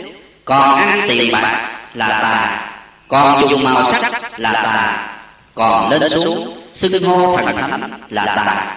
còn 0.46 0.78
ăn 0.78 1.06
tiền 1.10 1.32
bạc 1.32 1.72
là 1.94 2.08
tà 2.08 2.68
còn 3.08 3.50
dùng 3.50 3.64
màu 3.64 3.94
sắc 3.94 4.40
là 4.40 4.54
tà 4.54 5.08
còn 5.56 5.90
lên 5.90 6.10
xuống 6.10 6.62
xưng 6.74 7.04
hô 7.04 7.38
thần 7.38 7.58
thánh 7.58 8.02
là 8.10 8.26
tà. 8.26 8.76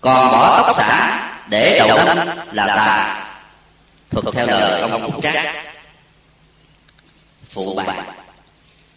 Còn 0.00 0.32
bỏ 0.32 0.62
tóc 0.62 0.76
xả 0.76 1.22
để 1.48 1.78
đầu 1.88 1.98
đâm 2.06 2.28
là 2.52 2.66
tà. 2.66 3.24
Thuật 4.10 4.34
theo 4.34 4.46
lời 4.46 4.80
ông 4.80 5.12
phúc 5.12 5.20
trác. 5.22 5.54
Phụ 7.50 7.74
bạc, 7.74 8.04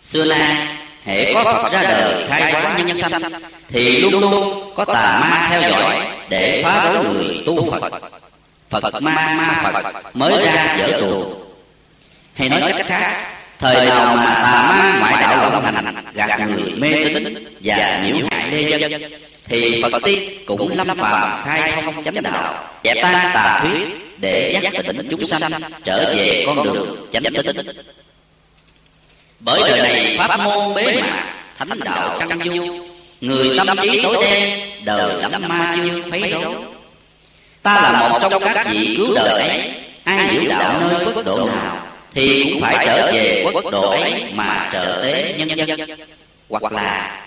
xưa 0.02 0.26
nay 0.26 0.68
hệ 1.04 1.34
có 1.34 1.44
phật 1.44 1.74
ra 1.74 1.84
đời 1.84 2.26
khai 2.30 2.52
hóa 2.52 2.78
nhân 2.78 2.96
sanh 2.96 3.22
thì 3.68 4.00
luôn 4.00 4.20
luôn 4.22 4.74
có 4.76 4.86
tà 4.86 5.20
ma 5.22 5.48
theo 5.50 5.62
dõi 5.70 6.08
để 6.30 6.62
phá 6.66 6.92
rối 6.94 7.04
người 7.04 7.44
tu 7.46 7.72
phật 7.72 7.94
phật 8.82 9.02
ma 9.02 9.36
ma 9.38 9.72
phật 9.74 10.16
mới 10.16 10.46
ra 10.46 10.76
dở 10.80 10.98
tù 11.00 11.34
hay 12.34 12.50
nói 12.50 12.74
cách 12.78 12.86
khác 12.88 13.28
thời 13.60 13.86
nào 13.86 14.16
mà 14.16 14.34
tà 14.44 14.72
ma 14.72 15.00
ngoại 15.00 15.14
đạo 15.22 15.52
lộng 15.52 15.66
hành 15.66 15.96
gạt 16.14 16.40
người 16.48 16.74
mê 16.78 17.14
tín 17.14 17.58
và 17.64 18.04
nhiễu 18.06 18.28
hại 18.32 18.52
lê 18.52 18.78
dân 18.78 19.02
thì 19.46 19.82
phật 19.82 20.04
tiên 20.04 20.44
cũng 20.48 20.78
lâm 20.78 20.98
phàm 20.98 21.44
khai 21.46 21.72
thông 21.82 22.04
chánh 22.04 22.24
đạo 22.24 22.70
dẹp 22.84 22.98
tan 23.02 23.32
tà 23.34 23.60
thuyết 23.62 23.88
để 24.18 24.60
giác 24.62 24.74
tỉnh 24.88 25.08
chúng 25.12 25.26
sanh 25.26 25.52
trở 25.84 26.14
về 26.16 26.44
con 26.48 26.64
đường 26.64 27.08
chánh 27.12 27.24
tín 27.24 27.68
bởi 29.40 29.62
đời 29.70 29.82
này 29.82 30.16
pháp 30.20 30.40
môn 30.40 30.74
bế 30.76 31.02
mạc 31.02 31.34
thánh 31.60 31.80
đạo 31.80 32.20
căn 32.20 32.40
du 32.44 32.66
người 33.22 33.58
tâm 33.58 33.78
trí 33.82 34.02
tối 34.04 34.18
đen 34.22 34.60
đời 34.86 35.22
lắm 35.22 35.42
ma 35.48 35.78
dương 35.84 36.12
phấy 36.12 36.30
rối 36.30 36.73
ta 37.64 37.92
là 37.94 38.10
một 38.10 38.20
trong 38.22 38.44
các 38.54 38.68
vị 38.72 38.94
cứu 38.98 39.16
đời 39.16 39.48
ấy. 39.48 39.72
ai 40.04 40.28
hiểu 40.28 40.44
đạo 40.50 40.82
nơi 40.82 41.06
quốc 41.06 41.26
độ 41.26 41.48
nào 41.48 41.78
thì 42.14 42.50
cũng 42.52 42.62
phải 42.62 42.86
trở 42.86 43.12
về 43.12 43.46
quốc 43.54 43.72
độ 43.72 43.90
ấy 43.90 44.24
mà 44.34 44.70
trợ 44.74 45.00
tế 45.04 45.36
nhân 45.38 45.68
dân 45.68 45.80
hoặc 46.50 46.74
là 46.74 47.22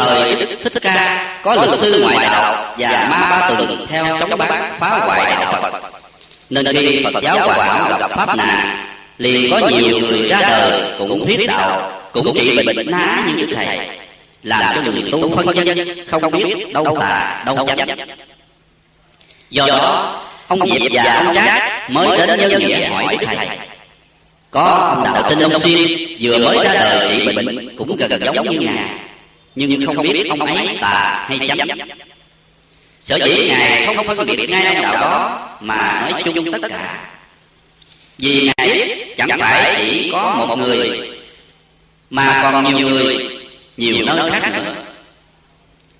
thời 0.00 0.36
Đức 0.36 0.46
Thích 0.62 0.82
Ca 0.82 1.26
có 1.42 1.54
luật 1.54 1.78
sư 1.78 2.00
ngoại 2.02 2.16
đạo 2.22 2.74
và 2.78 3.08
ma 3.10 3.38
ba 3.40 3.48
tuần 3.48 3.86
theo 3.88 4.18
chống 4.20 4.38
bác 4.38 4.78
phá 4.78 4.88
hoại 4.88 5.30
đạo 5.30 5.52
Phật. 5.62 5.82
Nên 6.50 6.66
khi 6.72 7.04
Phật 7.14 7.22
giáo 7.22 7.48
hoàn 7.48 7.60
hảo 7.60 7.98
gặp 8.00 8.10
pháp 8.10 8.36
nạn 8.36 8.86
liền 9.18 9.50
có 9.50 9.68
nhiều 9.68 9.98
người 9.98 10.28
ra 10.28 10.38
đời 10.40 10.82
cũng 10.98 11.26
thuyết 11.26 11.48
đạo, 11.48 11.92
cũng 12.12 12.34
trị 12.34 12.62
bệnh 12.66 12.90
ná 12.90 13.24
như 13.26 13.34
như 13.34 13.54
thầy, 13.54 13.78
làm 14.42 14.74
cho 14.74 14.92
người 14.92 15.04
tu 15.12 15.30
phân 15.30 15.66
dân 15.66 16.06
không 16.08 16.30
biết 16.30 16.72
đâu 16.72 16.96
là 16.96 17.42
đâu 17.46 17.66
chánh. 17.76 17.98
Do 19.50 19.66
đó, 19.66 20.22
ông 20.48 20.60
diệp 20.66 20.92
và 20.92 21.22
ông 21.26 21.34
trác 21.34 21.90
mới 21.90 22.26
đến 22.26 22.38
nhân 22.38 22.58
nghĩa 22.58 22.86
hỏi 22.86 23.16
đức 23.20 23.26
thầy. 23.26 23.48
Có 24.50 24.94
ông 24.94 25.04
đạo 25.04 25.30
tên 25.30 25.38
ông 25.38 25.60
xuyên 25.60 26.16
vừa 26.20 26.38
mới 26.38 26.64
ra 26.64 26.74
đời 26.74 27.08
trị 27.08 27.32
bệnh 27.32 27.76
cũng 27.76 27.96
gần 27.96 28.34
giống 28.34 28.48
như 28.48 28.58
ngài 28.58 29.09
nhưng 29.54 29.86
không 29.86 30.02
biết 30.02 30.26
ông 30.28 30.40
ấy 30.40 30.78
tà 30.80 31.26
hay 31.28 31.48
chánh 31.48 31.78
sở 33.00 33.18
dĩ 33.24 33.48
ngài 33.48 33.86
không 33.86 34.06
phân 34.16 34.26
biệt 34.26 34.50
ngay 34.50 34.64
ông 34.64 34.82
đạo 34.82 34.94
đó 34.94 35.48
mà 35.60 36.08
nói 36.10 36.22
chung 36.22 36.52
tất 36.52 36.68
cả. 36.68 37.10
Vì 38.18 38.50
ngài 38.56 38.68
biết 38.68 39.16
chẳng 39.16 39.28
phải 39.38 39.74
chỉ 39.78 40.08
có 40.12 40.34
một 40.48 40.58
người 40.58 41.10
mà 42.10 42.40
còn 42.42 42.74
nhiều 42.74 42.88
người 42.88 43.28
nhiều 43.76 43.96
nơi 44.06 44.30
khác 44.30 44.52
nữa. 44.54 44.74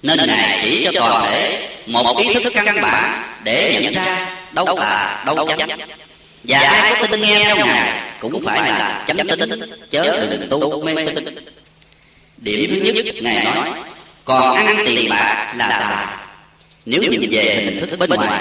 Nên 0.03 0.19
ngài 0.27 0.61
chỉ 0.63 0.85
cho 0.85 1.01
toàn 1.01 1.25
thể 1.25 1.69
một 1.87 2.19
ý 2.19 2.35
thức 2.35 2.53
căn 2.55 2.81
bản 2.83 3.23
để 3.45 3.81
nhận 3.83 3.93
ra 3.93 4.37
đâu 4.53 4.67
tà 4.81 5.23
đâu 5.27 5.49
chánh 5.59 5.79
và 6.45 6.59
ai 6.59 6.95
có 7.01 7.07
tin 7.07 7.21
nghe 7.21 7.45
theo 7.45 7.57
ngài 7.57 8.01
cũng 8.21 8.43
phải 8.43 8.59
là 8.59 9.05
chánh 9.07 9.17
tín 9.17 9.61
chớ 9.91 10.27
đừng 10.31 10.49
tu 10.51 10.85
mê 10.85 11.07
tín 11.07 11.60
điểm 12.41 12.81
thứ 12.85 12.93
nhất, 12.93 13.15
ngài 13.21 13.45
nói, 13.45 13.71
còn 14.25 14.57
ăn 14.57 14.83
tiền 14.87 15.11
bạc 15.11 15.55
là 15.57 15.69
tà. 15.69 16.17
Nếu 16.87 17.03
nhìn 17.03 17.21
về 17.31 17.63
hình 17.65 17.89
thức 17.91 17.99
bên 17.99 18.11
ngoài, 18.11 18.41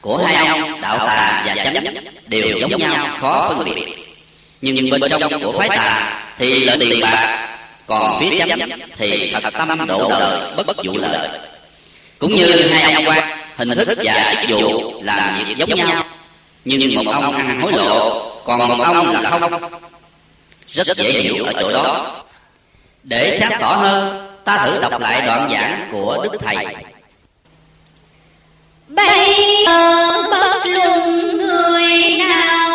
của 0.00 0.16
hai 0.16 0.46
ông, 0.46 0.80
đạo 0.80 0.98
tà 0.98 1.42
và 1.46 1.54
chánh, 1.54 1.94
đều 2.26 2.58
giống 2.58 2.76
nhau, 2.76 3.06
khó 3.20 3.54
phân 3.56 3.64
biệt. 3.64 3.84
Nhưng 4.60 4.90
bên 4.90 5.02
trong 5.20 5.42
của 5.42 5.52
phái 5.58 5.68
tà 5.68 6.20
thì 6.38 6.64
lợi 6.64 6.76
tiền 6.80 7.00
bạc, 7.00 7.48
còn 7.86 8.20
phía 8.20 8.38
chánh 8.38 8.58
thì 8.98 9.32
thật 9.42 9.54
tâm 9.58 9.86
độ 9.86 10.08
đời, 10.10 10.64
bất 10.66 10.76
vụ 10.84 10.96
lợi. 10.96 11.28
Cũng 12.18 12.36
như 12.36 12.68
hai 12.72 12.92
ông 12.92 13.08
quan, 13.08 13.38
hình 13.56 13.70
thức 13.70 13.98
và 14.04 14.34
chức 14.40 14.50
vụ 14.50 15.02
làm 15.02 15.44
việc 15.46 15.56
giống 15.56 15.74
nhau. 15.74 16.04
Nhưng 16.64 16.94
một 16.94 17.12
ông 17.12 17.36
ăn 17.36 17.60
hối 17.60 17.72
lộ, 17.72 18.30
còn 18.44 18.68
một 18.68 18.84
ông 18.84 19.12
là 19.12 19.30
không. 19.30 19.62
Rất 20.68 20.96
dễ 20.96 21.12
hiểu 21.12 21.44
ở 21.44 21.52
chỗ 21.60 21.72
đó 21.72 22.14
để 23.02 23.36
sáng 23.40 23.52
tỏ 23.60 23.66
hơn 23.66 24.28
ta 24.44 24.66
thử 24.66 24.78
đọc 24.80 25.00
lại 25.00 25.22
đoạn 25.26 25.48
giảng 25.52 25.88
của 25.92 26.22
đức 26.22 26.38
thầy. 26.40 26.56
Bây 28.88 29.34
giờ 29.66 30.22
bất 30.30 30.66
luận 30.66 31.36
người 31.36 32.16
nào 32.18 32.67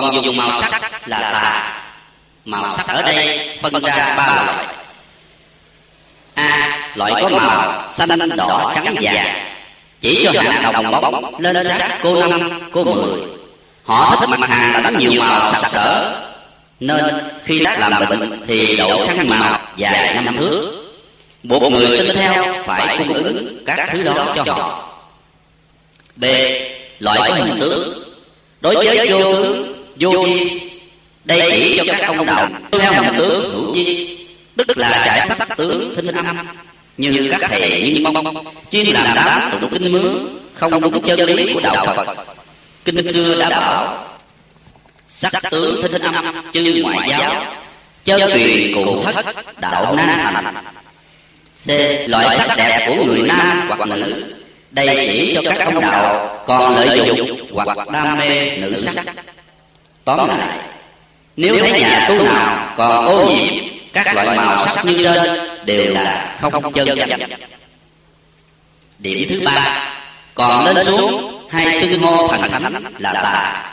còn 0.00 0.24
dùng 0.24 0.36
màu 0.36 0.62
sắc 0.62 1.08
là 1.08 1.18
tà 1.18 1.74
màu 2.44 2.70
sắc 2.70 2.86
ở 2.88 3.02
đây 3.02 3.48
phân 3.62 3.82
ra 3.82 4.14
ba 4.16 4.42
loại. 4.46 4.66
A, 6.34 6.78
loại 6.94 7.22
có 7.22 7.28
màu 7.28 7.88
xanh, 7.88 8.36
đỏ, 8.36 8.72
trắng, 8.74 8.94
vàng. 9.00 9.44
Chỉ 10.00 10.28
cho 10.32 10.40
hạng 10.40 10.72
đồng 10.72 11.00
bóng, 11.00 11.40
lên 11.40 11.64
sát 11.64 11.98
cô 12.02 12.26
năm, 12.26 12.70
cô 12.72 12.84
mười. 12.84 13.20
Họ 13.84 14.16
thích 14.20 14.28
mặt 14.38 14.50
hàng 14.50 14.72
là 14.72 14.80
đánh 14.80 14.98
nhiều 14.98 15.12
màu 15.18 15.52
sặc 15.52 15.70
sỡ. 15.70 16.20
Nên 16.80 17.04
khi 17.44 17.64
tác 17.64 17.78
làm 17.78 18.08
bệnh 18.10 18.42
thì 18.46 18.76
độ 18.76 19.06
khăn 19.06 19.28
màu 19.28 19.58
dài 19.76 20.14
năm 20.14 20.36
thước. 20.36 20.74
Buộc 21.42 21.72
người 21.72 21.98
tin 21.98 22.16
theo, 22.16 22.62
phải 22.66 22.98
cung 22.98 23.14
ứng 23.14 23.64
các 23.66 23.88
thứ 23.92 24.02
đó 24.02 24.34
cho 24.36 24.52
họ. 24.52 24.88
B, 26.16 26.24
loại 26.98 27.18
có 27.28 27.34
hình 27.34 27.60
tướng. 27.60 28.04
Đối 28.60 28.74
với 28.74 29.10
vô 29.10 29.32
tướng 29.42 29.77
vô 30.00 30.10
vi. 30.10 30.60
đây 31.24 31.50
chỉ 31.50 31.76
cho 31.76 31.84
các 31.92 32.06
ông 32.06 32.26
đạo. 32.26 32.48
Theo 32.72 32.92
hình 32.92 33.14
tướng 33.18 33.50
hữu 33.52 33.74
vi 33.74 34.18
tức 34.56 34.78
là 34.78 35.04
giải 35.06 35.28
sắc 35.36 35.56
tướng 35.56 35.94
thinh 35.96 36.06
âm. 36.06 36.46
Như 36.96 37.28
các 37.30 37.50
thầy 37.50 37.92
như 37.94 38.04
bông 38.04 38.46
chuyên 38.72 38.86
làm 38.86 39.16
đám 39.16 39.50
tụng 39.60 39.70
kinh 39.72 39.92
mướn 39.92 40.38
không 40.54 40.80
đúng 40.80 41.02
chân 41.02 41.20
lý 41.20 41.52
của 41.54 41.60
đạo 41.60 41.86
phật. 41.86 42.16
Kinh 42.84 43.12
xưa 43.12 43.40
đã 43.40 43.50
bảo 43.50 44.08
sắc 45.08 45.32
tướng 45.50 45.92
thinh 45.92 46.02
âm 46.02 46.52
chư 46.52 46.82
ngoại 46.82 47.08
giáo 47.10 47.44
chân 48.04 48.30
truyền 48.32 48.74
cụ 48.74 49.02
thất 49.02 49.26
đạo 49.60 49.94
nan 49.94 50.08
thành 50.08 50.54
C. 51.66 51.68
Loại 52.08 52.38
sắc 52.38 52.56
đẹp 52.56 52.86
của 52.86 53.04
người 53.04 53.22
nam 53.28 53.68
hoặc 53.68 53.88
nữ. 53.88 54.24
Đây 54.70 55.08
chỉ 55.12 55.34
cho 55.34 55.50
các 55.50 55.64
ông 55.64 55.80
đạo 55.80 56.44
còn 56.46 56.74
lợi 56.74 57.00
dụng 57.06 57.48
hoặc 57.52 57.88
đam 57.92 58.18
mê 58.18 58.56
nữ 58.56 58.76
sắc 58.76 59.04
Tóm 60.08 60.28
lại, 60.28 60.58
Nếu 61.36 61.58
thấy 61.58 61.80
nhà 61.80 62.06
tu 62.08 62.22
nào 62.22 62.74
còn 62.76 63.06
ô 63.06 63.26
nhiễm, 63.26 63.64
các 63.92 64.14
loại 64.14 64.36
màu 64.36 64.66
sắc 64.66 64.84
như 64.84 65.02
trên 65.04 65.40
đều 65.64 65.94
là 65.94 66.36
không 66.40 66.72
chân 66.72 66.98
chánh 66.98 67.20
điểm 68.98 69.28
thứ 69.28 69.40
ba, 69.44 69.88
còn 70.34 70.64
lên 70.64 70.84
xuống 70.84 71.44
hai 71.50 71.80
xưng 71.80 72.00
hô 72.02 72.28
thần 72.28 72.42
thánh 72.42 72.84
là 72.98 73.12
tà 73.12 73.64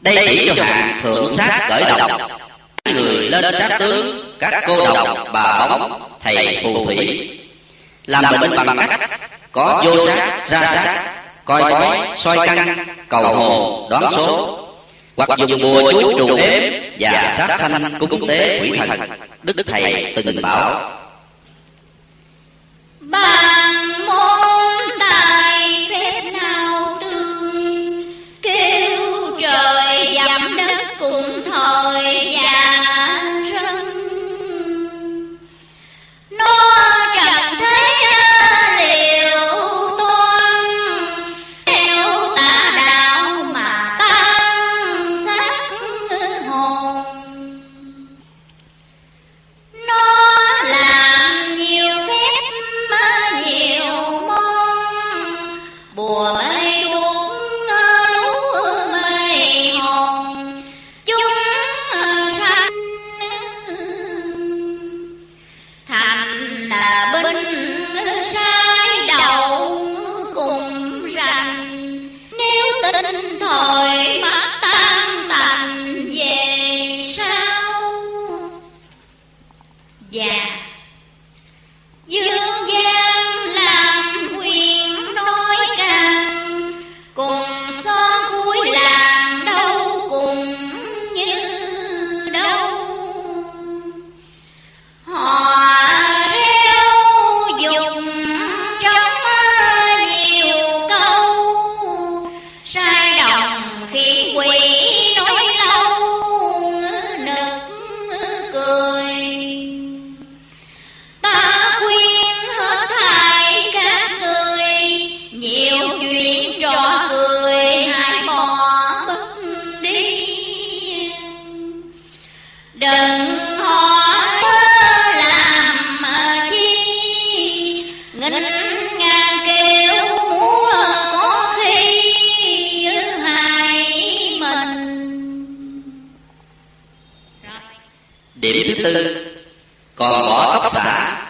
đây 0.00 0.26
chỉ 0.28 0.52
cho 0.56 0.64
hạng 0.64 1.00
thượng 1.02 1.36
sát 1.36 1.66
cởi 1.68 1.84
độc 1.98 2.10
người 2.84 3.30
lên 3.30 3.54
sát 3.54 3.78
tướng, 3.78 4.34
các 4.38 4.64
cô 4.66 4.94
độc, 4.94 5.28
bà 5.32 5.66
bóng, 5.66 6.02
thầy 6.22 6.60
phù 6.62 6.84
thủy. 6.84 7.30
Làm 8.06 8.24
bệnh 8.40 8.66
bằng 8.66 8.76
cách 8.88 9.10
có 9.52 9.82
vô 9.84 10.06
sát, 10.06 10.48
ra 10.50 10.62
sát, 10.62 11.14
coi 11.44 11.62
bói, 11.72 11.98
soi 12.16 12.46
căn 12.46 12.86
cầu 13.08 13.34
hồ 13.34 13.86
đoán 13.90 14.12
số 14.16 14.63
hoặc 15.16 15.38
dùng 15.48 15.62
bùa 15.62 15.92
chú 15.92 16.18
trù 16.18 16.36
đếm 16.36 16.72
và 17.00 17.34
sát 17.38 17.70
sanh 17.70 17.98
cúng 17.98 18.26
tế 18.28 18.60
quỷ 18.62 18.78
thần. 18.78 19.00
Đức 19.42 19.56
thầy 19.66 20.12
từng 20.16 20.42
bảo. 20.42 20.90
Bằng 23.00 24.06
môn 24.06 24.98
tài 25.00 25.86
phép 25.90 26.22
nào 26.32 26.43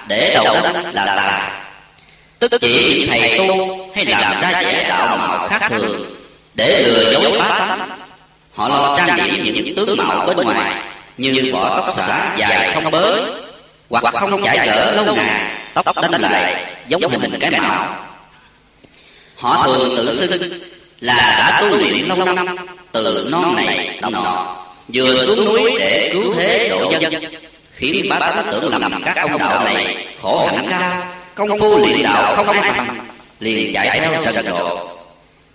để 0.09 0.35
đầu 0.35 0.55
đất 0.63 0.95
là 0.95 1.07
tà. 1.17 1.51
Tức 2.39 2.53
chỉ 2.61 2.97
những 2.99 3.09
thầy 3.09 3.39
tu 3.39 3.79
hay 3.95 4.05
làm 4.05 4.41
ra 4.41 4.63
vẻ 4.63 4.87
đạo 4.89 5.17
mạo 5.17 5.49
khác 5.49 5.69
thường, 5.69 6.15
để 6.55 6.83
lừa 6.83 7.13
dối 7.13 7.39
bá 7.39 7.49
tánh. 7.49 7.91
Họ 8.55 8.69
lo 8.69 8.97
trang 8.97 9.17
điểm 9.17 9.45
những 9.45 9.77
tướng 9.77 9.97
mạo 9.97 10.27
bên 10.27 10.37
ngoài 10.37 10.75
như 11.17 11.51
vỏ 11.53 11.81
tóc 11.81 11.95
xả 11.97 12.35
dài 12.37 12.71
không 12.75 12.91
bới, 12.91 13.23
hoặc 13.91 14.15
không 14.15 14.43
chảy 14.43 14.67
gỡ 14.67 14.93
lâu 14.93 15.15
ngày, 15.15 15.53
tóc 15.75 15.97
đánh 15.97 16.23
lại 16.23 16.65
giống 16.89 17.09
hình 17.11 17.39
cái 17.41 17.51
mạo. 17.51 17.97
họ 19.37 19.67
thường 19.67 19.97
tự 19.97 20.29
xưng 20.29 20.61
là 21.01 21.15
đã 21.15 21.61
tu 21.61 21.77
luyện 21.77 22.09
lâu 22.09 22.25
năm, 22.25 22.57
từ 22.93 23.27
non 23.31 23.57
này 23.57 23.99
đông 24.03 24.13
nọ, 24.13 24.57
vừa 24.95 25.27
xuống 25.27 25.45
núi 25.45 25.73
để 25.79 26.11
cứu 26.13 26.35
thế 26.35 26.69
độ 26.69 26.91
dân 26.91 27.13
khiến 27.93 28.09
bá 28.09 28.19
tánh 28.19 28.49
tưởng 28.53 28.79
lầm 28.79 29.03
các 29.05 29.17
ông 29.17 29.39
đạo 29.39 29.65
này 29.65 30.07
khổ 30.23 30.47
hạnh 30.47 30.67
cao 30.71 31.03
công 31.35 31.59
phu 31.59 31.79
luyện 31.79 32.03
đạo 32.03 32.37
không 32.37 32.49
ai 32.49 32.73
bằng 32.73 32.99
liền 33.41 33.75
chạy 33.75 34.01
theo 34.01 34.33
rần 34.33 34.47
rộ 34.47 34.89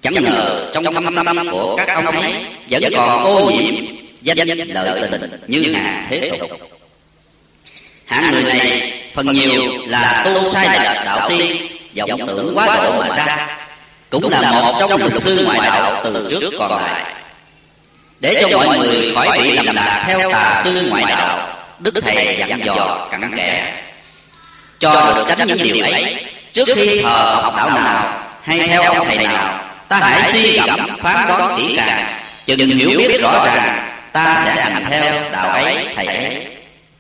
chẳng 0.02 0.14
ngờ 0.14 0.72
trong 0.74 0.84
thâm 0.84 1.16
tâm 1.16 1.52
của 1.52 1.76
các 1.76 1.90
ông 1.96 2.06
ấy 2.06 2.46
vẫn 2.70 2.84
còn 2.96 3.24
ô 3.24 3.52
nhiễm 3.52 3.74
danh 4.22 4.48
lợi 4.48 5.08
tình 5.12 5.42
như 5.48 5.74
hàng 5.74 6.08
thế 6.10 6.32
tục. 6.40 6.50
Hạng 8.06 8.32
người 8.32 8.44
này 8.44 8.94
phần 9.14 9.28
nhiều 9.34 9.64
là 9.88 10.22
tu 10.26 10.54
sai 10.54 10.68
lệch 10.68 11.06
đạo 11.06 11.30
tiên 11.30 11.58
vọng 11.96 12.28
tưởng 12.28 12.58
quá 12.58 12.66
độ 12.84 13.00
mà 13.00 13.08
ra. 13.18 13.58
cũng 14.10 14.30
là 14.30 14.52
một 14.52 14.78
trong 14.80 15.00
luật 15.00 15.22
sư 15.22 15.46
ngoại 15.46 15.60
đạo 15.64 16.02
từ 16.04 16.28
trước 16.42 16.54
còn 16.60 16.72
lại. 16.72 17.14
để 18.20 18.42
cho 18.42 18.58
mọi 18.58 18.80
người 18.80 19.12
khỏi 19.16 19.40
bị 19.44 19.52
lầm 19.52 19.76
lạc 19.76 20.04
theo 20.08 20.32
tà 20.32 20.62
sư 20.64 20.88
ngoại 20.90 21.04
đạo 21.08 21.59
đức 21.80 21.94
thầy 22.02 22.46
dặn 22.50 22.66
dò 22.66 23.08
cặn 23.12 23.36
kẽ. 23.36 23.74
cho 24.80 25.14
được 25.16 25.26
tránh 25.28 25.48
những 25.48 25.58
điều 25.58 25.84
ấy 25.86 26.26
trước 26.54 26.68
khi 26.76 27.02
thờ 27.02 27.40
học 27.44 27.54
đạo 27.58 27.70
nào 27.70 28.24
hay 28.44 28.60
theo 28.60 28.84
ông 28.84 29.08
thầy 29.08 29.28
nào 29.28 29.60
ta 29.88 30.00
hãy 30.00 30.32
suy 30.32 30.60
gẫm 30.68 30.98
phán 31.02 31.28
đoán 31.28 31.58
kỹ 31.58 31.74
càng. 31.78 32.20
chừng 32.46 32.70
hiểu 32.70 32.90
biết 32.98 33.22
rõ 33.22 33.46
ràng 33.46 33.92
ta 34.12 34.44
sẽ 34.46 34.62
hành 34.62 34.86
theo 34.90 35.30
đạo 35.32 35.50
ấy 35.50 35.88
thầy 35.96 36.06
ấy. 36.06 36.48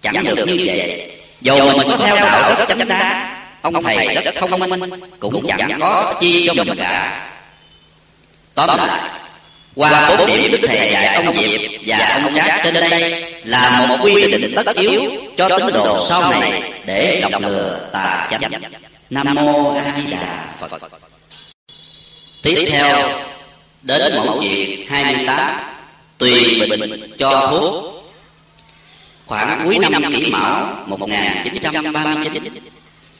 chẳng 0.01 0.23
được 0.23 0.47
như 0.47 0.63
vậy. 0.65 1.11
dầu 1.41 1.77
mình 1.77 1.87
có 1.87 1.97
theo 1.97 2.15
đạo 2.15 2.55
rất 2.59 2.69
chánh 2.69 2.87
đa 2.87 3.35
ông 3.61 3.83
thầy 3.83 4.15
rất 4.15 4.35
thông 4.35 4.59
minh 4.59 4.89
cũng 5.19 5.45
chẳng 5.47 5.79
có 5.79 6.13
chi 6.21 6.47
cho 6.47 6.63
mình 6.63 6.77
cả. 6.77 7.25
tóm 8.55 8.77
lại 8.77 8.99
qua 9.75 10.15
bốn 10.17 10.27
điểm 10.27 10.51
đức 10.51 10.59
thầy 10.67 10.91
dạy 10.91 11.15
ông 11.15 11.35
diệp 11.35 11.61
và 11.85 12.19
ông 12.23 12.35
trác 12.35 12.61
trên 12.63 12.73
đây 12.73 13.23
là 13.45 13.85
một 13.89 13.97
quy 14.01 14.31
định 14.31 14.53
tất 14.55 14.75
yếu 14.75 15.01
cho 15.37 15.49
tín 15.49 15.73
đồ 15.73 16.05
sau 16.09 16.31
này 16.31 16.71
để 16.85 17.19
đọc 17.21 17.41
lừa 17.41 17.89
tà 17.93 18.27
chánh. 18.31 18.51
nam 19.09 19.35
mô 19.35 19.75
a 19.75 19.93
di 19.97 20.11
đà 20.11 20.45
phật. 20.59 20.81
Tiếp 22.43 22.65
theo 22.71 23.09
đến 23.81 24.15
mẫu 24.15 24.39
chuyện 24.41 24.89
28 24.89 25.59
tùy 26.17 26.67
bệnh 26.69 27.11
cho 27.17 27.47
thuốc. 27.51 27.83
khoảng 29.25 29.61
cuối 29.63 29.79
năm 29.79 30.11
kỷ 30.11 30.31
mão 30.31 30.83
1939 30.87 32.43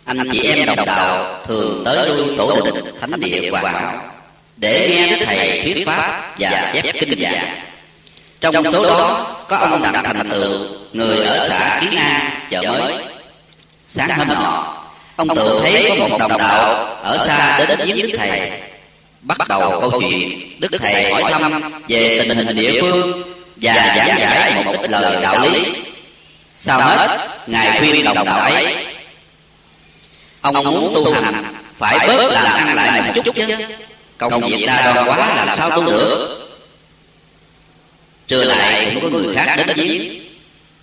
anh 0.06 0.30
chị 0.32 0.44
em 0.44 0.66
đồng 0.66 0.86
đạo 0.86 1.42
thường 1.48 1.82
tới 1.86 2.10
lui 2.10 2.38
tổ 2.38 2.62
đình 2.66 2.86
thánh 3.02 3.20
địa 3.20 3.50
hoàng 3.52 3.66
hảo 3.66 4.19
để 4.60 4.90
nghe 4.90 5.08
đức 5.08 5.26
thầy 5.26 5.62
thuyết 5.64 5.86
pháp 5.86 6.36
và 6.40 6.72
chép 6.74 6.96
kinh 7.00 7.20
giảng. 7.20 7.60
Trong 8.42 8.64
số 8.74 8.84
đó 8.84 9.36
có 9.48 9.58
ông 9.58 9.82
đặng 9.82 10.04
thành 10.04 10.30
tựu, 10.30 10.68
người 10.94 11.26
ở 11.26 11.50
xã 11.50 11.80
kiến 11.82 12.00
an 12.00 12.40
chợ 12.50 12.62
mới. 12.62 12.94
Sáng 13.86 14.10
hôm 14.18 14.28
nọ, 14.28 14.78
ông 15.16 15.36
tựu 15.36 15.62
thấy 15.62 15.92
có 16.00 16.08
một 16.08 16.18
đồng 16.20 16.38
đạo 16.38 16.74
ở 17.04 17.18
xa 17.28 17.66
đến 17.68 17.80
viếng 17.86 18.02
đức 18.02 18.18
thầy. 18.18 18.52
Bắt 19.22 19.48
đầu 19.48 19.80
câu 19.82 20.02
chuyện, 20.02 20.60
đức 20.60 20.72
thầy 20.80 21.14
hỏi 21.14 21.34
thăm 21.34 21.72
về 21.88 22.26
tình 22.28 22.38
hình 22.38 22.56
địa 22.56 22.82
phương 22.82 23.24
và 23.56 23.74
giảng 23.98 24.20
giải 24.20 24.64
một 24.66 24.74
ít 24.82 24.92
lời 24.92 25.22
đạo 25.22 25.40
lý. 25.40 25.74
Sau 26.56 26.82
hết, 26.82 27.28
ngài 27.48 27.80
khuyên 27.80 28.04
đồng 28.04 28.26
đạo 28.26 28.40
ấy, 28.40 28.76
ông 30.42 30.54
muốn 30.54 30.94
tu 30.96 31.14
hành, 31.14 31.56
phải 31.78 32.08
bớt 32.08 32.34
làm 32.34 32.46
ăn 32.46 32.76
lại 32.76 33.02
một 33.02 33.22
chút 33.26 33.36
chứ 33.36 33.58
công 34.20 34.42
việc 34.42 34.66
đa 34.68 34.94
đoan 34.94 35.08
quá 35.08 35.36
làm 35.36 35.58
sao 35.58 35.70
tu 35.70 35.86
được? 35.86 36.36
Trưa 38.28 38.44
lại 38.44 38.92
cũng 38.94 39.04
có 39.04 39.10
người 39.20 39.36
khác 39.36 39.56
đến 39.58 39.68
viếng 39.76 40.20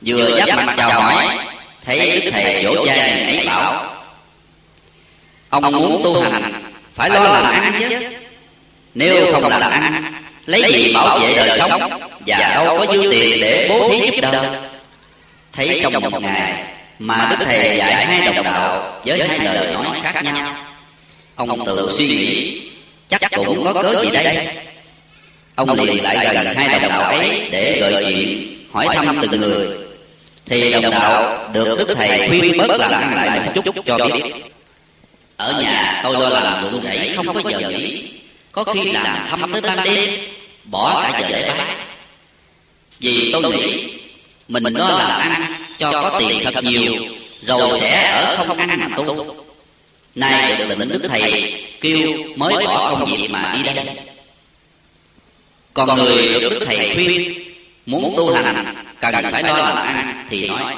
vừa 0.07 0.39
giáp 0.39 0.67
mặt 0.67 0.75
chào 0.77 0.91
hỏi 0.91 1.39
thấy 1.85 2.21
đức 2.21 2.31
thầy 2.31 2.65
vai 2.65 2.65
người 2.65 3.37
ấy 3.37 3.47
bảo 3.47 3.95
ông 5.51 5.73
muốn 5.73 6.01
tu 6.05 6.21
hành 6.21 6.73
phải 6.95 7.11
lo 7.11 7.21
làm 7.21 7.45
ăn 7.45 7.77
chứ. 7.79 7.99
nếu 8.95 9.33
không 9.33 9.49
làm 9.49 9.71
ăn 9.71 10.13
lấy 10.47 10.73
gì 10.73 10.95
bảo 10.95 11.19
vệ 11.19 11.35
đời 11.37 11.59
sống? 11.59 11.81
và 12.27 12.53
đâu 12.55 12.79
có 12.79 12.95
dư 12.95 13.11
tiền 13.11 13.41
để 13.41 13.67
bố 13.69 13.89
thí 13.89 14.11
giúp 14.11 14.21
đời. 14.21 14.47
thấy 15.53 15.81
trong 15.83 16.11
một 16.11 16.23
ngày 16.23 16.65
mà 16.99 17.27
đức 17.31 17.45
thầy 17.45 17.77
dạy 17.77 18.07
hai 18.07 18.33
đồng 18.35 18.45
đạo 18.45 19.01
với 19.05 19.29
hai 19.29 19.39
lời 19.39 19.75
nói 19.75 20.01
khác 20.03 20.25
nhau. 20.25 20.55
ông 21.37 21.67
tự 21.67 21.91
suy 21.99 22.09
nghĩ 22.09 22.63
chắc 23.09 23.23
cũng 23.37 23.65
có 23.65 23.83
cớ 23.83 24.05
gì 24.05 24.11
đây. 24.11 24.49
Ông 25.55 25.73
liền 25.73 26.03
lại 26.03 26.28
gần 26.35 26.57
hai 26.57 26.81
đồng 26.81 26.89
đạo 26.89 27.03
ấy 27.03 27.49
để 27.51 27.78
gợi 27.81 28.05
chuyện, 28.05 28.59
hỏi 28.73 28.87
thăm 28.95 29.19
từng 29.23 29.41
người. 29.41 29.69
Thì 30.47 30.73
đồng 30.73 30.91
đạo 30.91 31.49
được 31.53 31.78
đức 31.78 31.95
thầy 31.95 32.28
khuyên 32.28 32.57
bớt 32.59 32.77
làm 32.81 33.15
lại 33.15 33.41
một 33.41 33.53
chút 33.55 33.74
cho 33.87 33.99
biết. 33.99 34.23
Ở 35.37 35.62
nhà 35.62 36.01
tôi 36.03 36.12
lo 36.12 36.28
làm 36.28 36.70
ruộng 36.70 36.83
rẫy 36.83 37.12
không 37.16 37.43
có 37.43 37.51
giờ 37.51 37.70
nghỉ. 37.70 38.03
Có 38.53 38.65
khi 38.65 38.93
làm 38.93 39.27
thăm 39.28 39.53
tới 39.53 39.61
ban 39.61 39.85
đêm, 39.85 40.11
bỏ 40.65 41.03
cả 41.03 41.20
giờ 41.20 41.28
để 41.31 41.55
bán. 41.59 41.78
Vì 43.01 43.33
tôi 43.33 43.43
nghĩ 43.43 43.93
mình 44.49 44.74
lo 44.74 44.89
làm 44.89 45.20
ăn 45.20 45.55
cho 45.78 45.93
có 45.93 46.20
tiền 46.20 46.41
thật 46.45 46.65
nhiều, 46.65 46.95
rồi 47.43 47.81
sẽ 47.81 48.11
ở 48.11 48.45
không 48.47 48.59
ăn 48.59 48.81
mà 48.91 48.97
tu 48.97 49.45
nay 50.16 50.56
được 50.56 50.66
lệnh 50.68 50.88
đức 50.88 51.02
thầy 51.09 51.55
kêu 51.80 52.12
mới 52.36 52.66
bỏ 52.66 52.90
công 52.90 53.05
việc 53.05 53.28
mà 53.30 53.55
đi 53.56 53.62
đây. 53.62 53.86
Còn 55.74 55.98
người 55.98 56.40
được 56.40 56.48
đức 56.48 56.62
thầy 56.66 56.94
khuyên, 56.94 57.34
muốn 57.86 58.14
tu 58.16 58.34
hành, 58.34 58.74
cần 59.01 59.14
phải 59.32 59.43
lo 59.43 59.56
làm 59.56 59.76
ăn, 59.76 60.26
thì 60.30 60.48
nói, 60.48 60.74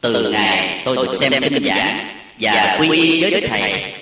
từ 0.00 0.30
ngày 0.30 0.82
tôi 0.84 0.96
được 0.96 1.14
xem 1.14 1.32
kinh 1.42 1.64
giảng 1.64 2.14
và 2.40 2.76
quy 2.80 2.90
y 2.90 3.22
với 3.22 3.30
đức 3.30 3.46
thầy, 3.48 3.94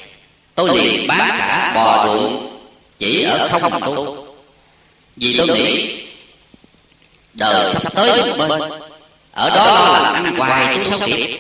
tôi 0.55 0.79
liền 0.79 1.07
bán 1.07 1.37
cả 1.39 1.73
bò 1.75 2.07
ruộng 2.07 2.59
chỉ 2.99 3.23
ở 3.23 3.49
không 3.49 3.71
mà 3.71 3.79
tu. 3.87 4.27
Vì 5.17 5.35
tôi 5.39 5.49
nghĩ, 5.49 5.97
đời 7.35 7.75
sắp 7.75 7.93
tới 7.95 8.23
một 8.23 8.47
bên, 8.49 8.61
ở 9.33 9.51
đó 9.51 9.65
lo 9.65 10.01
làm 10.03 10.15
ăn 10.15 10.37
hoài 10.37 10.77
chúng 10.77 10.85
sống 10.85 11.11
kịp. 11.11 11.39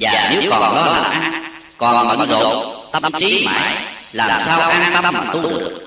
Và 0.00 0.30
nếu 0.30 0.50
còn 0.50 0.74
lo 0.74 0.84
làm 0.84 1.04
ăn 1.04 1.43
còn 1.76 2.08
bận 2.08 2.28
rộn 2.28 2.86
tâm 2.92 3.12
trí 3.20 3.46
mãi 3.46 3.76
làm 4.12 4.40
sao 4.46 4.60
an 4.60 4.92
tâm 5.02 5.14
mà 5.14 5.30
tu 5.32 5.42
được? 5.42 5.80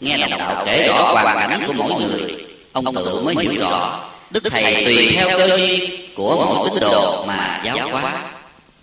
nghe 0.00 0.18
đồng 0.18 0.38
đạo 0.38 0.62
kể 0.66 0.88
rõ 0.88 1.12
hoàn 1.12 1.50
cảnh 1.50 1.64
của 1.66 1.72
mỗi 1.72 2.02
người. 2.02 2.46
ông 2.72 2.94
tự 2.94 3.20
mới 3.20 3.34
hiểu 3.40 3.60
rõ. 3.60 4.00
đức 4.30 4.44
thầy 4.50 4.84
tùy 4.84 5.12
theo 5.14 5.38
cơ 5.38 5.56
duyên 5.56 5.90
của 6.16 6.46
mỗi 6.46 6.70
tín 6.70 6.80
đồ 6.80 7.24
mà 7.26 7.60
giáo 7.64 7.88
hóa 7.90 8.12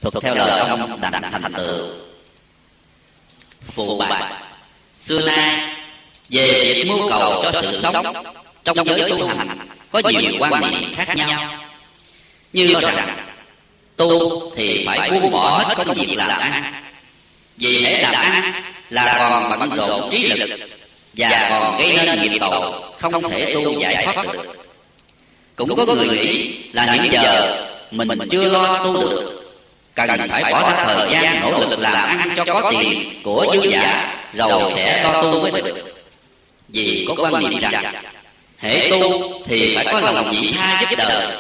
thuật 0.02 0.14
theo 0.24 0.36
lời 0.36 0.60
ông 0.70 1.02
đặng 1.02 1.14
thành 1.32 1.54
tựu. 1.54 1.88
phụ 3.72 3.98
bài 3.98 4.34
xưa 4.94 5.22
nay 5.26 5.76
về 6.30 6.74
việc 6.74 6.86
mưu 6.88 7.10
cầu 7.10 7.44
cho 7.44 7.62
sự 7.62 7.80
sống 7.82 8.06
trong 8.64 8.88
giới 8.88 9.10
tu 9.10 9.28
hành 9.28 9.68
có 9.92 10.02
nhiều 10.10 10.32
quan 10.40 10.72
niệm 10.72 10.96
khác 10.96 11.16
nhau. 11.16 11.50
như 12.54 12.80
rằng 12.82 13.18
tu 13.98 14.42
thì 14.56 14.84
phải 14.86 15.10
buông 15.10 15.32
bỏ 15.32 15.58
hết 15.58 15.84
công 15.86 15.96
việc 15.96 16.16
làm 16.16 16.40
ăn. 16.40 16.74
Vì 17.58 17.84
hễ 17.84 18.02
làm 18.02 18.14
ăn 18.14 18.54
là 18.90 19.16
còn 19.20 19.60
bận 19.60 19.70
rộn 19.76 20.10
trí 20.12 20.24
lực 20.24 20.50
và 21.18 21.48
còn 21.50 21.78
gây 21.78 22.06
nên 22.06 22.22
nghiệp 22.22 22.38
tội 22.40 22.82
không 23.00 23.30
thể 23.30 23.54
tu 23.54 23.80
giải 23.80 24.06
thoát 24.06 24.34
được. 24.34 24.56
Cũng 25.56 25.76
có 25.76 25.86
người 25.86 26.08
nghĩ 26.08 26.60
là 26.74 26.84
hiện 26.84 27.12
giờ 27.12 27.58
mình 27.92 28.20
chưa 28.32 28.48
lo 28.50 28.78
tu 28.84 28.94
được, 28.94 29.44
cần 29.96 30.10
phải 30.30 30.44
bỏ 30.44 30.72
ra 30.72 30.84
thời 30.86 31.12
gian 31.12 31.42
nỗ 31.42 31.52
lực 31.52 31.80
làm 31.80 31.94
ăn 31.94 32.34
cho 32.38 32.46
có 32.46 32.72
tiền 32.72 33.22
của 33.24 33.48
dư 33.54 33.70
giả 33.70 34.16
rồi 34.34 34.72
sẽ 34.76 35.04
lo 35.04 35.22
tu 35.22 35.42
mới 35.42 35.62
được. 35.62 36.06
Vì 36.68 37.06
có 37.08 37.30
quan 37.32 37.50
niệm 37.50 37.60
rằng, 37.60 37.94
hễ 38.58 38.90
tu 38.92 39.32
thì 39.46 39.76
phải 39.76 39.86
có 39.86 40.00
lòng 40.00 40.32
vị 40.32 40.54
tha 40.58 40.82
giúp 40.90 40.96
đời 40.98 41.38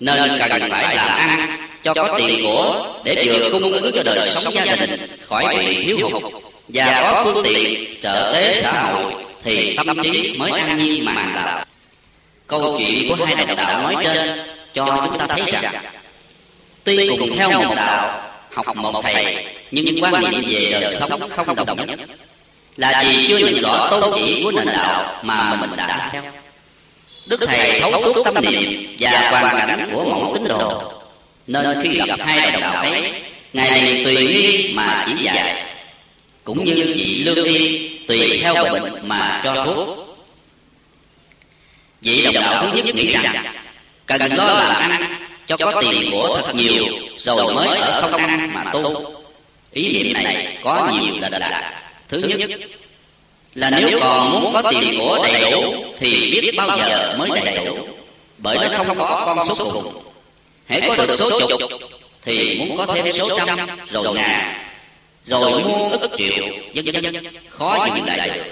nên 0.00 0.38
cần 0.48 0.70
phải 0.70 0.96
làm 0.96 1.18
ăn 1.18 1.67
cho 1.84 1.94
có 1.94 2.14
tiền 2.18 2.44
của 2.44 2.94
để 3.04 3.24
vừa 3.26 3.50
cung 3.50 3.72
ứng 3.72 3.92
cho 3.94 4.02
đời 4.02 4.30
sống 4.34 4.54
gia 4.54 4.76
đình 4.76 5.18
khỏi 5.28 5.56
bị 5.56 5.84
thiếu 5.84 5.98
hụt. 6.12 6.22
Và 6.68 7.12
có 7.12 7.24
phương 7.24 7.44
tiện 7.44 8.00
trợ 8.02 8.30
tế 8.32 8.60
xã 8.62 8.82
hội 8.82 9.12
thì 9.44 9.76
tâm 9.76 10.02
trí 10.02 10.36
mới 10.36 10.52
an 10.52 10.76
nhiên 10.76 11.04
mà 11.04 11.32
đạo. 11.34 11.64
câu 12.46 12.78
chuyện 12.78 13.08
của 13.08 13.24
hai 13.24 13.46
đồng 13.46 13.56
đạo 13.56 13.82
nói 13.82 13.96
trên 14.04 14.38
cho 14.74 15.02
chúng 15.06 15.18
ta 15.18 15.26
thấy 15.26 15.42
rằng 15.50 15.74
tuy 16.84 17.08
cùng 17.18 17.36
theo 17.36 17.50
một 17.50 17.74
đạo 17.76 18.22
học 18.52 18.76
một 18.76 19.02
thầy 19.02 19.44
nhưng 19.70 20.04
quan 20.04 20.30
niệm 20.30 20.44
về 20.48 20.68
đời 20.80 20.92
sống 20.92 21.20
không 21.36 21.56
đồng 21.56 21.86
nhất. 21.86 21.98
là 22.76 23.04
vì 23.06 23.26
chưa 23.28 23.38
nhìn 23.38 23.62
rõ 23.62 23.88
tôn 23.90 24.12
chỉ 24.14 24.42
của 24.44 24.50
nền 24.50 24.66
đạo 24.66 25.20
mà 25.22 25.54
mình 25.54 25.70
đã 25.76 26.08
theo. 26.12 26.22
đức 27.26 27.40
thầy 27.46 27.80
thấu 27.80 27.92
suốt 28.02 28.24
tâm 28.24 28.34
niệm 28.34 28.96
và 28.98 29.30
hoàn 29.30 29.68
cảnh 29.68 29.90
của 29.92 30.04
mỗi 30.04 30.34
tín 30.34 30.48
đồ 30.48 30.97
nên 31.48 31.80
khi 31.82 32.00
gặp 32.06 32.18
hai 32.20 32.50
đồng 32.50 32.60
đạo 32.60 32.82
ấy 32.82 33.12
ngài 33.52 33.82
liền 33.82 34.04
tùy 34.04 34.26
nghi 34.26 34.72
mà 34.74 35.04
chỉ 35.06 35.24
dạy. 35.24 35.64
cũng 36.44 36.64
như 36.64 36.74
vị 36.74 37.22
lương 37.24 37.44
y 37.44 37.88
tùy 37.88 38.38
theo 38.42 38.54
bệnh 38.54 39.08
mà 39.08 39.40
cho 39.44 39.64
thuốc. 39.64 39.88
vị 42.00 42.22
đồng 42.24 42.34
đạo 42.34 42.62
thứ 42.62 42.76
nhất 42.76 42.94
nghĩ 42.94 43.12
rằng 43.12 43.44
cần 44.06 44.32
lo 44.36 44.44
làm 44.44 44.90
ăn 44.90 45.18
cho 45.46 45.56
có 45.56 45.82
tiền 45.82 46.10
của 46.10 46.40
thật 46.42 46.54
nhiều 46.54 46.86
rồi 47.16 47.54
mới 47.54 47.78
ở 47.78 48.00
không 48.02 48.20
ăn 48.20 48.54
mà 48.54 48.64
tu. 48.72 49.14
Ý 49.72 49.92
niệm 49.92 50.12
này 50.12 50.58
có 50.62 50.90
nhiều 50.92 51.14
lần 51.20 51.32
đạt 51.40 51.74
thứ 52.08 52.18
nhất 52.18 52.50
là 53.54 53.70
nếu 53.70 54.00
còn 54.00 54.30
muốn 54.30 54.52
có 54.52 54.72
tiền 54.72 54.98
của 54.98 55.26
đầy 55.32 55.50
đủ 55.50 55.74
thì 56.00 56.40
biết 56.42 56.54
bao 56.56 56.78
giờ 56.78 57.16
mới 57.18 57.40
đầy 57.44 57.66
đủ. 57.66 57.76
bởi 58.38 58.68
nó 58.68 58.84
không 58.84 58.98
có 58.98 59.22
con 59.26 59.56
số 59.56 59.70
cùng 59.72 60.07
hãy 60.68 60.82
có 60.88 61.06
được 61.06 61.16
số 61.18 61.40
chục 61.48 61.60
thì 62.22 62.58
muốn 62.58 62.76
có 62.76 62.86
thêm 62.86 63.12
số 63.12 63.38
trăm, 63.46 63.58
rồi 63.90 64.14
ngàn 64.14 64.64
rồi 65.26 65.62
muôn 65.62 65.90
ức 65.90 66.10
triệu, 66.16 66.44
vân 66.74 66.84
vân 67.02 67.24
khó 67.50 67.86
dừng 67.96 68.06
lại 68.06 68.30
được. 68.30 68.44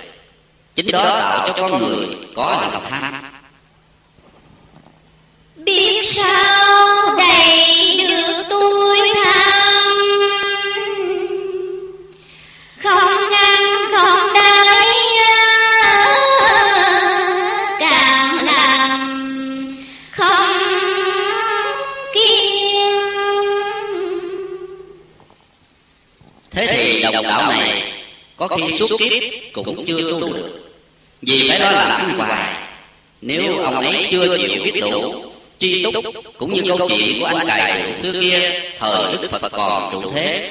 Chính 0.74 0.90
đó 0.93 1.05
tạo 1.05 1.48
cho 1.48 1.52
con 1.52 1.78
người 1.78 2.06
có 2.34 2.59
lòng 2.62 2.84
tham. 2.90 3.22
Biết 5.56 6.01
sao 6.05 7.14
đầy 7.18 7.56
có 28.37 28.49
khi 28.49 28.79
suốt 28.79 28.97
kiếp 28.99 29.23
cũng 29.53 29.85
chưa 29.87 30.11
tu 30.11 30.33
được. 30.33 30.73
vì 31.23 31.49
phải 31.49 31.61
lo 31.61 31.71
làm 31.71 31.91
ăn 31.91 32.19
hoài. 32.19 32.55
nếu 33.21 33.59
ông 33.59 33.75
ấy 33.75 34.09
chưa 34.11 34.39
chịu 34.39 34.63
biết 34.65 34.81
đủ 34.81 35.25
tri 35.59 35.83
túc 35.83 36.05
cũng 36.39 36.53
như 36.53 36.63
câu 36.79 36.89
chuyện 36.89 37.21
của 37.21 37.27
anh 37.27 37.47
cài 37.47 37.95
xưa 37.95 38.13
kia 38.21 38.61
thời 38.79 39.13
đức 39.13 39.31
phật 39.31 39.53
còn 39.53 39.93
trụ 39.93 40.11
thế. 40.15 40.51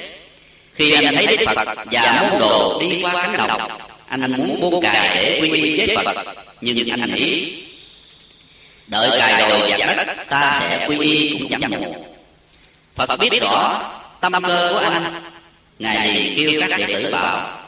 khi 0.74 0.92
anh 0.92 1.16
thấy 1.16 1.28
đức 1.28 1.46
phật 1.46 1.68
và 1.92 2.28
môn 2.32 2.40
đồ 2.40 2.78
đi 2.82 3.00
qua 3.02 3.14
cánh 3.14 3.48
đồng 3.48 3.62
anh 4.08 4.32
muốn 4.38 4.60
buông 4.62 4.82
cài 4.82 5.16
để 5.16 5.40
quy 5.42 5.62
y 5.62 5.78
với 5.78 5.96
phật. 5.96 6.26
Nhưng 6.62 6.90
anh 6.90 7.16
nghĩ 7.16 7.54
đợi 8.88 9.20
cài 9.20 9.50
rồi 9.50 9.72
giặt 9.72 9.98
đất 9.98 10.18
ta 10.30 10.62
sẽ 10.70 10.88
quy 10.88 10.98
y 11.00 11.30
cũng 11.30 11.50
chẳng 11.50 11.72
muộn. 11.72 12.04
phật 12.96 13.20
biết 13.20 13.42
rõ 13.42 13.84
tâm 14.22 14.34
cơ 14.44 14.70
của 14.74 14.78
anh 14.80 15.24
ngài 15.80 16.08
liền 16.08 16.38
kêu 16.38 16.62
các 16.62 16.78
đệ 16.78 16.86
tử 16.94 17.12
bảo 17.12 17.65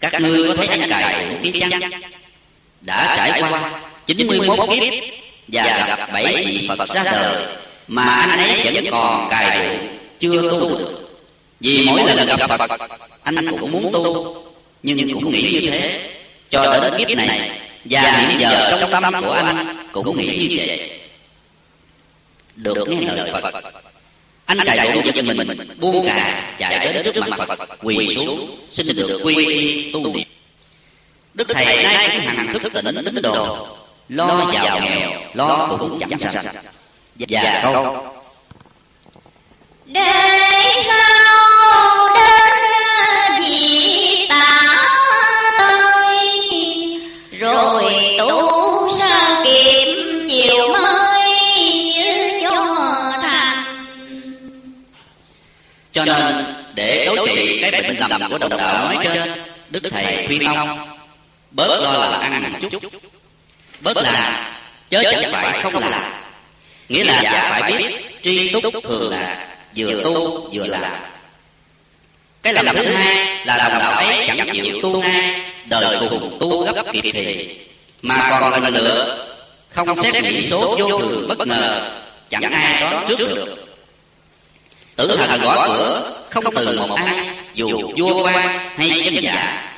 các 0.00 0.20
ngươi 0.20 0.48
có 0.48 0.54
thấy 0.54 0.66
anh 0.66 0.90
cài 0.90 1.26
rượu 1.28 1.38
kia 1.42 1.60
chăng? 1.60 1.80
đã 2.80 3.14
trải 3.16 3.42
qua 3.42 3.82
chín 4.06 4.26
mươi 4.26 4.40
mốt 4.46 4.58
kiếp 4.70 4.92
và 5.48 5.84
gặp 5.88 6.12
bảy 6.12 6.44
vị 6.46 6.68
Phật 6.78 6.88
ra 6.88 7.02
đời. 7.02 7.46
mà 7.88 8.04
anh 8.04 8.38
ấy 8.38 8.70
vẫn 8.74 8.84
còn 8.90 9.28
cài 9.30 9.68
rượu 9.68 9.78
chưa 10.20 10.50
tu 10.50 10.60
được. 10.60 11.18
Vì 11.60 11.86
mỗi 11.86 12.02
lần 12.04 12.26
gặp 12.26 12.48
Phật 12.48 12.70
anh 13.22 13.50
cũng 13.60 13.72
muốn 13.72 13.92
tu. 13.92 14.36
nhưng 14.82 15.12
cũng 15.14 15.30
nghĩ 15.30 15.60
như 15.62 15.70
thế. 15.70 16.10
cho 16.50 16.78
đến 16.82 16.94
kiếp 16.98 17.16
này 17.16 17.60
và 17.84 18.00
hiện 18.02 18.40
giờ 18.40 18.78
trong 18.80 18.90
tâm 18.90 19.24
của 19.24 19.32
anh 19.32 19.86
cũng 19.92 20.16
nghĩ 20.16 20.46
như 20.48 20.56
vậy. 20.56 20.90
được 22.56 22.88
nghe 22.88 23.00
lời 23.00 23.30
Phật 23.42 23.54
anh 24.48 24.58
cài 24.64 24.94
bộ 24.94 25.00
giật 25.04 25.24
mình 25.24 25.68
buông 25.80 26.06
cà 26.06 26.54
chạy 26.58 26.92
đến 26.92 27.04
trước 27.14 27.28
mặt 27.28 27.48
phật 27.48 27.58
quỳ 27.82 28.14
xuống 28.14 28.58
xin 28.70 28.96
được 28.96 29.20
quy 29.24 29.46
y 29.46 29.92
tu 29.92 30.12
niệm. 30.14 30.28
đức 31.34 31.48
thầy 31.54 31.82
nay 31.82 32.08
cũng 32.12 32.26
hằng 32.26 32.52
thức 32.52 32.72
tỉnh 32.72 33.04
tín 33.04 33.22
đồ. 33.22 33.66
lo 34.08 34.50
giàu 34.54 34.80
nghèo 34.80 35.10
lo 35.34 35.76
cũng 35.78 35.98
chẳng 36.00 36.18
sạch 36.18 36.54
và 37.18 37.60
câu 37.62 38.06
để 39.86 40.72
sau 40.84 42.08
đến 42.14 42.27
bệnh 57.88 57.98
lầm 57.98 58.30
của 58.30 58.38
đồng 58.38 58.56
đạo 58.56 58.92
nói 58.94 59.04
trên, 59.04 59.32
đức 59.70 59.82
thầy 59.90 60.26
khuyên 60.26 60.44
ông 60.44 60.88
bớt 61.50 61.80
lo 61.82 61.92
là 61.92 62.18
ăn 62.18 62.52
một 62.52 62.68
chút. 62.70 62.82
Bớt 63.80 63.96
làm 63.96 64.34
chớ 64.90 65.02
chẳng 65.10 65.32
phải 65.32 65.60
không 65.62 65.74
làm. 65.74 66.12
Nghĩa 66.88 67.04
là 67.04 67.20
giả 67.22 67.48
phải 67.50 67.72
biết, 67.72 67.92
tri 68.22 68.48
túc 68.48 68.74
thường 68.84 69.12
là 69.12 69.46
vừa 69.76 70.02
tu 70.04 70.48
vừa 70.52 70.66
làm. 70.66 70.92
Cái 72.42 72.54
lầm 72.54 72.66
thứ 72.66 72.84
hai 72.84 73.46
là 73.46 73.56
đồng 73.56 73.78
đạo 73.78 73.92
ấy 73.92 74.24
chẳng 74.26 74.48
chịu 74.52 74.78
tu 74.82 75.00
ngay, 75.02 75.40
đời 75.64 75.96
cùng 76.10 76.36
tu 76.40 76.72
gấp 76.72 76.92
kịp 76.92 77.10
thì. 77.12 77.58
Mà 78.02 78.26
còn 78.30 78.52
lần 78.52 78.74
nữa, 78.74 79.26
không 79.70 79.96
xét 79.96 80.22
nghĩ 80.22 80.48
số 80.50 80.76
vô 80.78 80.98
thường 80.98 81.28
bất 81.28 81.46
ngờ, 81.46 81.90
chẳng 82.30 82.52
ai 82.52 82.80
đoán 82.80 83.04
trước 83.08 83.18
được 83.18 83.67
tử 84.98 85.16
thần 85.16 85.40
gõ 85.40 85.66
cửa 85.66 86.12
không 86.30 86.44
từ 86.54 86.80
một 86.88 86.94
ai 86.94 87.30
dù 87.54 87.92
vua 87.96 88.24
quan 88.24 88.58
hay 88.76 89.02
chân 89.04 89.14
giả. 89.14 89.70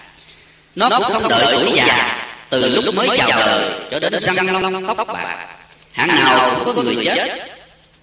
Nó 0.75 0.89
cũng 0.91 1.13
không 1.13 1.29
đợi 1.29 1.55
tuổi 1.55 1.73
già 1.75 2.27
từ 2.51 2.69
lúc 2.69 2.95
mới 2.95 3.19
chào 3.19 3.29
đời 3.29 3.71
cho 3.91 3.99
đến 3.99 4.21
răng 4.21 4.63
long 4.63 4.97
tóc 4.97 5.09
bạc 5.09 5.47
hãng 5.93 6.09
nào 6.09 6.63
cũng 6.65 6.77
có 6.77 6.83
người 6.83 7.05
chết 7.05 7.51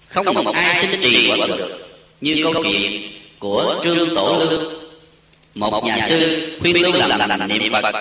không 0.08 0.44
một 0.44 0.54
ai 0.54 0.86
sinh 0.86 1.00
trì 1.00 1.30
quả 1.30 1.46
được. 1.46 1.88
như 2.20 2.50
câu 2.52 2.62
chuyện 2.64 3.12
của 3.38 3.80
trương 3.84 4.14
tổ 4.14 4.36
lương. 4.38 4.72
Một 5.54 5.84
nhà 5.84 6.00
sư 6.08 6.48
khuyên 6.60 6.82
lưu 6.82 6.92
làm 6.92 7.28
lành 7.28 7.48
niệm 7.48 7.72
phật. 7.72 7.94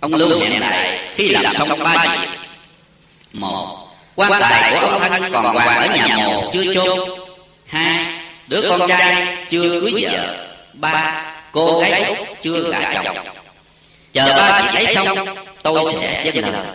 Ông 0.00 0.14
lưu 0.14 0.40
hẹn 0.40 0.60
lại 0.60 1.10
khi 1.14 1.28
làm 1.28 1.54
xong 1.54 1.78
ba 1.78 2.16
việc 2.16 2.28
một 3.32 3.88
quan 4.16 4.32
tài 4.40 4.72
của 4.72 4.86
ông 4.86 5.00
thân 5.00 5.32
còn 5.32 5.44
hoàng 5.44 5.78
ở 5.78 5.96
nhà 5.96 6.16
mồ 6.16 6.50
chưa 6.52 6.74
chôn 6.74 7.19
hai, 7.70 8.06
đứa 8.46 8.62
con 8.68 8.88
trai 8.88 9.36
chưa 9.50 9.80
cưới 9.80 9.92
vợ. 10.00 10.46
Ba, 10.72 11.24
cô 11.52 11.80
gái 11.80 12.02
út 12.02 12.18
chưa 12.42 12.70
gả 12.70 12.92
chồng. 12.94 13.16
Chờ 14.12 14.26
ba 14.36 14.68
chị 14.72 14.78
ấy 14.78 14.94
xong, 14.94 15.18
tôi 15.62 15.92
sẽ 16.00 16.22
dâng 16.24 16.52
lời 16.52 16.66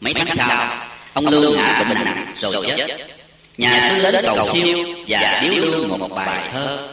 mấy 0.00 0.14
tháng 0.14 0.36
sau, 0.36 0.66
ông 1.12 1.26
lương 1.26 1.58
hạ 1.58 1.84
bệnh 1.88 2.04
nặng 2.04 2.34
rồi 2.40 2.66
chết. 2.76 2.98
Nhà 3.58 3.90
sư 3.90 4.12
đến 4.12 4.24
cầu 4.24 4.48
siêu 4.52 4.78
và 5.08 5.40
điếu 5.42 5.64
lương 5.64 5.88
một 5.88 6.08
bài 6.08 6.48
thơ. 6.52 6.88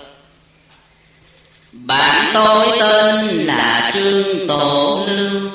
Bạn 1.72 2.32
tôi 2.34 2.78
tên 2.80 3.28
là 3.46 3.92
trương 3.94 4.48
tổ 4.48 5.06
lưu, 5.08 5.52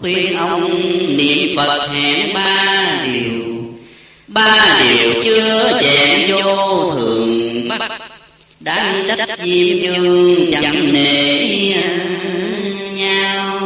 khuyên 0.00 0.36
ông 0.38 0.70
niệm 1.16 1.56
phật 1.56 1.88
hẹn 1.88 2.34
ba 2.34 2.86
điều 3.04 3.43
ba 4.34 4.80
điều 4.82 5.22
chưa 5.24 5.78
chẹn 5.80 6.30
vô 6.32 6.90
thường. 6.94 7.68
Bắt 7.68 8.00
đáng 8.60 9.04
trách 9.08 9.28
diêm 9.38 9.78
dương 9.78 10.50
chẳng 10.52 10.92
nể 10.92 11.74
nhau. 12.92 13.60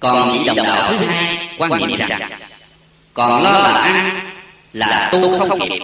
Còn 0.00 0.32
những 0.32 0.44
dòng 0.44 0.56
đạo 0.56 0.92
thứ 0.92 1.06
hai, 1.06 1.48
quan 1.58 1.70
niệm 1.78 1.98
rằng, 1.98 2.30
còn 3.14 3.42
lo 3.42 3.50
là 3.50 3.70
ăn 3.70 4.20
là 4.72 5.08
tu 5.12 5.38
không 5.38 5.60
kịp, 5.60 5.80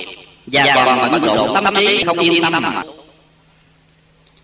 và 0.47 0.73
còn 0.75 1.13
bận 1.13 1.23
rộn 1.23 1.55
tâm 1.65 1.75
trí 1.75 2.05
không 2.07 2.19
yên 2.19 2.43
tâm 2.43 2.53
mà. 2.63 2.83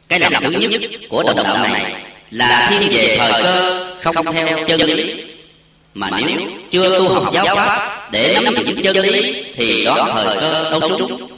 Cái 0.09 0.21
làm 0.21 0.33
thứ 0.43 0.51
nhất 0.51 0.81
của 1.09 1.23
đồng 1.23 1.37
đạo 1.45 1.69
này 1.69 1.95
là 2.31 2.67
thiên 2.71 2.91
về 2.93 3.17
thời 3.19 3.43
cơ, 3.43 3.87
không 4.03 4.27
theo 4.33 4.59
chân 4.69 4.81
lý 4.81 5.30
mà 5.95 6.11
nếu 6.27 6.41
chưa 6.71 6.99
tu 6.99 7.09
học 7.09 7.35
giáo 7.35 7.57
pháp 7.57 8.09
để 8.13 8.37
nắm 8.43 8.55
được 8.55 8.63
những 8.67 8.83
chân 8.83 8.97
lý, 8.97 9.45
thì 9.57 9.85
đó 9.85 10.09
thời 10.13 10.37
cơ 10.41 10.71
đâu 10.71 10.99
trúng. 10.99 11.29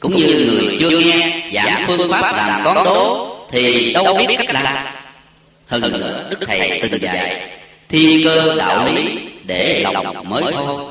Cũng 0.00 0.16
như 0.16 0.26
người 0.26 0.76
chưa 0.80 0.90
nghe 0.90 1.42
giảng 1.52 1.84
phương 1.86 2.10
pháp 2.10 2.36
làm 2.36 2.64
toán 2.64 2.84
đố, 2.84 3.26
thì 3.52 3.92
đâu 3.92 4.14
biết 4.28 4.36
cách 4.38 4.54
làm. 4.54 4.86
Hơn 5.66 5.80
nữa 5.80 6.26
đức 6.30 6.38
thầy 6.46 6.80
từng 6.82 7.02
dạy 7.02 7.48
thiên 7.88 8.24
cơ 8.24 8.54
đạo 8.56 8.88
lý 8.94 9.18
để 9.44 9.80
lòng 9.82 10.30
mới 10.30 10.42
thôi. 10.52 10.84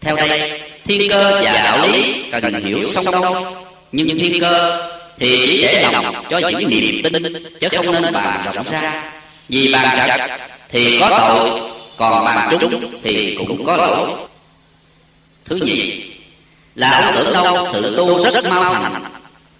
Theo 0.00 0.16
đây 0.16 0.60
thiên 0.86 1.10
cơ 1.10 1.40
và 1.44 1.52
đạo 1.52 1.88
lý 1.92 2.14
cần 2.32 2.64
hiểu 2.64 2.82
song 2.84 3.04
song. 3.04 3.54
Nhưng 3.92 4.18
thiên 4.18 4.40
cơ 4.40 4.82
thì 5.18 5.46
chỉ 5.46 5.62
để 5.62 5.88
lòng 5.92 6.24
cho 6.30 6.38
những 6.38 6.68
niềm 6.68 7.02
tin, 7.02 7.22
chứ 7.60 7.68
không 7.76 7.92
nên 7.92 8.12
bàn 8.12 8.42
rộng 8.54 8.66
ra. 8.70 9.12
Vì 9.48 9.72
bàn 9.72 10.08
rộng 10.08 10.38
thì 10.68 11.00
có 11.00 11.08
tội 11.08 11.60
còn 11.96 12.24
bàn 12.24 12.56
trúng 12.60 13.00
thì 13.02 13.34
cũng 13.48 13.64
có 13.64 13.76
lỗi. 13.76 14.10
Thứ 15.44 15.56
nhì, 15.56 16.02
là 16.74 16.90
ông 16.90 17.14
tưởng 17.14 17.32
đâu 17.32 17.68
sự 17.72 17.96
tu 17.96 18.24
rất 18.30 18.44
mau 18.44 18.74
thành, 18.74 19.04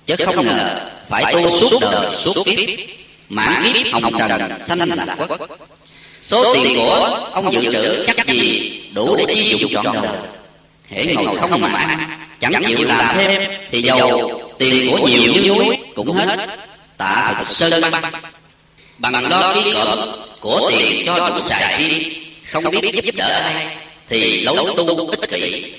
chứ 0.07 0.17
không 0.25 0.47
ngờ 0.47 0.91
phải 1.09 1.33
tu 1.33 1.51
suốt 1.51 1.79
đời, 1.81 2.11
suốt 2.21 2.45
kiếp. 2.45 2.59
Mãn 3.29 3.73
kiếp 3.73 3.93
hồng 3.93 4.19
trần, 4.19 4.61
sanh 4.67 4.79
lạc 4.89 5.17
quốc 5.19 5.41
số 6.21 6.55
tiền 6.55 6.77
của 6.77 7.29
ông 7.33 7.53
dự 7.53 7.73
trữ 7.73 8.05
chắc 8.07 8.27
gì 8.27 8.81
đủ 8.95 9.17
để 9.17 9.35
chi 9.35 9.57
dụng 9.59 9.73
trọn 9.73 9.95
đời. 10.03 10.17
Hễ 10.89 11.15
ngồi 11.15 11.39
không 11.39 11.61
mà 11.61 11.69
ăn 11.69 12.19
chẳng 12.41 12.63
chịu 12.67 12.79
làm 12.83 13.17
thêm, 13.17 13.51
thì 13.71 13.83
giàu 13.83 14.31
tiền 14.59 14.91
của 14.91 15.09
nhiều 15.09 15.33
như 15.33 15.49
núi 15.49 15.77
cũng 15.95 16.13
hết. 16.13 16.47
Tạ 16.97 17.35
thật 17.37 17.45
sơn 17.47 17.81
băng. 17.81 18.13
Bằng 18.99 19.29
lo 19.29 19.55
ký 19.55 19.73
cỡm 19.73 19.99
của 20.41 20.71
tiền 20.71 21.07
cho 21.07 21.29
đủ 21.29 21.41
xài 21.41 21.75
chi 21.79 22.24
không 22.63 22.81
biết 22.81 23.05
giúp 23.05 23.15
đỡ 23.15 23.41
ai, 23.45 23.77
thì 24.09 24.41
lối 24.41 24.75
tu 24.77 25.11
ích 25.11 25.31
kỷ. 25.31 25.73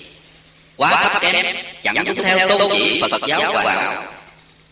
Quá 0.78 1.04
thấp 1.04 1.22
kém, 1.22 1.56
chẳng 1.84 1.96
đúng 2.06 2.24
theo 2.24 2.50
tôn 2.50 2.72
chỉ 2.74 3.02
phật 3.02 3.22
giáo 3.28 3.54
quả 3.54 3.74
hảo 3.74 4.04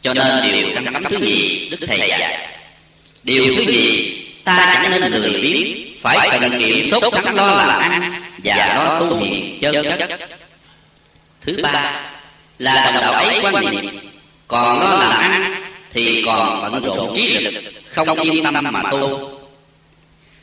cho 0.01 0.13
nên 0.13 0.53
điều 0.53 0.67
căn 0.75 0.93
cấm 0.93 1.03
thứ 1.03 1.17
gì 1.17 1.67
đức 1.71 1.77
thầy 1.87 1.99
dạy, 2.09 2.49
điều 3.23 3.55
thứ 3.55 3.71
gì 3.71 4.19
ta 4.43 4.81
chẳng 4.83 5.01
nên 5.01 5.11
lười 5.11 5.41
biếng, 5.41 5.97
phải 6.01 6.39
cần 6.41 6.59
kiệm 6.59 6.89
sốt 6.91 7.13
sắng 7.13 7.35
lo 7.35 7.47
làm 7.47 7.91
ăn 7.91 8.21
và 8.43 8.83
lo 8.83 8.99
tu 8.99 9.17
hiền 9.17 9.59
chân 9.61 9.85
chất. 9.99 10.19
Thứ 11.41 11.57
ba 11.63 12.01
là 12.59 12.91
đồng 12.91 13.01
đạo 13.01 13.13
ấy 13.13 13.39
quan 13.41 13.71
niệm, 13.71 13.99
còn 14.47 14.79
lo 14.79 14.99
làm 14.99 15.31
ăn 15.31 15.63
thì 15.93 16.23
còn 16.25 16.71
bận 16.71 16.83
rộn 16.83 17.15
trí 17.15 17.27
lực, 17.27 17.53
không 17.89 18.19
yên 18.19 18.43
tâm 18.43 18.53
mà 18.71 18.83
tu. 18.91 19.29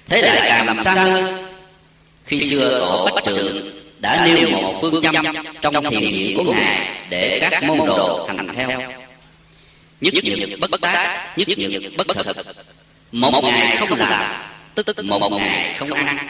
Thế 0.08 0.22
lại 0.22 0.40
càng 0.48 0.66
làm 0.66 0.76
xa 0.76 0.92
hơn 0.92 1.39
khi 2.30 2.40
xưa 2.40 2.78
tổ 2.78 3.08
bách 3.14 3.24
trượng 3.24 3.70
đã 3.98 4.26
nêu 4.26 4.48
một 4.48 4.78
phương 4.80 5.02
châm 5.02 5.14
trong 5.62 5.74
thiền 5.90 6.00
viện 6.00 6.36
của 6.36 6.52
ngài 6.52 6.88
để 7.08 7.48
các 7.50 7.62
môn 7.62 7.78
đồ 7.86 8.26
hành 8.26 8.48
theo. 8.56 8.68
Nhất 10.00 10.14
nhược 10.24 10.60
bất 10.60 10.80
tác 10.80 11.32
nhất 11.36 11.58
nhược 11.58 11.82
bất 11.96 12.06
thực 12.08 12.46
một 13.10 13.44
ngày 13.44 13.76
không 13.76 13.98
làm, 13.98 14.42
tức 14.74 14.86
tức 14.86 15.04
một 15.04 15.32
ngày 15.32 15.74
không 15.78 15.92
ăn. 15.92 16.28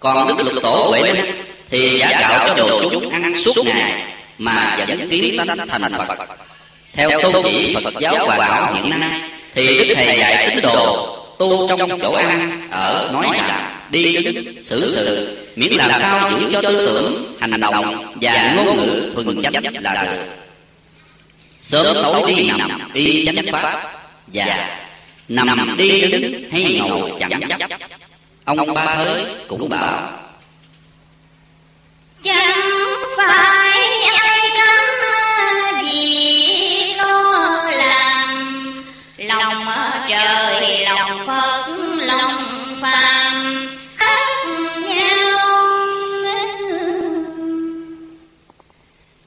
Còn 0.00 0.28
đức 0.28 0.44
lục 0.44 0.62
tổ 0.62 0.86
huệ 0.88 1.12
năng 1.12 1.26
thì 1.70 1.98
giả 1.98 2.10
gạo 2.20 2.48
cho 2.48 2.54
đồ 2.54 2.90
chúng 2.90 3.10
ăn 3.10 3.34
suốt 3.44 3.66
ngày 3.66 4.02
mà 4.38 4.84
vẫn 4.88 5.08
kiến 5.10 5.36
tánh 5.38 5.68
thành 5.68 5.92
phật. 6.08 6.18
Theo 6.92 7.10
tôn 7.22 7.44
chỉ 7.44 7.76
phật 7.84 7.94
giáo 8.00 8.26
hòa 8.26 8.38
bảo 8.38 8.74
hiện 8.74 9.00
nay 9.00 9.20
thì 9.54 9.88
đức 9.88 9.94
thầy 9.94 10.18
dạy 10.18 10.50
tín 10.50 10.62
đồ 10.62 11.06
tu 11.38 11.68
trong 11.68 12.00
chỗ 12.02 12.12
ăn 12.12 12.68
ở 12.70 13.10
nói 13.12 13.26
làm 13.36 13.75
đi 13.90 14.16
đứng 14.22 14.62
xử 14.64 14.86
sự, 14.94 15.36
miễn 15.56 15.72
làm 15.72 15.90
sao 16.00 16.30
giữ 16.30 16.48
cho 16.52 16.62
tư 16.62 16.86
tưởng, 16.86 17.36
hành 17.40 17.60
động 17.60 18.14
và 18.20 18.52
ngôn 18.56 18.76
ngữ 18.76 19.10
thuần 19.14 19.42
chánh 19.42 19.82
là 19.82 20.04
được. 20.04 20.24
Sớm 21.60 21.96
tối 22.02 22.22
đi 22.26 22.50
nằm, 22.58 22.92
y 22.92 23.26
chánh 23.26 23.46
pháp 23.52 23.92
và 24.26 24.70
nằm 25.28 25.76
đi 25.78 26.00
đứng 26.00 26.50
hay 26.50 26.80
ngồi 26.88 27.10
chẳng 27.20 27.40
chấp. 27.58 27.70
Ông 28.44 28.74
ba 28.74 28.94
thới 28.94 29.24
cũng 29.48 29.68
bảo, 29.68 30.12
chẳng 32.22 32.60
phải 33.16 33.80
ai 34.18 34.50
cấm 34.56 34.84
gì. 35.82 36.55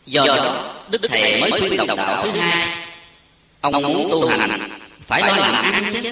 Do 0.10 0.26
đó, 0.26 0.73
đức 0.90 1.02
thầy 1.10 1.41
mới 1.41 1.52
khuyên 1.52 1.77
đồng 1.77 1.98
đạo 1.98 2.23
thứ 2.23 2.40
hai, 2.40 2.68
ông 3.61 3.73
muốn 3.84 4.10
tu 4.11 4.27
hành, 4.27 4.69
phải 5.07 5.22
lo 5.22 5.36
làm 5.36 5.53
ăn 5.53 5.91
chứ. 6.03 6.11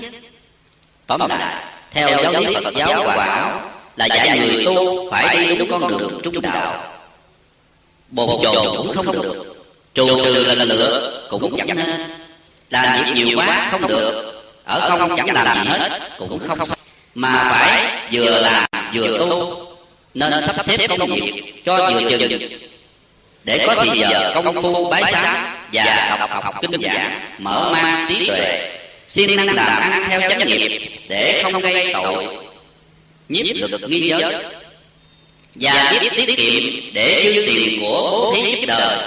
Tóm 1.07 1.22
lại, 1.30 1.64
theo 1.91 2.24
giáo 2.24 2.34
lý 2.34 2.53
phật 2.64 2.74
giáo 2.76 3.03
quả 3.06 3.26
áo 3.26 3.72
là 3.95 4.06
dạy 4.06 4.40
người 4.40 4.65
tu 4.65 5.11
phải 5.11 5.38
đi 5.38 5.56
đúng 5.56 5.69
con 5.69 5.88
đường 5.88 6.22
trung 6.24 6.41
đạo. 6.41 6.94
Bồn 8.10 8.44
chồn 8.44 8.78
cũng 8.78 8.94
không 8.95 9.11
được, 9.11 9.56
trù 9.94 10.24
trừ 10.24 10.45
lần 10.48 10.68
lựa 10.68 11.28
cũng 11.30 11.57
chẳng 11.57 11.78
nên. 11.78 12.02
Làm 12.69 13.03
việc 13.03 13.11
nhiều 13.15 13.38
quá 13.38 13.68
không 13.72 13.88
được, 13.88 14.44
ở 14.64 14.90
không 14.90 15.15
chẳng 15.18 15.34
làm 15.34 15.64
gì 15.64 15.69
hết, 15.69 16.10
cũng 16.18 16.40
không 16.48 16.60
mà 17.15 17.48
phải 17.52 18.02
vừa 18.11 18.40
làm 18.40 18.65
vừa 18.94 19.18
tu, 19.18 19.65
nên 20.14 20.41
sắp 20.41 20.65
xếp 20.65 20.88
công 20.99 21.10
việc 21.10 21.64
cho 21.65 21.91
vừa 21.94 22.18
chừng 22.18 22.41
để 23.48 23.64
có 23.65 23.84
thì 23.84 23.99
giờ 23.99 24.32
công 24.36 24.61
phu 24.61 24.90
bái 24.90 25.03
sáng 25.11 25.57
và 25.74 26.18
đọc 26.19 26.44
học 26.44 26.56
kinh 26.61 26.82
giảng 26.82 27.19
mở 27.38 27.69
mang 27.72 28.10
trí 28.10 28.28
tuệ. 28.28 28.78
siêng 29.07 29.36
năng 29.36 29.56
làm 29.56 29.91
ăn 29.91 30.03
theo 30.10 30.22
chánh 30.30 30.48
nghiệp 30.48 30.90
để 31.10 31.44
không 31.44 31.61
gây 31.61 31.90
tội 31.94 32.28
nhiếp 33.30 33.56
lực 33.56 33.82
nghi 33.88 34.07
giới. 34.07 34.36
và 35.56 35.98
biết 36.02 36.10
tiết 36.15 36.38
kiệm 36.38 36.94
để 36.94 37.34
dư 37.36 37.45
tiền 37.45 37.82
của 37.82 38.11
bố 38.11 38.34
thí 38.36 38.52
giúp 38.52 38.65
đời. 38.68 38.98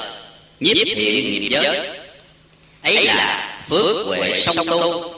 nhiếp 0.61 0.77
thiện 0.87 1.31
nghiệp 1.33 1.49
giới. 1.49 1.89
ấy 2.83 3.05
là 3.05 3.59
phước 3.69 4.07
huệ 4.07 4.41
song 4.41 4.67
tu. 4.67 5.15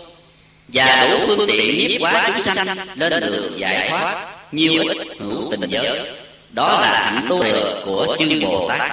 và 0.69 1.09
đủ 1.11 1.19
phương 1.27 1.49
tiện 1.49 1.79
nhiếp 1.79 2.01
quá 2.01 2.31
chúng 2.35 2.55
sanh 2.55 2.77
lên 2.97 3.21
đường 3.21 3.59
giải 3.59 3.89
thoát. 3.91 4.27
nhiều 4.53 4.83
ít 4.89 4.99
hữu 5.21 5.49
tình 5.51 5.71
giới 5.71 6.22
đó 6.53 6.81
là 6.81 7.11
hạnh 7.15 7.27
tu 7.29 7.43
thừa 7.43 7.83
của 7.85 8.17
chư 8.19 8.41
bồ 8.43 8.69
tát 8.69 8.93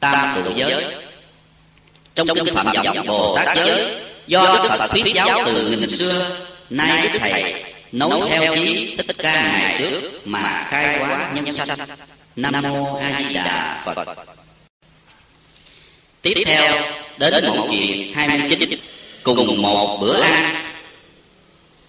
tam 0.00 0.42
tụ 0.44 0.52
giới. 0.54 0.84
Trong 2.14 2.28
kinh 2.34 2.54
phạm 2.54 2.66
vọng 2.84 3.06
bồ 3.06 3.36
tát 3.36 3.56
giới, 3.56 4.00
do 4.26 4.58
đức 4.62 4.68
phật 4.68 4.90
thuyết 4.90 5.14
giáo 5.14 5.42
từ 5.46 5.70
nghìn 5.70 5.88
xưa, 5.88 6.30
nay 6.70 7.08
đức 7.08 7.18
thầy 7.18 7.64
nối 7.92 8.28
theo 8.30 8.52
ý 8.52 8.96
tất 8.96 9.18
ca 9.18 9.32
ngày 9.32 9.76
trước 9.78 10.20
mà 10.24 10.66
khai 10.70 10.98
hóa 10.98 11.30
nhân 11.34 11.52
sanh. 11.52 11.78
Nam 12.36 12.62
mô 12.62 12.96
a 12.96 13.22
di 13.28 13.34
đà 13.34 13.82
phật. 13.84 14.08
Tiếp 16.22 16.42
theo, 16.46 16.74
đến 17.18 17.46
một 17.46 17.66
chuyện 17.70 18.14
hai 18.14 18.28
mươi 18.28 18.56
chín, 18.58 18.80
cùng 19.22 19.62
một 19.62 19.98
bữa 20.00 20.20
ăn. 20.20 20.64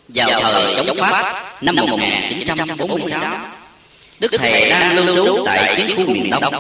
Vào 0.08 0.42
thời 0.42 0.86
chống 0.86 0.98
pháp 0.98 1.54
năm 1.62 1.76
1946 1.76 3.59
Đức 4.20 4.32
Thầy 4.38 4.70
đang 4.70 4.96
lưu 4.96 5.26
trú 5.26 5.44
tại 5.46 5.74
chiến 5.78 5.98
khu 5.98 6.14
miền 6.14 6.30
Đông. 6.30 6.54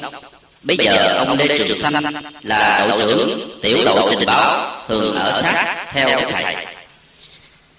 Bây 0.63 0.77
giờ 0.77 1.15
ông 1.17 1.37
Lê 1.37 1.57
Trường 1.57 1.79
Sanh 1.79 2.03
là 2.43 2.85
đội 2.89 2.99
trưởng 2.99 3.59
tiểu 3.61 3.77
đội 3.85 4.15
trình 4.19 4.25
báo 4.25 4.81
thường 4.87 5.15
ở 5.15 5.41
sát 5.41 5.85
theo 5.91 6.19
Đức 6.19 6.27
Thầy. 6.31 6.55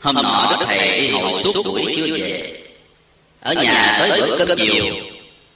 Hôm 0.00 0.14
nọ 0.14 0.56
Đức 0.60 0.66
Thầy 0.66 1.00
đi 1.00 1.10
hội 1.10 1.32
suốt 1.42 1.62
buổi 1.64 1.94
chưa 1.96 2.16
về. 2.18 2.60
Ở 3.40 3.54
nhà 3.54 3.96
tới 3.98 4.20
bữa 4.20 4.44
cơm 4.46 4.58
chiều 4.58 4.84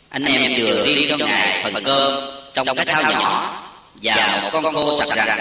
Anh 0.09 0.25
em 0.25 0.53
vừa 0.59 0.85
riêng 0.87 1.07
cho 1.11 1.27
Ngài 1.27 1.63
phần 1.63 1.85
cơm 1.85 2.25
trong 2.55 2.77
cái 2.77 2.87
thao 2.87 3.03
nhỏ 3.03 3.63
Và 4.03 4.41
một 4.43 4.51
con 4.53 4.75
khô 4.75 4.99
sặc 4.99 5.19
rằn 5.27 5.39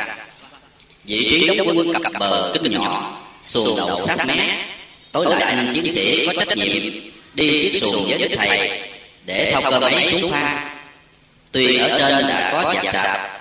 Vị 1.03 1.27
trí 1.31 1.47
đóng 1.47 1.67
quân 1.77 1.93
cặp 2.03 2.13
bờ 2.19 2.51
kinh 2.53 2.71
nhỏ 2.71 3.19
Xuồng 3.43 3.77
đậu 3.77 3.97
sát 3.97 4.27
mé. 4.27 4.65
Tối 5.11 5.25
lại 5.29 5.41
anh 5.41 5.71
chiến 5.73 5.93
sĩ 5.93 6.27
có 6.27 6.33
trách 6.45 6.57
nhiệm 6.57 7.12
Đi 7.33 7.69
chiếc 7.71 7.79
xuồng 7.79 8.05
với 8.09 8.17
Đức 8.17 8.35
Thầy, 8.37 8.81
Để 9.25 9.51
thông 9.53 9.63
cơ 9.71 9.79
ấy 9.79 10.17
xuống 10.21 10.31
pha 10.31 10.69
Tuy 11.51 11.77
ở 11.77 11.99
trên 11.99 12.27
đã 12.27 12.49
có 12.51 12.73
giặt 12.75 12.93
sạp, 12.93 13.39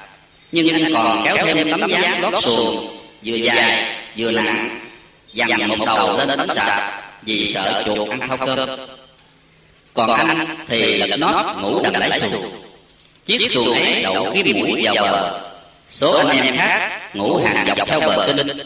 Nhưng 0.53 0.69
anh 0.69 0.95
còn 0.95 1.23
kéo 1.25 1.37
thêm 1.47 1.71
tấm 1.71 1.91
dáng 1.91 2.21
lót 2.21 2.43
xuồng, 2.43 2.99
Vừa 3.25 3.37
dài, 3.37 3.97
vừa 4.17 4.31
nặng, 4.31 4.81
Dằn 5.33 5.69
một 5.69 5.85
đầu 5.87 6.17
lên 6.17 6.29
tấm 6.29 6.49
sạp 6.55 7.03
Vì 7.23 7.53
sợ 7.55 7.83
chuột 7.87 8.09
ăn 8.09 8.21
thao 8.29 8.37
cơm. 8.37 8.69
Còn 9.95 10.11
anh 10.11 10.57
thì 10.69 10.99
lật 10.99 11.17
nót 11.17 11.57
ngủ 11.63 11.81
đằng 11.83 11.97
lái 11.97 12.21
xuồng. 12.21 12.51
Chiếc 13.25 13.51
xuồng 13.51 13.75
ấy 13.75 14.03
đậu 14.03 14.33
kiếm 14.35 14.57
mũi 14.61 14.81
vào 14.83 14.95
bờ. 14.95 15.41
Số 15.89 16.27
anh 16.27 16.45
em 16.45 16.57
khác 16.57 17.01
ngủ 17.15 17.41
hàng 17.45 17.67
dọc 17.67 17.89
theo 17.89 18.01
bờ 18.01 18.27
kinh. 18.27 18.59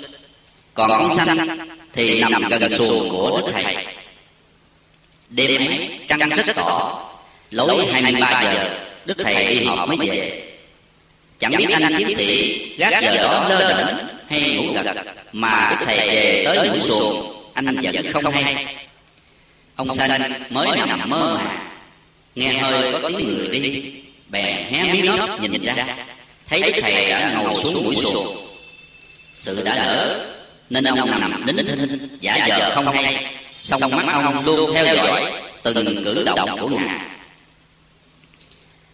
Còn 0.74 0.90
ông 0.90 1.16
xanh 1.16 1.58
thì 1.92 2.20
nằm 2.20 2.48
gần 2.48 2.70
xuồng 2.70 3.08
của 3.08 3.40
Đức 3.40 3.52
Thầy. 3.52 3.86
Đêm 5.30 5.60
ấy, 5.60 5.90
trăng 6.08 6.28
rất 6.28 6.56
tỏ, 6.56 7.02
Lối 7.50 7.86
23 7.92 8.42
giờ, 8.42 8.78
Đức 9.04 9.16
Thầy 9.22 9.54
đi 9.54 9.64
họp 9.64 9.88
mới 9.88 10.08
về. 10.10 10.42
Chẳng 11.38 11.52
biết 11.56 11.66
anh 11.70 11.94
chiến 11.98 12.16
sĩ 12.16 12.58
gác 12.78 13.02
giờ 13.02 13.22
đó 13.22 13.46
lơ 13.48 13.84
đễnh 13.84 13.96
hay 14.28 14.52
ngủ 14.52 14.72
gật, 14.74 14.96
Mà 15.32 15.68
Đức 15.70 15.86
Thầy 15.86 15.96
về 15.96 16.42
tới 16.44 16.70
mũi 16.70 16.80
xuồng, 16.80 17.42
Anh 17.54 17.80
vẫn 17.82 18.12
không 18.12 18.32
hay. 18.34 18.76
Ông 19.76 19.94
Xanh 19.94 20.32
mới 20.50 20.68
nằm 20.86 21.10
mơ 21.10 21.40
mà, 21.44 21.58
Nghe 22.34 22.52
hơi 22.52 22.92
có 22.92 23.08
tiếng 23.08 23.28
người 23.28 23.48
đi, 23.48 23.92
Bèn 24.28 24.66
hé 24.66 24.92
mí 24.92 25.02
nót 25.02 25.40
nhìn 25.40 25.62
ra, 25.62 25.96
Thấy 26.48 26.62
Đức 26.62 26.72
Thầy 26.82 27.10
đã 27.10 27.42
ngồi 27.42 27.54
xuống 27.62 27.84
mũi 27.84 27.96
xuồng. 27.96 28.46
Sự 29.34 29.62
đã 29.64 29.74
lỡ 29.74 30.26
Nên 30.70 30.84
ông 30.84 31.10
nằm 31.20 31.46
nín 31.46 31.56
thinh, 31.56 32.18
Giả 32.20 32.46
giờ 32.46 32.70
không 32.74 32.86
hay. 32.86 33.26
Song 33.58 33.90
mắt 33.90 34.12
ông 34.12 34.44
luôn 34.44 34.74
theo 34.74 34.96
dõi 34.96 35.32
Từng 35.62 36.04
cử 36.04 36.24
động 36.24 36.48
của 36.60 36.68
Ngài. 36.68 37.00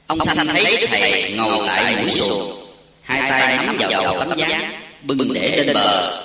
Ông 0.07 0.21
Xanh 0.21 0.47
thấy 0.47 0.87
thầy 0.91 1.33
ngồi 1.33 1.67
lại 1.67 1.97
mũi 1.97 2.11
xuồng. 2.11 2.67
Hai 3.03 3.31
tay 3.31 3.67
nắm 3.67 3.77
vào 3.77 3.91
đầu 3.91 4.19
tấm 4.19 4.39
gián 4.39 4.73
Bưng 5.03 5.33
để 5.33 5.57
lên 5.57 5.75
bờ 5.75 6.23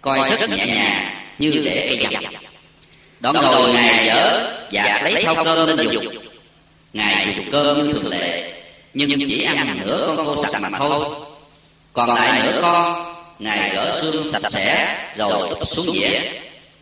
Coi 0.00 0.30
rất 0.30 0.50
nhẹ 0.50 0.66
nhàng 0.66 1.14
Như 1.38 1.62
để 1.64 1.96
cây 2.02 2.12
dầm 2.12 2.32
Đoạn 3.20 3.34
rồi 3.34 3.72
Ngài 3.72 4.06
dở 4.06 4.50
Dạt 4.70 5.02
lấy 5.02 5.24
thau 5.24 5.44
cơm 5.44 5.76
lên 5.76 5.88
dùng. 5.90 6.14
Ngài 6.92 7.34
dùng 7.36 7.50
cơm 7.52 7.84
như 7.84 7.92
thường 7.92 8.08
lệ 8.08 8.52
Nhưng 8.94 9.28
chỉ 9.28 9.42
ăn 9.42 9.80
nửa 9.86 10.14
con 10.16 10.26
khô 10.26 10.46
sạch 10.46 10.62
mà 10.70 10.78
thôi. 10.78 11.08
Còn 11.92 12.08
lại 12.08 12.40
nửa 12.44 12.58
con 12.62 13.14
Ngài 13.38 13.70
gỡ 13.74 14.00
xương 14.02 14.30
sạch 14.32 14.52
sẽ 14.52 14.96
Rồi 15.16 15.48
đục 15.50 15.68
xuống 15.68 15.92
dĩa 15.92 16.20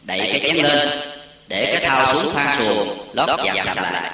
Đẩy 0.02 0.18
cái 0.18 0.40
chén 0.40 0.56
lên, 0.56 0.88
Để 1.48 1.66
cái 1.72 1.90
thau 1.90 2.14
xuống 2.14 2.34
pha 2.34 2.56
xuồng, 2.58 2.98
Lót 3.12 3.40
dạt 3.44 3.56
sạch 3.64 3.92
lại. 3.92 4.10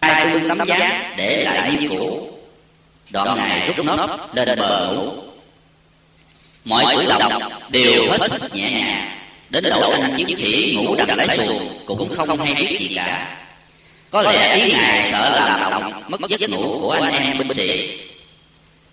Hai 0.00 0.26
bưng 0.32 0.48
tấm 0.48 0.66
giá 0.66 1.12
để 1.16 1.44
lại 1.44 1.72
như 1.80 1.88
cũ 1.88 2.28
Đoạn 3.10 3.36
này 3.36 3.72
rút 3.76 3.86
nốt 3.86 4.18
lên 4.32 4.58
bờ 4.58 4.92
ngủ. 4.92 5.12
Mọi 6.64 6.96
cử 6.96 7.06
động 7.08 7.52
đều 7.68 8.10
hết 8.10 8.30
sức 8.30 8.54
nhẹ 8.54 8.70
nhàng. 8.70 9.18
Đến 9.50 9.64
độ 9.70 9.90
anh 9.90 10.14
chiến 10.16 10.36
sĩ 10.36 10.76
ngủ 10.76 10.94
đằng 10.94 11.16
lái 11.16 11.38
xuồng 11.38 11.82
Cũng 11.86 12.16
không 12.16 12.38
hay 12.38 12.54
biết 12.54 12.76
gì 12.80 12.92
cả. 12.96 13.36
Có 14.10 14.22
lẽ 14.22 14.56
ý 14.56 14.72
Ngài 14.72 15.12
sợ 15.12 15.30
làm 15.46 15.70
động 15.70 16.02
Mất 16.08 16.20
giấc 16.28 16.50
ngủ 16.50 16.78
của 16.80 16.90
anh 16.90 17.14
em 17.14 17.38
binh 17.38 17.54
sĩ. 17.54 17.98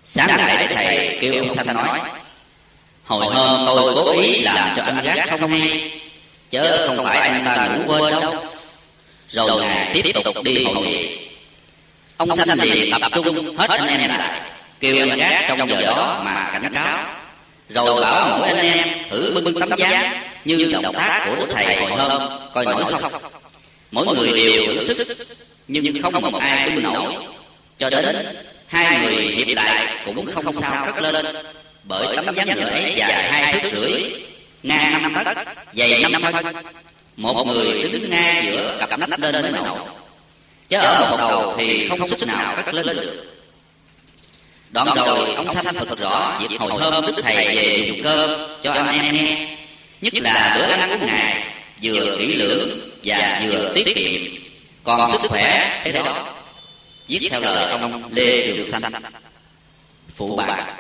Sáng 0.04 0.28
lại 0.28 0.56
đấy 0.56 0.68
thầy 0.76 1.18
kêu 1.22 1.34
ông 1.34 1.54
sanh 1.54 1.76
nói, 1.76 2.00
Hồi 3.06 3.26
hôm 3.26 3.66
tôi 3.66 3.94
cố 3.96 4.22
ý 4.22 4.40
làm 4.40 4.78
cho 4.78 4.84
anh 4.84 5.04
gác 5.04 5.40
không 5.40 5.52
hay 5.52 5.92
Chớ 6.50 6.88
không 6.88 7.06
phải 7.06 7.18
anh 7.18 7.46
ta 7.46 7.68
ngủ 7.68 7.94
quên 7.94 8.22
đâu. 8.22 8.36
Rồi 9.32 9.62
Ngài 9.62 10.02
tiếp 10.04 10.12
tục 10.24 10.44
đi 10.44 10.64
hội 10.64 10.88
nghị. 10.88 11.18
Ông 12.18 12.36
Xanh 12.36 12.60
liền 12.60 12.92
tập 12.92 13.12
trung 13.12 13.58
hết 13.58 13.70
anh 13.70 13.88
em 13.88 14.10
lại. 14.10 14.42
Kêu 14.80 14.96
anh 15.00 15.18
gác 15.18 15.46
trong 15.48 15.70
giờ 15.70 15.82
đó 15.82 16.22
mà 16.26 16.50
cảnh 16.54 16.74
cáo. 16.74 17.06
Rồi 17.70 18.02
bảo 18.02 18.38
mỗi 18.38 18.48
anh 18.48 18.66
em 18.66 18.88
thử 19.10 19.32
bưng 19.36 19.60
tấm 19.60 19.70
giá 19.78 20.24
Như 20.46 20.72
động 20.84 20.96
tác 20.96 21.26
của 21.26 21.46
thầy 21.54 21.76
hồi 21.76 21.92
hôm. 21.92 22.22
Coi 22.54 22.66
nổi 22.66 22.84
không? 22.92 23.22
Mỗi 23.92 24.18
người 24.18 24.32
đều 24.36 24.66
thử 24.66 24.94
sức 24.94 25.18
Nhưng 25.68 26.02
không 26.02 26.14
một 26.32 26.40
ai 26.40 26.70
bưng 26.70 26.84
nổi. 26.84 27.14
Cho 27.80 27.90
đến 27.90 28.26
hai 28.68 29.00
người 29.00 29.16
hiệp 29.16 29.48
lại 29.56 29.88
cũng 30.06 30.26
không 30.26 30.54
sao 30.54 30.86
cất 30.86 31.00
lên. 31.04 31.26
Bởi 31.84 32.16
tấm 32.16 32.36
giá 32.36 32.44
nhựa 32.44 32.70
ấy 32.70 32.94
dài 32.98 33.32
hai 33.32 33.54
thước 33.54 33.70
rưỡi 33.76 34.29
Ngang 34.64 35.02
năm 35.02 35.14
tấc 35.26 35.38
Dày 35.74 36.04
năm 36.12 36.22
phân 36.22 36.56
Một 37.18 37.48
người 37.48 37.84
đứng 37.84 38.10
ngay 38.10 38.46
giữa 38.46 38.78
cặp 38.80 39.00
nách 39.00 39.20
lên 39.20 39.42
mới 39.42 39.52
nổi. 39.52 39.80
chứ 40.70 40.78
ở 40.78 41.12
một 41.12 41.18
đầu 41.18 41.56
thì 41.58 41.88
không 41.90 42.08
sức 42.08 42.28
nào 42.28 42.56
cất 42.56 42.74
lên 42.74 42.86
được. 42.86 43.26
đoạn 44.72 44.88
rồi 44.96 45.34
ông 45.34 45.54
sanh 45.54 45.74
thật 45.74 46.00
rõ 46.00 46.40
dịp 46.42 46.58
hồi 46.60 46.72
hôm 46.72 47.06
đức 47.06 47.22
thầy 47.24 47.56
về 47.56 47.86
dùng 47.88 48.04
cơm 48.04 48.30
cho 48.64 48.72
anh 48.74 49.02
em 49.02 49.16
nghe. 49.16 49.58
Nhất 50.02 50.14
là 50.16 50.56
bữa 50.58 50.64
ăn 50.64 51.00
của 51.00 51.06
ngài 51.06 51.44
vừa 51.84 52.18
kỹ 52.18 52.36
lưỡng 52.36 52.80
và 53.04 53.42
vừa 53.46 53.72
tiết 53.76 53.96
kiệm. 53.96 54.42
còn 54.84 55.18
sức 55.18 55.32
khỏe 55.32 55.82
thế 55.86 55.92
đó 55.92 56.36
viết 57.08 57.28
theo 57.32 57.40
lời 57.40 57.72
ông 57.72 58.10
lê 58.14 58.56
trường 58.56 58.70
sanh. 58.70 58.92
Phụ 60.16 60.36
bạc 60.36 60.76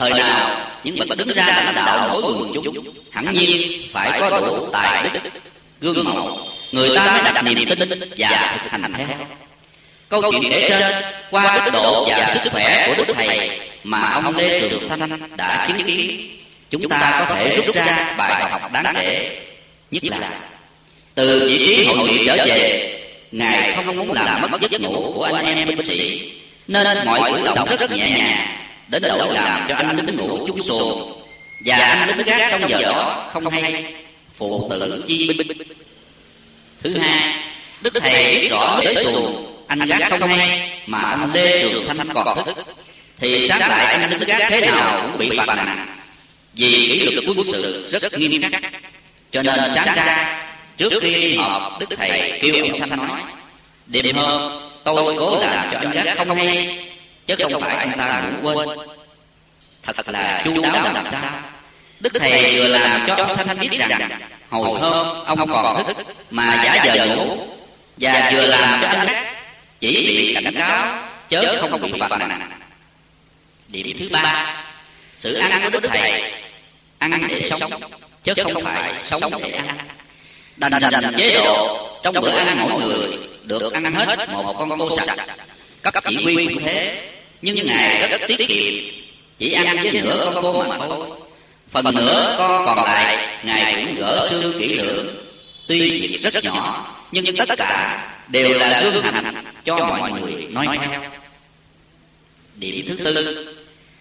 thời 0.00 0.10
nào, 0.10 0.66
những 0.84 0.98
bậc 0.98 1.18
đứng 1.18 1.28
ra 1.28 1.46
lãnh 1.46 1.74
đạo 1.74 2.08
đối 2.12 2.22
quần 2.22 2.52
chúng, 2.54 2.94
hẳn 3.10 3.32
nhiên 3.32 3.82
phải 3.92 4.20
có 4.20 4.40
đủ 4.40 4.68
tài 4.72 5.02
đức. 5.02 5.20
Gương 5.80 6.04
mẫu, 6.04 6.38
người 6.72 6.96
ta 6.96 7.20
mới 7.24 7.32
đặt 7.32 7.42
niềm 7.44 7.68
tin 7.68 7.88
và 8.16 8.58
thực 8.62 8.70
hành 8.70 8.92
theo. 8.96 9.06
Câu 10.08 10.22
chuyện 10.30 10.42
kể 10.50 10.66
trên, 10.68 11.04
qua 11.30 11.62
đức 11.64 11.70
độ 11.72 12.04
và 12.08 12.34
sức 12.34 12.52
khỏe 12.52 12.86
của 12.86 13.04
đức 13.04 13.14
thầy 13.14 13.60
mà 13.84 14.10
ông 14.12 14.36
lê 14.36 14.68
trường 14.68 14.88
sanh 14.88 15.36
đã 15.36 15.68
chứng 15.68 15.86
kiến. 15.86 16.28
Chúng 16.70 16.88
ta 16.88 17.26
có 17.28 17.34
thể 17.34 17.56
rút 17.56 17.74
ra 17.74 18.14
bài 18.18 18.50
học 18.50 18.72
đáng 18.72 18.94
kể. 18.94 19.38
Nhất 19.90 20.04
là, 20.04 20.30
từ 21.14 21.48
vị 21.48 21.58
trí 21.58 21.84
hội 21.84 21.98
nghị 21.98 22.26
trở 22.26 22.36
về, 22.46 22.96
ngài 23.32 23.72
không 23.72 23.96
muốn 23.96 24.12
làm 24.12 24.50
mất 24.50 24.60
giấc 24.70 24.80
ngủ 24.80 25.12
của 25.14 25.24
anh 25.24 25.46
em 25.46 25.68
binh 25.68 25.82
sĩ, 25.82 26.32
nên 26.68 27.06
mọi 27.06 27.32
cử 27.32 27.52
động 27.56 27.68
rất 27.78 27.90
nhẹ 27.90 28.10
nhàng 28.10 28.56
đến 28.90 29.02
độ 29.02 29.32
làm 29.32 29.66
cho 29.68 29.74
anh 29.74 29.96
lính 29.96 30.16
ngủ 30.16 30.46
chút 30.46 30.56
xuồng 30.64 31.22
và 31.64 31.76
anh 31.76 32.08
lính 32.08 32.26
gác 32.26 32.50
trong 32.50 32.70
giờ 32.70 32.82
đó 32.82 33.30
không 33.32 33.50
hay. 33.50 33.94
Phụ 34.34 34.68
tử 34.70 35.04
chi 35.08 35.34
binh. 35.38 35.58
Thứ 36.82 36.98
hai, 36.98 37.34
đức 37.80 37.94
thầy 38.00 38.40
biết 38.40 38.48
rõ 38.50 38.80
tới 38.84 39.04
xuồng. 39.04 39.64
Anh 39.66 39.78
gác 39.78 40.10
không 40.10 40.28
hay, 40.28 40.70
mà 40.86 40.98
anh 40.98 41.32
lê 41.32 41.62
trường 41.62 41.84
sanh 41.84 42.08
còn 42.14 42.44
thức. 42.44 42.56
Thì 43.18 43.48
sáng 43.48 43.60
lại 43.60 43.84
anh 43.84 44.10
lính 44.10 44.28
gác 44.28 44.50
thế 44.50 44.60
nào 44.60 45.02
cũng 45.02 45.18
bị 45.18 45.30
phạt 45.36 45.46
nặng. 45.46 45.86
Vì 46.54 46.88
kỷ 46.88 47.10
luật 47.10 47.24
quân 47.28 47.44
sự 47.44 47.88
rất 47.90 48.12
nghiêm 48.18 48.42
khắc. 48.42 48.62
Cho 49.32 49.42
nên 49.42 49.60
sáng 49.74 49.96
ra, 49.96 50.42
trước 50.76 50.92
khi 51.02 51.14
đi 51.14 51.36
họp, 51.36 51.80
đức 51.80 51.86
thầy 51.96 52.38
kêu 52.42 52.64
ông 52.64 52.74
sanh 52.74 53.08
nói, 53.08 53.20
đêm 53.86 54.16
hôm, 54.16 54.62
tôi 54.84 55.14
cố 55.18 55.40
làm 55.40 55.68
cho 55.72 55.78
anh 55.78 55.90
gác 55.90 56.16
không 56.16 56.36
hay 56.36 56.76
chứ 57.36 57.44
không 57.52 57.62
phải 57.62 57.76
anh 57.76 57.98
ta 57.98 58.22
ngủ 58.42 58.52
quên. 58.52 58.78
Thật 59.82 60.08
là 60.08 60.42
chu 60.44 60.62
đáo 60.62 60.92
làm 60.94 61.04
sao? 61.04 61.30
Đức 62.00 62.12
thầy 62.20 62.58
vừa 62.58 62.68
làm 62.68 63.04
cho 63.06 63.14
ông 63.14 63.44
sanh 63.44 63.58
biết 63.58 63.78
rằng, 63.88 64.20
hồi 64.50 64.80
hôm 64.80 65.24
ông 65.24 65.52
còn 65.52 65.84
thức 65.86 65.96
mà 66.30 66.62
giả 66.64 66.84
vờ 66.84 67.16
ngủ 67.16 67.46
và 67.96 68.30
vừa 68.34 68.46
làm 68.46 68.80
cho 68.82 68.88
anh 68.88 69.06
đắc 69.06 69.34
chỉ 69.80 70.06
bị 70.06 70.34
cảnh 70.34 70.54
cáo, 70.54 71.02
chớ 71.28 71.58
không 71.60 71.80
bị 71.80 71.92
phạt 72.00 72.18
nặng. 72.18 72.50
Điểm 73.68 73.96
thứ 73.98 74.08
ba, 74.12 74.56
sự 75.16 75.34
ăn 75.34 75.62
của 75.62 75.80
đức 75.80 75.88
thầy. 75.88 76.32
Ăn 76.98 77.28
để 77.28 77.40
sống, 77.40 77.70
chứ 78.24 78.34
không 78.44 78.64
phải 78.64 78.92
sống 79.02 79.32
để 79.42 79.50
ăn. 79.50 79.78
Đành 80.56 80.72
dành 80.80 81.14
chế 81.18 81.34
độ, 81.34 81.88
trong 82.02 82.14
bữa 82.20 82.30
ăn 82.30 82.58
mỗi 82.60 82.82
người 82.82 83.18
được 83.42 83.72
ăn 83.72 83.94
hết 83.94 84.28
một 84.28 84.54
con 84.58 84.78
cô 84.78 84.90
sạch. 84.90 85.26
Cấp 85.82 85.94
chỉ 86.08 86.22
huy 86.22 86.46
cũng 86.46 86.64
thế 86.64 87.08
nhưng 87.42 87.66
ngài 87.66 88.08
rất 88.08 88.20
tiết 88.28 88.48
kiệm. 88.48 88.74
Chỉ 89.38 89.52
ăn 89.52 89.76
với 89.82 89.92
nửa 89.92 90.30
con 90.34 90.42
cô 90.42 90.62
mà 90.62 90.76
thôi. 90.78 91.06
phần 91.70 91.84
nửa 91.94 92.34
con 92.38 92.66
còn 92.66 92.84
lại 92.84 93.38
ngài 93.44 93.74
cũng 93.74 93.94
gỡ 93.94 94.28
xương 94.30 94.58
kỹ 94.58 94.74
lưỡng. 94.74 95.06
Tuy 95.66 96.06
việc 96.06 96.22
rất 96.22 96.44
nhỏ 96.44 96.96
nhưng 97.12 97.36
tất 97.36 97.48
cả 97.58 98.06
đều 98.28 98.58
là 98.58 98.80
gương 98.80 99.02
hành 99.02 99.44
cho 99.64 99.76
mọi 99.76 100.12
người 100.12 100.46
nói 100.50 100.78
theo. 100.80 101.00
điểm 102.56 102.84
thứ 102.88 102.96
tư 103.04 103.46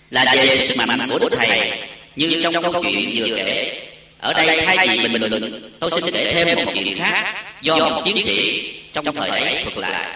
là 0.09 0.33
về 0.35 0.57
sức 0.57 0.77
mạnh 0.77 1.09
của 1.09 1.19
đức 1.19 1.29
thầy. 1.37 1.71
Như 2.15 2.41
trong 2.43 2.73
câu 2.73 2.83
chuyện 2.83 3.11
vừa 3.15 3.35
kể 3.35 3.81
ở 4.19 4.33
đây 4.33 4.61
thay 4.65 4.87
vì 4.87 5.07
bình 5.07 5.21
luận 5.21 5.71
tôi 5.79 5.91
xin 5.91 6.13
kể 6.13 6.33
thêm 6.33 6.65
một 6.65 6.71
chuyện 6.75 6.97
khác 6.97 7.35
do 7.61 7.89
một 7.89 8.01
chiến 8.05 8.23
sĩ 8.23 8.71
trong 8.93 9.15
thời 9.15 9.29
ấy 9.29 9.63
thuật 9.63 9.77
lại. 9.77 10.09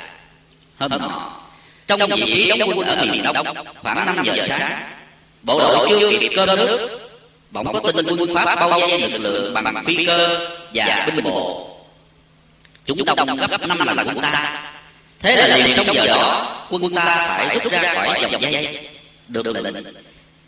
Hôm 0.80 0.92
nọ 0.92 1.43
trong 1.88 2.10
vị 2.10 2.24
trí 2.26 2.50
đóng 2.50 2.70
quân 2.76 2.88
ở 2.88 3.06
miền 3.06 3.24
đông, 3.24 3.46
khoảng 3.82 4.06
năm 4.06 4.24
giờ 4.24 4.34
sáng, 4.48 4.82
bộ 5.42 5.60
đội 5.60 5.88
chưa 5.90 6.20
kịp 6.20 6.32
cơm 6.36 6.48
nước, 6.48 7.00
bỗng 7.52 7.82
có 7.84 7.92
tin 7.92 8.06
quân 8.06 8.36
pháp 8.36 8.56
bao 8.56 8.70
vây 8.70 9.00
lực 9.00 9.22
lượng 9.22 9.54
bằng 9.54 9.84
phi 9.86 10.06
cơ 10.06 10.50
và 10.74 11.04
binh 11.06 11.24
bộ. 11.24 11.70
Chúng 12.86 13.06
đông 13.06 13.38
gấp 13.38 13.62
năm 13.68 13.78
lần 13.88 14.08
quân 14.08 14.22
ta. 14.22 14.72
Thế 15.20 15.36
là 15.36 15.58
liền 15.58 15.78
trong 15.78 15.96
giờ 15.96 16.08
đó, 16.08 16.66
quân 16.70 16.96
ta 16.96 17.26
phải 17.28 17.60
rút 17.60 17.74
ra 17.74 17.94
khỏi 17.96 18.20
vòng 18.32 18.42
dây. 18.42 18.90
Được 19.28 19.46
lệnh, 19.46 19.86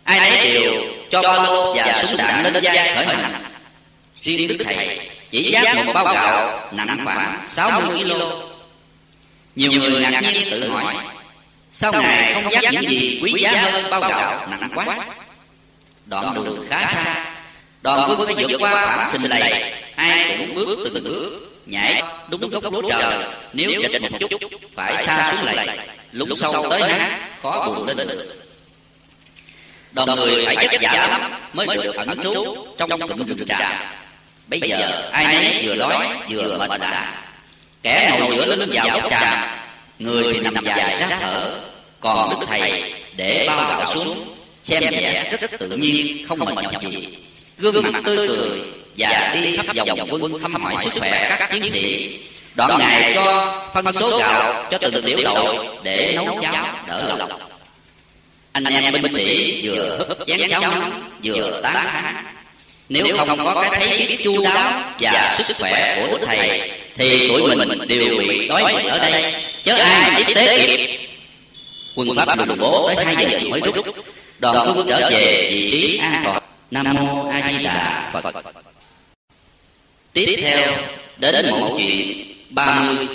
ai 0.03 0.19
nấy 0.19 0.53
đều 0.53 0.73
cho 1.11 1.21
ba 1.21 1.43
lô 1.43 1.73
và 1.73 2.03
súng 2.07 2.17
đạn 2.17 2.43
lên 2.43 2.63
dây 2.63 2.77
khởi 2.95 3.05
hành. 3.05 3.43
Riêng 4.21 4.47
đức 4.47 4.57
thầy 4.65 4.99
chỉ 5.29 5.51
giác 5.51 5.85
một 5.85 5.93
bao 5.93 6.05
gạo 6.05 6.69
nặng 6.71 7.01
khoảng 7.05 7.45
60 7.47 8.03
kg 8.03 8.21
nhiều 9.55 9.71
người 9.71 10.01
ngạc 10.01 10.21
nhiên 10.21 10.43
tự 10.51 10.69
hỏi 10.69 10.95
sao 11.75 11.91
ngài 11.91 12.33
không 12.33 12.43
những 12.71 12.89
gì 12.89 13.19
quý 13.23 13.41
giá 13.41 13.51
hơn 13.51 13.89
bao 13.89 14.01
gạo 14.01 14.47
nặng 14.49 14.69
quá. 14.75 14.97
đoạn 16.05 16.33
đường 16.35 16.65
khá 16.69 16.85
xa. 16.93 17.25
đoàn 17.81 18.09
quân 18.09 18.25
phải 18.25 18.45
vượt 18.47 18.57
qua 18.59 18.85
khoảng 18.85 19.07
sinh 19.07 19.29
lầy. 19.29 19.73
ai 19.95 20.35
cũng 20.37 20.55
bước 20.55 20.91
từng 20.93 21.03
bước 21.03 21.61
nhảy 21.65 22.03
đúng 22.27 22.49
góc 22.49 22.73
lúa 22.73 22.89
trời 22.89 23.25
nếu 23.53 23.81
chệch 23.81 24.01
một 24.01 24.17
chút 24.19 24.31
phải 24.75 25.05
xa 25.05 25.33
xuống 25.33 25.55
lầy. 25.55 25.67
lún 26.11 26.35
sâu 26.35 26.69
tới 26.69 26.83
hát 26.83 27.19
khó 27.41 27.65
buồn 27.67 27.87
lên 27.87 27.97
được. 27.97 28.33
đoàn 29.91 30.15
người 30.15 30.45
phải 30.45 30.55
chất 30.55 30.81
giả 30.81 31.07
lắm 31.09 31.31
mới 31.53 31.67
được 31.83 31.95
ẩn 31.95 32.23
trú 32.23 32.55
trong 32.77 32.89
cụm 32.89 33.25
rừng 33.25 33.47
tràm 33.47 33.73
bây 34.47 34.59
giờ 34.59 35.09
ai 35.11 35.25
nấy 35.25 35.61
vừa 35.63 35.75
đói 35.75 36.07
vừa 36.29 36.57
mệt 36.69 36.81
lạ 36.81 37.23
kẻ 37.83 38.17
ngồi 38.19 38.35
giữa 38.35 38.55
lưng 38.55 38.69
vào 38.73 38.99
gốc 38.99 39.11
tràm 39.11 39.64
người 39.99 40.33
thì 40.33 40.39
nằm 40.39 40.55
dài 40.65 40.97
ra 40.99 41.17
thở 41.21 41.59
còn 41.99 42.29
đức 42.29 42.45
thầy 42.47 42.93
để 43.15 43.45
bao 43.47 43.77
gạo 43.77 43.93
xuống 43.93 44.35
xem 44.63 44.83
vẻ 44.91 45.29
rất 45.31 45.41
rất 45.41 45.59
tự 45.59 45.69
nhiên 45.69 46.27
không 46.27 46.39
mệt 46.39 46.63
nhọc 46.71 46.81
gì. 46.91 47.07
Gương 47.57 47.91
mặt 47.93 48.01
tươi 48.05 48.27
cười 48.27 48.59
và 48.97 49.31
đi 49.33 49.57
khắp 49.57 49.75
vòng 49.87 50.07
quân 50.11 50.41
thăm 50.41 50.63
hỏi 50.63 50.75
sức 50.83 50.99
khỏe 50.99 51.35
các 51.39 51.51
chiến 51.51 51.69
sĩ. 51.69 52.19
Đoạn 52.55 52.79
ngày 52.79 53.11
cho 53.15 53.71
phân 53.73 53.93
số 53.93 54.17
gạo 54.17 54.67
cho 54.71 54.77
từng 54.81 55.05
tiểu 55.05 55.17
đội 55.23 55.67
để 55.83 56.13
nấu 56.15 56.39
cháo 56.41 56.67
đỡ 56.87 57.15
lòng. 57.17 57.39
Anh 58.51 58.63
em 58.63 58.93
binh 58.93 59.13
sĩ 59.13 59.59
vừa 59.63 60.05
húp 60.07 60.27
chén 60.27 60.49
cháo 60.49 60.61
nóng 60.61 61.03
vừa 61.23 61.61
tán 61.63 61.73
thán 61.73 62.34
nếu 62.89 63.17
không 63.17 63.37
có 63.37 63.61
cái 63.61 63.79
thấy 63.79 64.07
biết 64.07 64.17
chu 64.23 64.43
đáo 64.43 64.83
và 64.99 65.35
sức 65.37 65.57
khỏe 65.57 65.97
của 66.01 66.17
đức 66.17 66.25
thầy 66.27 66.71
thì 66.95 67.27
tụi 67.27 67.55
mình 67.55 67.87
đều 67.87 68.17
bị 68.19 68.47
đói 68.47 68.73
bụng 68.73 68.87
ở 68.87 68.99
đây. 68.99 69.43
chứ 69.63 69.71
ai 69.71 70.23
tiếp 70.23 70.33
tế 70.35 70.67
kịp 70.67 71.09
quân 71.95 72.09
pháp 72.15 72.45
đùng 72.47 72.57
bố 72.59 72.91
tới 72.95 73.05
hai 73.05 73.15
giờ 73.15 73.39
mới 73.49 73.61
rút. 73.61 73.85
đoàn 74.39 74.73
quân 74.77 74.87
trở 74.87 75.09
về 75.09 75.47
vị 75.51 75.71
trí 75.71 75.97
an 75.97 76.21
toàn. 76.25 76.43
nam 76.71 76.95
mô 76.95 77.29
a 77.29 77.51
di 77.51 77.63
đà 77.63 78.09
phật. 78.13 78.35
Tiếp 80.13 80.35
theo 80.41 80.71
đến 81.17 81.49
một 81.49 81.75
chuyện 81.77 82.35
ba 82.49 82.81
mươi. 82.81 83.07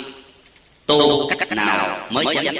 Tu 0.85 1.27
cách 1.29 1.37
cách 1.39 1.51
nào 1.51 2.07
mới 2.09 2.25
chánh 2.35 2.55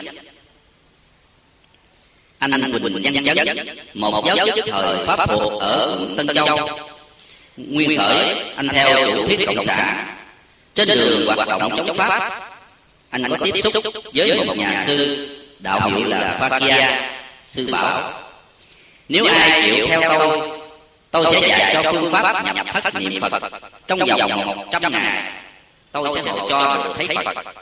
anh 2.40 2.52
anh 2.52 2.72
quỳnh 2.72 3.02
văn 3.04 3.36
chấn 3.36 3.58
một 3.94 4.26
giáo 4.26 4.48
chức 4.56 4.66
thời 4.68 5.06
pháp 5.06 5.30
thuộc 5.30 5.62
ở 5.62 6.08
tân 6.18 6.28
châu 6.28 6.68
nguyên 7.58 7.98
khởi 7.98 8.36
anh 8.56 8.68
theo 8.70 9.16
chủ 9.16 9.26
thuyết 9.26 9.40
cộng 9.48 9.66
sản. 9.66 10.16
trên 10.76 10.88
đường 10.88 11.26
hoạt 11.26 11.48
động 11.48 11.74
chống 11.78 11.98
pháp 11.98 12.52
anh 13.10 13.24
có 13.30 13.38
tiếp 13.54 13.62
xúc 13.62 13.84
với 14.14 14.44
một 14.46 14.58
nhà 14.58 14.84
sư 14.88 15.28
đạo 15.60 15.90
hiệu 15.90 16.08
là 16.08 16.38
Phakia 16.40 17.10
sư 17.44 17.70
bảo. 17.72 18.14
Nếu 19.10 19.26
ai 19.26 19.62
chịu 19.76 19.88
theo 19.88 20.02
tôi 20.20 20.50
tôi 21.12 21.26
sẽ 21.32 21.48
dạy 21.48 21.74
cho 21.74 21.92
phương 21.92 22.12
pháp 22.12 22.56
nhập 22.56 22.68
thất 22.74 22.96
niệm 22.96 23.22
phật. 23.22 23.44
Trong 23.88 24.00
vòng 24.00 24.46
một 24.46 24.66
trăm 24.72 24.92
ngày 24.92 25.32
tôi 25.92 26.10
sẽ 26.16 26.32
hộ 26.32 26.50
cho 26.50 26.84
được 26.84 26.94
thấy 26.98 27.08
phật. 27.26 27.56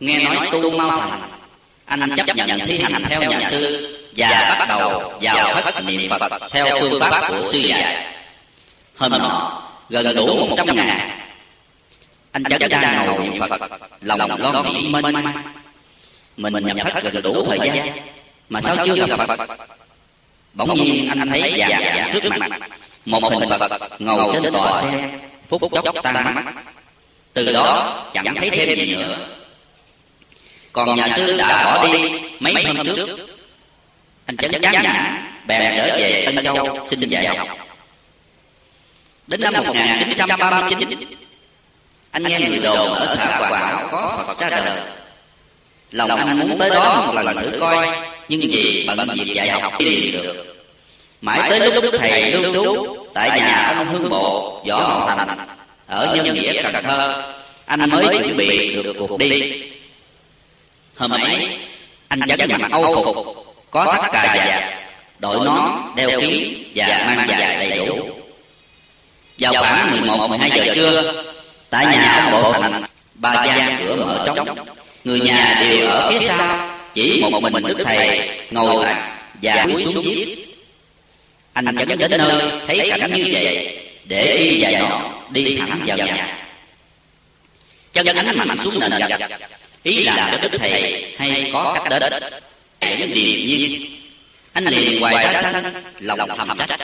Nghe 0.00 0.24
nói 0.24 0.48
tu 0.52 0.70
mau 0.70 0.90
thành 1.86 2.00
anh 2.00 2.16
chấp 2.26 2.36
nhận 2.36 2.60
thi 2.66 2.78
hành 2.78 3.04
theo 3.08 3.22
nhà 3.22 3.50
sư 3.50 3.90
và 4.16 4.56
bắt 4.58 4.68
đầu 4.68 5.12
vào 5.22 5.62
thất 5.62 5.84
niệm 5.84 6.10
phật 6.10 6.32
theo 6.50 6.80
phương 6.80 7.00
pháp 7.00 7.28
của 7.28 7.42
sư 7.52 7.58
dạy 7.58 8.14
hôm 8.96 9.12
nọ 9.12 9.62
gần 9.88 10.16
đủ 10.16 10.46
một 10.46 10.56
trăm 10.56 10.76
ngàn. 10.76 11.20
Anh 12.32 12.44
chấn 12.44 12.70
đang 12.70 13.06
ngồi 13.06 13.28
niệm 13.28 13.40
phật, 13.48 13.60
lòng 14.00 14.40
lo 14.40 14.62
nghĩ 14.62 14.88
mênh 14.88 15.12
mang 15.12 15.42
mình 16.36 16.66
nhập 16.66 16.76
thất 16.92 17.02
gần 17.12 17.22
đủ 17.22 17.44
thời 17.44 17.58
gian, 17.58 17.98
mà 18.48 18.60
sao 18.60 18.76
chưa 18.86 19.06
gặp 19.06 19.26
phật? 19.26 19.40
Bỗng 20.54 20.74
nhiên 20.74 21.08
anh 21.08 21.28
thấy 21.28 21.54
già 21.56 21.68
già 21.68 22.10
trước 22.12 22.24
mặt, 22.24 22.50
một 23.04 23.32
hình 23.32 23.48
phật 23.48 23.90
ngồi 23.98 24.40
trên 24.42 24.52
tòa 24.52 24.82
xe, 24.82 25.10
phút 25.48 25.62
chốc 25.84 25.94
tan 26.02 26.14
mắt. 26.14 26.54
Từ 27.32 27.52
đó 27.52 28.10
chẳng 28.14 28.34
thấy 28.34 28.50
thêm 28.50 28.78
gì 28.78 28.96
nữa. 28.96 29.28
Còn 30.72 30.94
nhà 30.94 31.08
sư 31.08 31.36
đã 31.36 31.64
bỏ 31.64 31.86
đi 31.86 32.10
mấy 32.40 32.64
hôm 32.64 32.76
trước. 32.84 33.08
Anh 34.26 34.36
chấn 34.36 34.52
chán 34.62 34.82
nản 34.82 35.26
bèn 35.46 35.72
trở 35.76 35.96
về 35.98 36.22
tân 36.26 36.44
châu 36.44 36.86
xin 36.86 36.98
dạy 37.08 37.36
học 37.36 37.48
đến 39.26 39.40
năm 39.40 39.54
1939 39.54 40.88
anh 42.10 42.22
nghe 42.22 42.40
người 42.40 42.58
đồn 42.58 42.94
ở 42.94 43.16
xã 43.16 43.38
Quảng 43.40 43.52
Hảo 43.52 43.88
có 43.92 44.24
Phật 44.26 44.38
ra 44.38 44.50
đời. 44.50 44.80
Lòng 45.90 46.10
anh 46.10 46.38
muốn 46.38 46.58
tới 46.58 46.70
đó 46.70 47.04
một 47.06 47.22
lần 47.22 47.36
thử 47.36 47.58
coi, 47.60 47.88
nhưng 48.28 48.40
vì 48.40 48.84
bận 48.86 49.08
việc 49.14 49.34
dạy 49.34 49.50
học 49.50 49.72
đi 49.78 50.10
được. 50.10 50.56
Mãi 51.20 51.50
tới 51.50 51.60
lúc 51.60 51.82
đức 51.82 51.98
thầy 51.98 52.32
lưu 52.32 52.54
trú, 52.54 52.96
tại 53.14 53.40
nhà 53.40 53.74
ông 53.76 53.88
hương 53.88 54.10
bộ, 54.10 54.62
võ 54.68 54.80
hậu 54.80 55.08
thành, 55.08 55.38
ở 55.86 56.14
nhân 56.14 56.34
nghĩa 56.34 56.62
cần 56.62 56.82
thơ, 56.82 57.32
anh 57.66 57.90
mới 57.90 58.18
chuẩn 58.18 58.36
bị 58.36 58.82
được 58.82 58.96
cuộc 58.98 59.18
đi. 59.18 59.62
Hôm 60.96 61.10
ấy, 61.10 61.58
anh 62.08 62.20
vẫn 62.38 62.50
mặc 62.60 62.70
âu 62.70 63.02
phục, 63.04 63.16
có 63.70 63.98
tất 64.02 64.08
cà 64.12 64.34
dạ 64.36 64.78
đội 65.18 65.44
nón, 65.44 65.70
đeo 65.96 66.20
kiếm 66.20 66.64
và 66.74 67.14
mang 67.16 67.28
dài 67.28 67.68
đầy 67.70 67.86
đủ 67.86 68.03
vào 69.38 69.54
khoảng 69.58 69.90
11 69.90 70.28
12 70.28 70.50
giờ 70.50 70.74
trưa 70.74 71.22
tại 71.70 71.86
nhà 71.86 72.30
ông 72.30 72.42
bộ 72.42 72.52
thành 72.52 72.84
ba 73.14 73.44
gian 73.46 73.78
cửa 73.78 74.04
mở 74.04 74.22
trống. 74.26 74.58
người 75.04 75.20
nhà 75.20 75.60
đều 75.60 75.86
ở 75.86 76.10
phía 76.10 76.28
sau 76.28 76.70
chỉ 76.92 77.20
một 77.22 77.42
mình 77.42 77.64
đức 77.66 77.78
thầy 77.84 78.28
ngồi 78.50 78.84
lại 78.84 79.10
và 79.42 79.66
cúi 79.66 79.84
xuống 79.84 80.04
viết 80.04 80.46
anh 81.52 81.76
chấn 81.88 81.98
đến 81.98 82.10
nơi 82.10 82.52
thấy 82.66 82.90
cảnh 82.90 83.12
như 83.12 83.24
vậy 83.32 83.78
để 84.04 84.36
y 84.36 84.60
dài 84.60 84.74
nọ 84.74 85.10
đi 85.30 85.56
thẳng 85.56 85.82
vào 85.86 85.96
nhà. 85.96 86.38
chân 87.92 88.06
ánh 88.06 88.36
mạnh 88.36 88.58
xuống 88.58 88.80
nền 88.80 88.90
gạch 89.08 89.30
ý 89.82 90.04
làm 90.04 90.30
cho 90.32 90.48
đức 90.48 90.58
thầy 90.58 91.04
hay 91.18 91.50
có 91.52 91.72
khách 91.74 92.00
đến 92.00 92.22
để 92.80 92.96
điềm 92.96 93.10
nhiên. 93.46 93.86
anh 94.52 94.64
liền 94.64 95.00
hoài 95.00 95.34
ra 95.34 95.42
xanh 95.42 95.82
lòng 96.00 96.28
thầm 96.36 96.58
trách 96.58 96.80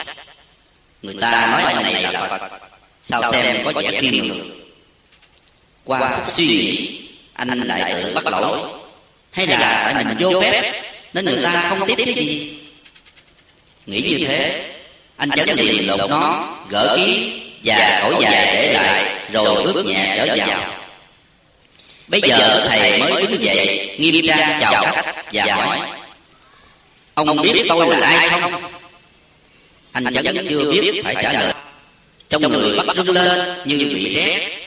người 1.01 1.15
ta 1.21 1.47
nói 1.51 1.73
anh 1.73 1.83
này 1.83 2.01
là 2.01 2.27
phật. 2.27 2.41
Sao 3.03 3.31
xem 3.31 3.65
có 3.65 3.81
vẻ 3.81 4.01
khiêm 4.01 4.23
nhường? 4.23 4.51
Qua 5.83 6.17
phút 6.17 6.31
suy 6.31 6.47
nghĩ, 6.47 6.99
anh 7.33 7.61
lại 7.61 7.93
tự 8.03 8.13
bắt 8.15 8.25
lỗi. 8.25 8.59
Hay 9.31 9.47
là 9.47 9.91
tại 9.93 10.03
mình 10.03 10.17
vô 10.19 10.41
phép, 10.41 10.83
nên 11.13 11.25
người 11.25 11.39
ta 11.43 11.65
không 11.69 11.87
tiếp 11.87 12.03
cái 12.05 12.13
gì? 12.13 12.57
Nghĩ 13.85 14.01
như 14.01 14.27
thế, 14.27 14.69
anh 15.17 15.29
chấn 15.31 15.49
liền 15.49 15.87
lột 15.87 16.09
nó, 16.09 16.55
gỡ 16.69 16.93
kiếm 16.95 17.39
và 17.63 17.99
cổ 18.03 18.21
dài 18.21 18.45
để 18.45 18.73
lại, 18.73 19.27
rồi 19.31 19.73
bước 19.73 19.85
nhẹ 19.85 20.13
trở 20.17 20.35
vào. 20.37 20.73
Bây 22.07 22.21
giờ 22.21 22.65
thầy 22.69 22.99
mới 22.99 23.27
đứng 23.27 23.43
dậy, 23.43 23.95
nghiêm 23.99 24.27
trang 24.27 24.57
chào 24.61 24.85
khách 24.85 25.15
và 25.33 25.55
hỏi, 25.55 25.79
ông 27.13 27.41
biết 27.41 27.65
tôi 27.69 27.87
là 27.87 28.07
ai 28.07 28.29
không? 28.29 28.80
Anh 29.91 30.05
chấn 30.13 30.47
chưa 30.49 30.71
biết 30.71 31.01
phải 31.03 31.15
trả 31.23 31.33
lời. 31.33 31.53
trong 32.29 32.41
người 32.41 32.77
bắt 32.77 32.97
rung 32.97 33.09
lên 33.09 33.59
như 33.65 33.77
bị 33.77 34.15
rét. 34.15 34.57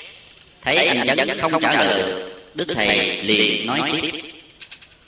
thấy 0.63 0.77
anh 0.77 1.17
chấn 1.17 1.39
không 1.41 1.61
trả 1.63 1.85
lời. 1.85 2.23
đức 2.55 2.69
thầy 2.75 3.23
liền 3.23 3.67
nói 3.67 3.93
tiếp. 3.93 4.11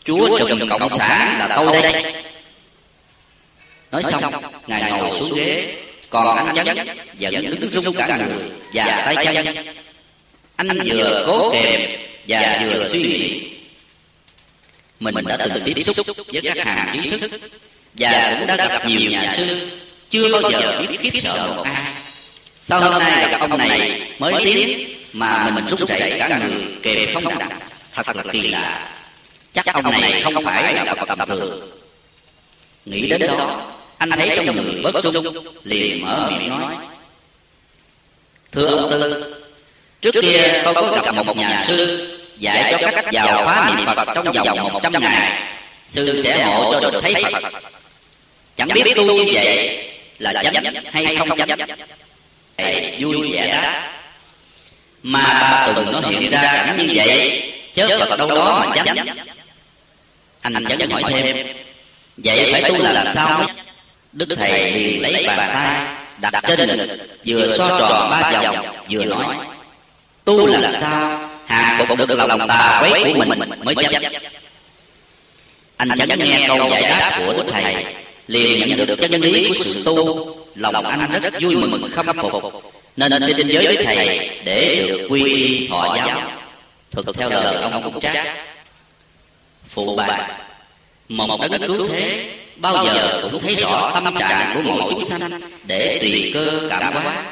chúa 0.05 0.49
trùm 0.49 0.69
cộng 0.69 0.89
sản 0.89 1.39
là 1.39 1.57
tôi 1.57 1.83
đây. 1.83 2.15
nói 3.91 4.03
xong 4.03 4.33
ngài 4.67 4.93
ngồi 4.93 5.11
xuống 5.11 5.35
ghế. 5.35 5.75
còn 6.11 6.37
anh 6.37 6.55
chấn 6.65 6.77
vẫn 7.21 7.61
đứng 7.61 7.71
rung 7.71 7.95
cả 7.95 8.17
người 8.17 8.49
và 8.73 9.13
tay 9.15 9.27
chân. 9.35 9.47
anh 10.57 10.79
vừa 10.85 11.25
cố 11.27 11.53
kềm 11.53 11.91
và 12.29 12.61
vừa 12.65 12.89
suy 12.89 13.03
nghĩ. 13.03 13.51
mình 15.01 15.25
đã 15.27 15.37
từng 15.37 15.75
tiếp 15.75 15.83
xúc 15.83 16.07
với 16.33 16.43
các 16.43 16.67
hàng 16.67 17.01
trí 17.03 17.11
thức 17.11 17.31
và 17.95 18.37
cũng 18.39 18.47
đã 18.47 18.57
gặp 18.57 18.87
nhiều 18.87 19.11
nhà 19.11 19.35
sư 19.37 19.69
chưa 20.11 20.41
bao 20.43 20.51
giờ 20.51 20.83
biết 20.89 20.99
khiếp 21.01 21.21
sợ 21.21 21.53
một 21.57 21.63
ai. 21.63 21.93
Sau 22.59 22.81
hôm 22.81 22.99
nay 22.99 23.29
gặp 23.31 23.41
ông 23.41 23.59
này 23.59 24.11
mới 24.19 24.45
tiến 24.45 24.89
mà 25.13 25.51
mình 25.55 25.67
rút 25.67 25.89
rẩy 25.89 26.17
cả 26.19 26.39
người 26.39 26.63
kề 26.83 27.13
không 27.15 27.25
đặng 27.39 27.59
thật 27.93 28.17
là 28.17 28.23
kỳ 28.33 28.49
lạ. 28.49 28.93
chắc 29.53 29.67
ông 29.67 29.91
này 29.91 30.23
không 30.23 30.45
phải 30.45 30.75
là 30.75 30.95
bậc 30.95 31.09
tầm 31.09 31.29
thường. 31.29 31.71
nghĩ 32.85 33.09
đến 33.09 33.21
đó 33.21 33.73
anh 33.99 34.11
thấy 34.11 34.39
trong 34.47 34.57
người 34.57 34.83
bớt 34.83 35.01
trung 35.03 35.47
liền 35.65 36.05
mở 36.05 36.31
miệng 36.31 36.49
nói. 36.49 36.75
thưa 38.53 38.67
ông 38.67 38.91
tư 38.91 39.35
trước 40.01 40.21
kia 40.23 40.63
tôi 40.65 40.75
có 40.75 41.03
gặp 41.05 41.15
một 41.15 41.37
nhà 41.37 41.65
sư 41.67 42.09
dạy 42.39 42.75
cho 42.81 42.91
cách 42.91 43.05
vào 43.13 43.45
khóa 43.45 43.75
niệm 43.77 43.87
phật 43.97 44.09
trong 44.15 44.33
vòng 44.33 44.73
một 44.73 44.81
trăm 44.83 44.93
ngày. 44.93 45.43
sư 45.87 46.23
sẽ 46.25 46.45
hộ 46.45 46.73
cho 46.73 46.91
được 46.91 47.01
thấy 47.03 47.15
phật. 47.33 47.43
Chẳng 48.57 48.69
biết 48.75 48.93
tu 48.97 49.05
như 49.05 49.33
vậy 49.33 49.89
là 50.19 50.43
chấp 50.43 50.65
hay 50.93 51.17
không 51.17 51.29
chấp 51.37 51.59
thầy 52.57 52.97
vui 52.99 53.33
vẻ 53.33 53.63
đó. 53.63 53.73
mà 55.03 55.23
ba 55.23 55.73
tuần 55.75 55.93
nó 55.93 56.01
hiện 56.09 56.31
ra 56.31 56.43
cảnh 56.43 56.77
như 56.77 56.93
vậy, 56.95 57.53
chớ 57.75 57.87
ở 57.87 58.17
đâu 58.17 58.29
đó 58.29 58.65
mà 58.67 58.75
chấp 58.75 58.97
anh 60.41 60.65
chấn 60.79 60.91
hỏi 60.91 61.03
thêm, 61.09 61.47
vậy 62.17 62.49
phải 62.53 62.63
tu 62.63 62.79
là 62.79 62.93
làm 62.93 63.07
sao? 63.15 63.47
Đức 64.13 64.29
thầy 64.37 64.71
liền 64.71 65.03
lấy 65.03 65.25
bàn 65.27 65.51
tay, 65.55 65.97
đặt 66.19 66.45
trên 66.49 66.69
ngực, 66.69 66.99
vừa 67.27 67.57
so 67.59 67.69
tròn 67.69 68.11
ba 68.11 68.41
vòng, 68.43 68.67
vừa 68.91 69.05
nói, 69.05 69.37
tu 70.25 70.47
là 70.47 70.59
làm 70.59 70.73
sao? 70.73 71.31
Hà 71.47 71.85
phục 71.89 71.99
được 71.99 72.19
lòng 72.19 72.49
tà 72.49 72.79
quấy 72.81 73.15
của 73.15 73.25
mình 73.25 73.41
mới 73.65 73.75
chấp 73.75 74.03
anh 75.77 75.89
chấn 75.99 76.19
nghe 76.19 76.45
câu 76.49 76.69
giải 76.71 76.83
đáp 76.83 77.23
của 77.27 77.33
đức 77.33 77.45
thầy 77.53 77.85
liền 78.27 78.69
nhận 78.69 78.87
được 78.87 78.97
chân 79.01 79.21
lý 79.21 79.49
của 79.49 79.55
sự 79.55 79.83
tu 79.85 80.37
lòng 80.55 80.85
anh 80.85 81.21
rất 81.23 81.35
vui 81.41 81.57
mừng 81.57 81.91
khâm 81.95 82.07
phục. 82.19 82.43
Nên 82.97 83.13
trên 83.37 83.49
giới 83.49 83.67
với 83.67 83.85
thầy 83.85 84.31
để 84.45 84.85
được 84.89 85.07
quy 85.11 85.35
y 85.35 85.69
thọ 85.69 85.97
giáo. 85.97 86.31
Thực 86.91 87.17
theo 87.17 87.31
lời 87.31 87.57
ông 87.57 87.83
cũng 87.83 88.01
Trác 88.01 88.37
phụ 89.69 89.97
bạc, 89.97 90.29
một 91.09 91.41
đấng 91.41 91.67
cứu 91.67 91.89
thế 91.89 92.31
bao 92.57 92.85
giờ 92.87 93.21
cũng 93.23 93.41
thấy 93.41 93.55
rõ 93.55 93.91
tâm 94.05 94.17
trạng 94.19 94.53
của 94.55 94.61
mỗi 94.71 94.93
chúng 94.93 95.05
sanh 95.05 95.41
để 95.67 95.99
tùy 96.01 96.31
cơ 96.35 96.69
cảm 96.71 96.93
hóa. 96.95 97.25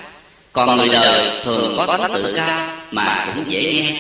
Còn 0.53 0.77
người 0.77 0.89
đời 0.89 1.43
thường 1.45 1.75
có 1.77 1.87
tánh 1.87 2.13
tự 2.15 2.35
cao 2.37 2.77
mà 2.91 3.33
cũng 3.35 3.51
dễ 3.51 3.73
nghe. 3.73 3.93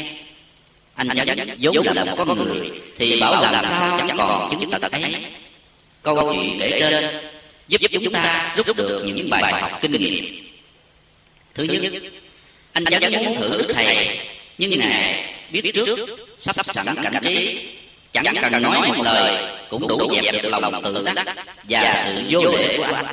Anh 0.94 1.08
chánh 1.26 1.56
vốn 1.60 1.76
là 1.94 2.04
một 2.04 2.14
con 2.18 2.44
người 2.44 2.70
thì 2.98 3.20
bảo 3.20 3.42
làm 3.42 3.64
sao 3.64 3.98
chẳng 4.08 4.16
còn 4.18 4.60
chứng 4.60 4.70
tật 4.70 4.92
ấy 4.92 5.14
câu 6.04 6.32
chuyện 6.34 6.56
kể 6.60 6.76
trên, 6.80 7.04
giúp 7.68 7.80
chúng 7.92 8.12
ta 8.12 8.54
rút 8.56 8.76
được 8.76 9.02
những 9.06 9.30
bài 9.30 9.52
học 9.52 9.78
kinh 9.82 9.92
nghiệm. 9.92 10.24
Thứ 11.54 11.64
nhất, 11.64 11.92
anh 12.72 12.84
chánh 12.84 13.24
muốn 13.24 13.36
thử 13.36 13.58
đức 13.58 13.74
thầy, 13.74 14.18
nhưng 14.58 14.78
ngài 14.78 15.34
biết 15.50 15.70
trước, 15.74 15.98
sắp 16.38 16.56
sẵn 16.66 16.86
cảnh 17.02 17.22
trí, 17.22 17.66
chẳng 18.12 18.24
cần 18.42 18.62
nói 18.62 18.88
một 18.88 19.04
lời, 19.04 19.56
cũng 19.70 19.88
đủ 19.88 20.14
dẹp 20.22 20.42
được 20.42 20.48
lòng 20.48 20.82
tự 20.84 21.04
đắc 21.14 21.36
và 21.68 22.04
sự 22.06 22.22
vô 22.28 22.40
lễ 22.40 22.76
của 22.76 22.82
anh. 22.82 23.06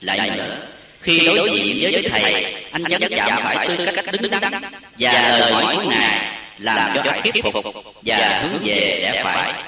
Lại 0.00 0.30
nữa, 0.36 0.56
khi 1.00 1.18
đối 1.36 1.50
diện 1.50 1.78
với 1.82 1.92
đức 1.92 2.08
thầy, 2.10 2.54
anh 2.72 2.84
vẫn 2.84 3.02
chạm 3.10 3.40
phải 3.42 3.68
tư 3.68 3.86
cách 3.94 4.04
đứng 4.20 4.30
đắn 4.30 4.52
và 4.98 5.38
lời 5.38 5.52
hỏi 5.52 5.76
của 5.76 5.90
ngài 5.90 6.36
làm 6.58 6.92
cho 6.94 7.02
phải 7.06 7.20
thuyết 7.20 7.44
phục 7.44 7.54
và 8.02 8.40
hướng 8.42 8.62
về 8.64 8.98
để 9.02 9.20
phải. 9.24 9.62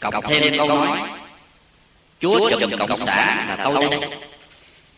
Cộng 0.00 0.24
thêm 0.28 0.58
câu 0.58 0.68
nói 0.68 0.98
chúa 2.20 2.50
trùm 2.60 2.70
cộng 2.78 2.96
sản 2.96 3.46
là 3.48 3.56
tôi 3.64 3.86
đây 3.90 4.00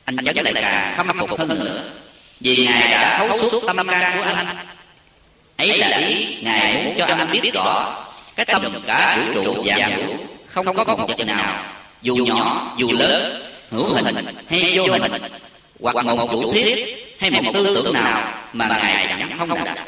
anh 0.04 0.16
chánh 0.24 0.44
lại 0.44 0.54
càng 0.54 0.94
khâm 0.96 1.18
phục 1.18 1.38
hơn 1.38 1.48
nữa. 1.48 1.82
Vì 2.40 2.66
ngài 2.66 2.90
đã 2.90 3.18
thấu 3.18 3.38
suốt 3.38 3.66
tâm 3.66 3.88
can 3.88 4.18
của 4.18 4.22
anh. 4.22 4.56
Ấy 5.56 5.78
là 5.78 5.88
ý 5.96 6.36
ngài 6.42 6.84
muốn 6.84 6.94
cho 6.98 7.06
anh 7.06 7.30
biết 7.30 7.50
rõ, 7.54 8.04
cái 8.36 8.46
tâm 8.46 8.82
cả 8.86 9.24
vũ 9.34 9.42
trụ 9.42 9.64
dạng 9.66 9.96
hữu 9.96 10.16
không 10.46 10.74
có 10.74 10.84
một 10.84 11.08
vật 11.08 11.26
nào, 11.26 11.64
dù 12.02 12.16
nhỏ, 12.16 12.74
dù 12.78 12.92
lớn, 12.92 13.42
hữu 13.70 13.94
hình 13.94 14.26
hay 14.50 14.78
vô 14.78 14.84
hình, 14.92 15.12
hoặc 15.80 16.04
một 16.04 16.28
chủ 16.30 16.52
thiết 16.52 16.96
hay 17.20 17.30
một 17.30 17.50
tư 17.54 17.82
tưởng 17.84 17.94
nào 17.94 18.34
mà 18.52 18.68
ngài 18.68 19.06
chẳng 19.06 19.38
không 19.38 19.64
đặt. 19.64 19.78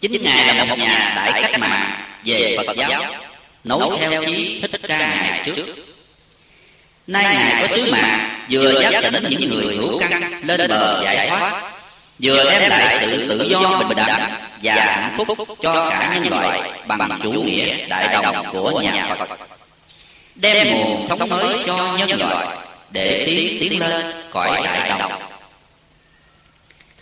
Chính 0.00 0.22
ngài 0.22 0.54
là 0.54 0.64
một 0.64 0.78
nhà 0.78 1.12
đại 1.16 1.42
cách 1.42 1.60
mạng 1.60 2.04
về 2.24 2.56
phật 2.66 2.76
giáo 2.76 3.02
nấu 3.64 3.96
theo 3.98 4.24
chí 4.24 4.60
thích 4.60 4.80
ca 4.88 4.98
ngài 4.98 5.42
trước. 5.44 5.66
Nay 7.06 7.24
ngài 7.24 7.62
có 7.62 7.66
sứ 7.66 7.92
mạng 7.92 8.40
vừa 8.50 8.80
giác 8.80 9.00
tỉnh 9.12 9.24
những 9.30 9.50
người 9.50 9.76
hữu 9.76 9.98
căn 9.98 10.42
lên 10.42 10.68
bờ 10.68 11.02
giải 11.04 11.28
thoát. 11.28 11.62
vừa 12.22 12.44
đem 12.44 12.70
lại 12.70 12.98
sự 13.00 13.28
tự 13.28 13.46
do 13.50 13.82
bình 13.88 13.98
đẳng 14.06 14.34
và 14.62 14.74
hạnh 14.74 15.14
phúc 15.16 15.38
cho 15.62 15.90
cả 15.90 16.10
nhân 16.14 16.32
loại 16.32 16.72
bằng 16.86 17.20
chủ 17.22 17.32
nghĩa 17.32 17.86
đại 17.86 18.08
đồng 18.22 18.46
của 18.52 18.80
nhà 18.80 19.14
Phật. 19.18 19.28
Đem 20.34 20.68
nguồn 20.70 21.00
sống 21.00 21.28
mới 21.28 21.56
cho 21.66 21.96
nhân 21.98 22.20
loại 22.20 22.46
để 22.90 23.22
tiến 23.26 23.56
tiến 23.60 23.80
lên 23.80 24.06
cõi 24.30 24.60
đại 24.64 24.88
đồng. 24.98 25.12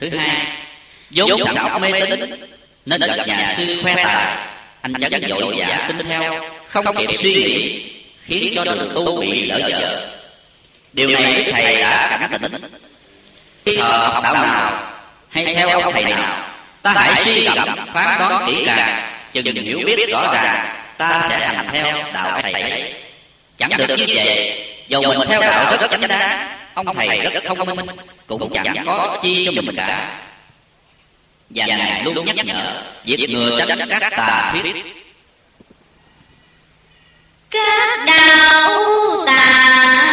thứ 0.01 0.11
hai 0.11 0.47
vốn 1.11 1.47
xảo 1.55 1.79
mê 1.79 2.01
tín 2.11 2.49
nên 2.87 3.01
gặp 3.01 3.27
nhà 3.27 3.55
sư 3.57 3.79
khoe 3.83 3.95
tài 3.95 4.52
anh 4.83 4.93
chấn 5.11 5.29
dội 5.29 5.57
giả 5.59 5.85
tin 5.89 5.99
theo 6.09 6.45
không 6.69 6.97
kịp 6.97 7.11
suy 7.19 7.35
nghĩ 7.35 7.83
khiến 8.25 8.53
cho 8.57 8.65
đường 8.65 8.93
tu 8.95 9.21
bị 9.21 9.43
lỡ 9.43 9.69
dở 9.69 10.09
điều 10.93 11.09
này 11.09 11.35
đức 11.35 11.53
thầy 11.53 11.81
đã 11.81 12.19
cảnh 12.21 12.41
tỉnh. 12.43 12.53
khi 13.65 13.77
thờ 13.77 14.09
học 14.13 14.25
đạo 14.25 14.35
nào 14.35 14.93
hay 15.31 15.55
theo 15.55 15.69
ông 15.69 15.93
thầy 15.93 16.05
nào 16.05 16.45
ta 16.83 16.93
hãy 16.97 17.25
suy 17.25 17.45
gẫm 17.45 17.69
phán 17.95 18.19
đoán 18.19 18.45
kỹ 18.47 18.65
càng 18.67 19.09
chừng 19.33 19.57
hiểu 19.57 19.81
biết 19.87 20.11
rõ 20.11 20.33
ràng 20.35 20.77
ta 20.99 21.27
sẽ 21.31 21.47
hành 21.47 21.69
theo 21.73 21.97
đạo 22.15 22.41
thầy 22.43 22.53
ấy. 22.53 22.95
chẳng 23.59 23.71
được 23.79 23.97
như 23.99 24.07
vậy 24.09 24.59
dầu 24.89 25.03
mình 25.03 25.29
theo 25.29 25.41
đạo 25.41 25.77
rất 25.81 25.91
chánh 25.91 26.09
đáng 26.09 26.57
ông 26.75 26.95
thầy 26.95 27.21
rất 27.21 27.45
thông 27.45 27.77
minh 27.77 27.87
cũng 28.27 28.53
chẳng 28.53 28.77
có 28.87 29.19
chi 29.23 29.45
cho 29.47 29.63
mình 29.63 29.77
cả 29.77 30.19
và 31.55 31.67
ngài 31.67 32.03
luôn 32.05 32.25
nhắc 32.25 32.37
nhở 32.47 32.83
việc 33.05 33.31
ngừa 33.31 33.65
tránh 33.69 33.89
các 33.89 34.13
tà 34.17 34.55
thuyết 34.63 34.77
các 37.51 38.05
đạo 38.07 38.81
tà 39.27 40.12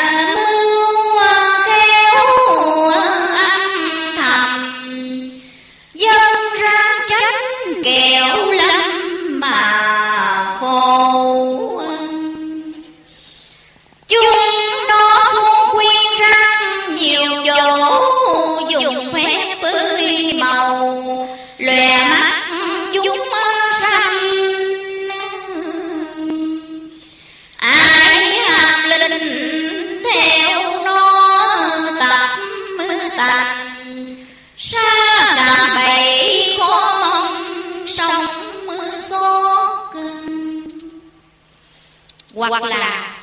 hoặc 42.39 42.63
là 42.63 43.15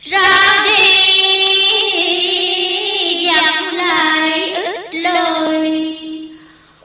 ra 0.00 0.64
đi 0.64 1.10
dặn 3.24 3.74
lại 3.74 4.50
ít 4.50 4.94
lời. 4.94 5.96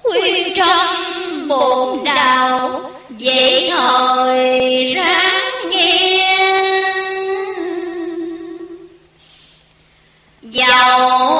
Khuyên 0.03 0.53
trong 0.55 1.47
bồn 1.47 2.03
đạo 2.03 2.91
dễ 3.17 3.69
thời 3.69 4.93
ráng 4.95 5.69
nghe 5.69 6.31
giàu 10.41 11.34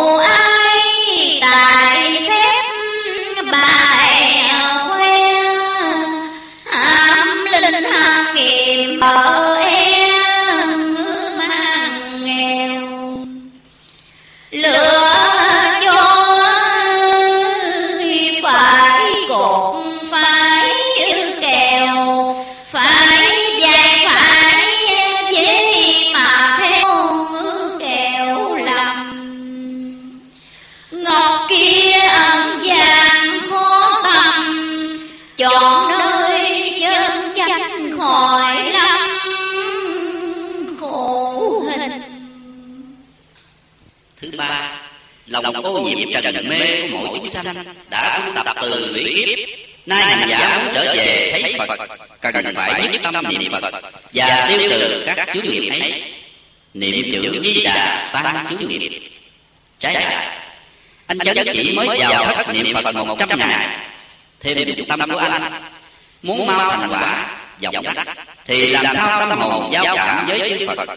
lòng 45.55 45.75
ô 45.75 45.79
nhiễm 45.79 46.09
trần 46.23 46.49
mê 46.49 46.81
của 46.91 46.97
mỗi 46.97 47.19
chúng 47.19 47.29
sanh 47.29 47.55
đã 47.89 48.23
tu 48.25 48.43
tập 48.43 48.55
từ 48.61 48.91
lũy 48.93 49.25
kiếp. 49.25 49.49
Nay 49.85 50.03
hành 50.03 50.29
giả 50.29 50.57
muốn 50.63 50.73
trở 50.73 50.93
về 50.97 51.29
thấy 51.41 51.55
Phật, 51.57 51.79
cần 52.21 52.55
phải 52.55 52.87
nhất 52.87 53.01
tâm 53.03 53.25
niệm 53.29 53.51
Phật 53.51 53.73
và 54.13 54.45
tiêu 54.49 54.69
trừ 54.69 55.03
các 55.15 55.29
chướng 55.33 55.43
nghiệp 55.43 55.69
ấy. 55.69 56.03
Niệm 56.73 57.05
chữ 57.11 57.41
Di 57.43 57.63
Đà 57.63 58.09
tan 58.13 58.45
chướng 58.49 58.67
nghiệp. 58.67 59.01
Trái 59.79 59.93
lại, 59.93 60.37
anh 61.07 61.19
chớ 61.19 61.33
chỉ 61.53 61.73
mới 61.75 61.87
vào 61.99 62.33
thất 62.35 62.47
niệm 62.53 62.65
Phật 62.83 62.95
một 62.95 63.17
trăm 63.29 63.39
ngày, 63.39 63.79
thêm 64.39 64.75
dụng 64.77 64.87
tâm 64.87 64.99
của 65.11 65.17
anh 65.17 65.61
muốn 66.23 66.47
mau 66.47 66.71
thành 66.71 66.89
quả 66.91 67.37
vọng 67.61 67.85
đắc 67.95 68.07
thì 68.45 68.71
làm 68.71 68.95
sao 68.95 69.29
tâm 69.29 69.39
hồn 69.39 69.73
giao 69.73 69.95
cảm 69.95 70.25
với 70.27 70.57
chư 70.59 70.67
Phật 70.67 70.89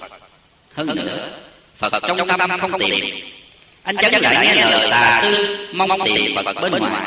hơn 0.74 0.86
nữa 0.94 1.28
Phật 1.76 1.92
trong 2.08 2.28
tâm 2.28 2.58
không 2.60 2.78
tìm 2.78 3.14
anh 3.88 3.96
chớ 3.96 4.18
lại 4.18 4.46
nghe 4.46 4.54
lời 4.54 4.88
tà 4.90 5.18
sư, 5.22 5.56
mong 5.72 6.00
tìm 6.04 6.34
Phật 6.44 6.52
bên 6.62 6.72
ngoài. 6.72 7.02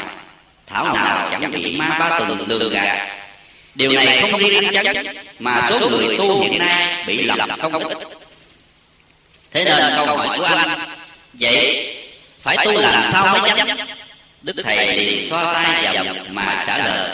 Thảo 0.68 0.96
nào 0.96 1.30
chẳng 1.32 1.52
bị 1.52 1.78
ma 1.78 1.98
ba 2.00 2.20
tuần 2.20 2.46
lừa 2.48 2.70
gạt. 2.70 3.08
Điều 3.76 3.92
này 3.92 4.22
không 4.22 4.40
riêng 4.40 4.64
anh 4.64 4.84
chớ 4.84 4.94
mà 5.40 5.62
số 5.70 5.90
người 5.90 6.18
tu 6.18 6.42
hiện 6.42 6.60
nay 6.60 7.04
bị 7.08 7.24
lầm 7.24 7.50
không 7.62 7.74
ít. 7.74 7.98
Thế 9.52 9.64
nên 9.66 9.94
câu 9.96 10.18
hỏi 10.18 10.38
của 10.38 10.44
anh, 10.44 10.80
vậy 11.34 11.88
phải 12.42 12.58
tu 12.66 12.72
làm 12.72 13.04
sao 13.12 13.38
mới 13.38 13.52
chánh? 13.56 13.78
Đức 14.42 14.56
thầy 14.64 14.98
liền 14.98 15.30
xoa 15.30 15.54
tay 15.54 15.94
vào 15.94 16.16
mà 16.30 16.64
trả 16.68 16.78
lời, 16.78 17.10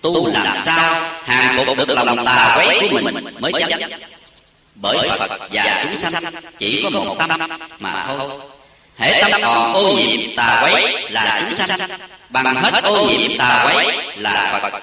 tu 0.00 0.26
làm 0.26 0.56
sao 0.64 1.10
hàng 1.24 1.64
phục 1.66 1.76
được 1.76 1.88
lòng 1.88 2.24
tà 2.26 2.52
quấy 2.56 2.78
của 2.90 2.98
mình 3.02 3.14
mới 3.40 3.52
chánh? 3.60 3.90
Bởi 4.74 5.08
phật 5.18 5.30
và 5.52 5.84
chúng 5.84 5.96
sanh 5.96 6.22
chỉ 6.58 6.80
có 6.82 6.90
một 6.90 7.16
tâm 7.18 7.30
mà 7.78 8.04
thôi 8.06 8.30
hễ 8.98 9.22
tâm 9.22 9.42
còn 9.42 9.72
ô 9.74 9.92
nhiễm 9.96 10.36
tà 10.36 10.60
quấy 10.62 11.10
là 11.10 11.42
chúng 11.44 11.66
sanh. 11.66 11.88
Bằng 12.28 12.56
hết 12.56 12.84
ô 12.84 13.06
nhiễm 13.06 13.38
tà 13.38 13.64
quấy 13.64 13.96
là 14.16 14.58
phật. 14.62 14.82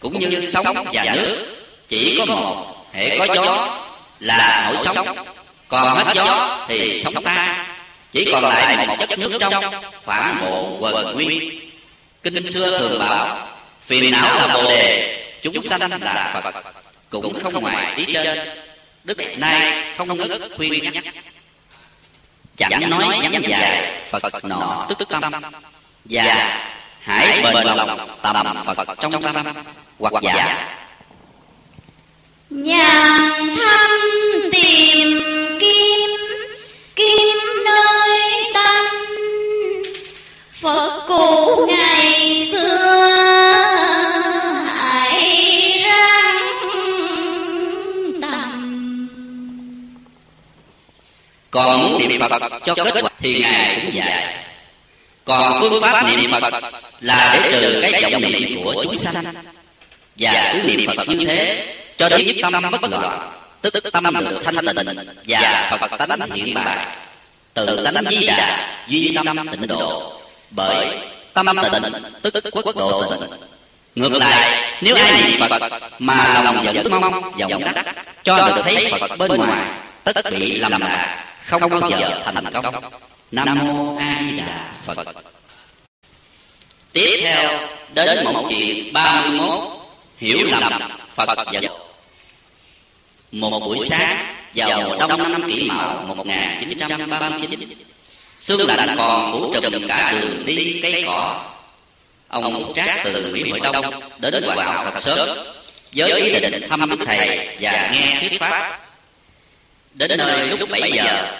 Cũng 0.00 0.18
như 0.18 0.50
sóng 0.52 0.84
và 0.92 1.04
nước, 1.14 1.56
chỉ 1.88 2.18
có 2.18 2.24
một, 2.24 2.66
hễ 2.92 3.18
có 3.18 3.34
gió 3.34 3.78
là 4.20 4.70
nổi 4.72 4.84
sóng. 4.84 5.16
Còn 5.68 5.96
hết 5.96 6.12
gió 6.14 6.58
thì 6.68 7.02
sóng 7.04 7.24
ta. 7.24 7.66
Chỉ 8.12 8.28
còn 8.32 8.44
lại 8.44 8.86
một 8.86 8.96
chất 8.98 9.18
nước 9.18 9.32
trong, 9.40 9.64
phản 10.04 10.40
bộ 10.40 10.76
quần 10.80 11.14
nguyên 11.14 11.60
kinh 12.22 12.52
xưa 12.52 12.78
thường 12.78 12.98
bảo, 12.98 13.48
phiền 13.86 14.10
não 14.10 14.38
là 14.38 14.54
bồ 14.54 14.62
đề, 14.62 15.18
chúng 15.42 15.62
sanh 15.62 15.90
là 16.00 16.40
phật. 16.42 16.64
Cũng 17.10 17.42
không 17.42 17.62
ngoài 17.62 17.92
ý 17.96 18.14
trên. 18.14 18.48
Đức 19.04 19.18
nay 19.36 19.84
không 19.96 20.16
ngớt 20.16 20.40
khuyên 20.56 20.92
nhắc 20.92 21.04
chẳng 22.70 22.90
nói 22.90 23.18
nhắm 23.32 23.42
dài. 23.42 23.92
phật 24.10 24.44
nọ 24.44 24.86
tức 24.88 24.98
tức 24.98 25.08
tâm. 25.08 25.32
Và 26.04 26.58
hãy 27.00 27.42
bền 27.42 27.66
lòng 27.66 27.98
tầm 28.22 28.64
phật 28.76 28.88
trong 29.00 29.22
tâm 29.22 29.34
hoặc 29.98 30.12
giả. 30.22 30.68
nhàn 32.50 33.54
thăm 33.56 33.90
tìm 34.52 35.22
còn 51.52 51.82
muốn 51.82 52.08
niệm 52.08 52.20
phật 52.20 52.42
cho 52.66 52.74
kết 52.74 52.94
quả 53.02 53.10
thì 53.18 53.40
ngài 53.40 53.80
cũng 53.82 53.94
dạy. 53.94 54.34
Còn 55.24 55.60
phương 55.60 55.82
pháp 55.82 56.04
niệm 56.16 56.30
phật 56.40 56.54
là 57.00 57.40
để 57.42 57.50
trừ 57.52 57.78
cái 57.82 58.12
vọng 58.12 58.22
niệm 58.22 58.64
của 58.64 58.84
chúng 58.84 58.96
sanh. 58.96 59.24
Và 60.16 60.52
cứ 60.52 60.68
niệm 60.68 60.90
phật 60.96 61.08
như 61.08 61.26
thế, 61.26 61.66
cho 61.98 62.08
đến 62.08 62.26
nhất 62.26 62.36
tâm 62.42 62.70
bất 62.70 62.90
loạn, 62.90 63.30
tức 63.60 63.72
tức 63.72 63.92
tâm 63.92 64.04
được 64.20 64.40
thanh 64.44 64.56
tịnh 64.56 64.76
và 65.28 65.76
phật 65.80 65.98
tánh 65.98 66.30
hiện 66.34 66.54
bài 66.54 66.86
từ 67.54 67.84
tánh 67.84 68.04
di 68.10 68.26
đà 68.26 68.78
duy 68.88 69.14
tâm 69.14 69.48
tịnh 69.50 69.66
độ, 69.68 70.20
bởi 70.50 70.86
tâm 71.32 71.46
tịnh, 71.72 71.82
tức 72.22 72.34
quốc 72.52 72.76
độ 72.76 73.04
tịnh. 73.10 73.30
Ngược 73.94 74.12
lại, 74.12 74.72
nếu 74.80 74.94
ai 74.94 75.22
niệm 75.22 75.40
phật 75.48 75.62
mà 75.98 76.42
lòng 76.44 76.64
vẫn 76.64 76.90
mong, 76.90 77.32
vọng 77.38 77.64
đắc, 77.74 77.94
cho 78.24 78.48
được 78.56 78.62
thấy 78.64 78.92
phật 79.00 79.16
bên 79.16 79.30
ngoài, 79.30 79.66
tất 80.04 80.30
bị 80.30 80.58
lầm 80.58 80.80
lạc 80.80 81.24
không 81.46 81.70
bao 81.70 81.90
giờ 81.90 82.22
thành 82.24 82.44
công. 82.52 82.74
Nam 83.30 83.58
mô 83.58 83.96
a 83.96 84.22
di 84.30 84.38
đà 84.38 84.72
phật. 84.84 85.06
Tiếp 86.92 87.20
theo, 87.22 87.68
đến 87.94 88.24
một 88.24 88.46
chuyện 88.50 88.92
ba 88.92 89.20
mươi 89.20 89.30
mốt, 89.38 89.62
hiểu 90.18 90.38
lầm 90.46 90.72
phật 91.14 91.28
và 91.52 91.60
một 93.32 93.60
buổi 93.60 93.88
sáng, 93.88 94.34
vào 94.54 94.96
đông 94.98 95.32
năm 95.32 95.50
kỷ 95.50 95.68
mão 95.68 96.04
một 96.16 96.26
nghìn 96.26 96.38
chín 96.60 96.78
trăm 96.78 97.10
ba 97.10 97.28
mươi 97.28 97.46
chín 97.50 97.72
sương 98.38 98.66
lạnh 98.66 98.94
còn 98.98 99.32
phủ 99.32 99.54
trùm 99.62 99.88
cả 99.88 100.14
đường 100.20 100.46
đi 100.46 100.80
cây 100.82 101.02
cỏ. 101.06 101.44
Ông 102.28 102.66
út 102.66 102.76
trác 102.76 103.00
từ 103.04 103.30
mỹ 103.32 103.50
hội 103.50 103.60
đông 103.60 104.00
đến 104.18 104.42
hòa 104.42 104.64
hảo 104.64 104.84
thật 104.84 105.00
sớm 105.00 105.38
với 105.94 106.20
ý 106.20 106.40
định 106.40 106.68
thăm 106.68 106.90
đức 106.90 106.96
thầy 107.06 107.56
và 107.60 107.90
nghe 107.92 108.16
thuyết 108.20 108.40
pháp 108.40 108.78
đến 109.94 110.10
nơi 110.18 110.48
lúc 110.48 110.68
bảy 110.70 110.92
giờ. 110.92 111.32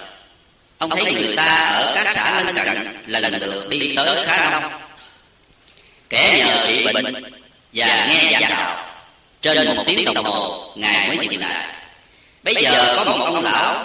ông 0.78 0.90
thấy 0.90 1.14
người 1.14 1.36
ta 1.36 1.54
ở 1.56 1.92
các 1.94 2.12
xã 2.14 2.42
lân 2.42 2.54
cận 2.54 3.02
lần 3.06 3.34
lượt 3.40 3.68
đi 3.68 3.92
tới 3.96 4.26
khá 4.26 4.50
đông. 4.50 4.72
Kẻ 6.08 6.38
nhờ 6.38 6.64
trị 6.66 6.84
bệnh 6.84 7.14
và 7.72 8.06
nghe 8.06 8.32
giảng 8.32 8.50
đạo. 8.50 8.86
Trên 9.42 9.76
một 9.76 9.84
tiếng 9.86 10.14
đồng 10.14 10.24
hồ 10.24 10.72
ngài 10.76 11.08
mới 11.08 11.28
dừng 11.30 11.40
lại. 11.40 11.66
bây 12.42 12.54
giờ 12.54 12.94
có 12.96 13.04
một 13.04 13.24
ông 13.24 13.42
lão 13.42 13.84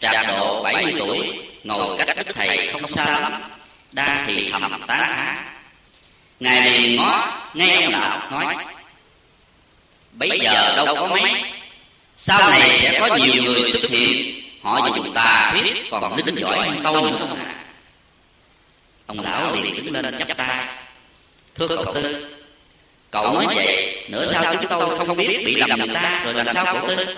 trạc 0.00 0.26
độ 0.28 0.62
70 0.62 0.94
tuổi 0.98 1.40
ngồi 1.64 1.98
cách 1.98 2.16
đức 2.16 2.32
thầy 2.34 2.68
không 2.72 2.88
xa 2.88 3.20
lắm 3.20 3.42
đang 3.92 4.24
thì 4.26 4.48
thầm 4.52 4.82
tá 4.86 4.96
thán. 4.96 5.44
Ngài 6.40 6.70
liền 6.70 6.96
ngó 6.96 7.38
nghe 7.54 7.82
ông 7.82 7.92
lão 7.92 8.30
nói 8.30 8.54
bây 10.12 10.40
giờ 10.40 10.76
đâu 10.76 10.96
có 10.96 11.06
mấy 11.06 11.22
sau 12.16 12.50
này 12.50 12.78
sẽ 12.82 13.00
có 13.00 13.16
nhiều 13.16 13.42
người 13.42 13.64
xuất 13.64 13.90
hiện. 13.90 14.42
họ 14.62 14.88
dùng 14.96 15.14
tà 15.14 15.54
thuyết 15.54 15.90
còn 15.90 16.16
linh 16.16 16.34
giỏi 16.34 16.68
hơn 16.68 16.80
tôi 16.84 17.10
nữa 17.10 17.16
không 17.20 17.38
ạ 17.38 17.54
ông 19.06 19.20
lão 19.20 19.54
liền 19.54 19.76
đứng 19.76 19.94
lên 19.94 20.18
chắp 20.18 20.36
tay. 20.36 20.66
thưa 21.54 21.68
cậu 21.68 21.94
tư. 21.94 22.26
cậu 23.10 23.32
nói 23.32 23.46
vậy 23.54 24.04
nữa 24.08 24.26
sao 24.26 24.54
chúng 24.54 24.66
tôi 24.80 25.06
không 25.06 25.16
biết 25.16 25.42
bị 25.44 25.54
lầm 25.54 25.78
người 25.78 25.94
ta 25.94 26.20
rồi 26.24 26.34
làm 26.34 26.46
sao 26.54 26.64
cậu 26.64 26.88
tư? 26.88 27.16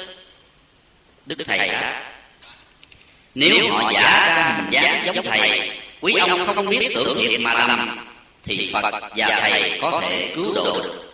đức 1.27 1.39
thầy 1.47 1.59
đáp 1.59 2.05
nếu 3.35 3.71
họ 3.71 3.93
giả 3.93 4.27
ra 4.27 4.55
hình 4.57 4.71
dáng 4.71 5.07
giống 5.07 5.25
thầy 5.25 5.71
quý 6.01 6.15
ông 6.15 6.47
không 6.55 6.67
biết 6.67 6.93
tưởng 6.95 7.19
thiệt 7.19 7.41
mà 7.41 7.55
làm 7.55 7.99
thì 8.45 8.71
phật 8.73 8.95
và 9.17 9.39
thầy 9.41 9.79
có 9.83 10.01
thể 10.03 10.33
cứu 10.37 10.55
độ 10.55 10.81
được. 10.83 11.13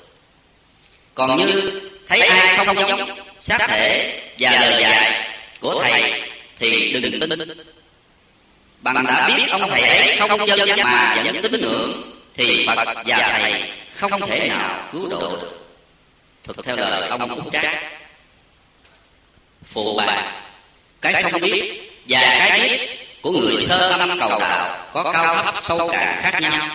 còn 1.15 1.37
như 1.37 1.81
thấy 2.09 2.21
ai 2.21 2.67
không 2.67 2.77
giống 2.77 3.24
xác 3.45 3.59
thể 3.69 4.21
và 4.39 4.51
lời 4.51 4.83
dạy 4.83 5.29
của 5.61 5.83
thầy 5.83 6.23
thì 6.59 6.93
đừng 6.93 7.21
tin. 7.21 7.39
Bằng 8.81 9.07
đã 9.07 9.29
biết 9.29 9.51
ông 9.51 9.71
thầy 9.71 9.83
ấy 9.83 10.17
không 10.17 10.47
chân 10.47 10.69
chắn 10.69 10.79
mà 10.85 11.23
vẫn 11.25 11.43
tín 11.43 11.61
ngưỡng, 11.61 12.03
thì 12.37 12.67
phật 12.67 12.95
và 13.07 13.39
thầy 13.39 13.63
không 13.97 14.21
thể 14.29 14.49
nào 14.49 14.89
cứu 14.93 15.09
độ 15.09 15.21
được. 15.21 15.61
Thực 16.45 16.67
theo 16.67 16.77
lời 16.77 17.09
ông 17.09 17.45
úc 17.45 17.53
trác, 17.53 17.83
phụ 19.73 19.97
bà, 19.97 20.33
cái 21.01 21.23
không 21.23 21.41
biết 21.41 21.91
và 22.09 22.21
cái 22.21 22.69
biết 22.69 22.99
của 23.23 23.31
người 23.31 23.67
sơ 23.67 23.97
tâm 23.99 24.19
cầu 24.21 24.39
đạo 24.39 24.87
có 24.93 25.13
cao 25.13 25.43
thấp 25.45 25.55
sâu 25.63 25.89
cạn 25.93 26.21
khác 26.23 26.41
nhau. 26.41 26.69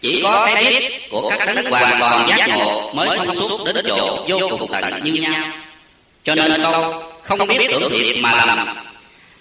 Chỉ 0.00 0.20
có 0.22 0.50
cái 0.54 0.64
biết 0.64 1.10
của 1.10 1.32
các 1.38 1.54
đấng 1.54 1.70
hoàn 1.70 2.00
toàn 2.00 2.28
giác 2.28 2.48
ngộ 2.48 2.92
mới 2.92 3.18
thông 3.18 3.34
suốt 3.34 3.64
đến 3.64 3.84
chỗ 3.88 4.26
vô 4.28 4.48
cùng 4.50 4.72
tận 4.72 5.02
như 5.04 5.12
nhau 5.12 5.44
cho 6.24 6.34
nên 6.34 6.62
câu 6.62 7.02
không 7.22 7.46
biết 7.46 7.70
tưởng 7.70 7.90
thiệt 7.90 8.16
mà 8.20 8.32
làm. 8.46 8.76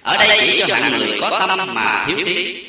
Ở 0.02 0.18
đây 0.18 0.40
chỉ 0.42 0.64
cho 0.68 0.76
hạng 0.76 0.92
người 0.92 1.18
có 1.22 1.46
tâm 1.48 1.76
mà 1.76 2.06
thiếu 2.08 2.18
trí. 2.26 2.64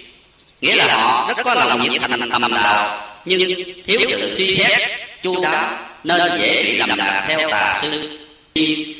Nghĩa 0.61 0.75
là 0.75 0.97
họ 0.97 1.29
rất 1.29 1.45
có 1.45 1.55
lòng 1.55 1.91
nhiệt 1.91 2.01
thành 2.01 2.31
tầm 2.31 2.55
đạo, 2.55 3.09
nhưng 3.25 3.55
thiếu 3.87 4.01
sự 4.09 4.35
suy 4.37 4.57
xét, 4.57 4.91
chu 5.23 5.43
đáo, 5.43 5.71
nên 6.05 6.21
dễ 6.41 6.63
bị 6.63 6.77
lầm 6.77 6.99
lạc 6.99 7.25
theo 7.29 7.51
tà 7.51 7.79
sư. 7.83 8.19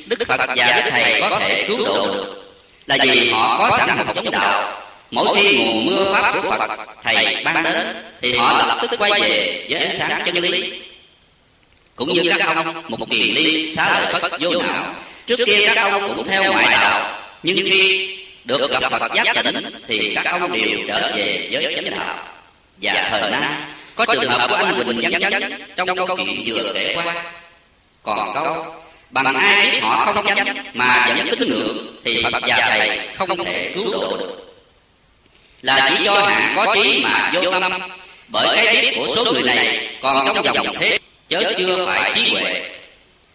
Đức 0.07 0.19
phật 0.29 0.41
và 0.57 0.73
đức 0.85 0.91
thầy 0.91 1.21
có 1.21 1.39
thể 1.39 1.65
cứu 1.69 1.79
độ 1.85 2.07
được. 2.07 2.55
Là 2.87 2.97
vì 3.03 3.31
họ 3.31 3.59
có 3.59 3.79
sẵn 3.79 3.89
học 3.89 4.15
giống 4.15 4.31
đạo. 4.31 4.83
Mỗi 5.11 5.37
khi 5.37 5.59
mùa 5.59 5.81
mưa 5.81 6.13
pháp 6.15 6.33
của 6.43 6.51
phật, 6.51 6.71
thầy 7.03 7.37
ban 7.45 7.63
đến, 7.63 8.05
thì 8.21 8.37
họ 8.37 8.65
lập 8.67 8.79
tức 8.83 8.91
quay 8.99 9.21
về 9.21 9.67
với 9.71 9.81
ánh 9.81 9.97
sáng 9.99 10.23
chân 10.25 10.37
lý 10.37 10.81
cũng 11.97 12.13
như 12.13 12.33
các 12.39 12.57
ông, 12.57 12.83
một 12.89 13.11
tiền 13.11 13.35
ly 13.35 13.75
xá 13.77 14.01
lợi 14.01 14.21
phất 14.21 14.33
vô 14.41 14.51
não. 14.51 14.95
Trước 15.27 15.37
kia 15.47 15.73
các 15.75 15.91
ông 15.91 16.15
cũng 16.17 16.27
theo 16.27 16.53
ngoại 16.53 16.67
đạo. 16.71 17.21
Nhưng 17.43 17.57
khi 17.57 18.09
được 18.45 18.71
gặp 18.71 18.83
phật 18.91 19.13
giác 19.15 19.45
tỉnh 19.45 19.81
thì 19.89 20.15
các 20.15 20.27
ông 20.41 20.53
đều 20.53 20.79
trở 20.89 21.13
về 21.17 21.49
với 21.53 21.75
chánh 21.75 21.91
đạo. 21.91 22.19
Và 22.83 23.09
thời 23.11 23.31
nay, 23.31 23.53
có 23.95 24.07
trường 24.07 24.31
hợp 24.31 24.47
của 24.49 24.55
anh 24.55 24.85
Quỳnh 24.85 25.01
Văn 25.03 25.21
Chánh 25.31 25.61
trong 25.77 25.97
câu 25.97 26.17
chuyện 26.17 26.43
vừa 26.47 26.73
kể 26.75 26.95
qua. 26.97 27.15
Còn 28.03 28.35
câu, 28.35 28.75
bằng 29.11 29.35
ai 29.35 29.71
biết 29.71 29.83
họ 29.83 30.13
không 30.15 30.27
chánh, 30.27 30.71
mà 30.75 31.15
vẫn 31.17 31.29
tín 31.39 31.49
ngưỡng, 31.49 31.97
thì 32.05 32.25
Phật 32.33 32.43
và 32.47 32.57
Thầy 32.69 33.01
không 33.15 33.45
thể 33.45 33.73
cứu 33.75 33.93
độ 33.93 34.17
được. 34.17 34.55
Là 35.63 35.91
chỉ 35.91 36.05
cho 36.05 36.23
hạng 36.23 36.57
có 36.57 36.75
trí 36.75 37.01
mà 37.05 37.33
vô 37.35 37.61
tâm. 37.61 37.73
Bởi 38.29 38.57
cái 38.57 38.83
biết 38.83 38.93
của 38.97 39.09
số 39.17 39.33
người 39.33 39.43
này 39.43 39.91
còn 40.03 40.27
trong 40.27 40.43
vòng 40.43 40.77
thế 40.81 40.99
chớ 41.33 41.53
chưa 41.59 41.87
phải 41.87 42.13
trí 42.15 42.31
huệ. 42.31 42.63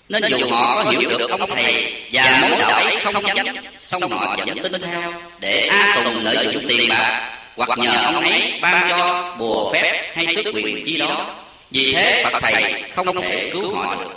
nên 0.10 0.24
dù 0.30 0.49
họ 0.49 0.84
có 0.84 0.91
hiểu 0.91 1.10
được 1.10 1.30
ông 1.30 1.49
thầy 1.56 1.94
và 2.11 2.48
mối 2.49 2.60
đạo 2.60 2.82
ấy 2.82 2.95
không 3.03 3.24
chánh 3.36 3.56
song 3.80 4.11
họ 4.11 4.36
vẫn 4.45 4.57
tin 4.64 4.82
theo 4.82 5.14
để 5.40 5.68
a 5.72 6.02
tùng 6.03 6.24
lợi 6.24 6.48
dụng 6.53 6.65
tiền 6.68 6.90
bạc 6.90 7.34
hoặc 7.56 7.69
nhờ 7.80 7.91
ông 8.03 8.24
ấy 8.24 8.53
ban 8.61 8.90
cho 8.90 9.36
bùa 9.40 9.74
phép 9.74 10.11
hay 10.15 10.36
tước 10.36 10.56
quyền 10.56 10.86
chi 10.86 10.98
đó. 10.98 11.36
vì 11.72 11.94
thế 11.94 12.24
phật 12.24 12.40
thầy 12.41 12.84
không 12.95 13.22
thể 13.22 13.49
cứu 13.53 13.76
họ 13.76 13.95
được. 13.95 14.11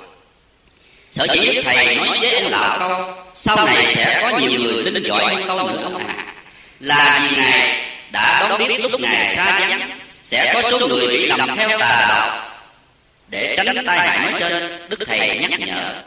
sở 1.13 1.27
dĩ 1.35 1.63
thầy 1.63 1.97
nói 1.97 2.19
với 2.21 2.41
ông 2.41 2.51
lão 2.51 2.79
câu 2.79 3.15
sau 3.35 3.67
này 3.67 3.95
sẽ 3.95 4.19
có 4.23 4.39
nhiều 4.39 4.61
người 4.61 4.85
tin 4.85 5.03
giỏi 5.03 5.35
hơn 5.35 5.45
câu 5.47 5.69
nữa 5.69 5.81
ông 5.83 6.07
à. 6.07 6.15
là 6.81 7.29
vì 7.31 7.37
ngài 7.37 7.85
đã 8.13 8.49
đón 8.49 8.69
biết 8.69 8.81
lúc 8.81 9.01
ngài 9.01 9.37
xa 9.37 9.61
vắng 9.61 9.91
sẽ 10.25 10.53
có 10.55 10.71
số 10.71 10.89
người 10.89 11.07
bị 11.07 11.27
lầm 11.27 11.57
theo 11.57 11.79
tà 11.79 12.07
đạo 12.09 12.50
để 13.31 13.55
tránh 13.57 13.85
tai 13.87 13.99
hại 13.99 14.31
nói 14.31 14.41
trên, 14.41 14.89
đức 14.89 14.99
thầy 15.07 15.39
nhắc 15.39 15.61
nhở. 15.61 16.03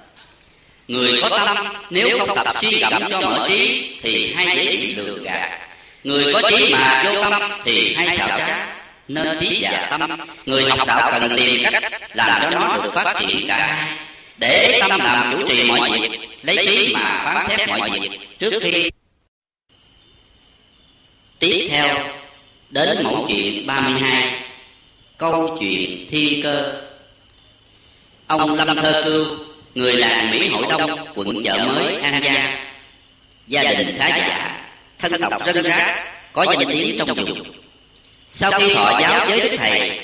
Người 0.88 1.22
có 1.22 1.30
tâm, 1.30 1.58
nếu 1.90 2.20
không 2.20 2.36
tập 2.36 2.56
suy 2.62 2.80
gẫm 2.80 3.04
cho 3.10 3.22
mở 3.22 3.46
trí, 3.48 3.92
thì 4.02 4.34
hay 4.34 4.48
dễ 4.56 4.78
bị 4.78 4.96
lừa 4.96 5.18
gạt. 5.24 5.60
Người 6.04 6.34
có 6.34 6.50
trí 6.50 6.74
mà 6.74 7.04
vô 7.06 7.30
tâm, 7.30 7.52
thì 7.66 7.94
hay 7.94 8.18
xảo 8.18 8.28
trá. 8.28 8.68
Nên 9.08 9.40
trí 9.40 9.60
và 9.64 9.88
tâm, 9.90 10.20
người 10.46 10.64
học 10.70 10.88
đạo 10.88 11.12
cần 11.12 11.36
tìm 11.38 11.64
cách 11.72 11.84
làm 12.14 12.42
cho 12.42 12.60
nó 12.60 12.78
được 12.84 12.94
phát 12.94 13.16
triển 13.20 13.48
cả 13.48 13.88
để 14.38 14.78
tâm 14.80 15.00
làm 15.00 15.32
chủ 15.32 15.48
trì 15.48 15.64
mọi 15.64 16.00
việc, 16.00 16.12
lấy 16.44 16.68
trí 16.68 16.94
mà 16.94 17.22
phán 17.26 17.58
xét 17.58 17.70
mọi 17.70 17.90
việc 17.90 18.10
trước 18.40 18.54
khi. 18.62 18.90
Tiếp 21.40 21.68
theo, 21.72 21.96
đến 22.70 23.04
mẫu 23.04 23.26
chuyện 23.30 23.68
32 23.68 24.40
câu 25.18 25.58
chuyện 25.60 26.08
thiên 26.12 26.44
cơ 26.44 26.74
ông 28.40 28.56
lâm 28.56 28.78
thơ 28.78 29.02
cưu 29.06 29.26
người 29.76 29.94
làng 29.94 30.32
mỹ 30.32 30.48
hội 30.48 30.66
đông, 30.70 31.08
quận 31.16 31.44
chợ 31.44 31.66
mới, 31.76 31.96
an 31.96 32.24
giang. 32.24 32.56
Gia 33.48 33.64
đình 33.64 33.98
khá 33.98 34.08
giả, 34.08 34.62
thân 35.00 35.22
tộc 35.22 35.46
dân 35.46 35.64
rác 35.64 36.06
có 36.34 36.44
danh 36.44 36.70
tiếng 36.70 36.98
trong 36.98 37.14
vùng. 37.14 37.44
Sau 38.30 38.52
khi 38.52 38.74
thọ 38.74 39.00
giáo 39.02 39.26
với 39.28 39.42
đức 39.42 39.58
thầy, 39.58 40.00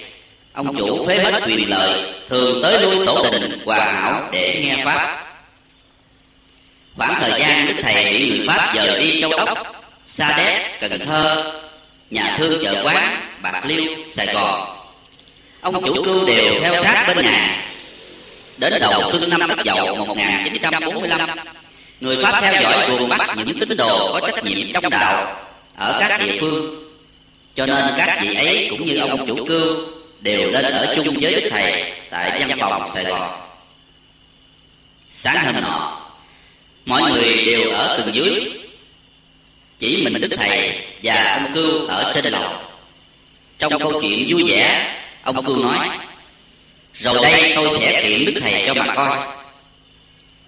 ông 0.54 0.78
chủ 0.78 1.08
phế 1.08 1.16
hết 1.16 1.44
quyền 1.46 1.70
lợi, 1.70 2.04
thường 2.30 2.62
tới 2.64 2.82
lui 2.82 3.06
tổ 3.06 3.30
đình, 3.32 3.62
hòa 3.66 3.80
hảo 3.80 4.30
để 4.32 4.62
nghe 4.64 4.86
pháp. 4.86 5.26
Khoảng 6.98 7.16
thời 7.22 7.40
gian 7.40 7.68
đức 7.68 7.74
thầy 7.82 8.04
bị 8.04 8.30
người 8.30 8.48
pháp 8.48 8.74
dời 8.76 9.00
đi 9.00 9.22
châu 9.22 9.32
đốc, 9.46 9.58
sa 10.06 10.38
đéc, 10.38 10.80
cần 10.80 11.00
thơ, 11.06 11.54
nhà 12.10 12.36
thương 12.38 12.64
chợ 12.64 12.82
quán, 12.86 13.22
bạc 13.42 13.62
liêu, 13.66 13.92
sài 14.10 14.34
gòn. 14.34 14.78
Ông 15.62 15.86
chủ 15.86 16.04
cưu 16.04 16.28
đều 16.28 16.54
theo 16.62 16.84
sát 16.84 17.04
bên 17.08 17.26
nhà 17.26 17.62
đến 18.60 18.74
đầu 18.82 19.04
xuân 19.12 19.30
năm 19.30 19.50
Ất 19.50 19.66
Dậu 19.66 19.96
1945 19.96 21.30
người 22.02 22.18
pháp 22.24 22.42
theo 22.42 22.62
dõi 22.62 22.86
ruồng 22.88 23.10
bắt 23.10 23.30
những 23.38 23.60
tín 23.60 23.78
đồ 23.78 24.20
có 24.20 24.30
trách 24.32 24.44
nhiệm 24.44 24.74
trong 24.74 24.90
đạo 24.90 25.46
ở 25.76 25.98
các 26.00 26.22
địa 26.22 26.38
phương. 26.40 26.86
Cho 27.56 27.66
nên 27.66 27.86
các 27.98 28.20
vị 28.22 28.36
ấy 28.36 28.68
cũng 28.70 28.86
như 28.86 28.98
ông 28.98 29.28
chủ 29.28 29.46
cưu 29.46 29.78
đều 30.20 30.52
lên 30.52 30.66
ở 30.66 30.96
chung 30.96 31.16
với 31.22 31.42
đức 31.42 31.50
thầy 31.52 31.94
tại 32.10 32.46
văn 32.48 32.58
phòng 32.60 32.90
sài 32.94 33.04
gòn. 33.04 33.30
Sáng 35.10 35.46
hôm 35.46 35.62
nọ, 35.62 36.02
mọi 36.86 37.12
người 37.12 37.44
đều 37.46 37.72
ở 37.72 37.98
tầng 37.98 38.16
dưới. 38.16 38.52
Chỉ 39.80 40.02
mình 40.04 40.22
đức 40.22 40.38
thầy 40.38 40.82
và 41.04 41.40
ông 41.44 41.54
cưu 41.54 41.88
ở 41.88 42.12
trên 42.16 42.34
lầu. 42.34 42.54
Trong 43.60 43.80
câu 43.80 44.02
chuyện 44.02 44.26
vui 44.30 44.44
vẻ, 44.52 44.96
ông 45.24 45.46
cưu 45.46 45.64
nói 45.64 45.90
rồi 47.00 47.16
đây 47.24 47.52
tôi 47.56 47.70
sẽ 47.80 48.02
kiện 48.04 48.26
đức 48.26 48.42
thầy 48.42 48.64
cho 48.68 48.74
mà 48.74 48.96
coi. 48.96 49.18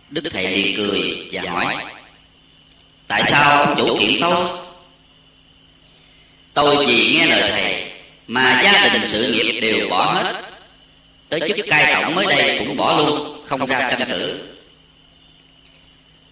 Đức 0.09 0.23
thầy 0.33 0.47
liền 0.47 0.75
cười 0.77 1.27
và 1.31 1.51
hỏi, 1.51 1.75
tại 3.07 3.23
sao 3.27 3.63
ông 3.63 3.75
chủ 3.77 3.97
kiện 3.99 4.21
tôi? 4.21 4.47
Tôi 6.53 6.85
vì 6.85 7.15
nghe 7.15 7.25
lời 7.25 7.51
thầy 7.51 7.91
mà 8.27 8.61
gia 8.63 8.93
đình 8.93 9.07
sự 9.07 9.31
nghiệp 9.31 9.59
đều 9.61 9.89
bỏ 9.89 10.13
hết. 10.13 10.41
Tới 11.29 11.39
chức 11.47 11.65
cai 11.69 11.93
tổng 11.93 12.15
mới 12.15 12.25
đây 12.25 12.59
cũng 12.59 12.77
bỏ 12.77 12.97
luôn, 12.97 13.43
không 13.47 13.65
ra 13.65 13.89
tranh 13.89 14.09
cử. 14.09 14.39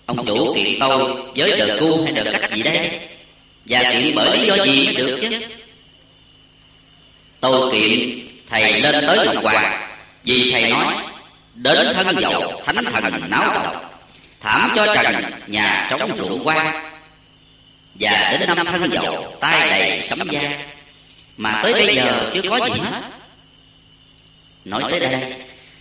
Ông 0.06 0.26
chủ 0.26 0.54
kiện 0.56 0.80
tôi 0.80 1.14
với 1.36 1.58
đờ 1.58 1.78
cu 1.80 2.04
hay 2.04 2.12
đờ 2.14 2.32
cách 2.32 2.52
gì 2.54 2.64
đây? 2.64 3.00
Và 3.66 3.92
kiện 3.92 4.16
bởi 4.16 4.38
lý 4.38 4.48
do 4.48 4.64
gì 4.66 4.86
mới 4.86 4.96
được 4.96 5.20
chứ? 5.22 5.42
Tôi 7.40 7.72
kiện 7.72 8.28
thầy 8.50 8.82
lên 8.82 9.06
tới 9.08 9.26
ngọc 9.26 9.44
hoàng 9.44 9.89
vì 10.30 10.52
thầy 10.52 10.72
nói, 10.72 10.96
đến 11.54 11.94
thân 11.94 12.20
dậu 12.20 12.62
thánh 12.66 12.76
thần 12.86 13.30
náo 13.30 13.54
động, 13.54 13.86
thảm 14.40 14.74
cho 14.76 14.96
trần, 14.96 15.32
nhà 15.48 15.88
trống 15.90 16.18
ruộng 16.18 16.44
qua 16.44 16.84
và 18.00 18.38
đến 18.40 18.50
năm 18.56 18.66
thân 18.66 18.92
dậu 18.92 19.38
tay 19.40 19.70
đầy 19.70 20.00
sấm 20.00 20.28
da. 20.32 20.42
Mà 21.38 21.60
tới 21.64 21.74
bây 21.74 21.96
giờ 21.96 22.32
chưa 22.34 22.42
có 22.50 22.66
gì 22.66 22.82
hết. 22.92 23.02
Nói 24.66 24.84
tới 24.90 25.00
đây, 25.00 25.34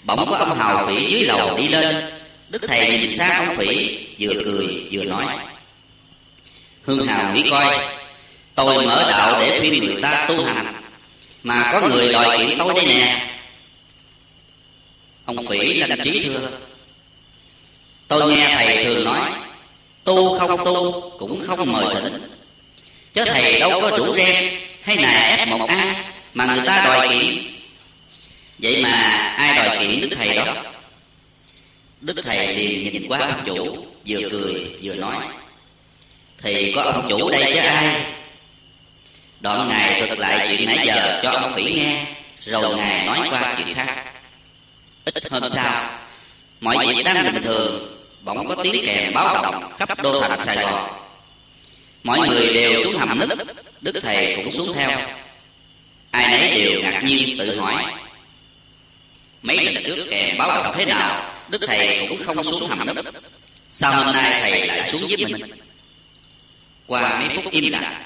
bỗng 0.05 0.31
có 0.31 0.37
ông 0.37 0.59
hào 0.59 0.87
phỉ 0.87 1.05
dưới 1.05 1.25
lầu 1.25 1.57
đi 1.57 1.69
lên. 1.69 2.11
Đức 2.49 2.62
thầy 2.69 2.99
nhìn 2.99 3.12
sang 3.12 3.47
ông 3.47 3.57
phỉ, 3.57 3.99
vừa 4.20 4.43
cười, 4.45 4.89
vừa 4.93 5.05
nói, 5.05 5.25
hương 6.85 7.07
hào 7.07 7.33
nghĩ 7.35 7.51
coi, 7.51 7.79
tôi 8.55 8.87
mở 8.87 9.07
đạo 9.11 9.41
để 9.41 9.59
khuyên 9.59 9.85
người 9.85 10.03
ta 10.03 10.27
tu 10.29 10.45
hành. 10.45 10.83
Mà 11.43 11.69
có 11.73 11.89
người 11.89 12.12
đòi 12.12 12.39
kiện 12.39 12.59
tôi 12.59 12.75
đây 12.75 12.87
nè 12.87 13.27
ông 15.28 15.46
phỉ 15.46 15.74
lanh 15.74 15.98
trí 16.05 16.20
thưa. 16.20 16.50
Tôi 18.09 18.32
nghe 18.32 18.55
thầy 18.55 18.84
thường 18.84 19.05
nói, 19.05 19.30
tu 20.05 20.38
không 20.38 20.64
tu, 20.64 21.10
cũng 21.18 21.46
không 21.46 21.72
mời 21.72 21.94
thỉnh. 21.94 22.30
Chứ 23.14 23.24
thầy 23.24 23.60
đâu 23.60 23.80
có 23.80 23.96
chủ 23.96 24.14
ren 24.14 24.55
hay 24.82 24.96
nè 24.96 25.36
ép 25.38 25.48
một 25.48 25.68
ai 25.68 25.96
mà 26.34 26.46
người 26.46 26.66
ta 26.66 26.84
đòi 26.84 27.09
kiện. 27.09 27.44
Vậy 28.59 28.82
mà 28.82 28.90
ai 29.38 29.56
đòi 29.56 29.78
kiện 29.78 30.00
đức 30.00 30.16
thầy 30.16 30.34
đó? 30.36 30.44
Đức 32.00 32.16
thầy 32.24 32.56
liền 32.56 32.92
nhìn 32.92 33.09
qua 33.09 33.18
ông 33.18 33.42
chủ, 33.46 33.86
vừa 34.06 34.28
cười, 34.30 34.70
vừa 34.82 34.94
nói, 34.94 35.16
thì 36.42 36.72
có 36.76 36.82
ông 36.82 37.06
chủ 37.09 37.30
đây 37.30 37.52
chứ 37.55 37.60
ai? 37.60 38.05
Đoạn 39.40 39.68
ngài 39.68 40.06
thuật 40.06 40.18
lại 40.18 40.46
chuyện 40.48 40.68
nãy 40.68 40.86
giờ 40.86 41.20
cho 41.22 41.30
ông 41.30 41.52
phỉ 41.55 41.64
nghe, 41.64 42.06
rồi 42.44 42.76
ngài 42.76 43.06
nói 43.06 43.28
qua 43.30 43.55
chuyện 43.56 43.74
khác 43.74 44.05
ít 45.14 45.32
hôm 45.32 45.43
sau, 45.55 45.90
mọi 46.60 46.86
việc 46.86 47.02
đang 47.05 47.32
bình 47.35 47.43
thường, 47.43 47.98
bỗng 48.22 48.48
có 48.48 48.56
tiếng 48.62 48.85
kèn 48.86 49.14
báo 49.14 49.43
động 49.43 49.72
khắp 49.78 50.02
đô 50.02 50.20
thành 50.20 50.40
sài 50.44 50.56
gòn. 50.56 50.90
Mọi 52.02 52.28
người 52.28 52.55
đều 52.55 52.85
xuống 52.85 52.97
hầm 52.98 53.18
nứt, 53.18 53.39
đức 53.80 54.01
thầy 54.02 54.36
cũng 54.36 54.52
xuống 54.52 54.74
theo. 54.74 55.01
Ai 56.10 56.39
nấy 56.39 56.64
đều 56.64 56.80
ngạc 56.82 57.01
nhiên, 57.05 57.39
tự 57.39 57.60
hỏi, 57.60 57.85
mấy 59.43 59.64
lần 59.64 59.85
trước 59.85 60.06
kèn 60.10 60.39
báo 60.39 60.48
động 60.48 60.74
thế 60.76 60.85
nào, 60.85 61.30
đức 61.48 61.62
thầy 61.66 62.06
cũng 62.09 62.22
không 62.24 62.44
xuống 62.44 62.68
hầm 62.68 62.86
nứt. 62.86 63.05
Sao 63.70 64.05
hôm 64.05 64.14
nay 64.14 64.40
thầy 64.40 64.66
lại 64.66 64.90
xuống 64.90 65.02
với 65.09 65.16
mình? 65.16 65.51
Qua 66.86 67.18
mấy 67.18 67.36
phút 67.36 67.52
im 67.52 67.72
lặng, 67.72 68.02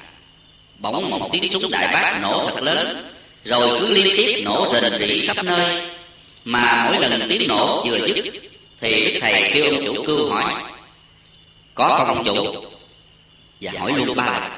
bỗng 0.78 1.10
một 1.10 1.28
tiếng 1.32 1.52
súng 1.52 1.70
đại 1.70 1.88
bác 1.92 2.18
nổ 2.22 2.50
thật 2.50 2.62
lớn, 2.62 3.12
rồi 3.44 3.80
cứ 3.80 3.90
liên 3.90 4.16
tiếp 4.16 4.42
nổ 4.44 4.72
rền 4.72 4.98
rỉ 4.98 5.26
khắp 5.26 5.44
nơi 5.44 5.88
mà 6.44 6.90
mỗi 6.90 7.08
lần 7.08 7.28
tiếng 7.28 7.48
nổ 7.48 7.84
vừa 7.86 8.06
dứt 8.06 8.24
thì 8.80 9.04
đức 9.04 9.18
thầy 9.20 9.50
kêu 9.54 9.64
ông 9.64 9.86
chủ 9.86 10.04
cưu 10.06 10.32
hỏi 10.32 10.62
có 11.74 12.04
không 12.06 12.16
ông 12.16 12.24
chủ? 12.24 12.64
Và 13.60 13.72
hỏi 13.78 13.92
luôn 13.96 14.16
ba 14.16 14.24
lần. 14.40 14.50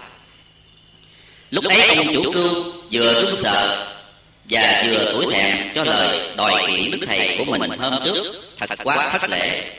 Lúc 1.51 1.65
ấy 1.65 1.95
ông 1.95 2.15
chủ 2.15 2.33
cưu 2.33 2.73
vừa 2.93 3.23
run 3.23 3.37
sợ 3.37 3.91
và 4.51 4.85
vừa 4.87 5.13
tuổi 5.13 5.35
thẹn 5.35 5.73
cho 5.75 5.85
lời 5.85 6.37
đòi 6.37 6.65
kiện 6.67 6.91
đức 6.91 6.99
thầy 7.07 7.35
của 7.39 7.45
mình 7.45 7.71
hôm 7.79 7.95
trước. 8.05 8.43
Thật 8.59 8.71
quá 8.85 9.09
thất 9.13 9.31
lễ. 9.31 9.73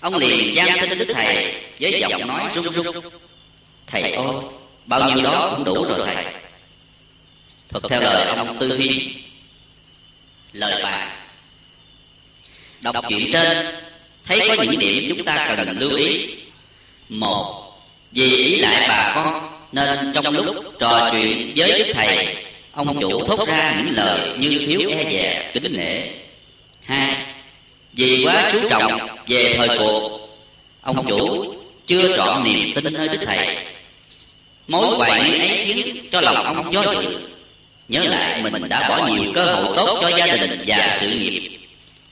Ông 0.00 0.14
liền 0.14 0.54
gian 0.54 0.78
xin 0.78 0.98
đức 0.98 1.08
thầy 1.14 1.54
với 1.80 2.00
giọng 2.00 2.26
nói 2.26 2.48
run 2.54 2.72
run. 2.72 2.96
Thầy 3.86 4.02
ơi 4.02 4.26
bao 4.86 5.10
nhiêu 5.10 5.24
đó 5.24 5.52
cũng 5.56 5.64
đủ 5.64 5.84
rồi 5.84 6.00
thầy. 6.06 6.24
Thuật 7.68 7.84
theo 7.88 8.00
lời 8.00 8.26
ông 8.36 8.58
tư 8.58 8.76
hi, 8.78 9.14
lời 10.52 10.82
bài 10.82 11.08
đọc 12.80 13.04
chuyện 13.08 13.32
trên. 13.32 13.66
Thấy 14.24 14.56
có 14.56 14.62
những 14.62 14.78
điểm 14.78 15.04
chúng 15.08 15.24
ta 15.24 15.54
cần 15.56 15.78
lưu 15.78 15.90
ý. 15.96 16.26
Một, 17.08 17.72
vì 18.12 18.36
ý 18.36 18.56
lại 18.56 18.88
bà 18.88 19.12
con, 19.14 19.50
nên 19.72 20.12
trong 20.12 20.34
lúc 20.34 20.56
trò 20.78 21.08
chuyện 21.12 21.52
với 21.56 21.78
đức 21.78 21.92
thầy, 21.94 22.36
ông 22.72 23.00
chủ 23.00 23.24
thốt 23.24 23.48
ra 23.48 23.74
những 23.78 23.96
lời 23.96 24.20
như 24.38 24.62
thiếu 24.66 24.80
e 24.90 25.10
dè, 25.10 25.50
kính 25.54 25.76
nể. 25.76 26.08
Hai, 26.84 27.16
vì 27.92 28.24
quá 28.24 28.50
chú 28.52 28.68
trọng 28.70 29.08
về 29.28 29.54
thời 29.56 29.78
cuộc, 29.78 30.28
ông 30.82 31.06
chủ 31.08 31.54
chưa 31.86 32.16
trọn 32.16 32.44
niềm 32.44 32.72
tin 32.74 32.92
nơi 32.92 33.08
đức 33.08 33.18
thầy. 33.26 33.56
Mối 34.68 34.96
hoài 34.96 35.22
nghi 35.24 35.38
ấy 35.38 35.64
khiến 35.64 35.96
cho 36.12 36.20
lòng 36.20 36.44
ông 36.44 36.72
do 36.72 36.82
dự. 36.82 37.18
Nhớ 37.88 38.04
lại 38.04 38.42
mình 38.42 38.68
đã 38.68 38.88
bỏ 38.88 39.06
nhiều 39.08 39.32
cơ 39.34 39.44
hội 39.44 39.76
tốt 39.76 39.98
cho 40.02 40.08
gia 40.16 40.26
đình 40.26 40.64
và 40.66 40.98
sự 41.00 41.08
nghiệp 41.08 41.57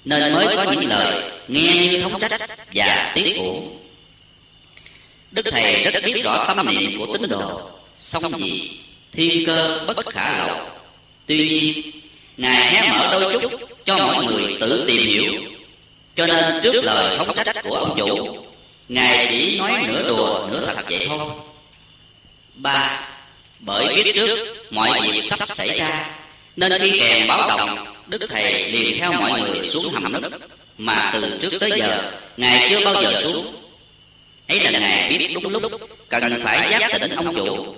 nên 0.06 0.34
mới 0.34 0.56
có 0.56 0.72
những 0.72 0.88
lời 0.88 1.22
nghe 1.48 1.76
như 1.76 2.00
thống 2.02 2.20
trách 2.20 2.50
và 2.74 3.12
tiếc 3.14 3.36
uổng. 3.36 3.78
Đức 5.30 5.46
thầy 5.50 5.84
rất 5.84 6.04
biết 6.04 6.24
rõ 6.24 6.44
tâm 6.46 6.66
niệm 6.66 6.98
của 6.98 7.06
tín 7.18 7.30
đồ. 7.30 7.70
Song 7.96 8.40
gì, 8.40 8.80
thiên 9.12 9.46
cơ 9.46 9.84
bất 9.86 10.06
khả 10.08 10.38
lậu. 10.38 10.56
Tuy 11.26 11.48
nhiên, 11.48 11.90
ngài 12.36 12.72
hé 12.72 12.92
mở 12.92 13.18
đôi 13.20 13.38
chút 13.42 13.52
cho 13.84 13.96
mọi 13.96 14.26
người 14.26 14.56
tự 14.60 14.84
tìm 14.86 15.06
hiểu. 15.06 15.32
Cho 16.16 16.26
nên 16.26 16.60
trước 16.62 16.84
lời 16.84 17.18
thống 17.18 17.36
trách 17.44 17.56
của 17.64 17.76
ông 17.76 17.94
chủ, 17.98 18.36
ngài 18.88 19.26
chỉ 19.30 19.58
nói 19.58 19.84
nửa 19.88 20.08
đùa 20.08 20.48
nửa 20.50 20.74
thật 20.74 20.84
vậy 20.90 21.06
thôi. 21.08 21.28
Ba, 22.54 23.08
bởi 23.60 24.02
biết 24.04 24.12
trước 24.14 24.56
mọi 24.70 25.00
việc 25.02 25.20
sắp 25.22 25.48
xảy 25.48 25.78
ra, 25.78 26.10
nên 26.56 26.72
khi 26.78 26.98
kèn 27.00 27.28
báo 27.28 27.48
động 27.48 27.95
đức 28.08 28.26
thầy 28.28 28.72
liền 28.72 28.98
theo 28.98 29.12
mọi 29.12 29.40
người 29.42 29.62
xuống 29.62 29.92
hầm 29.92 30.12
nấp 30.12 30.32
mà 30.78 31.10
từ 31.12 31.38
trước 31.40 31.58
tới 31.60 31.70
giờ, 31.76 32.12
ngài 32.36 32.68
chưa 32.70 32.84
bao 32.84 33.02
giờ 33.02 33.22
xuống. 33.22 33.54
Ấy 34.48 34.60
là 34.60 34.70
ngài 34.70 35.18
biết 35.18 35.30
đúng 35.34 35.48
lúc 35.48 35.72
cần 36.08 36.40
phải 36.44 36.70
giác 36.70 37.00
tỉnh 37.00 37.10
ông 37.10 37.34
chủ. 37.34 37.74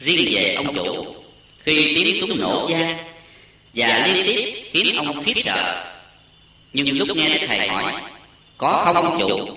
Riêng 0.00 0.28
về 0.34 0.54
ông 0.54 0.74
chủ, 0.74 1.14
khi 1.62 1.92
tiếng 1.94 2.20
súng 2.20 2.40
nổ 2.40 2.68
ra 2.70 2.98
và 3.74 4.06
liên 4.06 4.26
tiếp 4.26 4.62
khiến 4.70 4.96
ông 4.96 5.24
khiếp 5.24 5.42
sợ. 5.44 5.84
Nhưng 6.72 6.98
lúc 6.98 7.16
nghe 7.16 7.38
đức 7.38 7.46
thầy 7.46 7.68
hỏi, 7.68 7.92
có 8.58 8.82
không 8.84 9.04
ông 9.04 9.18
chủ? 9.20 9.48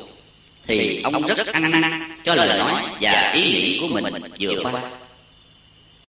Thì 0.67 1.01
ông 1.03 1.27
rất 1.27 1.47
ăn 1.47 1.71
năn 1.71 2.17
cho 2.25 2.35
lời 2.35 2.59
nói 2.59 2.83
và 3.01 3.31
ý 3.35 3.41
nghĩ 3.41 3.77
của 3.81 3.87
mình 3.87 4.13
vừa 4.39 4.63
qua. 4.63 4.81